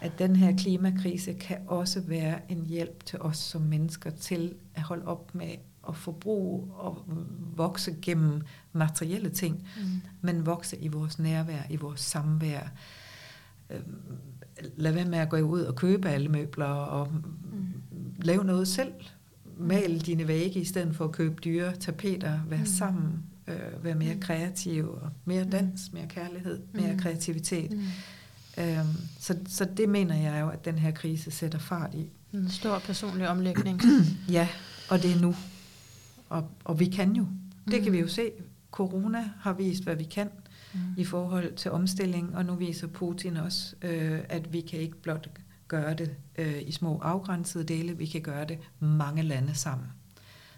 at 0.00 0.18
den 0.18 0.36
her 0.36 0.56
klimakrise 0.56 1.32
kan 1.32 1.58
også 1.66 2.00
være 2.00 2.38
en 2.52 2.66
hjælp 2.66 3.06
til 3.06 3.18
os 3.20 3.36
som 3.36 3.62
mennesker 3.62 4.10
til 4.10 4.54
at 4.74 4.82
holde 4.82 5.04
op 5.06 5.34
med 5.34 5.54
at 5.88 5.96
forbruge 5.96 6.74
og 6.74 7.04
vokse 7.56 7.94
gennem 8.02 8.42
materielle 8.72 9.30
ting, 9.30 9.68
mm. 9.76 9.82
men 10.20 10.46
vokse 10.46 10.76
i 10.76 10.88
vores 10.88 11.18
nærvær, 11.18 11.62
i 11.70 11.76
vores 11.76 12.00
samvær. 12.00 12.60
Øhm, 13.70 13.82
lad 14.76 14.92
være 14.92 15.04
med 15.04 15.18
at 15.18 15.28
gå 15.28 15.36
ud 15.36 15.60
og 15.60 15.74
købe 15.76 16.08
alle 16.08 16.28
møbler 16.28 16.66
og 16.66 17.08
mm. 17.12 17.72
lave 18.22 18.44
noget 18.44 18.68
selv 18.68 18.92
Mal 19.60 19.98
dine 20.00 20.28
vægge 20.28 20.60
i 20.60 20.64
stedet 20.64 20.96
for 20.96 21.04
at 21.04 21.12
købe 21.12 21.34
dyre 21.44 21.76
tapeter. 21.76 22.40
Vær 22.48 22.58
Mm. 22.58 22.66
sammen. 22.66 23.24
Øh, 23.50 23.84
vær 23.84 23.94
mere 23.94 24.14
Mm. 24.14 24.20
kreativ. 24.20 24.88
Og 24.90 25.10
mere 25.24 25.44
dans, 25.44 25.92
mere 25.92 26.06
kærlighed, 26.06 26.60
mere 26.74 26.92
Mm. 26.92 26.98
kreativitet. 26.98 27.70
Mm. 27.72 27.84
Øhm, 28.62 28.86
så, 29.18 29.38
så 29.48 29.64
det 29.76 29.88
mener 29.88 30.14
jeg 30.14 30.40
jo, 30.40 30.48
at 30.48 30.64
den 30.64 30.78
her 30.78 30.90
krise 30.90 31.30
sætter 31.30 31.58
fart 31.58 31.94
i. 31.94 32.10
En 32.32 32.50
stor 32.50 32.78
personlig 32.78 33.28
omlægning. 33.28 33.80
Ja, 34.30 34.48
og 34.90 35.02
det 35.02 35.12
er 35.16 35.20
nu. 35.20 35.34
Og, 36.28 36.48
og 36.64 36.80
vi 36.80 36.86
kan 36.86 37.12
jo. 37.12 37.26
Det 37.70 37.82
kan 37.82 37.92
vi 37.92 37.98
jo 37.98 38.04
Mm. 38.04 38.08
se. 38.08 38.30
Corona 38.70 39.30
har 39.40 39.52
vist, 39.52 39.84
hvad 39.84 39.96
vi 39.96 40.04
kan 40.04 40.28
Mm. 40.74 40.80
i 40.96 41.04
forhold 41.04 41.54
til 41.56 41.70
omstilling, 41.70 42.36
og 42.36 42.44
nu 42.44 42.54
viser 42.54 42.86
Putin 42.86 43.36
også, 43.36 43.74
øh, 43.82 44.20
at 44.28 44.52
vi 44.52 44.60
kan 44.60 44.78
ikke 44.78 45.02
blot 45.02 45.28
gøre 45.68 45.94
det 45.94 46.14
øh, 46.38 46.62
i 46.66 46.72
små 46.72 46.98
afgrænsede 46.98 47.64
dele, 47.64 47.96
vi 47.96 48.06
kan 48.06 48.20
gøre 48.20 48.44
det 48.44 48.58
mange 48.80 49.22
lande 49.22 49.54
sammen. 49.54 49.86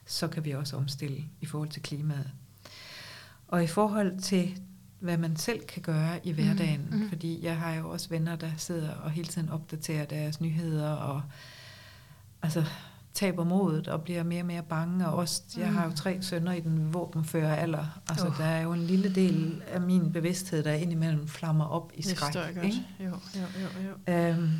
Så 0.06 0.28
kan 0.28 0.44
vi 0.44 0.50
også 0.50 0.76
omstille 0.76 1.24
i 1.40 1.46
forhold 1.46 1.68
til 1.68 1.82
klimaet. 1.82 2.30
Og 3.52 3.64
i 3.64 3.66
forhold 3.66 4.18
til, 4.18 4.58
hvad 5.00 5.16
man 5.18 5.36
selv 5.36 5.60
kan 5.64 5.82
gøre 5.82 6.26
i 6.26 6.32
hverdagen, 6.32 6.88
Mm, 6.90 6.96
mm. 6.98 7.08
fordi 7.08 7.44
jeg 7.44 7.56
har 7.56 7.74
jo 7.74 7.90
også 7.90 8.08
venner, 8.08 8.36
der 8.36 8.50
sidder 8.56 8.90
og 8.90 9.10
hele 9.10 9.28
tiden 9.28 9.48
opdaterer 9.48 10.04
deres 10.04 10.40
nyheder, 10.40 10.90
og 10.90 11.22
altså 12.42 12.64
taber 13.14 13.44
modet 13.44 13.88
og 13.88 14.02
bliver 14.02 14.22
mere 14.22 14.42
og 14.42 14.46
mere 14.46 14.62
bange. 14.62 15.06
Og 15.08 15.14
også, 15.14 15.42
jeg 15.56 15.72
har 15.72 15.82
jo 15.82 15.88
Mm. 15.88 15.94
tre 15.96 16.22
sønner 16.22 16.52
i 16.52 16.60
den 16.60 16.94
våbenfører 16.94 17.54
alder. 17.56 18.00
Altså, 18.08 18.26
Åh. 18.26 18.38
der 18.38 18.44
er 18.44 18.62
jo 18.62 18.72
en 18.72 18.82
lille 18.82 19.14
del 19.14 19.62
af 19.72 19.80
min 19.80 20.12
bevidsthed, 20.12 20.62
der 20.64 20.72
indimellem 20.72 21.28
flammer 21.28 21.64
op 21.64 21.92
i 21.94 22.02
Det 22.02 22.16
skræk. 22.16 22.34
godt. 22.54 22.64
ikke? 22.64 22.86
Jo, 23.00 23.04
jo, 23.36 23.46
jo, 23.62 23.88
jo. 24.08 24.12
Øhm, 24.14 24.50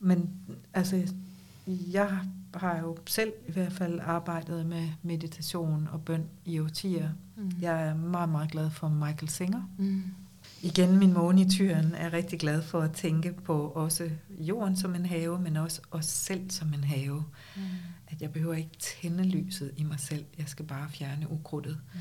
men 0.00 0.30
altså, 0.74 1.06
jeg 1.66 2.18
har 2.54 2.78
jo 2.78 2.96
selv 3.06 3.32
i 3.48 3.52
hvert 3.52 3.72
fald 3.72 4.00
arbejdet 4.02 4.66
med 4.66 4.88
meditation 5.02 5.88
og 5.92 6.04
bøn 6.04 6.24
i 6.44 6.58
årtier. 6.58 7.10
Mm. 7.36 7.52
Jeg 7.60 7.86
er 7.86 7.96
meget, 7.96 8.28
meget 8.28 8.50
glad 8.50 8.70
for 8.70 8.88
Michael 8.88 9.28
Singer. 9.28 9.62
Mm. 9.78 10.02
Igen, 10.62 10.98
min 10.98 11.12
måne 11.12 11.40
i 11.40 11.48
tyren 11.48 11.94
er 11.94 12.12
rigtig 12.12 12.40
glad 12.40 12.62
for 12.62 12.80
at 12.80 12.92
tænke 12.92 13.32
på 13.32 13.68
også 13.68 14.10
jorden 14.30 14.76
som 14.76 14.94
en 14.94 15.06
have, 15.06 15.40
men 15.40 15.56
også 15.56 15.80
os 15.90 16.06
selv 16.06 16.50
som 16.50 16.74
en 16.74 16.84
have. 16.84 17.24
Mm. 17.56 17.62
At 18.08 18.22
jeg 18.22 18.32
behøver 18.32 18.54
ikke 18.54 18.78
tænde 18.78 19.24
lyset 19.24 19.72
i 19.76 19.84
mig 19.84 20.00
selv. 20.00 20.24
Jeg 20.38 20.48
skal 20.48 20.64
bare 20.64 20.88
fjerne 20.90 21.30
ukrudtet. 21.30 21.78
Mm. 21.94 22.00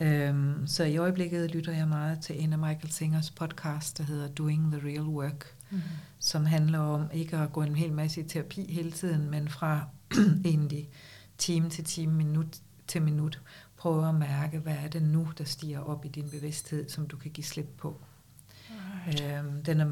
Øhm, 0.00 0.66
så 0.66 0.84
i 0.84 0.96
øjeblikket 0.96 1.50
lytter 1.50 1.72
jeg 1.72 1.88
meget 1.88 2.20
til 2.20 2.42
en 2.44 2.52
af 2.52 2.58
Michael 2.58 2.92
Singers 2.92 3.30
podcast, 3.30 3.98
der 3.98 4.04
hedder 4.04 4.28
Doing 4.28 4.72
the 4.72 4.88
Real 4.88 5.02
Work, 5.02 5.53
Mm. 5.70 5.80
som 6.18 6.46
handler 6.46 6.78
om 6.78 7.10
ikke 7.12 7.36
at 7.36 7.52
gå 7.52 7.62
en 7.62 7.76
hel 7.76 7.92
masse 7.92 8.20
i 8.20 8.24
terapi 8.24 8.72
hele 8.72 8.90
tiden, 8.90 9.30
men 9.30 9.48
fra 9.48 9.86
egentlig 10.44 10.88
time 11.38 11.70
til 11.70 11.84
time, 11.84 12.14
minut 12.14 12.58
til 12.86 13.02
minut, 13.02 13.40
prøve 13.76 14.08
at 14.08 14.14
mærke, 14.14 14.58
hvad 14.58 14.76
er 14.76 14.88
det 14.88 15.02
nu, 15.02 15.28
der 15.38 15.44
stiger 15.44 15.80
op 15.80 16.04
i 16.04 16.08
din 16.08 16.30
bevidsthed, 16.30 16.88
som 16.88 17.06
du 17.06 17.16
kan 17.16 17.30
give 17.30 17.44
slip 17.44 17.68
på. 17.78 18.00
Øhm, 19.22 19.64
den, 19.64 19.80
er, 19.80 19.86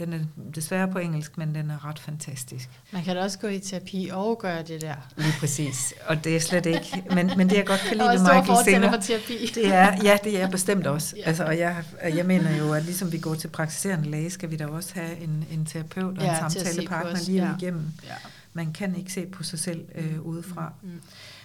den 0.00 0.12
er 0.12 0.18
desværre 0.54 0.88
på 0.88 0.98
engelsk, 0.98 1.38
men 1.38 1.54
den 1.54 1.70
er 1.70 1.84
ret 1.88 1.98
fantastisk. 1.98 2.68
Man 2.92 3.04
kan 3.04 3.16
da 3.16 3.22
også 3.22 3.38
gå 3.38 3.46
i 3.46 3.58
terapi 3.58 4.08
og 4.12 4.38
gøre 4.38 4.62
det 4.62 4.80
der. 4.80 4.94
Lige 5.16 5.32
præcis. 5.40 5.94
Og 6.06 6.24
det 6.24 6.36
er 6.36 6.40
slet 6.40 6.66
ikke... 6.66 7.04
Men, 7.14 7.30
men 7.36 7.50
det 7.50 7.56
jeg 7.56 7.66
godt 7.66 7.80
kan 7.80 7.96
lide 7.96 8.08
ved 8.08 8.18
Michael 8.20 8.64
Singer, 8.64 8.90
for 8.92 9.00
terapi. 9.00 9.46
det 9.54 9.66
er, 9.66 9.96
ja, 10.02 10.18
det 10.24 10.34
er 10.34 10.38
jeg 10.38 10.50
bestemt 10.50 10.86
også. 10.86 11.16
Ja. 11.16 11.22
Altså, 11.22 11.44
og 11.44 11.58
jeg, 11.58 11.84
jeg 12.02 12.26
mener 12.26 12.56
jo, 12.56 12.72
at 12.72 12.84
ligesom 12.84 13.12
vi 13.12 13.18
går 13.18 13.34
til 13.34 13.48
praktiserende 13.48 14.10
læge, 14.10 14.30
skal 14.30 14.50
vi 14.50 14.56
da 14.56 14.66
også 14.66 14.94
have 14.94 15.18
en, 15.20 15.44
en 15.52 15.64
terapeut 15.66 16.18
og 16.18 16.24
Ja, 16.24 16.44
en 16.44 16.50
samtalepartner 16.50 17.20
livet 17.26 17.38
ja. 17.40 17.56
igennem. 17.56 17.86
Ja. 18.06 18.14
Man 18.52 18.72
kan 18.72 18.96
ikke 18.96 19.12
se 19.12 19.26
på 19.26 19.42
sig 19.42 19.58
selv 19.58 19.84
øh, 19.94 20.20
udefra. 20.22 20.72
Mm. 20.82 20.88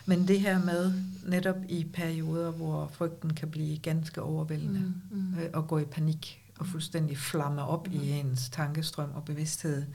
Men 0.06 0.28
det 0.28 0.40
her 0.40 0.60
med 0.64 0.94
netop 1.28 1.56
i 1.70 1.88
perioder, 1.94 2.52
hvor 2.52 2.92
frygten 2.94 3.34
kan 3.34 3.48
blive 3.50 3.78
ganske 3.78 4.22
overvældende, 4.22 4.80
Mm. 4.80 5.18
Mm. 5.18 5.40
øh, 5.40 5.50
og 5.54 5.68
gå 5.68 5.80
i 5.80 5.84
panik 5.86 6.42
og 6.60 6.68
fuldstændig 6.68 7.18
flamme 7.18 7.62
op 7.64 7.88
Mm. 7.88 7.94
i 8.02 8.10
ens 8.12 8.50
tankestrøm 8.50 9.10
og 9.16 9.24
bevidsthed, 9.26 9.86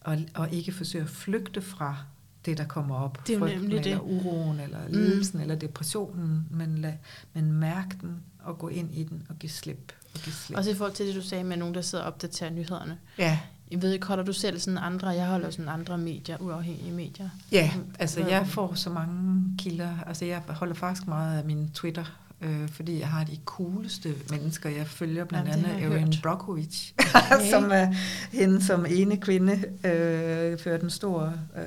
og, 0.00 0.18
og 0.34 0.50
ikke 0.52 0.72
forsøge 0.72 1.04
at 1.04 1.10
flygte 1.10 1.62
fra 1.62 1.96
det, 2.44 2.58
der 2.58 2.64
kommer 2.64 2.94
op. 2.96 3.26
Det 3.26 3.34
er 3.34 3.38
Frygten 3.38 3.60
nemlig 3.60 3.78
eller 3.78 3.92
det. 3.98 4.00
uroen, 4.02 4.60
eller 4.60 4.78
Mm. 4.88 4.92
lidelsen, 4.94 5.40
eller 5.40 5.54
depressionen, 5.54 6.46
men, 6.50 6.78
lad, 6.78 6.92
men 7.32 7.52
mærk 7.52 8.00
den 8.00 8.16
og 8.42 8.58
gå 8.58 8.68
ind 8.68 8.94
i 8.94 9.02
den 9.04 9.26
og 9.28 9.36
give 9.38 9.50
slip. 9.50 9.92
Og 10.14 10.20
give 10.20 10.34
slip. 10.34 10.58
Også 10.58 10.70
i 10.70 10.74
forhold 10.74 10.94
til 10.94 11.06
det, 11.06 11.14
du 11.14 11.22
sagde 11.22 11.44
med 11.44 11.56
nogen, 11.56 11.74
der 11.74 11.80
sidder 11.82 12.04
og 12.04 12.12
opdaterer 12.12 12.50
nyhederne. 12.50 12.98
ja, 13.18 13.38
Jeg 13.70 13.82
ved 13.82 13.92
ikke, 13.92 14.06
holder 14.06 14.24
du 14.24 14.32
selv 14.32 14.58
sådan 14.58 14.78
andre, 14.78 15.08
jeg 15.08 15.26
holder 15.28 15.50
sådan 15.50 15.68
andre 15.68 15.98
medier, 15.98 16.36
uafhængige 16.40 16.92
medier. 16.92 17.28
Ja, 17.52 17.70
Mm, 17.76 17.94
altså 17.98 18.20
jeg 18.26 18.46
får 18.46 18.74
så 18.74 18.90
mange 18.90 19.44
kilder. 19.58 19.96
Altså 20.06 20.24
jeg 20.24 20.42
holder 20.48 20.74
faktisk 20.74 21.06
meget 21.06 21.38
af 21.38 21.44
min 21.44 21.70
Twitter, 21.74 22.04
øh, 22.42 22.68
fordi 22.68 22.98
jeg 23.00 23.08
har 23.08 23.24
de 23.24 23.38
cooleste 23.44 24.14
mennesker. 24.30 24.70
Jeg 24.70 24.86
følger 24.86 25.24
blandt 25.24 25.48
Jamen, 25.48 25.64
det 25.64 25.70
andet 25.70 25.90
har 25.90 25.96
Erin. 25.98 26.14
Brockovich, 26.22 26.92
Okay. 27.14 27.50
som 27.52 27.70
er 27.72 27.86
hende 28.32 28.64
som 28.64 28.86
ene 28.88 29.16
kvinde, 29.16 29.52
øh, 29.84 30.58
førte 30.58 30.84
en 30.84 30.90
stor 30.90 31.32
øh, 31.56 31.62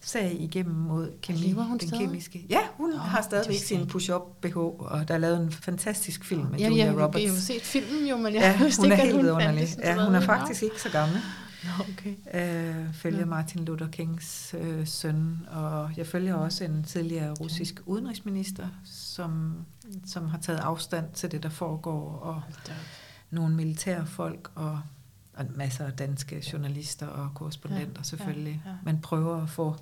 sag 0.00 0.36
igennem 0.40 0.74
mod 0.74 1.10
kemi, 1.22 1.38
Lever 1.38 1.62
hun 1.62 1.78
den 1.78 1.88
stadig? 1.88 2.06
kemiske. 2.06 2.46
Ja, 2.50 2.58
hun 2.76 2.92
oh, 2.92 2.98
har 2.98 3.22
stadigvæk 3.22 3.58
sin 3.58 3.80
ikke. 3.80 3.90
push-up 3.92 4.22
BH, 4.40 4.56
og 4.56 5.08
der 5.08 5.14
er 5.14 5.18
lavet 5.18 5.40
en 5.40 5.52
fantastisk 5.52 6.24
film 6.24 6.46
med 6.50 6.58
Ja, 6.58 6.68
Julia 6.68 6.84
jeg, 6.84 6.94
Roberts. 6.94 7.22
jeg 7.22 7.30
har 7.30 7.36
jo 7.36 7.42
set 7.42 7.62
filmen 7.62 8.06
jo, 8.10 8.16
men 8.16 8.34
jeg 8.34 8.40
ja, 8.42 8.64
vidste 8.64 8.82
hun 8.82 8.92
er 8.92 8.96
ikke, 8.96 9.04
helt 9.12 9.22
vidunderlig. 9.24 9.68
Ja, 9.82 10.04
hun 10.04 10.14
er 10.14 10.20
faktisk 10.20 10.62
ikke 10.62 10.80
så 10.82 10.88
gammel. 10.90 11.18
Okay. 11.80 12.14
øh, 12.34 12.94
følger 12.94 13.24
Nå. 13.24 13.30
Martin 13.30 13.64
Luther 13.64 13.88
Kings 13.88 14.54
øh, 14.58 14.86
søn, 14.86 15.46
og 15.50 15.96
jeg 15.96 16.06
følger 16.06 16.34
også 16.34 16.64
en 16.64 16.84
tidligere 16.84 17.30
russisk 17.32 17.80
udenrigsminister, 17.86 18.68
som, 18.84 19.64
som 20.06 20.28
har 20.28 20.38
taget 20.38 20.58
afstand 20.58 21.12
til 21.12 21.30
det, 21.30 21.42
der 21.42 21.48
foregår, 21.48 22.10
og 22.18 22.42
nogle 23.30 23.54
militære 23.54 24.06
folk, 24.06 24.50
og, 24.54 24.80
og 25.34 25.46
masser 25.54 25.86
af 25.86 25.92
danske 25.92 26.44
journalister 26.52 27.06
og 27.06 27.34
korrespondenter 27.34 27.98
Ja, 27.98 28.02
selvfølgelig. 28.02 28.62
ja, 28.64 28.70
ja. 28.70 28.76
Man 28.82 29.00
prøver 29.00 29.42
at 29.42 29.48
få, 29.50 29.76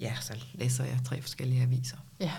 ja, 0.00 0.14
så 0.20 0.44
læser 0.54 0.84
jeg 0.84 0.98
tre 1.04 1.22
forskellige 1.22 1.62
aviser. 1.62 1.96
Ja. 2.20 2.32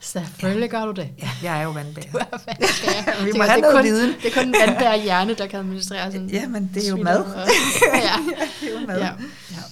Selvfølgelig 0.00 0.70
gør 0.70 0.84
du 0.84 0.92
det. 0.92 1.08
Ja, 1.22 1.30
jeg 1.42 1.58
er 1.58 1.62
jo 1.62 1.70
vandbærer. 1.70 2.06
Du 2.12 2.18
er 2.18 2.24
vandbærer. 2.30 3.20
Vi 3.24 3.30
Det 3.30 3.36
må 3.36 3.42
er 3.42 3.48
have 3.48 3.62
kun- 3.62 3.70
noget 3.70 3.84
viden. 3.84 4.14
Det 4.22 4.36
er 4.36 4.40
kun 4.40 4.48
en 4.48 4.54
vandbærer 4.66 4.96
hjerne, 5.02 5.34
der 5.34 5.46
kan 5.46 5.58
administrere 5.58 6.12
sådan 6.12 6.28
Ja, 6.30 6.48
men 6.48 6.70
det 6.74 6.84
er 6.86 6.90
jo 6.90 6.96
mad. 6.96 7.18
og- 7.18 7.48
ja. 7.94 8.12
Det 8.60 8.74
er 8.76 8.80
jo 8.80 8.86
mad. 8.86 8.98
Ja. 8.98 9.06
ja. 9.50 9.62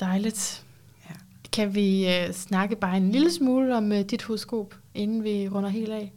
Dejligt. 0.00 0.62
Ja. 1.10 1.14
Kan 1.52 1.74
vi 1.74 2.06
uh, 2.28 2.34
snakke 2.34 2.76
bare 2.76 2.96
en 2.96 3.12
lille 3.12 3.32
smule 3.32 3.76
om 3.76 3.92
uh, 3.92 3.98
dit 3.98 4.22
horoskop, 4.22 4.74
inden 4.94 5.24
vi 5.24 5.48
runder 5.48 5.70
helt 5.70 5.92
af? 5.92 6.12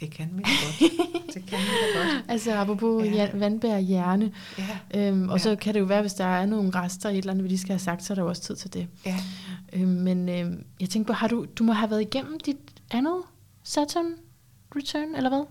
Det 0.00 0.10
kan 0.10 0.28
da 0.28 0.34
godt. 0.36 0.92
Det 1.34 1.46
kan 1.46 1.58
da 1.58 1.98
godt. 1.98 2.24
Altså 2.28 2.52
apropos 2.54 3.06
ja. 3.06 3.28
vandbær 3.34 3.78
hjerne. 3.78 4.32
Ja, 4.58 5.08
Øhm, 5.08 5.28
og 5.28 5.38
Ja. 5.38 5.42
så 5.42 5.56
kan 5.56 5.74
det 5.74 5.80
jo 5.80 5.84
være, 5.84 6.00
hvis 6.00 6.14
der 6.14 6.24
er 6.24 6.46
nogle 6.46 6.70
rester 6.70 7.08
i 7.08 7.12
et 7.12 7.18
eller 7.18 7.32
andet, 7.32 7.44
vi 7.44 7.48
lige 7.48 7.58
skal 7.58 7.72
have 7.72 7.78
sagt, 7.78 8.02
så 8.04 8.12
er 8.12 8.14
der 8.14 8.22
jo 8.22 8.28
også 8.28 8.42
tid 8.42 8.56
til 8.56 8.72
det. 8.72 8.88
ja. 9.06 9.16
Øhm, 9.72 9.88
men 9.88 10.28
øhm, 10.28 10.64
jeg 10.80 10.88
tænker 10.90 11.06
på, 11.06 11.12
har 11.12 11.28
du, 11.28 11.46
du 11.58 11.64
må 11.64 11.72
have 11.72 11.90
været 11.90 12.00
igennem 12.00 12.40
dit 12.46 12.56
andet 12.90 13.16
Saturn 13.62 14.12
return, 14.76 15.14
eller 15.16 15.30
hvad? 15.30 15.44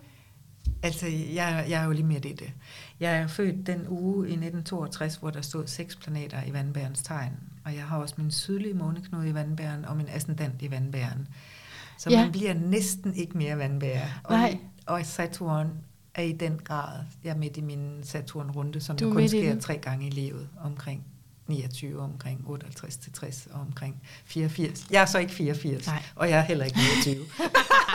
Altså, 0.84 1.08
jeg, 1.08 1.66
jeg 1.70 1.82
er 1.82 1.86
jo 1.86 1.92
lige 1.92 2.06
midt 2.06 2.26
i 2.26 2.34
det. 2.34 2.52
Jeg 3.00 3.18
er 3.18 3.28
født 3.28 3.68
den 3.68 3.86
uge 3.88 4.28
i 4.28 4.32
1962, 4.32 5.16
hvor 5.16 5.30
der 5.30 5.42
stod 5.42 5.68
seks 5.68 5.96
planeter 5.96 6.38
i 6.48 6.54
vandbærens 6.54 7.02
tegn. 7.02 7.32
Og 7.66 7.76
jeg 7.76 7.84
har 7.84 7.98
også 7.98 8.16
min 8.18 8.32
sydlige 8.32 8.74
måneknude 8.74 9.30
i 9.30 9.34
vandbæren 9.34 9.86
og 9.86 9.98
min 9.98 10.06
ascendant 10.10 10.62
i 10.62 10.72
vandbæren. 10.72 11.28
Så 12.00 12.10
Ja. 12.10 12.22
man 12.24 12.32
bliver 12.32 12.54
næsten 12.54 13.14
ikke 13.16 13.38
mere 13.38 13.58
vandbærer. 13.58 14.08
Og, 14.24 14.32
Nej. 14.38 14.58
og 14.86 15.06
Saturn 15.06 15.68
er 16.16 16.22
i 16.22 16.32
den 16.32 16.60
grad, 16.64 17.00
jeg 17.24 17.30
er 17.32 17.38
midt 17.38 17.58
i 17.58 17.62
min 17.62 18.00
Saturn-runde, 18.04 18.82
som 18.82 18.98
kun 19.00 19.28
sker 19.28 19.60
tre 19.60 19.78
gange 19.78 20.08
i 20.08 20.10
livet, 20.10 20.50
omkring 20.64 21.04
29, 21.48 22.00
omkring 22.02 22.42
58 22.48 22.98
til 22.98 23.12
60 23.12 23.48
og 23.52 23.60
omkring 23.62 24.02
84. 24.26 24.86
Jeg 24.92 25.02
er 25.02 25.06
så 25.06 25.18
ikke 25.20 25.34
84, 25.34 25.88
Nej. 25.88 26.04
og 26.16 26.30
jeg 26.30 26.38
er 26.40 26.44
heller 26.44 26.66
ikke 26.66 26.78
29. 27.06 27.26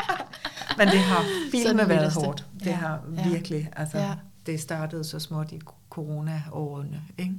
Men 0.79 0.89
det 0.89 0.99
har 0.99 1.23
Så 1.23 1.51
filme 1.51 1.81
den 1.81 1.89
været 1.89 2.13
hårdt. 2.13 2.47
Det 2.59 2.67
Ja, 2.67 2.73
har 2.75 3.01
ja. 3.17 3.29
virkelig, 3.29 3.69
altså, 3.77 3.99
Ja. 3.99 4.15
det 4.47 4.61
startede 4.61 5.05
så 5.05 5.19
småt 5.19 5.53
i 5.53 5.61
corona-årene, 5.91 7.03
ikke? 7.19 7.35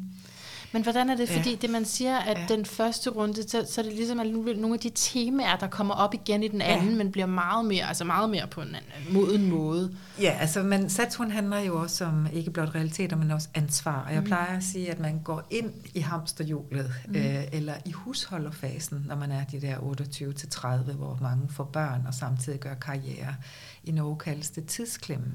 Men 0.76 0.84
hvordan 0.84 1.10
er 1.10 1.16
det? 1.16 1.30
Ja. 1.30 1.38
Fordi 1.38 1.56
det 1.56 1.70
man 1.70 1.86
siger, 1.86 2.18
at 2.18 2.38
Ja. 2.38 2.56
den 2.56 2.66
første 2.66 3.10
runde, 3.10 3.50
så, 3.50 3.66
så 3.70 3.82
er 3.82 3.86
det 3.86 3.94
ligesom 3.94 4.20
at 4.20 4.28
nu- 4.28 4.54
nogle 4.58 4.74
af 4.74 4.80
de 4.80 4.92
temaer, 4.96 5.58
der 5.58 5.68
kommer 5.68 5.94
op 5.94 6.14
igen 6.14 6.44
i 6.44 6.48
den 6.48 6.62
Ja. 6.62 6.78
anden, 6.78 6.98
men 6.98 7.12
bliver 7.12 7.26
meget 7.26 7.66
mere, 7.66 7.88
altså 7.88 8.04
meget 8.04 8.30
mere 8.30 8.48
på 8.48 8.62
en 8.62 8.68
anden, 8.68 9.14
moden 9.14 9.50
måde. 9.50 9.96
Ja, 10.22 10.38
altså, 10.40 10.64
men 10.64 10.90
Saturn 10.90 11.32
handler 11.32 11.60
jo 11.60 11.82
også 11.82 12.06
om 12.06 12.28
ikke 12.34 12.52
blot 12.52 12.76
realiteter, 12.76 13.16
men 13.18 13.32
også 13.32 13.48
ansvar. 13.54 14.04
Og 14.08 14.14
jeg 14.14 14.20
Mm. 14.20 14.26
plejer 14.26 14.58
at 14.58 14.64
sige, 14.64 14.92
at 14.92 15.00
man 15.00 15.20
går 15.24 15.44
ind 15.50 15.72
i 15.94 16.00
hamsterhjulet, 16.00 16.94
Mm. 17.08 17.16
øh, 17.16 17.44
eller 17.52 17.74
i 17.86 17.92
husholderfasen, 17.92 19.06
når 19.08 19.16
man 19.16 19.32
er 19.32 19.44
de 19.46 19.62
der 19.62 19.78
28-30, 19.78 20.94
hvor 20.94 21.18
mange 21.22 21.50
får 21.50 21.64
børn 21.64 22.04
og 22.08 22.14
samtidig 22.14 22.60
gør 22.60 22.74
karriere. 22.74 23.36
I 23.84 23.92
Norge 23.92 24.18
kaldes 24.18 24.50
det 24.50 24.66
tidsklemme. 24.66 25.32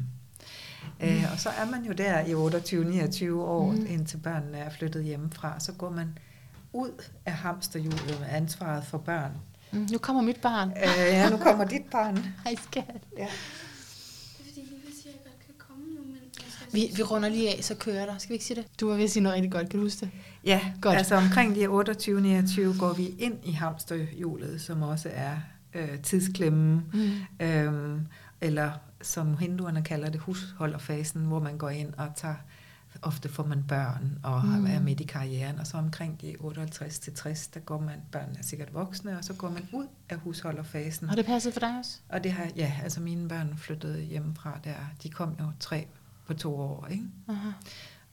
Mm. 1.01 1.07
Øh, 1.07 1.25
og 1.33 1.39
så 1.41 1.49
er 1.49 1.71
man 1.71 1.85
jo 1.85 1.93
der 1.93 2.21
i 2.21 2.35
28-29 3.33 3.33
år, 3.41 3.73
Mm. 3.73 3.87
indtil 3.89 4.17
børnene 4.17 4.59
er 4.59 4.71
flyttet 4.71 5.05
hjemmefra. 5.05 5.61
Så 5.61 5.73
går 5.73 5.91
man 5.91 6.19
ud 6.73 7.05
af 7.27 7.33
hamsterhjulet 7.33 8.17
med 8.21 8.29
ansvaret 8.31 8.85
for 8.85 8.99
børn. 8.99 9.33
Mm, 9.73 9.89
nu 9.93 9.99
kommer 9.99 10.23
mit 10.23 10.41
barn. 10.41 10.69
Øh, 10.71 10.83
ja, 10.99 11.31
nu 11.31 11.37
kommer 11.37 11.65
dit 11.65 11.83
barn. 11.93 12.17
Hej 12.45 12.55
skat. 12.71 12.85
Ja. 13.19 13.23
Det 13.23 13.23
er 13.23 13.29
fordi, 14.49 14.61
Viva 14.61 14.95
siger, 15.03 15.13
at 15.13 15.15
jeg 15.15 15.25
godt 15.25 15.47
kan 15.47 15.55
komme 15.59 15.85
nu, 15.85 16.01
men 16.07 16.17
jeg 16.37 16.45
skal... 16.49 16.67
Vi, 16.73 16.91
vi 16.97 17.03
runder 17.03 17.29
lige 17.29 17.57
af, 17.57 17.65
så 17.65 17.75
kører 17.75 18.07
der. 18.07 18.19
Skal 18.19 18.29
vi 18.29 18.35
ikke 18.35 18.45
sige 18.45 18.57
det? 18.57 18.81
Du 18.81 18.89
var 18.89 18.95
ved 18.97 19.05
at 19.05 19.11
sige 19.11 19.23
noget 19.23 19.35
rigtig 19.37 19.53
godt, 19.53 19.69
kan 19.69 19.79
du 19.79 19.85
huske 19.87 20.01
det? 20.01 20.11
Ja, 20.45 20.61
Godt. 20.73 20.83
Godt. 20.83 20.97
altså 20.97 21.15
omkring 21.15 21.55
de 21.57 21.67
28-29 22.75 22.79
går 22.79 22.93
vi 22.93 23.15
ind 23.19 23.35
i 23.45 23.53
hamsterhjulet, 23.53 24.61
som 24.61 24.83
også 24.83 25.09
er 25.13 25.37
øh, 25.75 25.99
tidsklemmen, 26.03 26.83
Mm. 26.93 27.47
øhm, 27.47 28.01
eller 28.41 28.71
som 29.03 29.39
hinduerne 29.39 29.83
kalder 29.83 30.11
det, 30.11 30.21
husholderfasen, 30.21 31.25
hvor 31.25 31.41
man 31.41 31.59
går 31.59 31.71
ind 31.71 31.95
og 31.95 32.09
tager, 32.17 32.35
ofte 33.03 33.29
får 33.29 33.47
man 33.47 33.65
børn 33.69 34.19
og 34.23 34.45
Mm. 34.45 34.67
er 34.67 34.81
midt 34.81 35.01
i 35.01 35.05
karrieren, 35.05 35.59
og 35.59 35.67
så 35.67 35.77
omkring 35.77 36.21
de 36.21 36.37
58 36.41 36.99
til 36.99 37.15
60, 37.15 37.47
der 37.49 37.61
går 37.61 37.81
man, 37.81 38.01
børnene 38.13 38.39
er 38.39 38.43
sikkert 38.43 38.75
voksne, 38.75 39.19
og 39.19 39.25
så 39.25 39.33
går 39.35 39.51
man 39.51 39.69
ud 39.73 39.87
af 40.09 40.19
husholderfasen. 40.19 41.09
Har 41.09 41.17
det 41.17 41.27
passet 41.27 41.53
for 41.53 41.61
dig 41.61 41.79
også? 41.79 41.99
Og 42.09 42.25
det 42.25 42.33
har, 42.33 42.49
ja, 42.57 42.73
altså 42.83 43.01
mine 43.01 43.29
børn 43.29 43.55
flyttede 43.57 44.01
hjemmefra 44.03 44.59
der, 44.65 44.75
de 45.03 45.09
kom 45.11 45.37
jo 45.41 45.45
tre 45.61 45.87
på 46.27 46.35
to 46.35 46.57
år, 46.57 46.87
ikke? 46.91 47.05
Aha. 47.29 47.49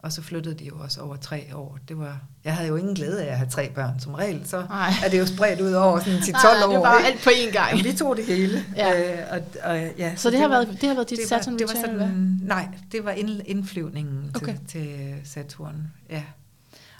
Og 0.07 0.13
så 0.13 0.21
flyttede 0.21 0.55
de 0.55 0.65
jo 0.65 0.79
også 0.79 1.01
over 1.01 1.15
tre 1.15 1.55
år. 1.55 1.77
Det 1.87 1.97
var, 1.97 2.19
jeg 2.43 2.55
havde 2.55 2.67
jo 2.67 2.75
ingen 2.75 2.95
glæde 2.95 3.23
af 3.23 3.31
at 3.31 3.37
have 3.37 3.49
tre 3.49 3.69
børn. 3.75 3.99
Som 3.99 4.13
regel, 4.13 4.47
så 4.47 4.65
Nej. 4.69 4.91
er 5.05 5.09
det 5.09 5.19
jo 5.19 5.25
spredt 5.25 5.61
ud 5.61 5.71
over 5.71 5.99
sådan 5.99 6.19
10-12 6.19 6.31
Nej, 6.31 6.63
år. 6.67 6.71
det 6.71 6.79
var 6.79 6.97
ikke? 6.97 7.07
alt 7.11 7.23
på 7.23 7.29
én 7.29 7.51
gang. 7.51 7.69
Jamen, 7.69 7.85
vi 7.85 7.93
tog 7.97 8.15
det 8.17 8.25
hele. 8.25 8.65
Ja. 8.75 9.13
Øh, 9.21 9.27
og, 9.31 9.39
og, 9.71 9.77
ja, 9.97 10.15
Så 10.15 10.29
det 10.31 10.39
har, 10.39 10.47
var- 10.47 10.55
været, 10.65 10.81
det 10.81 10.89
har 10.89 10.95
været 10.95 11.09
dit 11.09 11.17
det 11.17 11.31
var, 11.31 11.37
Saturn 11.37 11.59
det 11.59 11.67
var 11.67 11.73
eller 11.73 11.97
hvad? 11.97 12.07
sådan, 12.07 12.39
Nej, 12.43 12.67
det 12.91 13.05
var 13.05 13.11
ind, 13.11 13.41
indflyvningen 13.45 14.31
Okay. 14.35 14.55
til, 14.55 14.65
til 14.67 15.15
Saturn. 15.23 15.87
Ja. 16.09 16.23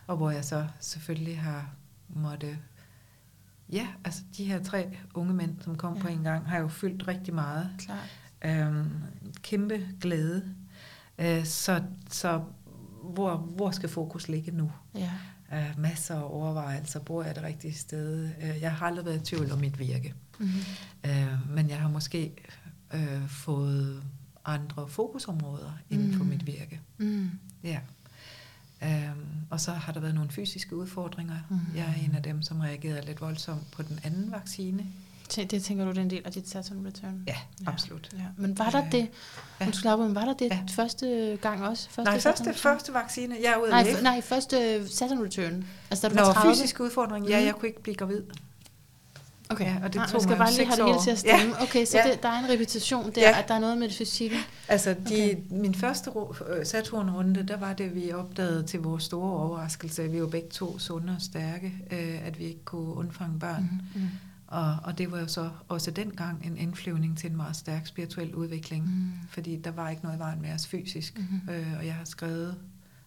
Og 0.08 0.18
hvor 0.18 0.32
jeg 0.32 0.46
så 0.46 0.66
selvfølgelig 0.80 1.40
har 1.40 1.66
måtte... 2.10 2.58
Ja, 3.70 3.88
altså 4.06 4.22
de 4.38 4.44
her 4.46 4.64
tre 4.64 4.88
unge 5.14 5.34
mænd, 5.34 5.56
som 5.64 5.76
kom 5.76 5.96
ja. 5.96 6.02
på 6.02 6.08
en 6.08 6.24
gang, 6.24 6.50
har 6.50 6.60
jo 6.60 6.68
fyldt 6.68 7.08
rigtig 7.08 7.34
meget. 7.34 7.70
Klart. 7.80 8.68
Øhm, 8.68 8.86
kæmpe 9.42 9.80
glæde. 10.02 10.44
Øh, 11.20 11.46
så 11.46 11.82
så 12.12 12.42
hvor, 13.08 13.36
hvor 13.38 13.72
skal 13.72 13.90
fokus 13.90 14.28
ligge 14.28 14.52
nu? 14.52 14.72
Ja. 14.96 15.12
Øh, 15.54 15.74
masser 15.80 16.16
af 16.16 16.24
overvejelser. 16.34 17.00
Bor 17.00 17.24
jeg 17.24 17.36
det 17.36 17.44
rigtige 17.44 17.74
sted? 17.74 18.30
Øh, 18.44 18.62
jeg 18.62 18.72
har 18.76 18.86
aldrig 18.88 19.06
været 19.06 19.22
i 19.22 19.26
tvivl 19.26 19.52
om 19.52 19.60
mit 19.60 19.80
virke. 19.80 20.14
Mm-hmm. 20.40 20.60
Øh, 21.06 21.50
men 21.56 21.70
jeg 21.70 21.80
har 21.80 21.90
måske 21.90 22.34
øh, 22.94 23.28
fået 23.30 24.04
andre 24.46 24.88
fokusområder 24.88 25.72
inden 25.90 26.14
for 26.14 26.24
Mm. 26.24 26.30
mit 26.30 26.48
virke. 26.48 26.82
Mm. 26.98 27.30
Ja. 27.64 27.80
Øhm, 28.84 29.26
og 29.50 29.60
så 29.62 29.72
har 29.72 29.94
der 29.94 30.00
været 30.00 30.16
nogle 30.16 30.30
fysiske 30.32 30.76
udfordringer. 30.76 31.36
Mm. 31.50 31.60
Jeg 31.76 31.86
er 31.98 32.06
en 32.06 32.16
af 32.16 32.24
dem, 32.24 32.42
som 32.42 32.60
reagerede 32.60 33.06
lidt 33.06 33.22
voldsomt 33.22 33.72
på 33.72 33.82
den 33.84 34.00
anden 34.04 34.32
vaccine. 34.32 34.86
Det 35.36 35.64
tænker 35.64 35.86
du, 35.86 35.90
det 35.92 35.98
er 35.98 36.02
en 36.02 36.10
del 36.10 36.22
af 36.26 36.32
dit 36.32 36.50
Saturn 36.50 36.86
return? 36.88 37.24
Ja, 37.28 37.36
absolut. 37.66 38.10
Ja. 38.14 38.20
Men 38.38 38.58
var 38.58 38.70
der 38.70 38.86
Øh, 38.86 38.92
det, 38.92 39.08
ja. 39.60 39.66
ja. 39.66 39.72
slappe, 39.72 40.06
men 40.06 40.16
var 40.16 40.26
der 40.26 40.34
det 40.34 40.46
Ja. 40.52 40.60
første 40.76 41.38
gang 41.42 41.64
også? 41.68 41.90
Første 41.90 42.04
Nej, 42.12 42.20
første, 42.20 42.54
første 42.54 42.94
vaccine. 42.94 43.36
Jeg 43.44 43.52
er 43.54 43.58
ude 43.58 43.70
Nej, 43.70 43.80
af 43.80 43.84
f- 43.94 44.02
nej, 44.04 44.22
første 44.22 44.88
Saturn 44.90 45.24
return. 45.24 45.66
Altså 45.92 46.10
da 46.10 46.14
du 46.14 46.20
Nå, 46.20 46.26
var 46.26 46.34
30? 46.34 46.54
fysisk 46.56 46.80
udfordring. 46.80 47.28
Ja, 47.28 47.38
Mhm. 47.38 47.46
jeg 47.46 47.56
kunne 47.56 47.68
ikke 47.68 47.84
blive 47.84 47.96
gravid. 47.96 48.22
Okay, 49.50 49.66
Ja, 49.66 49.76
og 49.84 49.94
det 49.94 49.96
Nej, 49.96 50.08
tog 50.10 50.22
skal 50.22 50.38
bare 50.38 50.52
lige 50.52 50.66
have 50.66 50.78
det 50.78 50.86
hele 50.86 51.04
til 51.04 51.12
at 51.12 51.20
stemme. 51.20 51.62
Okay, 51.62 51.86
så 51.86 51.98
Ja. 51.98 52.12
det, 52.12 52.24
der 52.24 52.30
er 52.30 52.40
en 52.46 52.50
repetition 52.50 53.12
der, 53.16 53.22
Ja. 53.22 53.40
at 53.40 53.48
der 53.48 53.54
er 53.54 53.60
noget 53.60 53.78
med 53.78 53.88
det 53.88 53.98
fysikke. 53.98 54.36
Altså, 54.68 54.90
de, 54.90 54.96
Okay. 55.06 55.36
min 55.50 55.76
første 55.76 56.12
øh, 56.50 56.66
Saturn-runde, 56.66 57.44
der 57.48 57.58
var 57.58 57.74
det, 57.74 57.96
vi 57.96 58.12
opdagede 58.12 58.64
til 58.64 58.80
vores 58.80 59.04
store 59.04 59.32
overraskelse, 59.32 60.04
at 60.04 60.14
vi 60.14 60.22
var 60.22 60.28
begge 60.28 60.50
to 60.50 60.80
sunde 60.80 61.14
og 61.16 61.22
stærke, 61.22 61.74
øh, 61.92 62.28
at 62.28 62.40
vi 62.40 62.44
ikke 62.44 62.64
kunne 62.66 62.94
undfange 62.96 63.40
børn. 63.40 63.62
Mm. 63.72 64.02
Mm-hmm. 64.02 64.10
Og, 64.48 64.76
og 64.84 64.98
det 64.98 65.12
var 65.12 65.20
jo 65.20 65.28
så 65.28 65.50
også 65.68 65.92
dengang 65.92 66.46
en 66.46 66.58
indflyvning 66.58 67.18
til 67.18 67.30
en 67.30 67.36
meget 67.38 67.56
stærk 67.56 67.88
spirituel 67.88 68.36
udvikling, 68.36 68.86
mm. 68.86 69.12
Fordi 69.30 69.56
der 69.58 69.72
var 69.72 69.90
ikke 69.90 70.04
noget 70.04 70.16
i 70.18 70.20
vejen 70.20 70.42
med 70.42 70.54
os 70.54 70.68
fysisk. 70.68 71.18
Mhm. 71.18 71.50
Øh, 71.50 71.74
og 71.80 71.86
jeg 71.86 71.94
har 71.96 72.06
skrevet 72.06 72.56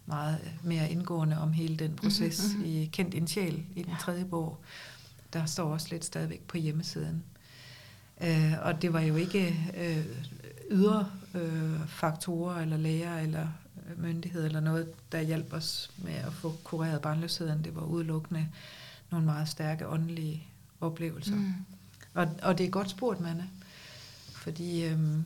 meget 0.07 0.39
mere 0.63 0.91
indgående 0.91 1.39
om 1.39 1.53
hele 1.53 1.77
den 1.77 1.95
proces 1.97 2.49
Mhm, 2.49 2.57
mm-hmm. 2.63 2.73
i 2.75 2.85
Kendt 2.93 3.15
en 3.15 3.27
sjæl 3.29 3.63
i 3.77 3.83
den 3.83 3.91
Ja. 3.91 3.97
tredje 4.01 4.25
bog. 4.25 4.59
Der 5.33 5.45
står 5.45 5.73
også 5.73 5.89
lidt 5.91 6.05
stadigvæk 6.05 6.41
på 6.41 6.57
hjemmesiden. 6.57 7.23
Øh, 8.23 8.53
og 8.63 8.83
det 8.83 8.93
var 8.93 9.01
jo 9.01 9.17
ikke 9.17 9.57
øh, 9.77 10.05
ydre 10.71 11.07
øh, 11.35 11.81
faktorer 11.89 12.61
eller 12.63 12.77
læger 12.77 13.19
eller 13.19 13.47
øh, 13.91 14.03
myndighed 14.03 14.45
eller 14.47 14.61
noget, 14.61 15.13
der 15.13 15.21
hjalp 15.21 15.53
os 15.53 15.91
med 15.99 16.13
at 16.15 16.33
få 16.33 16.55
kureret 16.65 17.01
barnløsheden. 17.03 17.65
Det 17.65 17.75
var 17.77 17.83
udelukkende 17.83 18.47
nogle 19.11 19.27
meget 19.27 19.49
stærke 19.49 19.89
åndelige 19.89 20.47
oplevelser. 20.81 21.35
Mm. 21.35 21.41
Mm. 21.41 21.55
Og, 22.15 22.29
og 22.43 22.59
det 22.59 22.67
er 22.67 22.71
godt 22.71 22.91
spurgt, 22.91 23.21
Manne. 23.21 23.49
Fordi 24.35 24.85
øhm, 24.85 25.25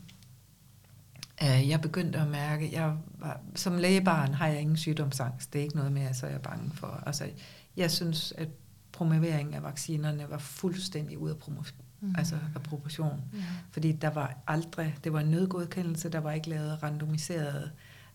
øh, 1.42 1.68
jeg 1.68 1.80
begyndte 1.80 2.18
at 2.18 2.28
mærke, 2.28 2.70
jeg 2.72 2.96
var, 3.18 3.40
som 3.54 3.76
lægebarn 3.76 4.34
har 4.34 4.46
jeg 4.46 4.60
ingen 4.60 4.76
sygdomsangst. 4.76 5.52
Det 5.52 5.58
er 5.58 5.62
ikke 5.62 5.76
noget 5.76 5.92
med, 5.92 6.02
at 6.02 6.16
så 6.16 6.26
er 6.26 6.30
jeg 6.30 6.42
bange 6.42 6.70
for. 6.74 7.02
Altså, 7.06 7.30
jeg 7.76 7.90
synes, 7.90 8.32
at 8.38 8.48
promoveringen 8.92 9.54
af 9.54 9.62
vaccinerne 9.62 10.26
var 10.30 10.38
fuldstændig 10.38 11.18
ude 11.18 11.32
af, 11.32 11.36
promo- 11.48 11.72
Mm. 12.00 12.08
mm. 12.08 12.14
altså 12.18 12.38
af 12.54 12.62
proportion. 12.62 13.22
Ja. 13.34 13.38
Fordi 13.70 13.92
der 13.92 14.10
var 14.10 14.36
aldrig, 14.46 14.96
det 15.04 15.12
var 15.12 15.20
en 15.20 15.26
nødgodkendelse, 15.30 16.08
der 16.08 16.18
var 16.18 16.32
ikke 16.32 16.48
lavet 16.48 16.82
randomiserede 16.82 17.70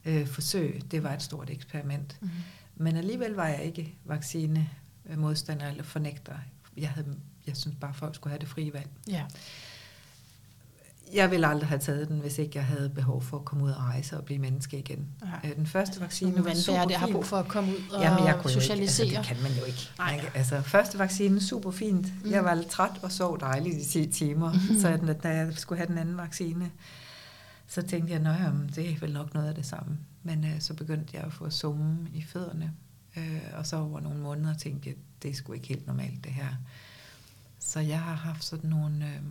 øh, 0.06 0.28
forsøg. 0.28 0.82
Det 0.92 1.04
var 1.04 1.14
et 1.14 1.22
stort 1.22 1.50
eksperiment. 1.50 2.18
Mm. 2.22 2.30
Men 2.76 2.96
alligevel 2.96 3.32
var 3.32 3.48
jeg 3.48 3.64
ikke 3.64 3.96
vaccinemodstander 4.06 5.68
eller 5.70 5.84
fornægter. 5.84 6.34
Jeg, 6.82 6.90
havde, 6.90 7.16
jeg 7.48 7.58
synes 7.58 7.78
bare, 7.82 7.94
folk 7.94 8.16
skulle 8.16 8.32
have 8.32 8.40
det 8.40 8.48
frie 8.48 8.74
valg. 8.74 8.90
Ja. 9.08 9.26
Jeg 11.14 11.32
ville 11.32 11.48
aldrig 11.48 11.70
have 11.70 11.80
taget 11.80 12.08
den, 12.08 12.20
hvis 12.20 12.38
ikke 12.38 12.52
jeg 12.58 12.66
havde 12.66 12.90
behov 12.90 13.22
for 13.22 13.38
at 13.38 13.46
komme 13.46 13.64
ud 13.64 13.70
og 13.70 13.78
rejse 13.78 14.18
og 14.18 14.26
blive 14.26 14.40
menneske 14.40 14.80
igen. 14.80 15.08
Nej. 15.22 15.40
Øh, 15.44 15.56
Den 15.56 15.68
første 15.68 16.02
vaccine 16.02 16.32
Nogle 16.32 16.46
var 16.46 16.56
super 16.56 16.86
der 16.86 16.98
har 16.98 17.08
brug 17.08 17.26
for 17.26 17.38
at 17.38 17.48
komme 17.48 17.72
ud 17.72 17.94
og 17.94 18.02
Jamen, 18.02 18.26
jeg 18.26 18.40
kunne 18.42 18.52
socialisere. 18.52 19.06
Ikke, 19.06 19.18
altså, 19.18 19.34
det 19.34 19.42
kan 19.42 19.52
man 19.52 19.60
jo 19.60 19.66
ikke. 19.66 19.90
Nej. 19.98 20.32
Altså, 20.34 20.62
første 20.62 21.00
vaccine, 21.00 21.42
super 21.42 21.72
fint. 21.72 22.06
Mm. 22.06 22.28
Mm. 22.28 22.32
Jeg 22.32 22.44
var 22.44 22.54
lidt 22.54 22.70
træt 22.70 23.00
og 23.02 23.12
sov 23.12 23.40
dejligt 23.40 23.78
i 23.78 23.86
10 23.86 24.12
timer. 24.12 24.54
Mhm. 24.54 24.80
Så 24.82 25.16
da 25.24 25.30
jeg 25.30 25.54
skulle 25.54 25.78
have 25.78 25.88
den 25.88 25.98
anden 25.98 26.18
vaccine, 26.18 26.72
så 27.68 27.82
tænkte 27.82 28.14
jeg, 28.14 28.22
at 28.22 28.76
det 28.76 28.90
er 28.90 29.00
vel 29.00 29.14
nok 29.14 29.34
noget 29.34 29.48
af 29.48 29.56
det 29.56 29.66
samme. 29.66 29.98
Men 30.24 30.46
øh, 30.46 30.62
så 30.62 30.74
begyndte 30.74 31.18
jeg 31.18 31.24
at 31.24 31.34
få 31.34 31.50
summen 31.50 32.10
i 32.14 32.22
fødderne. 32.22 32.74
Øh, 33.18 33.42
og 33.54 33.68
så 33.68 33.78
over 33.78 34.00
nogle 34.00 34.20
måneder 34.20 34.54
tænkte 34.54 34.90
jeg, 34.90 34.96
det 35.24 35.32
er 35.32 35.36
sgu 35.36 35.54
ikke 35.54 35.68
helt 35.68 35.88
normalt 35.88 36.24
det 36.24 36.32
her. 36.32 36.48
Så 37.60 37.80
jeg 37.80 38.00
har 38.00 38.14
haft 38.16 38.44
sådan 38.44 38.70
nogle, 38.70 39.06
øh, 39.06 39.22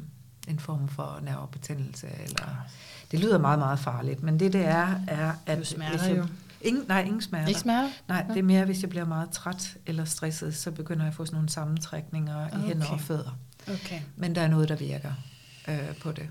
en 0.49 0.59
form 0.59 0.89
for 0.89 1.21
nervebetændelse. 1.23 2.07
Eller, 2.25 2.67
det 3.11 3.21
lyder 3.21 3.39
meget, 3.39 3.59
meget 3.59 3.79
farligt, 3.79 4.23
men 4.23 4.41
det 4.41 4.53
det 4.53 4.65
er, 4.67 5.01
er 5.09 5.33
at... 5.47 5.59
Du 5.59 5.65
smerter 5.65 5.99
hvis 5.99 6.09
jeg, 6.09 6.17
jo. 6.19 6.27
Ingen, 6.61 6.85
nej, 6.89 7.03
ingen 7.03 7.23
smerter. 7.23 7.47
Ikke 7.49 7.61
smerter? 7.61 7.89
Nej, 8.09 8.25
Ja. 8.29 8.33
det 8.35 8.39
er 8.39 8.43
mere, 8.45 8.65
hvis 8.65 8.83
jeg 8.83 8.91
bliver 8.91 9.05
meget 9.05 9.31
træt 9.31 9.77
eller 9.87 10.05
stresset, 10.05 10.57
så 10.57 10.71
begynder 10.71 11.03
jeg 11.03 11.09
at 11.09 11.15
få 11.15 11.25
sådan 11.25 11.37
nogle 11.37 11.49
sammentrækninger 11.49 12.49
i 12.49 12.61
hænder 12.67 12.85
Okay. 12.87 12.95
og 12.95 13.01
fødder. 13.01 13.39
Okay. 13.69 14.01
Men 14.17 14.35
der 14.35 14.41
er 14.43 14.49
noget, 14.49 14.69
der 14.69 14.77
virker 14.77 15.13
øh, 15.69 15.97
på 16.03 16.13
det. 16.13 16.29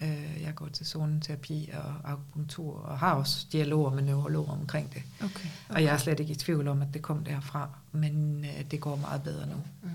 Øh, 0.00 0.42
jeg 0.42 0.54
går 0.54 0.68
til 0.68 0.86
zoneterapi 0.86 1.70
og 1.72 2.10
akupunktur, 2.12 2.78
og 2.78 2.98
har 2.98 3.14
også 3.14 3.46
dialoger 3.52 3.90
med 3.90 4.02
neurologer 4.02 4.52
omkring 4.52 4.94
det. 4.94 5.02
Okay. 5.24 5.48
Og 5.68 5.82
jeg 5.82 5.94
er 5.94 5.98
slet 5.98 6.20
ikke 6.20 6.32
i 6.32 6.36
tvivl 6.36 6.68
om, 6.68 6.82
at 6.82 6.88
det 6.94 7.02
kom 7.02 7.24
derfra, 7.24 7.68
men 7.92 8.44
øh, 8.44 8.64
det 8.70 8.80
går 8.80 8.96
meget 8.96 9.22
bedre 9.22 9.46
nu. 9.46 9.54
Mm. 9.82 9.90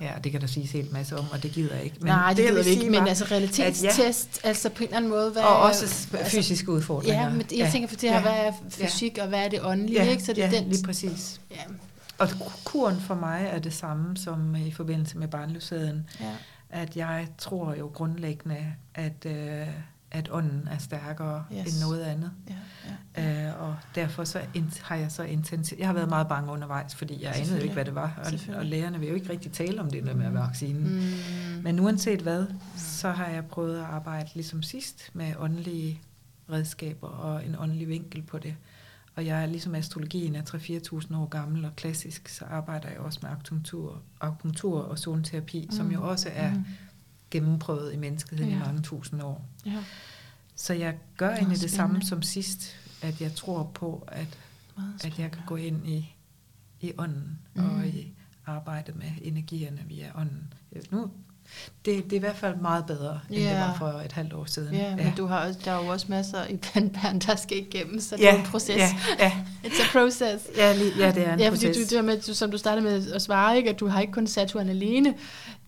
Ja, 0.00 0.12
det 0.24 0.32
kan 0.32 0.40
der 0.40 0.46
siges 0.46 0.72
helt 0.72 0.92
masse 0.92 1.18
om, 1.18 1.24
og 1.32 1.42
det 1.42 1.52
gider 1.52 1.74
jeg 1.74 1.84
ikke. 1.84 1.96
Men 2.00 2.06
Nej, 2.06 2.32
det, 2.32 2.42
jeg 2.44 2.50
gider 2.50 2.64
vi 2.64 2.70
ikke, 2.70 2.90
men 2.90 3.00
var, 3.00 3.06
altså 3.06 3.24
realitetstest, 3.30 4.40
ja. 4.44 4.48
altså 4.48 4.68
på 4.68 4.76
en 4.78 4.82
eller 4.84 4.96
anden 4.96 5.10
måde, 5.10 5.30
hvad... 5.30 5.42
og 5.42 5.60
også 5.62 6.08
fysiske 6.24 6.70
udfordringer. 6.70 7.22
Ja, 7.22 7.30
men 7.30 7.40
jeg 7.40 7.58
ja. 7.58 7.70
tænker, 7.72 7.88
for 7.88 7.96
det 7.96 8.10
her, 8.10 8.16
ja. 8.16 8.22
hvad 8.22 8.32
er 8.32 8.52
fysik, 8.70 9.16
ja. 9.16 9.22
og 9.22 9.28
hvad 9.28 9.44
er 9.44 9.48
det 9.48 9.60
åndelige, 9.64 10.04
ja, 10.04 10.10
ikke? 10.10 10.22
Så 10.22 10.32
det 10.32 10.44
er 10.44 10.50
ja, 10.50 10.58
den... 10.58 10.68
lige 10.68 10.84
præcis. 10.84 11.40
Ja, 11.50 11.62
Og 12.18 12.28
kuren 12.64 13.00
for 13.00 13.14
mig 13.14 13.48
er 13.52 13.58
det 13.58 13.74
samme 13.74 14.16
som 14.16 14.56
i 14.56 14.70
forbindelse 14.70 15.18
med 15.18 15.28
barnløsheden. 15.28 16.08
ja. 16.20 16.30
At 16.70 16.96
jeg 16.96 17.28
tror 17.38 17.74
jo 17.74 17.86
grundlæggende, 17.94 18.66
at, 18.94 19.26
øh, 19.26 19.66
at 20.10 20.28
ånden 20.32 20.68
er 20.70 20.78
stærkere 20.78 21.44
Yes. 21.52 21.74
end 21.74 21.84
noget 21.88 22.02
andet. 22.02 22.32
ja, 22.48 22.54
ja. 23.22 23.48
Øh, 23.48 23.62
og 23.62 23.76
derfor 23.94 24.24
så 24.24 24.40
in, 24.54 24.72
har 24.82 24.96
jeg 24.96 25.12
så 25.12 25.22
intensivt... 25.22 25.78
Jeg 25.78 25.88
har 25.88 25.94
været 25.94 26.08
meget 26.08 26.28
bange 26.28 26.52
undervejs, 26.52 26.94
fordi 26.94 27.22
jeg 27.22 27.32
anede 27.36 27.56
jo 27.56 27.62
ikke, 27.62 27.74
hvad 27.74 27.84
det 27.84 27.94
var. 27.94 28.20
Og, 28.48 28.56
og 28.58 28.64
lægerne 28.64 28.98
vil 29.00 29.08
jo 29.08 29.14
ikke 29.14 29.28
rigtig 29.30 29.52
tale 29.52 29.80
om 29.80 29.90
det 29.90 30.04
der 30.06 30.14
med 30.14 30.30
vaccinen. 30.30 30.82
Mm. 30.82 31.00
Mm. 31.56 31.62
Men 31.62 31.80
uanset 31.80 32.20
hvad, 32.20 32.46
så 32.76 33.10
har 33.10 33.26
jeg 33.26 33.44
prøvet 33.46 33.78
at 33.78 33.84
arbejde 33.84 34.28
ligesom 34.34 34.62
sidst 34.62 35.10
med 35.12 35.32
åndelige 35.38 36.00
redskaber 36.52 37.08
og 37.08 37.46
en 37.46 37.56
åndelig 37.58 37.88
vinkel 37.88 38.22
på 38.22 38.38
det. 38.38 38.54
Og 39.16 39.26
jeg 39.26 39.42
er 39.42 39.46
ligesom 39.46 39.74
astrologien 39.74 40.34
er 40.36 40.42
3-4.000 40.42 41.16
år 41.16 41.26
gammel 41.28 41.64
og 41.64 41.76
klassisk, 41.76 42.28
så 42.28 42.44
arbejder 42.44 42.88
jeg 42.88 42.98
også 42.98 43.18
med 43.22 43.30
akupunktur, 43.30 44.02
akupunktur 44.20 44.80
og 44.82 44.98
zoneterapi, 44.98 45.64
mm. 45.70 45.76
som 45.76 45.92
jo 45.92 46.08
også 46.10 46.28
er 46.32 46.54
Mm. 46.54 46.64
gennemprøvet 47.30 47.92
i 47.94 47.96
menneskeheden 47.96 48.50
Ja. 48.50 48.56
i 48.56 48.58
mange 48.58 48.82
tusind 48.82 49.22
år. 49.22 49.48
Ja, 49.66 49.84
Så 50.54 50.74
jeg 50.74 50.96
gør 51.16 51.30
egentlig 51.36 51.60
det 51.60 51.70
samme 51.70 51.92
spændende. 51.94 52.06
som 52.08 52.22
sidst, 52.22 52.76
at 53.02 53.20
jeg 53.20 53.34
tror 53.34 53.70
på, 53.74 54.08
at, 54.08 54.38
at 55.04 55.18
jeg 55.18 55.30
kan 55.32 55.42
gå 55.46 55.56
ind 55.56 55.88
i, 55.88 56.14
i 56.80 56.92
ånden 56.98 57.38
Mm. 57.54 57.62
mm. 57.62 57.70
og 57.70 57.86
i 57.86 58.12
arbejde 58.46 58.92
med 58.92 59.10
energierne 59.22 59.82
via 59.88 60.10
ånden. 60.20 60.52
Nu, 60.90 61.10
det, 61.84 62.04
det 62.04 62.12
er 62.12 62.16
i 62.16 62.18
hvert 62.18 62.36
fald 62.36 62.56
meget 62.56 62.86
bedre, 62.86 63.20
end 63.30 63.38
Ja. 63.38 63.50
det 63.50 63.60
var 63.60 63.74
for 63.78 63.86
et 64.00 64.12
halvt 64.12 64.32
år 64.32 64.44
siden. 64.44 64.74
Ja, 64.74 64.96
men 64.96 65.12
du 65.16 65.26
har 65.26 65.46
også, 65.48 65.60
der 65.64 65.70
er 65.72 65.84
jo 65.84 65.90
også 65.90 66.06
masser 66.08 66.46
i 66.46 66.56
pandbæren, 66.56 67.18
der 67.18 67.36
skal 67.36 67.58
igennem, 67.58 68.00
så 68.00 68.16
det 68.16 68.28
er 68.28 68.34
en 68.34 68.42
proces. 68.44 68.76
Ja, 68.76 68.88
ja, 69.18 69.32
It's 69.64 69.82
a 69.82 70.00
process. 70.00 70.44
ja, 70.56 70.72
lige, 70.76 70.92
ja, 70.98 71.10
det 71.12 71.26
er 71.28 71.32
en 71.34 71.40
Ja, 71.40 71.48
fordi 71.48 71.66
proces. 71.66 71.88
du, 71.88 71.90
det 71.90 71.96
var 71.96 72.02
med, 72.12 72.20
du, 72.20 72.34
som 72.34 72.50
du 72.50 72.58
startede 72.58 72.84
med 72.84 73.12
at 73.12 73.22
svare, 73.22 73.56
ikke, 73.56 73.70
at 73.70 73.80
du 73.80 73.86
har 73.88 74.00
ikke 74.00 74.12
kun 74.12 74.26
Saturn 74.26 74.68
alene 74.68 75.14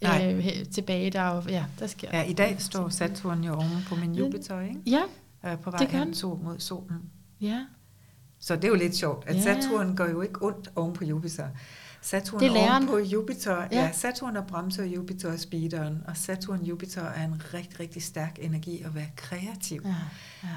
Nej. 0.03 0.35
øh, 0.35 0.65
tilbage. 0.75 1.11
Der 1.11 1.21
er 1.21 1.35
jo, 1.37 1.43
ja, 1.49 1.65
der 1.79 1.87
sker. 1.87 2.09
Ja, 2.13 2.23
i 2.23 2.33
dag 2.33 2.57
står 2.59 2.89
Saturn 2.89 3.45
jo 3.45 3.55
oven 3.55 3.85
på 3.89 3.95
min 3.95 4.15
Jupiter, 4.15 4.61
ikke? 4.61 4.77
Ja, 4.87 5.03
Øh, 5.47 5.59
på 5.59 5.71
vej 5.71 5.79
Det 5.81 5.91
den. 5.91 6.15
sol 6.15 6.39
mod 6.43 6.59
solen. 6.59 6.99
ja. 7.41 7.61
Så 8.41 8.57
det 8.57 8.65
er 8.65 8.69
jo 8.69 8.75
lidt 8.75 8.97
sjovt, 8.97 9.25
at 9.29 9.37
Ja. 9.37 9.41
Saturn 9.43 9.97
går 9.97 10.07
jo 10.07 10.23
ikke 10.23 10.43
ondt 10.43 10.71
oven 10.77 10.93
på 10.93 11.05
Jupiter. 11.05 11.47
Saturn 12.01 12.41
Det 12.41 12.49
er 12.49 12.53
læreren. 12.53 12.87
på 12.87 12.99
Jupiter, 12.99 13.57
ja. 13.57 13.67
Ja. 13.73 13.93
Saturn 13.93 14.37
er 14.37 14.43
bremser, 14.43 14.83
og 14.83 14.89
Jupiter 14.89 15.33
er 15.33 15.37
speederen, 15.37 16.03
og 16.09 16.17
Saturn 16.17 16.63
Jupiter 16.63 17.03
er 17.05 17.25
en 17.25 17.43
rigtig, 17.55 17.81
rigtig 17.81 18.03
stærk 18.03 18.39
energi 18.41 18.83
at 18.83 18.95
være 18.95 19.09
kreativ. 19.17 19.83
ja, 19.85 19.95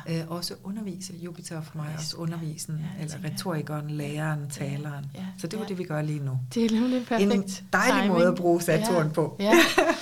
ja. 0.07 0.19
Øh, 0.19 0.31
også 0.31 0.53
undervise. 0.63 1.13
Jupiter 1.23 1.61
for 1.61 1.77
mig 1.77 1.87
er 1.93 1.97
også 1.97 2.15
Ja, 2.17 2.21
undervisen, 2.21 2.85
ja, 2.99 3.03
eller 3.03 3.15
retorikeren, 3.31 3.89
læreren, 3.89 4.49
taleren. 4.49 5.05
ja, 5.15 5.25
Så 5.37 5.47
det 5.47 5.59
var 5.59 5.65
ja. 5.65 5.69
det, 5.69 5.77
vi 5.77 5.83
gør 5.83 6.01
lige 6.01 6.19
nu. 6.19 6.39
Det 6.53 6.65
er 6.65 6.79
nemlig 6.79 7.05
perfekt. 7.05 7.33
En 7.33 7.43
dejlig 7.73 7.93
timing. 8.01 8.13
måde 8.13 8.27
at 8.27 8.35
bruge 8.35 8.61
Saturn 8.61 9.07
ja. 9.07 9.13
på. 9.13 9.35
Ja, 9.39 9.53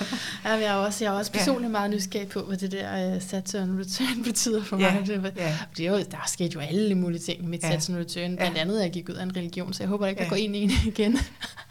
ja 0.44 0.50
jeg, 0.52 0.62
er 0.64 0.72
også, 0.74 1.04
jeg 1.04 1.14
er 1.14 1.18
også 1.18 1.30
Ja. 1.34 1.38
personligt 1.38 1.70
meget 1.70 1.90
nysgerrig 1.90 2.28
på, 2.28 2.40
hvad 2.40 2.56
det 2.56 2.72
der 2.72 3.16
uh, 3.16 3.22
Saturn 3.22 3.78
Return 3.78 4.22
betyder 4.28 4.64
for 4.64 4.78
Ja, 4.78 4.94
mig. 4.94 5.06
Det, 5.06 5.32
ja. 5.36 5.58
det 5.76 5.86
er 5.86 5.90
jo, 5.90 5.96
der 6.10 6.16
er 6.16 6.26
sket 6.28 6.54
jo 6.54 6.60
alle 6.60 6.94
mulige 6.94 7.20
ting 7.20 7.48
med 7.48 7.58
Ja. 7.62 7.70
Saturn 7.80 7.96
Return. 7.96 8.36
Blandt 8.36 8.56
Ja. 8.56 8.60
andet, 8.60 8.78
at 8.78 8.84
jeg 8.84 8.92
gik 8.92 9.08
ud 9.08 9.14
af 9.14 9.22
en 9.22 9.36
religion, 9.36 9.72
så 9.72 9.82
jeg 9.82 9.88
håber 9.88 10.06
ikke, 10.06 10.20
at 10.20 10.24
jeg 10.24 10.32
Ja. 10.32 10.36
går 10.36 10.44
ind 10.44 10.56
i 10.56 10.62
en 10.62 10.70
igen. 10.94 11.18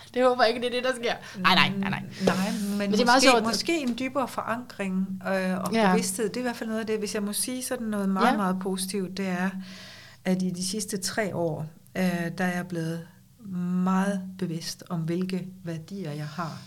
det 0.14 0.24
håber 0.24 0.44
jeg 0.44 0.56
ikke, 0.56 0.68
det 0.68 0.78
er 0.78 0.82
det, 0.82 0.90
der 0.90 0.96
sker. 1.04 1.14
Nej, 1.42 1.56
nej, 1.56 1.70
nej, 1.78 1.90
nej. 1.90 2.04
Nej, 2.26 2.36
men, 2.70 2.78
men 2.78 2.92
det 2.92 3.02
er 3.02 3.06
måske, 3.06 3.22
sjovt, 3.22 3.44
måske 3.44 3.80
en 3.82 3.96
dybere 4.00 4.28
forankring 4.28 5.22
øh, 5.28 5.58
og 5.60 5.74
Ja. 5.74 5.92
bevidsthed. 5.92 6.30
Det 6.30 6.36
er 6.36 6.40
i 6.40 6.44
hvert 6.44 6.56
fald 6.56 6.70
noget 6.70 6.80
af 6.82 6.88
det, 6.88 7.00
hvis 7.00 7.16
jeg 7.16 7.24
må 7.24 7.34
sige 7.34 7.64
sådan 7.64 7.88
noget 7.88 8.10
meget, 8.10 8.32
ja. 8.32 8.38
meget 8.38 8.58
positivt, 8.62 9.18
det 9.18 9.28
er, 9.28 9.50
at 10.26 10.42
i 10.42 10.50
de 10.50 10.68
sidste 10.68 10.98
tre 10.98 11.36
år, 11.36 11.66
øh, 11.98 12.04
der 12.38 12.44
er 12.46 12.56
jeg 12.56 12.68
blevet 12.68 13.08
meget 13.84 14.22
bevidst 14.40 14.84
om, 14.90 15.00
hvilke 15.00 15.48
værdier 15.64 16.12
jeg 16.12 16.28
har. 16.28 16.58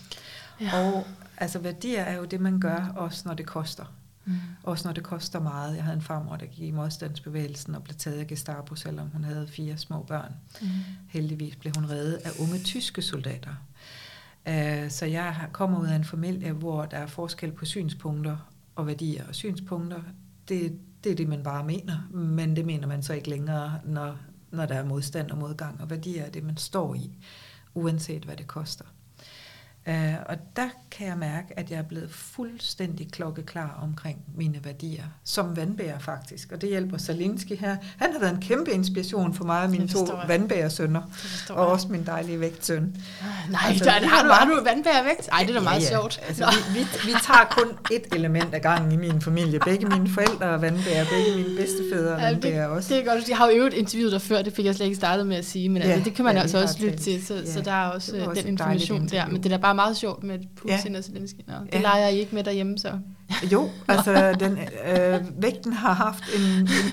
Ja. 0.61 0.79
Og 0.79 1.07
altså 1.37 1.59
værdier 1.59 2.01
er 2.01 2.15
jo 2.17 2.25
det, 2.25 2.41
man 2.41 2.59
gør, 2.59 2.93
også 2.95 3.21
når 3.25 3.33
det 3.33 3.45
koster. 3.45 3.83
Mm. 4.25 4.33
Også 4.63 4.87
når 4.87 4.93
det 4.93 5.03
koster 5.03 5.39
meget. 5.39 5.75
Jeg 5.75 5.83
havde 5.83 5.95
en 5.95 6.01
farmor, 6.01 6.35
der 6.35 6.45
gik 6.45 6.67
i 6.67 6.71
modstandsbevægelsen 6.71 7.75
og 7.75 7.83
blev 7.83 7.95
taget 7.95 8.19
af 8.19 8.27
Gestapo, 8.27 8.75
selvom 8.75 9.09
hun 9.09 9.23
havde 9.23 9.47
fire 9.47 9.77
små 9.77 10.03
børn. 10.03 10.33
Mm. 10.61 10.67
Heldigvis 11.07 11.55
blev 11.55 11.73
hun 11.75 11.89
reddet 11.89 12.13
af 12.13 12.29
unge 12.39 12.59
tyske 12.59 13.01
soldater. 13.01 13.53
Øh, 14.47 14.89
Så 14.91 15.05
jeg 15.05 15.47
kommer 15.51 15.79
ud 15.79 15.87
af 15.87 15.95
en 15.95 16.03
familie, 16.03 16.51
hvor 16.51 16.85
der 16.85 16.97
er 16.97 17.07
forskel 17.07 17.51
på 17.51 17.65
synspunkter 17.65 18.37
og 18.75 18.87
værdier. 18.87 19.27
Og 19.27 19.35
synspunkter, 19.35 20.01
det, 20.49 20.79
det 21.03 21.11
er 21.11 21.15
det, 21.15 21.27
man 21.27 21.43
bare 21.43 21.63
mener, 21.63 22.07
men 22.11 22.55
det 22.55 22.65
mener 22.65 22.87
man 22.87 23.03
så 23.03 23.13
ikke 23.13 23.29
længere, 23.29 23.79
når, 23.85 24.17
når 24.51 24.65
der 24.65 24.75
er 24.75 24.85
modstand 24.85 25.31
og 25.31 25.37
modgang. 25.37 25.81
Og 25.81 25.89
værdier 25.89 26.23
er 26.23 26.29
det, 26.29 26.43
man 26.43 26.57
står 26.57 26.95
i, 26.95 27.17
uanset 27.73 28.23
hvad 28.25 28.35
det 28.37 28.47
koster. 28.47 28.85
Øh, 29.87 30.13
og 30.29 30.35
der 30.55 30.67
kan 30.91 31.07
jeg 31.07 31.17
mærke, 31.17 31.47
at 31.59 31.71
jeg 31.71 31.77
er 31.79 31.83
blevet 31.83 32.09
fuldstændig 32.11 33.11
klokkeklar 33.11 33.79
omkring 33.83 34.17
mine 34.37 34.59
værdier, 34.63 35.03
som 35.23 35.55
vandbærer 35.55 35.99
faktisk. 35.99 36.51
Og 36.51 36.61
det 36.61 36.69
hjælper 36.69 36.97
Salinski 36.97 37.55
her. 37.55 37.75
Han 37.97 38.11
har 38.13 38.19
været 38.19 38.33
en 38.33 38.41
kæmpe 38.41 38.71
inspiration 38.71 39.33
for 39.33 39.43
mig 39.43 39.63
og 39.63 39.69
mine 39.69 39.83
Det 39.87 39.91
to 39.91 40.07
vandbærersønner, 40.27 41.01
Det 41.47 41.49
og 41.55 41.67
også 41.67 41.87
min 41.89 42.05
dejlige 42.05 42.39
vægtsøn. 42.39 42.95
Nej, 43.49 43.61
Altså, 43.67 43.83
der, 43.83 43.91
har, 43.91 43.99
har 43.99 44.23
du, 44.23 44.29
bare- 44.29 44.37
har 44.37 44.45
du 44.45 44.63
vandbærervægt? 44.63 45.27
Nej, 45.31 45.39
det 45.43 45.49
er 45.49 45.53
da 45.59 45.63
meget 45.63 45.83
sjovt. 45.83 46.19
Altså, 46.27 46.45
vi, 46.73 46.79
vi, 46.79 46.85
vi 47.05 47.11
tager 47.11 47.45
kun 47.51 47.67
et 47.91 48.03
element 48.15 48.55
ad 48.55 48.59
gangen 48.59 48.91
i 48.91 48.95
min 48.95 49.21
familie. 49.21 49.59
Begge 49.59 49.85
mine 49.85 50.09
forældre 50.09 50.45
er 50.45 50.57
vandbærer, 50.57 51.05
begge 51.05 51.43
mine 51.43 51.57
bedstefædre 51.59 52.13
er 52.19 52.25
Ja, 52.25 52.29
vandbærer 52.31 52.67
også. 52.67 52.93
Det 52.93 53.01
er 53.07 53.13
godt. 53.13 53.29
Jeg 53.29 53.37
har 53.37 53.47
jo 53.49 53.55
øvet 53.57 53.73
interviewet 53.73 54.11
der 54.11 54.19
før, 54.19 54.41
det 54.41 54.53
fik 54.53 54.65
jeg 54.65 54.75
slet 54.75 54.85
ikke 54.85 54.95
startet 54.97 55.27
med 55.27 55.35
at 55.37 55.45
sige, 55.45 55.69
men 55.69 55.81
Ja, 55.81 55.87
altså, 55.87 56.03
det 56.05 56.13
kan 56.13 56.25
man 56.25 56.35
ja, 56.35 56.41
altså 56.41 56.61
også 56.61 56.75
lytte 56.79 56.97
til, 56.97 57.25
så, 57.25 57.33
Ja, 57.35 57.45
så 57.53 57.61
der 57.61 57.71
er 57.71 57.87
også, 57.87 58.11
det 58.11 58.21
øh, 58.21 58.27
også 58.27 58.41
den 58.41 58.49
information 58.49 59.07
der. 59.07 59.27
Men 59.27 59.37
det 59.43 59.45
er 59.45 59.49
da 59.49 59.57
bare 59.75 59.85
meget 59.87 59.97
sjovt 59.97 60.23
med 60.23 60.39
Putin 60.57 60.95
og 60.95 61.03
Zelensky. 61.03 61.39
Nå, 61.47 61.53
det 61.53 61.73
Ja. 61.73 61.81
leger 61.81 62.07
I 62.07 62.19
ikke 62.19 62.35
med 62.35 62.43
derhjemme, 62.43 62.77
så. 62.77 62.91
Jo, 63.51 63.69
altså 63.87 64.35
den, 64.39 64.59
øh, 64.87 65.19
vægten 65.41 65.73
har 65.73 65.93
haft 65.93 66.23
en, 66.37 66.41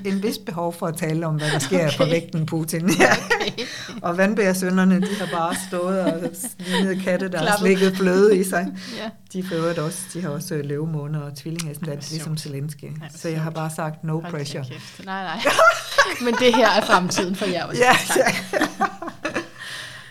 en, 0.05 0.12
en 0.15 0.23
vis 0.23 0.39
behov 0.39 0.73
for 0.73 0.86
at 0.86 0.97
tale 0.97 1.27
om, 1.27 1.35
hvad 1.35 1.51
der 1.51 1.59
sker 1.59 1.86
okay. 1.86 1.97
for 1.97 2.05
vægten 2.05 2.47
Putin. 2.47 2.90
Ja. 3.01 3.12
Okay. 3.40 3.62
Og 4.02 4.16
vandbærsønderne, 4.19 5.01
de 5.01 5.15
har 5.19 5.28
bare 5.39 5.55
stået 5.69 6.01
og 6.01 6.20
lignet 6.59 7.02
katte, 7.05 7.28
der 7.28 7.39
har 7.39 7.44
Klappet. 7.47 7.66
slikket 7.66 7.97
fløde 7.97 8.36
i 8.39 8.44
sig. 8.44 8.66
ja. 8.98 9.11
De, 9.32 9.43
for 9.43 9.82
også, 9.82 9.98
de 10.15 10.23
har 10.23 10.28
også 10.31 10.55
øh, 10.55 10.65
løvemåne 10.65 11.24
og 11.24 11.36
tvillinghestdans, 11.36 12.07
hvor 12.09 12.15
ligesom. 12.15 12.36
Zelensky. 12.36 12.85
Så 13.16 13.28
jeg 13.28 13.40
har 13.40 13.51
bare 13.51 13.70
sagt 13.77 14.05
no 14.05 14.20
Hold 14.20 14.32
pressure. 14.32 14.65
kæft. 14.65 15.05
Nej, 15.05 15.23
nej. 15.24 15.40
Men 16.24 16.35
det 16.35 16.55
her 16.55 16.69
er 16.69 16.81
fremtiden 16.81 17.36
for 17.36 17.47
jer 17.47 17.65
også. 17.65 17.82
Ja, 17.82 17.93
Tak. 18.23 18.35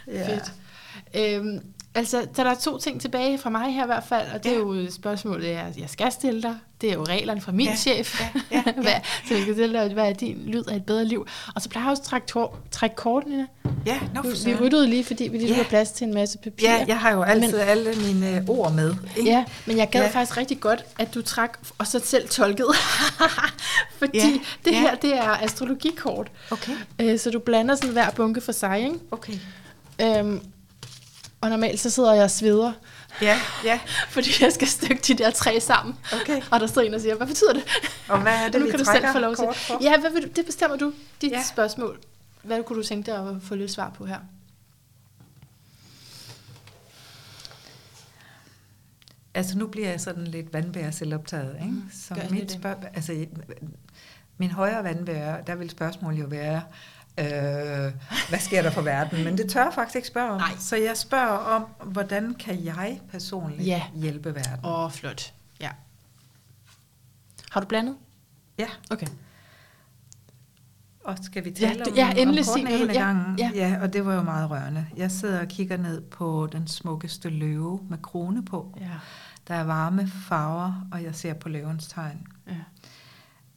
ja. 0.08 0.28
Fedt. 0.36 0.52
Øhm, 1.16 1.60
altså, 2.00 2.28
så 2.34 2.44
der 2.44 2.50
er 2.50 2.56
to 2.56 2.78
ting 2.78 3.02
tilbage 3.02 3.38
fra 3.38 3.50
mig 3.50 3.74
her 3.74 3.84
i 3.84 3.86
hvert 3.86 4.04
fald, 4.10 4.28
og 4.34 4.44
det 4.44 4.52
er 4.52 4.56
Ja. 4.56 4.60
jo 4.62 4.92
spørgsmålet, 4.92 5.50
jeg, 5.50 5.74
jeg 5.78 5.90
skal 5.90 6.12
stille 6.12 6.42
dig. 6.42 6.56
Det 6.82 6.90
er 6.90 6.94
jo 6.94 7.04
reglerne 7.04 7.42
fra 7.42 7.52
min 7.52 7.68
Ja, 7.68 7.76
chef. 7.76 8.20
ja, 8.22 8.30
ja, 8.52 8.64
ja. 8.66 8.72
hvad, 8.82 8.94
så 9.28 9.34
jeg 9.34 9.42
skal 9.44 9.54
stille 9.56 9.80
dig, 9.80 9.94
hvad 9.94 10.10
er 10.10 10.14
din 10.14 10.38
lyd 10.46 10.64
af 10.68 10.76
et 10.76 10.86
bedre 10.86 11.06
liv? 11.06 11.28
Og 11.56 11.62
så 11.62 11.70
plejer 11.70 11.86
jeg 11.86 11.92
også 11.92 12.02
at 12.02 12.06
trække, 12.08 12.28
tor- 12.28 12.56
trække 12.72 12.96
kort, 12.96 13.28
Nina. 13.28 13.46
Ja, 13.86 14.00
nå 14.16 14.22
for 14.22 14.46
Vi 14.46 14.56
ryddede 14.56 14.88
lige, 14.88 15.04
fordi 15.04 15.24
vi 15.24 15.30
lige 15.30 15.42
Ja. 15.42 15.48
skulle 15.48 15.56
have 15.56 15.70
plads 15.70 15.92
til 15.92 16.08
en 16.08 16.14
masse 16.14 16.38
papir. 16.38 16.68
Ja, 16.70 16.86
jeg 16.88 16.98
har 17.00 17.12
jo 17.12 17.22
altid 17.24 17.52
Men- 17.52 17.62
alle 17.68 17.94
mine 18.08 18.36
øh, 18.38 18.42
ord 18.50 18.72
med. 18.72 18.96
Ikke? 19.18 19.30
Ja, 19.32 19.46
men 19.66 19.78
jeg 19.78 19.90
gad 19.90 20.02
ja. 20.02 20.08
Ja. 20.08 20.12
faktisk 20.14 20.38
rigtig 20.38 20.60
godt, 20.60 20.86
at 21.00 21.14
du 21.14 21.22
trak, 21.22 21.60
og 21.78 21.88
så 21.88 22.00
selv 22.04 22.28
tolkede. 22.30 22.68
Fordi 24.00 24.18
Ja, 24.18 24.34
det 24.66 24.72
ja. 24.72 24.80
her, 24.80 24.96
det 24.96 25.18
er 25.18 25.30
astrologikort. 25.44 26.32
Okay, 26.52 26.72
Øh, 27.02 27.20
Så 27.20 27.30
du 27.32 27.40
blander 27.40 27.76
sådan 27.76 27.90
hver 27.92 28.10
bunke 28.12 28.42
for 28.42 28.52
sig, 28.52 28.80
ikke? 28.80 28.96
okay. 29.12 29.34
Øhm, 30.02 30.42
og 31.42 31.50
normalt 31.50 31.80
så 31.80 31.90
sidder 31.90 32.14
jeg 32.14 32.24
og 32.24 32.32
sveder, 32.32 32.74
Ja, 33.22 33.40
ja, 33.64 33.80
fordi 34.16 34.30
jeg 34.42 34.52
skal 34.54 34.68
stykke 34.68 35.02
de 35.08 35.14
der 35.14 35.32
tre 35.32 35.60
sammen. 35.60 35.96
okay. 36.22 36.42
Og 36.52 36.60
der 36.60 36.68
står 36.68 36.82
en 36.82 36.94
og 36.94 37.02
siger, 37.02 37.16
hvad 37.16 37.28
betyder 37.28 37.54
det? 37.54 37.64
Og 38.10 38.22
hvad 38.22 38.34
er 38.34 38.50
det, 38.52 38.60
nu 38.62 38.66
vi 38.66 38.72
kan 38.72 38.80
du 38.80 38.86
selv 38.86 39.06
få 39.12 39.20
lov 39.20 39.36
til. 39.36 39.46
Ja, 39.82 40.00
hvad 40.00 40.12
vil 40.12 40.24
du, 40.24 40.28
det 40.36 40.46
bestemmer 40.46 40.78
du. 40.78 40.94
Dit 41.22 41.32
ja. 41.32 41.44
Spørgsmål. 41.44 42.00
Hvad 42.44 42.64
kunne 42.64 42.80
du 42.84 42.88
tænke 42.88 43.12
dig 43.12 43.30
at 43.30 43.36
få 43.42 43.56
lidt 43.56 43.72
svar 43.72 43.90
på 43.90 44.06
her? 44.06 44.20
Altså 49.34 49.58
nu 49.58 49.68
bliver 49.68 49.90
jeg 49.90 50.02
sådan 50.02 50.28
lidt 50.28 50.54
vandbærer 50.54 50.92
selvoptaget, 50.92 51.56
ikke? 51.56 51.72
Mm, 51.72 51.90
Så 51.94 52.16
mit 52.30 52.52
spørg... 52.52 52.76
Altså, 52.94 53.26
min 54.38 54.52
højre 54.52 54.84
vandbærer, 54.84 55.42
der 55.42 55.56
vil 55.56 55.70
spørgsmålet 55.70 56.20
jo 56.22 56.26
være, 56.26 56.62
øh, 57.20 57.94
hvad 58.30 58.40
sker 58.40 58.62
der 58.62 58.70
for 58.72 58.82
verden? 58.82 59.24
Men 59.24 59.38
det 59.38 59.50
tør 59.50 59.64
jeg 59.64 59.74
faktisk 59.74 59.96
ikke 59.96 60.08
spørge 60.08 60.30
om. 60.32 60.38
Nej. 60.38 60.52
Så 60.60 60.76
jeg 60.76 60.98
spørger 60.98 61.38
om, 61.38 61.66
hvordan 61.92 62.34
kan 62.34 62.66
jeg 62.66 63.00
personligt 63.12 63.66
Ja. 63.68 63.84
hjælpe 63.96 64.36
verden? 64.36 64.66
Åh, 64.66 64.84
oh, 64.86 64.92
flot. 64.92 65.34
Ja. 65.62 65.70
Har 67.52 67.60
du 67.62 67.68
blandet? 67.68 67.96
Ja, 68.58 68.68
Okay. 68.92 69.08
og 71.04 71.18
skal 71.22 71.46
vi 71.46 71.50
Ja, 71.60 71.68
tale 71.68 71.80
det- 71.80 71.88
om, 71.88 71.94
ja, 71.96 72.12
endelig 72.12 72.40
om 72.40 72.58
sig, 72.60 72.82
en 72.82 72.88
ja, 72.88 72.94
gangen? 72.94 73.40
ja. 73.40 73.52
ja, 73.56 73.78
og 73.82 73.94
det 73.94 74.06
var 74.06 74.14
jo 74.14 74.22
meget 74.22 74.50
rørende. 74.50 74.86
Jeg 74.98 75.12
sidder 75.12 75.40
og 75.42 75.48
kigger 75.48 75.78
ned 75.78 76.02
på 76.02 76.50
den 76.52 76.68
smukkeste 76.68 77.30
løve 77.30 77.80
med 77.90 77.98
krone 77.98 78.46
på. 78.46 78.78
Ja. 78.82 78.90
Der 79.48 79.56
er 79.56 79.64
varme 79.64 80.08
farver, 80.08 80.88
og 80.92 81.04
jeg 81.04 81.16
ser 81.16 81.34
på 81.34 81.50
løvens 81.50 81.88
tegn. 81.88 82.28
ja. 82.48 82.54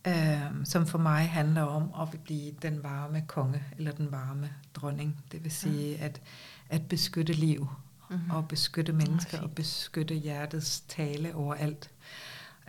Øhm, 0.07 0.65
som 0.65 0.87
for 0.87 0.99
mig 0.99 1.29
handler 1.31 1.63
om 1.63 1.91
at 2.03 2.21
blive 2.25 2.53
den 2.63 2.83
varme 2.83 3.25
konge, 3.27 3.63
eller 3.79 3.93
den 3.93 4.13
varme 4.13 4.51
dronning. 4.75 5.25
Det 5.33 5.45
vil 5.45 5.53
sige 5.53 5.99
at, 5.99 6.21
at 6.69 6.89
beskytte 6.89 7.33
liv, 7.33 7.69
Mhm. 8.11 8.31
og 8.31 8.49
beskytte 8.49 8.93
mennesker, 8.93 9.41
og 9.41 9.51
beskytte 9.51 10.15
hjertets 10.15 10.81
tale 10.81 11.35
overalt. 11.35 11.91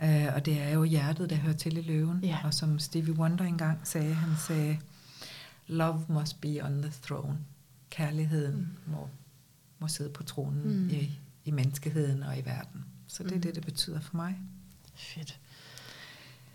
Øh, 0.02 0.26
og 0.34 0.44
det 0.46 0.60
er 0.62 0.68
jo 0.68 0.84
hjertet, 0.84 1.30
der 1.30 1.36
hører 1.36 1.56
til 1.56 1.76
i 1.76 1.80
løven. 1.82 2.24
Ja. 2.24 2.38
Og 2.44 2.54
som 2.54 2.78
Stevie 2.78 3.14
Wonder 3.14 3.44
engang 3.44 3.78
sagde, 3.84 4.14
han 4.14 4.36
sagde, 4.46 4.78
love 5.66 6.04
must 6.08 6.40
be 6.40 6.64
on 6.64 6.82
the 6.82 6.92
throne. 7.02 7.38
Kærligheden 7.90 8.56
Mm. 8.86 8.92
må, 8.92 9.08
må 9.78 9.88
sidde 9.88 10.10
på 10.10 10.22
tronen 10.22 10.82
Mm. 10.82 10.90
i, 10.90 11.18
i 11.44 11.50
menneskeheden 11.50 12.22
og 12.22 12.38
i 12.38 12.44
verden. 12.44 12.84
Så 13.06 13.22
det 13.22 13.30
er 13.32 13.34
Mm. 13.36 13.42
det, 13.42 13.54
det 13.54 13.64
betyder 13.64 14.00
for 14.00 14.16
mig. 14.16 14.38
Fedt. 14.94 15.40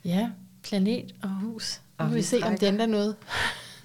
Ja, 0.05 0.31
planet 0.69 1.15
og 1.23 1.29
hus. 1.29 1.81
Nu 1.99 2.03
Og 2.03 2.05
må 2.05 2.13
vi 2.13 2.17
vi 2.19 2.23
se, 2.23 2.39
om 2.43 2.57
det 2.57 2.63
ændrer 2.67 2.85
noget. 2.85 3.15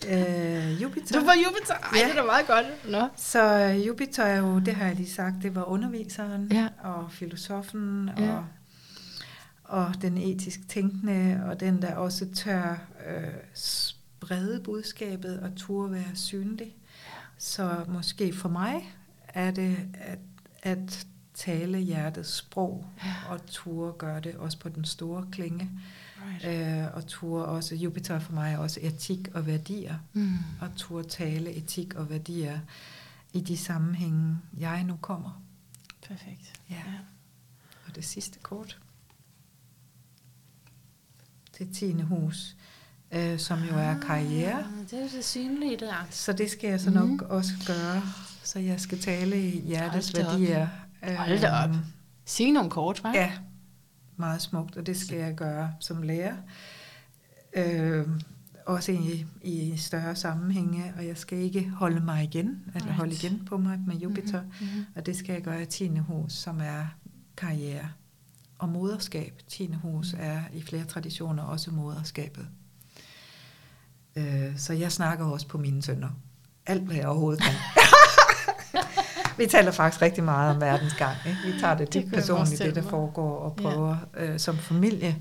Øh, 0.09 0.83
Jupiter. 0.83 1.19
Du 1.21 1.25
var 1.27 1.33
Jupiter. 1.47 1.75
Ej, 1.75 1.89
Ja. 1.99 2.05
det 2.05 2.11
er 2.11 2.21
da 2.21 2.27
meget 2.27 2.47
godt. 2.47 2.91
Nå. 2.91 3.09
Så 3.17 3.59
øh, 3.59 3.87
Jupiter 3.87 4.23
er 4.25 4.37
jo, 4.39 4.59
det 4.59 4.75
har 4.75 4.87
jeg 4.87 4.97
lige 4.97 5.11
sagt, 5.11 5.35
det 5.43 5.55
var 5.55 5.65
underviseren 5.65 6.53
Ja. 6.53 6.69
og 6.83 7.13
filosofen 7.13 8.11
Ja. 8.19 8.33
og, 8.33 8.45
og 9.65 10.03
den 10.03 10.19
etisk 10.19 10.69
tænkende, 10.69 11.43
og 11.47 11.61
den, 11.61 11.83
der 11.83 11.95
også 11.95 12.27
tør 12.35 12.79
øh, 13.09 13.25
sprede 13.55 14.61
budskabet 14.61 15.41
og 15.41 15.51
turde 15.57 15.93
være 15.93 16.11
synlig. 16.15 16.77
Så 17.39 17.85
måske 17.89 18.33
for 18.33 18.49
mig 18.49 18.95
er 19.29 19.51
det 19.51 19.77
at, 20.01 20.19
at 20.63 21.07
tale 21.35 21.79
hjertets 21.79 22.35
sprog, 22.37 22.87
Ja. 23.05 23.15
og 23.31 23.47
turde 23.47 23.93
gøre 23.99 24.21
det 24.21 24.35
også 24.35 24.59
på 24.59 24.69
den 24.69 24.85
store 24.85 25.27
klinge. 25.33 25.71
Right. 26.25 26.85
Øh, 26.85 26.95
og 26.95 27.07
turde 27.07 27.47
også, 27.47 27.75
Jupiter 27.75 28.19
for 28.19 28.33
mig 28.33 28.53
er 28.53 28.59
også 28.59 28.81
etik 28.83 29.29
og 29.35 29.47
værdier, 29.47 29.95
Mm. 30.13 30.37
og 30.61 30.69
turde 30.77 31.09
tale 31.09 31.53
etik 31.53 31.95
og 31.95 32.11
værdier 32.11 32.59
i 33.33 33.41
de 33.41 33.57
sammenhænge, 33.57 34.37
jeg 34.59 34.85
nu 34.85 34.97
kommer. 35.01 35.43
Perfekt. 36.09 36.61
Ja. 36.71 36.83
Og 37.89 37.95
det 37.95 38.05
sidste 38.05 38.39
kort. 38.43 38.79
Det 41.59 41.69
tiende 41.77 42.05
hus, 42.05 42.57
øh, 43.13 43.39
som 43.39 43.59
jo 43.63 43.75
er 43.79 43.99
karriere. 44.01 44.59
Ah, 44.59 44.91
det 44.91 45.03
er 45.03 45.09
det 45.09 45.25
synlige 45.25 45.77
der. 45.77 46.07
Så 46.11 46.33
det 46.33 46.51
skal 46.51 46.71
jeg 46.71 46.81
så 46.81 46.91
nok 46.91 47.09
mm. 47.11 47.21
også 47.29 47.53
gøre. 47.67 48.03
Så 48.43 48.59
jeg 48.59 48.81
skal 48.81 49.01
tale 49.01 49.43
i 49.53 49.61
hjertets 49.61 50.13
Hold 50.13 50.25
da 50.25 50.29
op. 50.35 50.41
værdier. 50.41 50.69
Hold 51.17 51.41
da 51.41 51.51
op. 51.53 51.71
Øhm, 51.71 51.79
Sig 52.25 52.53
nogle 52.53 52.71
kort, 52.71 52.99
hva'? 53.05 53.09
Ja, 53.15 53.33
meget 54.17 54.43
smukt, 54.43 54.77
og 54.77 54.87
det 54.87 54.97
skal 54.97 55.19
jeg 55.19 55.35
gøre 55.35 55.73
som 55.81 56.03
lærer. 56.03 56.37
Øh, 57.57 58.07
også 58.67 58.93
i, 58.93 59.27
i 59.43 59.77
større 59.77 60.17
sammenhænge, 60.17 60.93
og 60.99 61.07
jeg 61.07 61.17
skal 61.17 61.39
ikke 61.39 61.71
holde 61.71 62.01
mig 62.01 62.25
igen, 62.25 62.47
eller 62.67 62.83
Right. 62.87 62.95
holde 62.97 63.13
igen 63.13 63.43
på 63.47 63.57
mig 63.57 63.79
med 63.87 63.97
Jupiter. 63.97 64.43
Mm-hmm. 64.43 64.85
Og 64.97 65.07
det 65.07 65.17
skal 65.17 65.33
jeg 65.33 65.43
gøre 65.43 65.63
i 65.63 65.67
10. 65.67 65.97
hus, 65.99 66.33
som 66.33 66.61
er 66.61 66.87
karriere. 67.37 67.89
Og 68.59 68.69
moderskab, 68.69 69.43
10. 69.49 69.73
hus, 69.83 70.15
er 70.19 70.41
i 70.53 70.63
flere 70.63 70.85
traditioner 70.85 71.43
også 71.43 71.71
moderskabet. 71.71 72.47
Øh, 74.17 74.57
så 74.59 74.73
jeg 74.73 74.93
snakker 74.93 75.25
også 75.25 75.49
på 75.49 75.59
mine 75.59 75.83
sønner. 75.83 76.09
Alt, 76.67 76.83
hvad 76.83 76.97
jeg 76.97 77.07
overhovedet 77.09 77.43
kan. 77.43 77.53
vi 79.39 79.47
taler 79.47 79.71
faktisk 79.71 80.03
rigtig 80.03 80.25
meget 80.25 80.55
om 80.55 80.61
verdens 80.61 80.95
gang. 80.95 81.17
Ikke? 81.27 81.39
Vi 81.55 81.61
tager 81.61 81.75
det 81.77 81.95
dybt 81.95 82.13
personligt, 82.13 82.59
det 82.63 82.75
der 82.75 82.83
foregår, 82.83 83.37
og 83.39 83.55
Ja. 83.59 83.63
prøver 83.63 83.97
øh, 84.17 84.39
som 84.39 84.57
familie, 84.57 85.17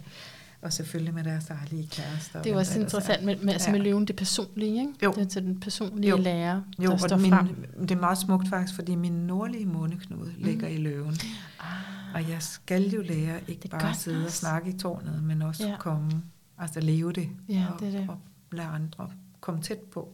og 0.61 0.73
selvfølgelig 0.73 1.14
med 1.14 1.23
deres 1.23 1.45
dejlige 1.45 1.88
kærester. 1.88 2.40
og 2.40 2.45
Det 2.45 2.52
er 2.52 2.57
også 2.57 2.80
er. 2.80 2.84
interessant 2.84 3.23
med, 3.26 3.35
med, 3.38 3.53
altså 3.53 3.72
med 3.72 3.80
Ja. 3.80 3.84
løven, 3.84 4.06
det 4.06 4.15
personlige, 4.15 4.80
ikke? 4.81 4.94
Jo. 5.03 5.11
Det 5.11 5.22
er 5.22 5.26
til 5.30 5.44
den 5.44 5.60
personlige 5.60 6.10
Jo. 6.10 6.18
lærer, 6.18 6.61
Jo, 6.80 6.90
der 6.91 6.98
står 6.98 7.15
og 7.15 7.22
min, 7.22 7.31
frem. 7.31 7.48
det 7.81 7.91
er 7.91 7.95
meget 7.99 8.18
smukt 8.18 8.49
faktisk, 8.49 8.76
fordi 8.76 8.95
min 8.95 9.11
nordlige 9.11 9.65
måneknude 9.65 10.34
ligger 10.38 10.68
i 10.68 10.77
løven. 10.77 11.18
Ah, 11.60 11.65
Og 12.14 12.30
jeg 12.30 12.38
skal 12.41 12.90
jo 12.90 13.02
lære 13.02 13.40
ikke 13.48 13.61
Det 13.61 13.72
bare 13.72 13.94
sidde 13.95 14.18
og 14.18 14.22
Lars. 14.22 14.34
snakke 14.34 14.69
i 14.69 14.77
tårnet, 14.77 15.23
men 15.23 15.41
også 15.41 15.64
Ja. 15.64 15.69
ja. 15.69 15.76
komme, 15.77 16.11
altså 16.60 16.80
leve 16.80 17.11
det, 17.11 17.30
Ja, 17.49 17.65
og, 17.73 17.80
det 17.80 17.94
det. 17.94 18.06
og 18.10 18.18
lade 18.52 18.68
andre 18.68 19.10
komme 19.41 19.61
tæt 19.61 19.77
på. 19.77 20.10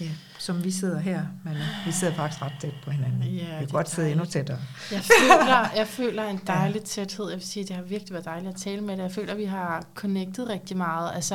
Ja, 0.00 0.10
som 0.40 0.64
vi 0.64 0.70
sidder 0.70 0.98
her, 0.98 1.22
men 1.44 1.56
vi 1.86 1.92
sidder 1.92 2.14
faktisk 2.14 2.42
ret 2.42 2.52
tæt 2.60 2.72
på 2.84 2.90
hinanden. 2.90 3.22
Ja, 3.22 3.28
vi 3.28 3.38
kan 3.38 3.62
er 3.62 3.66
godt 3.66 3.90
sidde 3.90 4.10
endnu 4.10 4.24
dejligt. 4.24 4.32
tættere. 4.32 4.58
Jeg 4.92 5.02
føler, 5.02 5.70
jeg 5.80 5.86
føler 5.88 6.24
en 6.24 6.40
dejlig 6.46 6.82
tæthed. 6.84 7.28
Jeg 7.28 7.36
vil 7.38 7.46
sige, 7.46 7.64
det 7.64 7.76
har 7.76 7.82
virkelig 7.82 8.12
været 8.12 8.24
dejligt 8.24 8.54
at 8.54 8.60
tale 8.60 8.80
med 8.80 8.96
dig. 8.96 9.02
Jeg 9.02 9.12
føler, 9.12 9.34
vi 9.34 9.44
har 9.44 9.84
connectet 9.94 10.48
rigtig 10.48 10.76
meget. 10.76 11.10
Altså, 11.14 11.34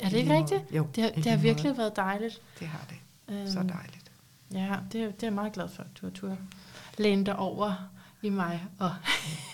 er 0.00 0.08
det 0.08 0.12
ikke 0.16 0.34
rigtigt? 0.38 0.62
Jo, 0.70 0.86
Det 0.96 1.02
har, 1.04 1.10
det 1.10 1.26
har 1.26 1.36
virkelig 1.36 1.68
måde. 1.70 1.78
været 1.78 1.96
dejligt. 1.96 2.40
Det 2.60 2.66
har 2.68 2.84
det. 2.88 2.96
Så 3.52 3.58
Øhm, 3.58 3.68
dejligt. 3.68 4.10
Ja, 4.52 4.74
det, 4.92 5.00
er- 5.00 5.06
det 5.06 5.22
er 5.22 5.26
jeg 5.26 5.32
meget 5.32 5.52
glad 5.52 5.68
for, 5.68 5.82
at 5.82 5.88
du 6.00 6.06
har 6.06 6.10
tur 6.12 6.36
læne 6.98 7.26
dig 7.26 7.36
over 7.36 7.88
i 8.22 8.28
mig. 8.30 8.64
Og 8.78 8.90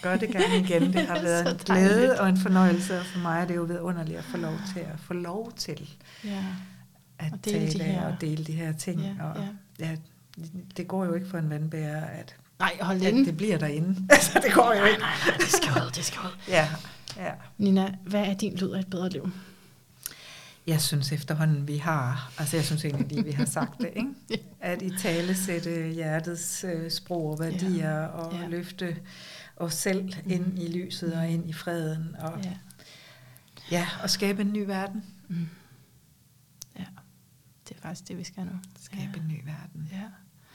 Gør 0.03 0.17
det 0.17 0.29
gerne 0.29 0.59
igen. 0.59 0.93
Det 0.93 1.07
har 1.07 1.17
Så 1.17 1.23
været 1.23 1.41
en 1.41 1.47
dejligt. 1.47 1.67
glæde 1.95 2.21
og 2.21 2.29
en 2.29 2.37
fornøjelse, 2.39 3.01
for 3.05 3.19
mig 3.19 3.41
er 3.41 3.45
det 3.47 3.57
jo 3.57 3.63
vidunderligt 3.63 4.19
at 4.19 4.25
få 4.25 4.37
lov 4.37 4.55
til 4.75 4.81
at 4.81 4.99
få 4.99 5.15
lov 5.15 5.53
til 5.57 5.91
ja, 6.25 6.45
at 7.27 7.33
Og 7.33 7.45
dele 7.45 7.67
de 7.67 7.73
tale 7.73 7.85
her- 7.85 8.07
og 8.07 8.21
dele 8.21 8.45
de 8.45 8.53
her 8.53 8.73
ting. 8.73 9.01
Ja, 9.01 9.25
og, 9.25 9.37
ja. 9.81 9.87
ja, 9.87 9.97
det 10.77 10.89
går 10.89 11.05
jo 11.05 11.15
ikke 11.15 11.27
for 11.29 11.39
en 11.39 11.51
vandbærer, 11.51 12.05
at, 12.05 12.37
nej, 12.59 12.73
hold 12.81 13.03
at 13.03 13.15
det 13.15 13.37
bliver 13.37 13.59
derinde. 13.59 13.97
altså, 14.11 14.41
det 14.47 14.53
går 14.55 14.73
jo 14.75 14.81
Nej, 14.81 14.89
ikke. 14.89 15.01
nej, 15.01 15.11
nej, 15.27 15.37
det 15.37 15.49
skal 15.49 15.71
ud, 15.83 15.91
det 15.95 16.05
skal 16.05 16.19
ud. 16.21 16.39
Ja, 16.49 16.69
ja. 17.17 17.31
Nina, 17.59 17.95
hvad 18.07 18.21
er 18.27 18.35
din 18.35 18.57
lyd 18.57 18.71
af 18.71 18.81
et 18.81 18.91
bedre 18.91 19.09
liv? 19.11 19.31
Jeg 20.67 20.81
synes 20.81 21.13
efterhånden, 21.13 21.69
vi 21.69 21.77
har, 21.77 22.33
altså 22.39 22.57
jeg 22.57 22.65
synes 22.65 22.85
egentlig 22.85 23.09
lige, 23.09 23.25
vi 23.25 23.31
har 23.31 23.45
sagt 23.45 23.79
det, 23.81 23.91
ikke? 23.97 24.09
At 24.61 24.83
i 24.83 24.91
tale 24.99 25.35
sætte 25.35 25.89
hjertets 25.95 26.65
øh, 26.65 26.91
sprog 26.91 27.31
og 27.31 27.39
værdier, 27.41 27.91
ja. 27.99 28.07
og 28.07 28.35
Ja. 28.41 28.47
løfte 28.49 28.97
os 29.57 29.75
selv 29.75 30.13
ind 30.27 30.63
i 30.63 30.69
lyset 30.79 31.15
og 31.15 31.29
ind 31.29 31.49
i 31.49 31.53
freden, 31.53 32.17
og 32.21 32.33
Ja. 32.45 32.49
ja, 32.51 32.57
ja 33.71 33.87
og 34.03 34.11
skabe 34.11 34.43
en 34.43 34.53
ny 34.53 34.59
verden. 34.67 35.05
Mm. 35.29 35.49
Det 37.69 37.77
er 37.77 37.81
faktisk 37.81 38.09
det, 38.09 38.19
vi 38.19 38.25
skal 38.25 38.45
nu. 38.45 38.53
Skabe 38.81 39.13
ja. 39.17 39.21
en 39.23 39.29
ny 39.29 39.45
verden. 39.45 39.89
Ja. 39.93 40.03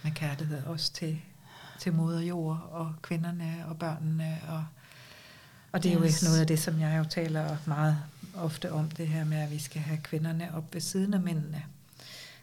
Med 0.04 0.12
kærlighed 0.12 0.64
også 0.64 0.94
til, 0.94 1.22
til 1.80 1.94
moder 1.94 2.22
jord 2.22 2.68
og 2.72 2.94
kvinderne 3.02 3.66
og 3.68 3.80
børnene. 3.80 4.42
Og, 4.48 4.66
og 5.72 5.84
det 5.84 5.94
er 5.94 6.04
Yes. 6.06 6.24
jo 6.24 6.28
noget 6.28 6.40
af 6.42 6.48
det, 6.48 6.60
som 6.60 6.80
jeg 6.80 6.98
jo 6.98 7.04
taler 7.10 7.58
meget 7.68 7.98
ofte 8.36 8.72
om, 8.72 8.92
det 8.92 9.08
her 9.08 9.26
med, 9.26 9.38
at 9.38 9.52
vi 9.52 9.60
skal 9.60 9.82
have 9.82 9.98
kvinderne 10.04 10.56
op 10.56 10.74
ved 10.74 10.82
siden 10.82 11.14
af 11.14 11.20
mændene. 11.22 11.64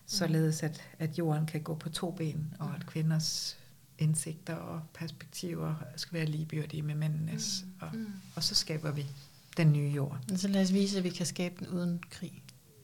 Således 0.07 0.63
at, 0.63 0.83
at 0.99 1.19
jorden 1.19 1.47
kan 1.47 1.63
gå 1.63 1.75
på 1.75 1.89
to 1.89 2.11
ben, 2.11 2.55
og 2.59 2.75
at 2.77 2.87
kvinders 2.87 3.57
indsigter 3.99 4.55
og 4.55 4.81
perspektiver 4.95 5.75
skal 5.97 6.13
være 6.19 6.27
ligebyrdige 6.27 6.83
med 6.83 6.95
mændenes. 6.95 7.65
Og, 7.81 7.89
Mm. 7.93 8.07
og 8.37 8.45
så 8.45 8.55
skaber 8.55 8.91
vi 8.91 9.07
den 9.57 9.73
nye 9.73 9.89
jord. 9.89 10.19
Men 10.29 10.39
så 10.39 10.49
lad 10.49 10.63
os 10.63 10.73
vise, 10.73 10.99
at 10.99 11.05
vi 11.05 11.11
kan 11.11 11.27
skabe 11.27 11.55
den 11.59 11.69
uden 11.69 12.01
krig. 12.11 12.43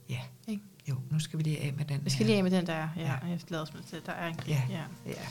Ja, 0.09 0.21
Ikke? 0.49 0.63
Jo, 0.91 0.95
nu 1.11 1.19
skal 1.21 1.39
vi 1.39 1.43
lige 1.43 1.59
af 1.61 1.75
med 1.77 1.85
den 1.85 2.01
Vi 2.05 2.11
skal 2.11 2.19
her. 2.19 2.27
lige 2.27 2.37
af 2.37 2.43
med 2.43 2.51
den 2.51 2.67
der, 2.67 2.75
ja, 2.75 2.89
Ja. 2.97 3.03
ja. 3.23 3.29
jeg 3.31 3.39
glæder 3.49 3.63
os 3.63 3.75
med 3.75 3.83
til, 3.83 3.99
der 4.07 4.13
er 4.13 4.27
en 4.29 4.35
krig. 4.35 4.49
Ja. 4.49 4.63
Ja. 4.71 5.11
Ja. 5.11 5.27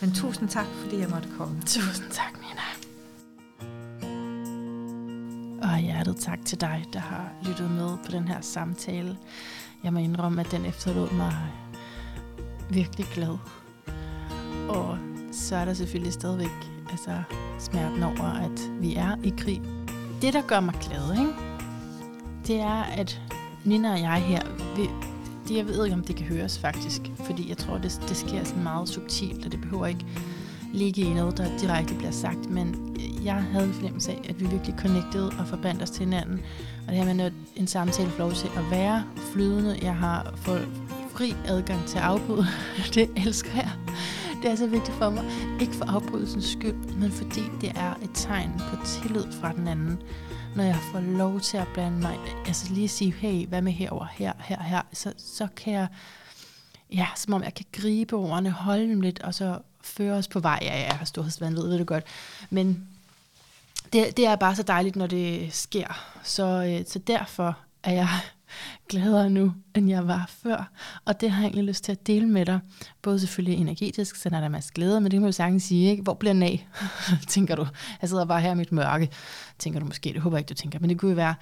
Men 0.00 0.12
tusind 0.14 0.48
tak, 0.48 0.66
fordi 0.82 0.98
jeg 0.98 1.08
måtte 1.08 1.28
komme. 1.38 1.60
Tusind 1.62 2.10
tak, 2.10 2.32
Nina. 2.40 2.62
Og 5.62 5.78
hjertet 5.78 6.16
tak 6.16 6.38
til 6.44 6.60
dig, 6.60 6.84
der 6.92 6.98
har 6.98 7.32
lyttet 7.46 7.70
med 7.70 7.96
på 8.04 8.10
den 8.12 8.28
her 8.28 8.40
samtale. 8.40 9.16
Jeg 9.84 9.92
må 9.92 9.98
indrømme, 9.98 10.40
at 10.40 10.50
den 10.50 10.66
efterlod 10.66 11.10
mig 11.12 11.36
virkelig 12.70 13.06
glad. 13.14 13.38
Og 14.68 14.98
så 15.32 15.56
er 15.56 15.64
der 15.64 15.74
selvfølgelig 15.74 16.12
stadigvæk 16.12 16.50
altså, 16.90 17.22
smerten 17.58 18.02
over, 18.02 18.22
at 18.24 18.70
vi 18.80 18.94
er 18.94 19.16
i 19.24 19.32
krig. 19.38 19.62
Det, 20.22 20.32
der 20.32 20.42
gør 20.42 20.60
mig 20.60 20.74
glad, 20.80 21.12
ikke? 21.20 21.32
det 22.46 22.60
er, 22.60 22.82
at 22.82 23.20
Nina 23.64 23.92
og 23.92 24.00
jeg 24.00 24.22
her, 24.22 24.42
vi, 24.76 24.88
det, 25.48 25.56
jeg 25.56 25.66
ved 25.66 25.84
ikke, 25.84 25.96
om 25.96 26.04
det 26.04 26.16
kan 26.16 26.26
høres 26.26 26.58
faktisk, 26.58 27.02
fordi 27.24 27.48
jeg 27.48 27.56
tror, 27.56 27.78
det, 27.78 28.02
det 28.08 28.16
sker 28.16 28.44
sådan 28.44 28.62
meget 28.62 28.88
subtilt, 28.88 29.46
og 29.46 29.52
det 29.52 29.60
behøver 29.60 29.86
ikke 29.86 30.06
ligge 30.72 31.02
i 31.02 31.14
noget, 31.14 31.38
der 31.38 31.58
direkte 31.58 31.94
bliver 31.94 32.10
sagt, 32.10 32.50
men 32.50 32.96
jeg 33.24 33.34
havde 33.34 33.64
en 33.66 33.72
fornemmelse 33.72 34.12
af, 34.12 34.20
at 34.28 34.40
vi 34.40 34.46
virkelig 34.46 34.74
connected 34.78 35.24
og 35.38 35.46
forbandt 35.46 35.82
os 35.82 35.90
til 35.90 36.04
hinanden. 36.04 36.40
Og 36.86 36.92
det 36.92 37.04
her 37.04 37.14
med, 37.14 37.24
at 37.24 37.32
en 37.56 37.66
samtale 37.66 38.10
får 38.10 38.18
lov 38.18 38.32
til 38.32 38.48
at 38.56 38.70
være 38.70 39.04
flydende. 39.32 39.78
Jeg 39.82 39.94
har 39.94 40.32
fået 40.36 40.68
fri 41.10 41.34
adgang 41.46 41.86
til 41.86 41.98
afbrud. 41.98 42.44
det 42.94 43.10
elsker 43.16 43.54
jeg. 43.54 43.70
Det 44.42 44.50
er 44.50 44.54
så 44.54 44.66
vigtigt 44.66 44.96
for 44.96 45.10
mig. 45.10 45.24
Ikke 45.60 45.74
for 45.74 45.84
afbrydelsens 45.84 46.44
skyld, 46.44 46.94
men 46.96 47.10
fordi 47.10 47.42
det 47.60 47.72
er 47.74 47.94
et 48.02 48.10
tegn 48.14 48.50
på 48.58 48.86
tillid 48.86 49.24
fra 49.40 49.52
den 49.52 49.68
anden. 49.68 49.98
Når 50.56 50.64
jeg 50.64 50.78
får 50.92 51.00
lov 51.00 51.40
til 51.40 51.56
at 51.56 51.68
blande 51.74 51.98
mig, 51.98 52.18
altså 52.46 52.72
lige 52.72 52.88
sige, 52.88 53.12
hey, 53.12 53.46
hvad 53.46 53.62
med 53.62 53.72
herover, 53.72 54.06
her, 54.12 54.32
her, 54.38 54.62
her, 54.62 54.82
så, 54.92 55.12
så 55.16 55.48
kan 55.56 55.72
jeg, 55.72 55.86
ja, 56.92 57.06
som 57.16 57.32
om 57.32 57.42
jeg 57.42 57.54
kan 57.54 57.66
gribe 57.72 58.16
ordene, 58.16 58.50
holde 58.50 58.88
dem 58.88 59.00
lidt, 59.00 59.22
og 59.22 59.34
så 59.34 59.58
føre 59.82 60.14
os 60.14 60.28
på 60.28 60.40
vej. 60.40 60.58
Ja, 60.62 60.74
jeg 60.74 60.96
har 60.98 61.04
storhedsvandvid, 61.04 61.68
ved 61.68 61.78
du 61.78 61.84
godt. 61.84 62.04
Men 62.50 62.88
det, 63.92 64.16
det 64.16 64.26
er 64.26 64.36
bare 64.36 64.56
så 64.56 64.62
dejligt, 64.62 64.96
når 64.96 65.06
det 65.06 65.52
sker. 65.52 66.16
Så, 66.22 66.44
øh, 66.44 66.86
så 66.88 66.98
derfor 66.98 67.58
er 67.82 67.92
jeg 67.92 68.08
gladere 68.88 69.30
nu, 69.30 69.52
end 69.74 69.88
jeg 69.88 70.08
var 70.08 70.26
før. 70.28 70.72
Og 71.04 71.20
det 71.20 71.30
har 71.30 71.42
jeg 71.42 71.46
egentlig 71.46 71.64
lyst 71.64 71.84
til 71.84 71.92
at 71.92 72.06
dele 72.06 72.26
med 72.26 72.46
dig. 72.46 72.60
Både 73.02 73.20
selvfølgelig 73.20 73.60
energetisk, 73.60 74.16
så 74.16 74.28
er 74.28 74.30
der 74.30 74.40
masser 74.40 74.48
masse 74.48 74.72
glæde, 74.74 75.00
men 75.00 75.10
det 75.10 75.20
må 75.20 75.26
jeg 75.26 75.34
sagtens 75.34 75.62
sige, 75.62 75.90
ikke? 75.90 76.02
Hvor 76.02 76.14
bliver 76.14 76.32
den 76.32 76.42
af, 76.42 76.68
tænker 77.28 77.56
du? 77.56 77.66
Jeg 78.00 78.08
sidder 78.08 78.24
bare 78.24 78.40
her 78.40 78.52
i 78.52 78.54
mit 78.54 78.72
mørke, 78.72 79.10
tænker 79.58 79.80
du 79.80 79.86
måske. 79.86 80.12
Det 80.12 80.20
håber 80.20 80.36
jeg 80.36 80.40
ikke, 80.40 80.48
du 80.48 80.54
tænker, 80.54 80.78
men 80.78 80.90
det 80.90 80.98
kunne 80.98 81.10
jo 81.10 81.16
være. 81.16 81.34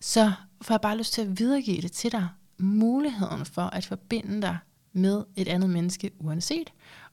Så 0.00 0.32
får 0.62 0.74
jeg 0.74 0.80
bare 0.80 0.98
lyst 0.98 1.12
til 1.12 1.22
at 1.22 1.38
videregive 1.38 1.80
det 1.80 1.92
til 1.92 2.12
dig. 2.12 2.28
Muligheden 2.58 3.46
for 3.46 3.62
at 3.62 3.86
forbinde 3.86 4.42
dig 4.42 4.58
med 4.92 5.24
et 5.36 5.48
andet 5.48 5.70
menneske, 5.70 6.10
uanset 6.18 6.70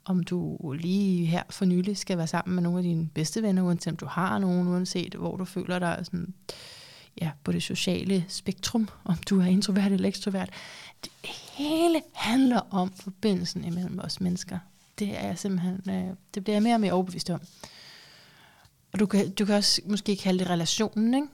om 0.07 0.23
du 0.23 0.57
lige 0.79 1.25
her 1.25 1.43
for 1.49 1.65
nylig 1.65 1.97
skal 1.97 2.17
være 2.17 2.27
sammen 2.27 2.55
med 2.55 2.63
nogle 2.63 2.79
af 2.79 2.83
dine 2.83 3.07
bedste 3.13 3.43
venner, 3.43 3.63
uanset 3.63 3.91
om 3.91 3.97
du 3.97 4.05
har 4.05 4.39
nogen, 4.39 4.67
uanset 4.67 5.15
hvor 5.15 5.35
du 5.35 5.45
føler 5.45 5.79
dig 5.79 5.99
sådan, 6.03 6.33
ja, 7.21 7.31
på 7.43 7.51
det 7.51 7.63
sociale 7.63 8.25
spektrum, 8.27 8.89
om 9.05 9.15
du 9.29 9.41
er 9.41 9.45
introvert 9.45 9.91
eller 9.91 10.07
ekstrovert. 10.07 10.49
Det 11.03 11.11
hele 11.57 12.01
handler 12.13 12.59
om 12.71 12.93
forbindelsen 12.93 13.63
imellem 13.63 13.99
os 13.99 14.21
mennesker. 14.21 14.59
Det 14.99 15.17
er 15.17 15.27
jeg 15.27 15.37
simpelthen, 15.37 15.81
øh, 15.89 16.15
det 16.33 16.43
bliver 16.43 16.55
jeg 16.55 16.63
mere 16.63 16.75
og 16.75 16.81
mere 16.81 16.93
overbevist 16.93 17.29
om. 17.29 17.41
Og 18.91 18.99
du 18.99 19.05
kan, 19.05 19.31
du 19.31 19.45
kan 19.45 19.55
også 19.55 19.81
måske 19.85 20.15
kalde 20.15 20.39
det 20.39 20.49
relationen, 20.49 21.13
ikke? 21.13 21.27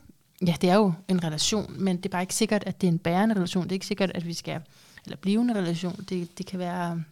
Ja, 0.48 0.56
det 0.62 0.70
er 0.70 0.76
jo 0.76 0.94
en 1.08 1.24
relation, 1.24 1.76
men 1.84 1.98
det 1.98 2.06
er 2.06 2.10
bare 2.10 2.24
ikke 2.24 2.36
sikkert, 2.36 2.64
at 2.64 2.82
det 2.82 2.88
er 2.88 2.92
en 2.92 3.00
bærende 3.00 3.36
relation. 3.36 3.64
Det 3.64 3.72
er 3.72 3.76
ikke 3.76 3.86
sikkert, 3.86 4.12
at 4.12 4.28
vi 4.28 4.34
skal, 4.34 4.62
eller 5.06 5.18
blive 5.18 5.42
en 5.42 5.56
relation. 5.56 6.06
Det, 6.10 6.38
det 6.38 6.46
kan 6.46 6.60
være 6.60 7.04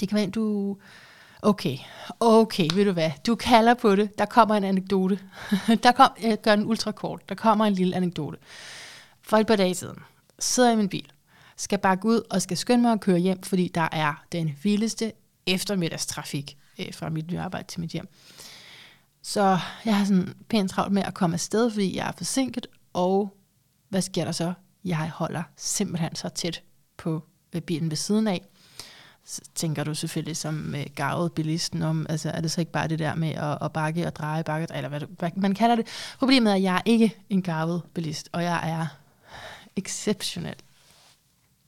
Det 0.00 0.08
kan 0.08 0.16
være, 0.16 0.26
du... 0.26 0.76
Okay, 1.42 1.76
okay, 2.20 2.68
ved 2.74 2.84
du 2.84 2.92
hvad? 2.92 3.10
Du 3.26 3.34
kalder 3.34 3.74
på 3.74 3.96
det. 3.96 4.18
Der 4.18 4.24
kommer 4.24 4.54
en 4.54 4.64
anekdote. 4.64 5.18
der 5.82 5.92
kom, 5.92 6.10
jeg 6.22 6.40
gør 6.42 6.56
den 6.56 6.66
ultrakort. 6.66 7.28
Der 7.28 7.34
kommer 7.34 7.64
en 7.64 7.72
lille 7.72 7.96
anekdote. 7.96 8.38
For 9.22 9.36
et 9.36 9.46
par 9.46 9.56
dage 9.56 9.74
siden 9.74 9.98
sidder 10.38 10.68
jeg 10.68 10.74
i 10.74 10.76
min 10.76 10.88
bil, 10.88 11.12
skal 11.56 11.78
bakke 11.78 12.06
ud 12.06 12.20
og 12.30 12.42
skal 12.42 12.56
skynde 12.56 12.82
mig 12.82 12.92
at 12.92 13.00
køre 13.00 13.18
hjem, 13.18 13.42
fordi 13.42 13.68
der 13.74 13.88
er 13.92 14.24
den 14.32 14.58
vildeste 14.62 15.12
eftermiddagstrafik 15.46 16.56
øh, 16.78 16.94
fra 16.94 17.08
mit 17.08 17.30
nye 17.30 17.40
arbejde 17.40 17.68
til 17.68 17.80
mit 17.80 17.90
hjem. 17.90 18.08
Så 19.22 19.58
jeg 19.84 19.96
har 19.96 20.04
sådan 20.04 20.34
pænt 20.48 20.70
travlt 20.70 20.92
med 20.92 21.02
at 21.02 21.14
komme 21.14 21.34
afsted, 21.34 21.70
fordi 21.70 21.96
jeg 21.96 22.08
er 22.08 22.12
forsinket, 22.12 22.66
og 22.92 23.36
hvad 23.88 24.02
sker 24.02 24.24
der 24.24 24.32
så? 24.32 24.52
Jeg 24.84 25.10
holder 25.14 25.42
simpelthen 25.56 26.14
så 26.14 26.28
tæt 26.28 26.62
på 26.96 27.22
øh, 27.52 27.60
bilen 27.60 27.90
ved 27.90 27.96
siden 27.96 28.26
af. 28.26 28.42
Tænker 29.54 29.84
du 29.84 29.94
selvfølgelig 29.94 30.36
som 30.36 30.74
øh, 30.74 30.86
gavet 30.94 31.32
bilisten 31.32 31.82
om, 31.82 32.06
altså 32.08 32.30
er 32.30 32.40
det 32.40 32.50
så 32.50 32.60
ikke 32.60 32.72
bare 32.72 32.88
det 32.88 32.98
der 32.98 33.14
med 33.14 33.30
at, 33.30 33.58
at 33.62 33.72
bakke 33.72 34.06
og 34.06 34.16
dreje, 34.16 34.44
bakke, 34.44 34.66
eller 34.74 34.88
hvad, 34.88 35.00
hvad 35.00 35.30
man 35.36 35.54
kalder 35.54 35.76
det. 35.76 35.86
Problemet 36.18 36.50
er, 36.50 36.54
at 36.54 36.62
jeg 36.62 36.76
er 36.76 36.82
ikke 36.84 37.16
en 37.30 37.42
gavet 37.42 37.82
bilist, 37.94 38.28
og 38.32 38.42
jeg 38.42 38.70
er 38.70 38.86
exceptionelt 39.76 40.64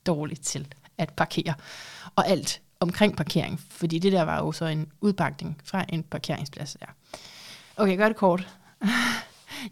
dårlig 0.05 0.41
til 0.41 0.67
at 0.97 1.09
parkere. 1.09 1.53
Og 2.15 2.27
alt 2.27 2.61
omkring 2.79 3.17
parkering, 3.17 3.59
fordi 3.69 3.99
det 3.99 4.11
der 4.11 4.21
var 4.21 4.39
jo 4.39 4.51
så 4.51 4.65
en 4.65 4.91
udpakning 5.01 5.61
fra 5.63 5.85
en 5.89 6.03
parkeringsplads. 6.03 6.77
Ja. 6.81 6.85
Okay, 7.77 7.89
jeg 7.89 7.97
gør 7.97 8.07
det 8.07 8.17
kort. 8.17 8.47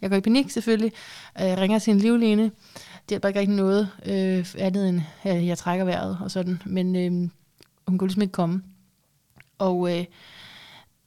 Jeg 0.02 0.10
går 0.10 0.18
i 0.18 0.22
panik 0.22 0.50
selvfølgelig, 0.50 0.92
jeg 1.40 1.58
ringer 1.58 1.80
til 1.80 1.92
en 1.92 2.00
livline. 2.00 2.44
Det 2.44 3.10
hjælper 3.10 3.28
ikke 3.28 3.40
rigtig 3.40 3.56
noget 3.56 3.90
øh, 4.06 4.46
andet 4.58 4.90
end, 4.90 5.02
at 5.24 5.46
jeg 5.46 5.58
trækker 5.58 5.86
vejret 5.86 6.18
og 6.22 6.32
sådan. 6.32 6.62
Men 6.66 6.96
øh, 6.96 7.30
hun 7.88 7.98
kunne 7.98 8.08
ligesom 8.08 8.22
ikke 8.22 8.32
komme. 8.32 8.64
Og 9.58 9.98
øh, 9.98 10.06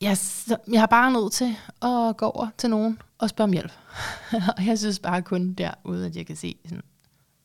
jeg, 0.00 0.16
jeg 0.72 0.80
har 0.80 0.86
bare 0.86 1.12
nødt 1.12 1.32
til 1.32 1.56
at 1.82 2.16
gå 2.16 2.26
over 2.26 2.48
til 2.58 2.70
nogen 2.70 2.98
og 3.18 3.28
spørge 3.28 3.48
om 3.48 3.52
hjælp. 3.52 3.72
og 4.56 4.66
jeg 4.66 4.78
synes 4.78 4.98
bare 4.98 5.22
kun 5.22 5.52
derude, 5.52 6.06
at 6.06 6.16
jeg 6.16 6.26
kan 6.26 6.36
se 6.36 6.56
sådan, 6.64 6.82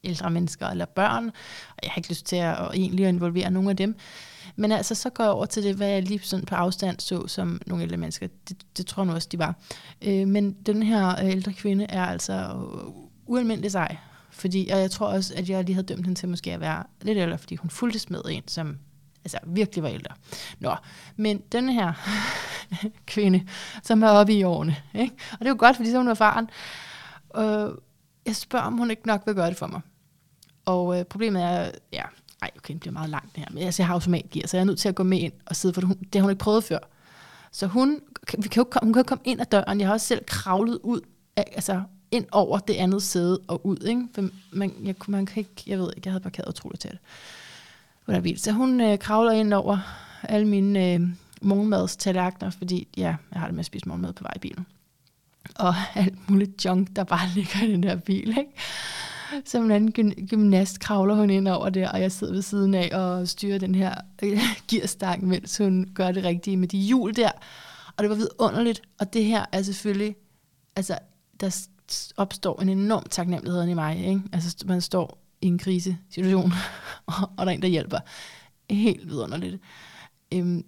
ældre 0.03 0.29
mennesker 0.29 0.67
eller 0.67 0.85
børn, 0.85 1.27
og 1.69 1.79
jeg 1.83 1.91
har 1.91 1.97
ikke 1.97 2.09
lyst 2.09 2.25
til 2.25 2.35
at, 2.35 2.59
at 2.59 2.69
egentlig 2.73 3.07
involvere 3.09 3.51
nogen 3.51 3.69
af 3.69 3.77
dem. 3.77 3.95
Men 4.55 4.71
altså, 4.71 4.95
så 4.95 5.09
går 5.09 5.23
jeg 5.23 5.31
over 5.31 5.45
til 5.45 5.63
det, 5.63 5.75
hvad 5.75 5.89
jeg 5.89 6.03
lige 6.03 6.19
sådan 6.23 6.45
på 6.45 6.55
afstand 6.55 6.99
så 6.99 7.27
som 7.27 7.61
nogle 7.65 7.83
ældre 7.83 7.97
mennesker. 7.97 8.27
Det, 8.49 8.63
det 8.77 8.87
tror 8.87 9.03
jeg 9.03 9.07
nu 9.07 9.13
også, 9.13 9.27
de 9.31 9.39
var. 9.39 9.55
Øh, 10.01 10.27
men 10.27 10.53
den 10.53 10.83
her 10.83 11.09
øh, 11.09 11.29
ældre 11.29 11.53
kvinde 11.53 11.85
er 11.89 12.05
altså 12.05 12.33
øh, 12.33 12.91
ualmindelig 13.25 13.71
sej. 13.71 13.97
Fordi, 14.29 14.69
og 14.73 14.79
jeg 14.79 14.91
tror 14.91 15.07
også, 15.07 15.33
at 15.37 15.49
jeg 15.49 15.63
lige 15.63 15.73
havde 15.73 15.87
dømt 15.87 16.05
hende 16.05 16.19
til 16.19 16.29
måske 16.29 16.53
at 16.53 16.59
være 16.59 16.83
lidt 17.01 17.17
ældre, 17.17 17.37
fordi 17.37 17.55
hun 17.55 17.69
fulgte 17.69 18.13
med 18.13 18.21
en, 18.29 18.43
som 18.47 18.77
altså 19.25 19.37
virkelig 19.45 19.83
var 19.83 19.89
ældre. 19.89 20.15
Nå, 20.59 20.75
men 21.15 21.37
den 21.51 21.69
her 21.69 21.93
kvinde, 23.07 23.47
som 23.83 24.03
er 24.03 24.09
oppe 24.09 24.33
i 24.33 24.43
årene, 24.43 24.75
ikke? 24.93 25.15
og 25.31 25.39
det 25.39 25.45
er 25.45 25.49
jo 25.49 25.55
godt, 25.59 25.75
fordi 25.75 25.91
så 25.91 25.97
hun 25.97 26.07
var 26.07 26.13
faren, 26.13 26.49
øh, 27.37 27.77
jeg 28.25 28.35
spørger, 28.35 28.65
om 28.65 28.77
hun 28.77 28.91
ikke 28.91 29.07
nok 29.07 29.21
vil 29.25 29.35
gøre 29.35 29.49
det 29.49 29.57
for 29.57 29.67
mig. 29.67 29.81
Og 30.65 30.99
øh, 30.99 31.05
problemet 31.05 31.43
er, 31.43 31.71
ja, 31.93 32.03
ej, 32.41 32.51
okay, 32.57 32.73
det 32.73 32.79
bliver 32.79 32.93
meget 32.93 33.09
langt 33.09 33.35
det 33.35 33.43
her, 33.43 33.47
men 33.51 33.63
altså, 33.63 33.81
jeg 33.83 33.87
har 33.87 33.93
automatgear, 33.93 34.47
så 34.47 34.57
jeg 34.57 34.61
er 34.61 34.65
nødt 34.65 34.79
til 34.79 34.89
at 34.89 34.95
gå 34.95 35.03
med 35.03 35.19
ind 35.19 35.33
og 35.45 35.55
sidde, 35.55 35.73
for 35.73 35.81
det, 35.81 35.87
hun, 35.87 35.97
det 35.97 36.15
har 36.15 36.21
hun 36.21 36.31
ikke 36.31 36.43
prøvet 36.43 36.63
før. 36.63 36.79
Så 37.51 37.67
hun, 37.67 38.01
vi 38.37 38.47
kan 38.47 38.63
jo, 38.63 38.79
hun 38.83 38.93
kan 38.93 38.99
jo 38.99 39.07
komme 39.07 39.21
ind 39.25 39.41
ad 39.41 39.45
døren, 39.45 39.79
jeg 39.79 39.87
har 39.87 39.93
også 39.93 40.07
selv 40.07 40.25
kravlet 40.27 40.79
ud, 40.83 41.01
altså 41.35 41.81
ind 42.11 42.25
over 42.31 42.59
det 42.59 42.73
andet 42.73 43.03
sæde 43.03 43.39
og 43.47 43.65
ud, 43.65 43.77
ikke? 43.77 44.07
For 44.15 44.29
man, 44.51 44.73
jeg, 44.83 44.95
man 45.07 45.25
kan 45.25 45.37
ikke, 45.39 45.63
jeg 45.67 45.79
ved 45.79 45.89
ikke, 45.95 46.01
jeg 46.05 46.13
havde 46.13 46.23
parkeret 46.23 46.49
utroligt 46.49 46.81
tæt. 46.81 46.97
Hvordan 48.05 48.23
vildt. 48.23 48.41
Så 48.41 48.51
hun 48.51 48.81
øh, 48.81 48.99
kravler 48.99 49.31
ind 49.31 49.53
over 49.53 49.77
alle 50.23 50.47
mine 50.47 50.93
øh, 50.93 51.01
morgenmadstallerkener, 51.41 52.49
fordi 52.49 52.87
ja, 52.97 53.15
jeg 53.31 53.39
har 53.39 53.45
det 53.45 53.55
med 53.55 53.59
at 53.59 53.65
spise 53.65 53.87
morgenmad 53.87 54.13
på 54.13 54.23
vej 54.23 54.33
i 54.35 54.39
bilen. 54.39 54.65
Og 55.55 55.73
alt 55.95 56.29
muligt 56.29 56.65
junk, 56.65 56.95
der 56.95 57.03
bare 57.03 57.29
ligger 57.35 57.63
i 57.63 57.71
den 57.71 57.83
der 57.83 57.95
bil, 57.95 58.29
ikke? 58.29 58.51
Som 59.45 59.63
en 59.63 59.71
anden 59.71 60.27
gymnast 60.27 60.79
kravler 60.79 61.15
hun 61.15 61.29
ind 61.29 61.47
over 61.47 61.69
det, 61.69 61.91
og 61.91 62.01
jeg 62.01 62.11
sidder 62.11 62.33
ved 62.33 62.41
siden 62.41 62.73
af 62.73 62.89
og 62.93 63.27
styrer 63.27 63.57
den 63.57 63.75
her 63.75 63.95
øh, 64.23 64.39
gearstang, 64.69 65.27
mens 65.27 65.57
hun 65.57 65.91
gør 65.93 66.11
det 66.11 66.23
rigtige 66.23 66.57
med 66.57 66.67
de 66.67 66.77
hjul 66.77 67.15
der. 67.15 67.31
Og 67.97 68.03
det 68.03 68.09
var 68.09 68.15
vidunderligt, 68.15 68.81
og 68.99 69.13
det 69.13 69.25
her 69.25 69.45
er 69.51 69.61
selvfølgelig, 69.61 70.15
altså 70.75 70.97
der 71.39 71.67
opstår 72.17 72.61
en 72.61 72.69
enorm 72.69 73.03
taknemmelighed 73.09 73.67
i 73.67 73.73
mig. 73.73 74.05
Ikke? 74.05 74.21
Altså 74.33 74.63
man 74.67 74.81
står 74.81 75.24
i 75.41 75.47
en 75.47 75.57
krisesituation, 75.57 76.51
og, 77.05 77.13
og 77.37 77.45
der 77.45 77.51
er 77.51 77.55
en, 77.55 77.61
der 77.61 77.67
hjælper. 77.67 77.99
Helt 78.69 79.07
vidunderligt. 79.07 79.61
Øhm, 80.33 80.65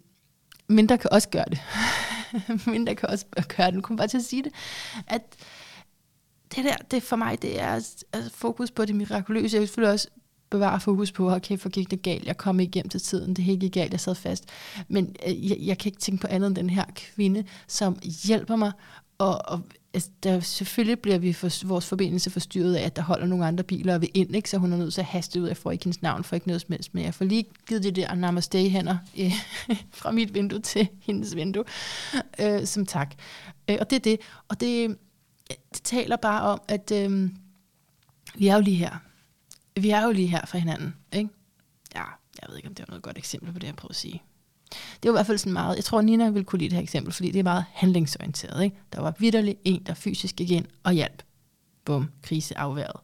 mindre 0.68 0.98
kan 0.98 1.14
også 1.14 1.30
gøre 1.30 1.46
det. 1.50 1.60
mindre 2.74 2.96
kan 2.96 3.10
også 3.10 3.26
gøre 3.58 3.68
det. 3.68 3.74
Nu 3.74 3.82
kunne 3.82 3.98
bare 3.98 4.08
til 4.08 4.18
at 4.18 4.24
sige 4.24 4.44
det. 4.44 4.52
At 5.08 5.22
det 6.56 6.64
der, 6.64 6.76
det 6.92 7.04
for 7.04 7.16
mig, 7.16 7.42
det 7.42 7.62
er 7.62 7.68
altså, 7.68 8.06
fokus 8.34 8.72
på 8.72 8.86
det 8.86 8.96
mirakuløse. 8.96 9.56
Jeg 9.56 9.60
vil 9.60 9.68
selvfølgelig 9.68 9.94
også 9.94 10.08
bevare 10.50 10.80
fokus 10.80 11.12
på, 11.12 11.32
okay, 11.32 11.58
for 11.58 11.70
gik 11.70 11.92
det 11.92 12.02
galt, 12.02 12.26
jeg 12.26 12.38
kom 12.38 12.60
ikke 12.60 12.74
hjem 12.74 12.90
til 12.90 13.02
tiden, 13.02 13.34
det 13.34 13.44
hele 13.44 13.60
gik 13.60 13.74
galt, 13.74 13.92
jeg 13.92 14.00
sad 14.00 14.16
fast. 14.16 14.46
Men 14.88 15.16
øh, 15.28 15.50
jeg, 15.50 15.58
jeg 15.60 15.78
kan 15.78 15.90
ikke 15.90 16.00
tænke 16.00 16.22
på 16.22 16.28
andet 16.28 16.48
end 16.48 16.56
den 16.56 16.70
her 16.70 16.86
kvinde, 16.96 17.44
som 17.68 18.00
hjælper 18.24 18.56
mig, 18.56 18.72
og, 19.18 19.42
og 19.46 19.62
altså, 19.98 20.10
der, 20.24 20.40
selvfølgelig 20.40 21.00
bliver 21.00 21.18
vi 21.18 21.34
for, 21.34 21.68
vores 21.68 21.86
forbindelse 21.86 22.30
forstyrret 22.30 22.76
af, 22.76 22.86
at 22.86 22.96
der 22.96 23.02
holder 23.02 23.28
nogle 23.28 23.46
andre 23.46 23.64
biler 23.64 23.98
ved 23.98 24.08
ind, 24.14 24.36
ikke? 24.36 24.50
så 24.50 24.58
hun 24.58 24.74
er 24.74 24.78
nødt 24.78 24.94
til 24.94 25.02
at 25.02 25.08
haste 25.08 25.42
ud, 25.42 25.48
jeg 25.48 25.58
får 25.58 25.72
ikke 25.72 25.84
hendes 25.84 26.02
navn, 26.02 26.24
for 26.24 26.36
ikke 26.36 26.48
noget 26.48 26.62
som 26.62 26.72
helst, 26.72 26.94
men 26.94 27.04
jeg 27.04 27.14
får 27.14 27.26
lige 27.26 27.46
givet 27.68 27.84
det 27.84 27.96
der 27.96 28.16
namaste 28.16 28.70
hænder 28.70 28.98
øh, 29.20 29.32
fra 30.00 30.12
mit 30.12 30.34
vindue 30.34 30.60
til 30.60 30.88
hendes 31.02 31.36
vindue, 31.36 31.64
øh, 32.40 32.66
som 32.66 32.86
tak. 32.86 33.16
Øh, 33.70 33.78
og 33.80 33.90
det 33.90 33.96
er 33.96 34.00
det, 34.00 34.20
og 34.48 34.60
det, 34.60 34.98
det 35.48 35.82
taler 35.84 36.16
bare 36.16 36.42
om, 36.42 36.62
at 36.68 36.92
øh, 36.92 37.30
vi 38.36 38.48
er 38.48 38.56
jo 38.56 38.62
lige 38.62 38.78
her. 38.78 38.98
Vi 39.76 39.90
er 39.90 40.04
jo 40.06 40.12
lige 40.12 40.28
her 40.28 40.46
for 40.46 40.58
hinanden, 40.58 40.96
ikke? 41.12 41.30
Ja, 41.96 42.04
jeg 42.42 42.50
ved 42.50 42.58
ikke, 42.58 42.70
om 42.70 42.76
det 42.76 42.84
er 42.84 42.88
noget 42.88 43.04
godt 43.04 43.18
eksempel 43.18 43.54
på 43.54 43.60
det, 43.60 43.68
jeg 43.68 43.76
prøver 43.76 43.92
at 43.92 43.96
sige. 43.96 44.24
Det 44.72 45.04
var 45.04 45.10
i 45.10 45.18
hvert 45.18 45.26
fald 45.26 45.38
sådan 45.38 45.54
meget, 45.54 45.76
jeg 45.76 45.84
tror 45.84 46.02
Nina 46.02 46.30
ville 46.30 46.46
kunne 46.46 46.60
lide 46.60 46.70
det 46.70 46.76
her 46.76 46.84
eksempel, 46.84 47.14
fordi 47.14 47.32
det 47.32 47.40
er 47.40 47.44
meget 47.44 47.66
handlingsorienteret. 47.74 48.64
Ikke? 48.64 48.78
Der 48.94 49.02
var 49.02 49.14
vidderlig 49.20 49.58
en, 49.66 49.84
der 49.84 49.94
fysisk 49.94 50.36
gik 50.36 50.52
ind 50.52 50.66
og 50.84 50.94
hjalp. 50.94 51.24
Bum, 51.86 52.10
krise 52.22 52.58
afværet. 52.58 53.02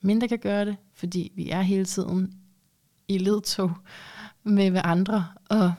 Mindre 0.00 0.28
kan 0.28 0.38
gøre 0.38 0.64
det, 0.64 0.76
fordi 0.94 1.32
vi 1.34 1.50
er 1.50 1.62
hele 1.62 1.84
tiden 1.84 2.34
i 3.08 3.18
ledtog 3.18 3.72
med 4.44 4.70
hvad 4.70 4.82
andre, 4.84 5.26
og 5.48 5.72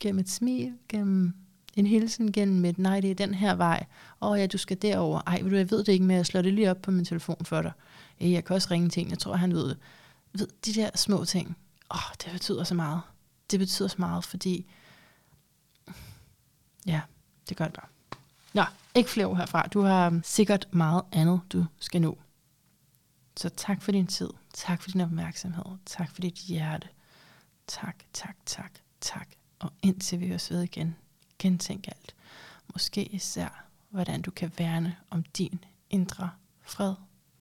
gennem 0.00 0.18
et 0.18 0.30
smil, 0.30 0.72
gennem 0.88 1.34
en 1.76 1.86
hilsen, 1.86 2.32
gennem 2.32 2.64
et, 2.64 2.78
nej, 2.78 3.00
det 3.00 3.10
er 3.10 3.14
den 3.14 3.34
her 3.34 3.54
vej, 3.54 3.86
åh 4.20 4.30
oh, 4.30 4.38
ja, 4.38 4.46
du 4.46 4.58
skal 4.58 4.82
derover. 4.82 5.20
ej, 5.26 5.40
ved 5.42 5.50
du, 5.50 5.56
jeg 5.56 5.70
ved 5.70 5.78
det 5.78 5.92
ikke, 5.92 6.04
men 6.04 6.16
jeg 6.16 6.26
slår 6.26 6.42
det 6.42 6.54
lige 6.54 6.70
op 6.70 6.82
på 6.82 6.90
min 6.90 7.04
telefon 7.04 7.44
for 7.44 7.62
dig. 7.62 7.72
Jeg 8.20 8.44
kan 8.44 8.56
også 8.56 8.68
ringe 8.70 8.88
til 8.88 9.02
en, 9.02 9.10
jeg 9.10 9.18
tror, 9.18 9.36
han 9.36 9.52
ved 9.52 9.68
det. 9.68 9.76
Ved, 10.32 10.46
de 10.66 10.74
der 10.74 10.90
små 10.94 11.24
ting, 11.24 11.56
åh, 11.90 12.12
det 12.24 12.32
betyder 12.32 12.64
så 12.64 12.74
meget. 12.74 13.02
Det 13.50 13.58
betyder 13.58 13.88
så 13.88 13.96
meget, 13.98 14.24
fordi, 14.24 14.66
ja, 16.86 17.00
det 17.48 17.56
gør 17.56 17.64
det 17.64 17.74
bare. 17.74 17.88
Nå, 18.52 18.62
ikke 18.94 19.10
flere 19.10 19.26
ord 19.26 19.36
herfra. 19.36 19.62
Du 19.62 19.80
har 19.80 20.20
sikkert 20.24 20.68
meget 20.70 21.02
andet, 21.12 21.40
du 21.52 21.66
skal 21.78 22.00
nå. 22.00 22.18
Så 23.36 23.48
tak 23.48 23.82
for 23.82 23.92
din 23.92 24.06
tid. 24.06 24.30
Tak 24.54 24.82
for 24.82 24.90
din 24.90 25.00
opmærksomhed. 25.00 25.78
Tak 25.86 26.10
for 26.10 26.20
dit 26.20 26.34
hjerte. 26.34 26.88
Tak, 27.66 27.96
tak, 28.12 28.36
tak, 28.46 28.72
tak. 29.00 29.28
Og 29.58 29.72
indtil 29.82 30.20
vi 30.20 30.28
høres 30.28 30.50
ved 30.50 30.62
igen, 30.62 30.96
gentænk 31.38 31.88
alt. 31.88 32.14
Måske 32.72 33.04
især, 33.04 33.64
hvordan 33.90 34.22
du 34.22 34.30
kan 34.30 34.52
værne 34.58 34.96
om 35.10 35.22
din 35.22 35.64
indre 35.90 36.30
fred. 36.62 36.94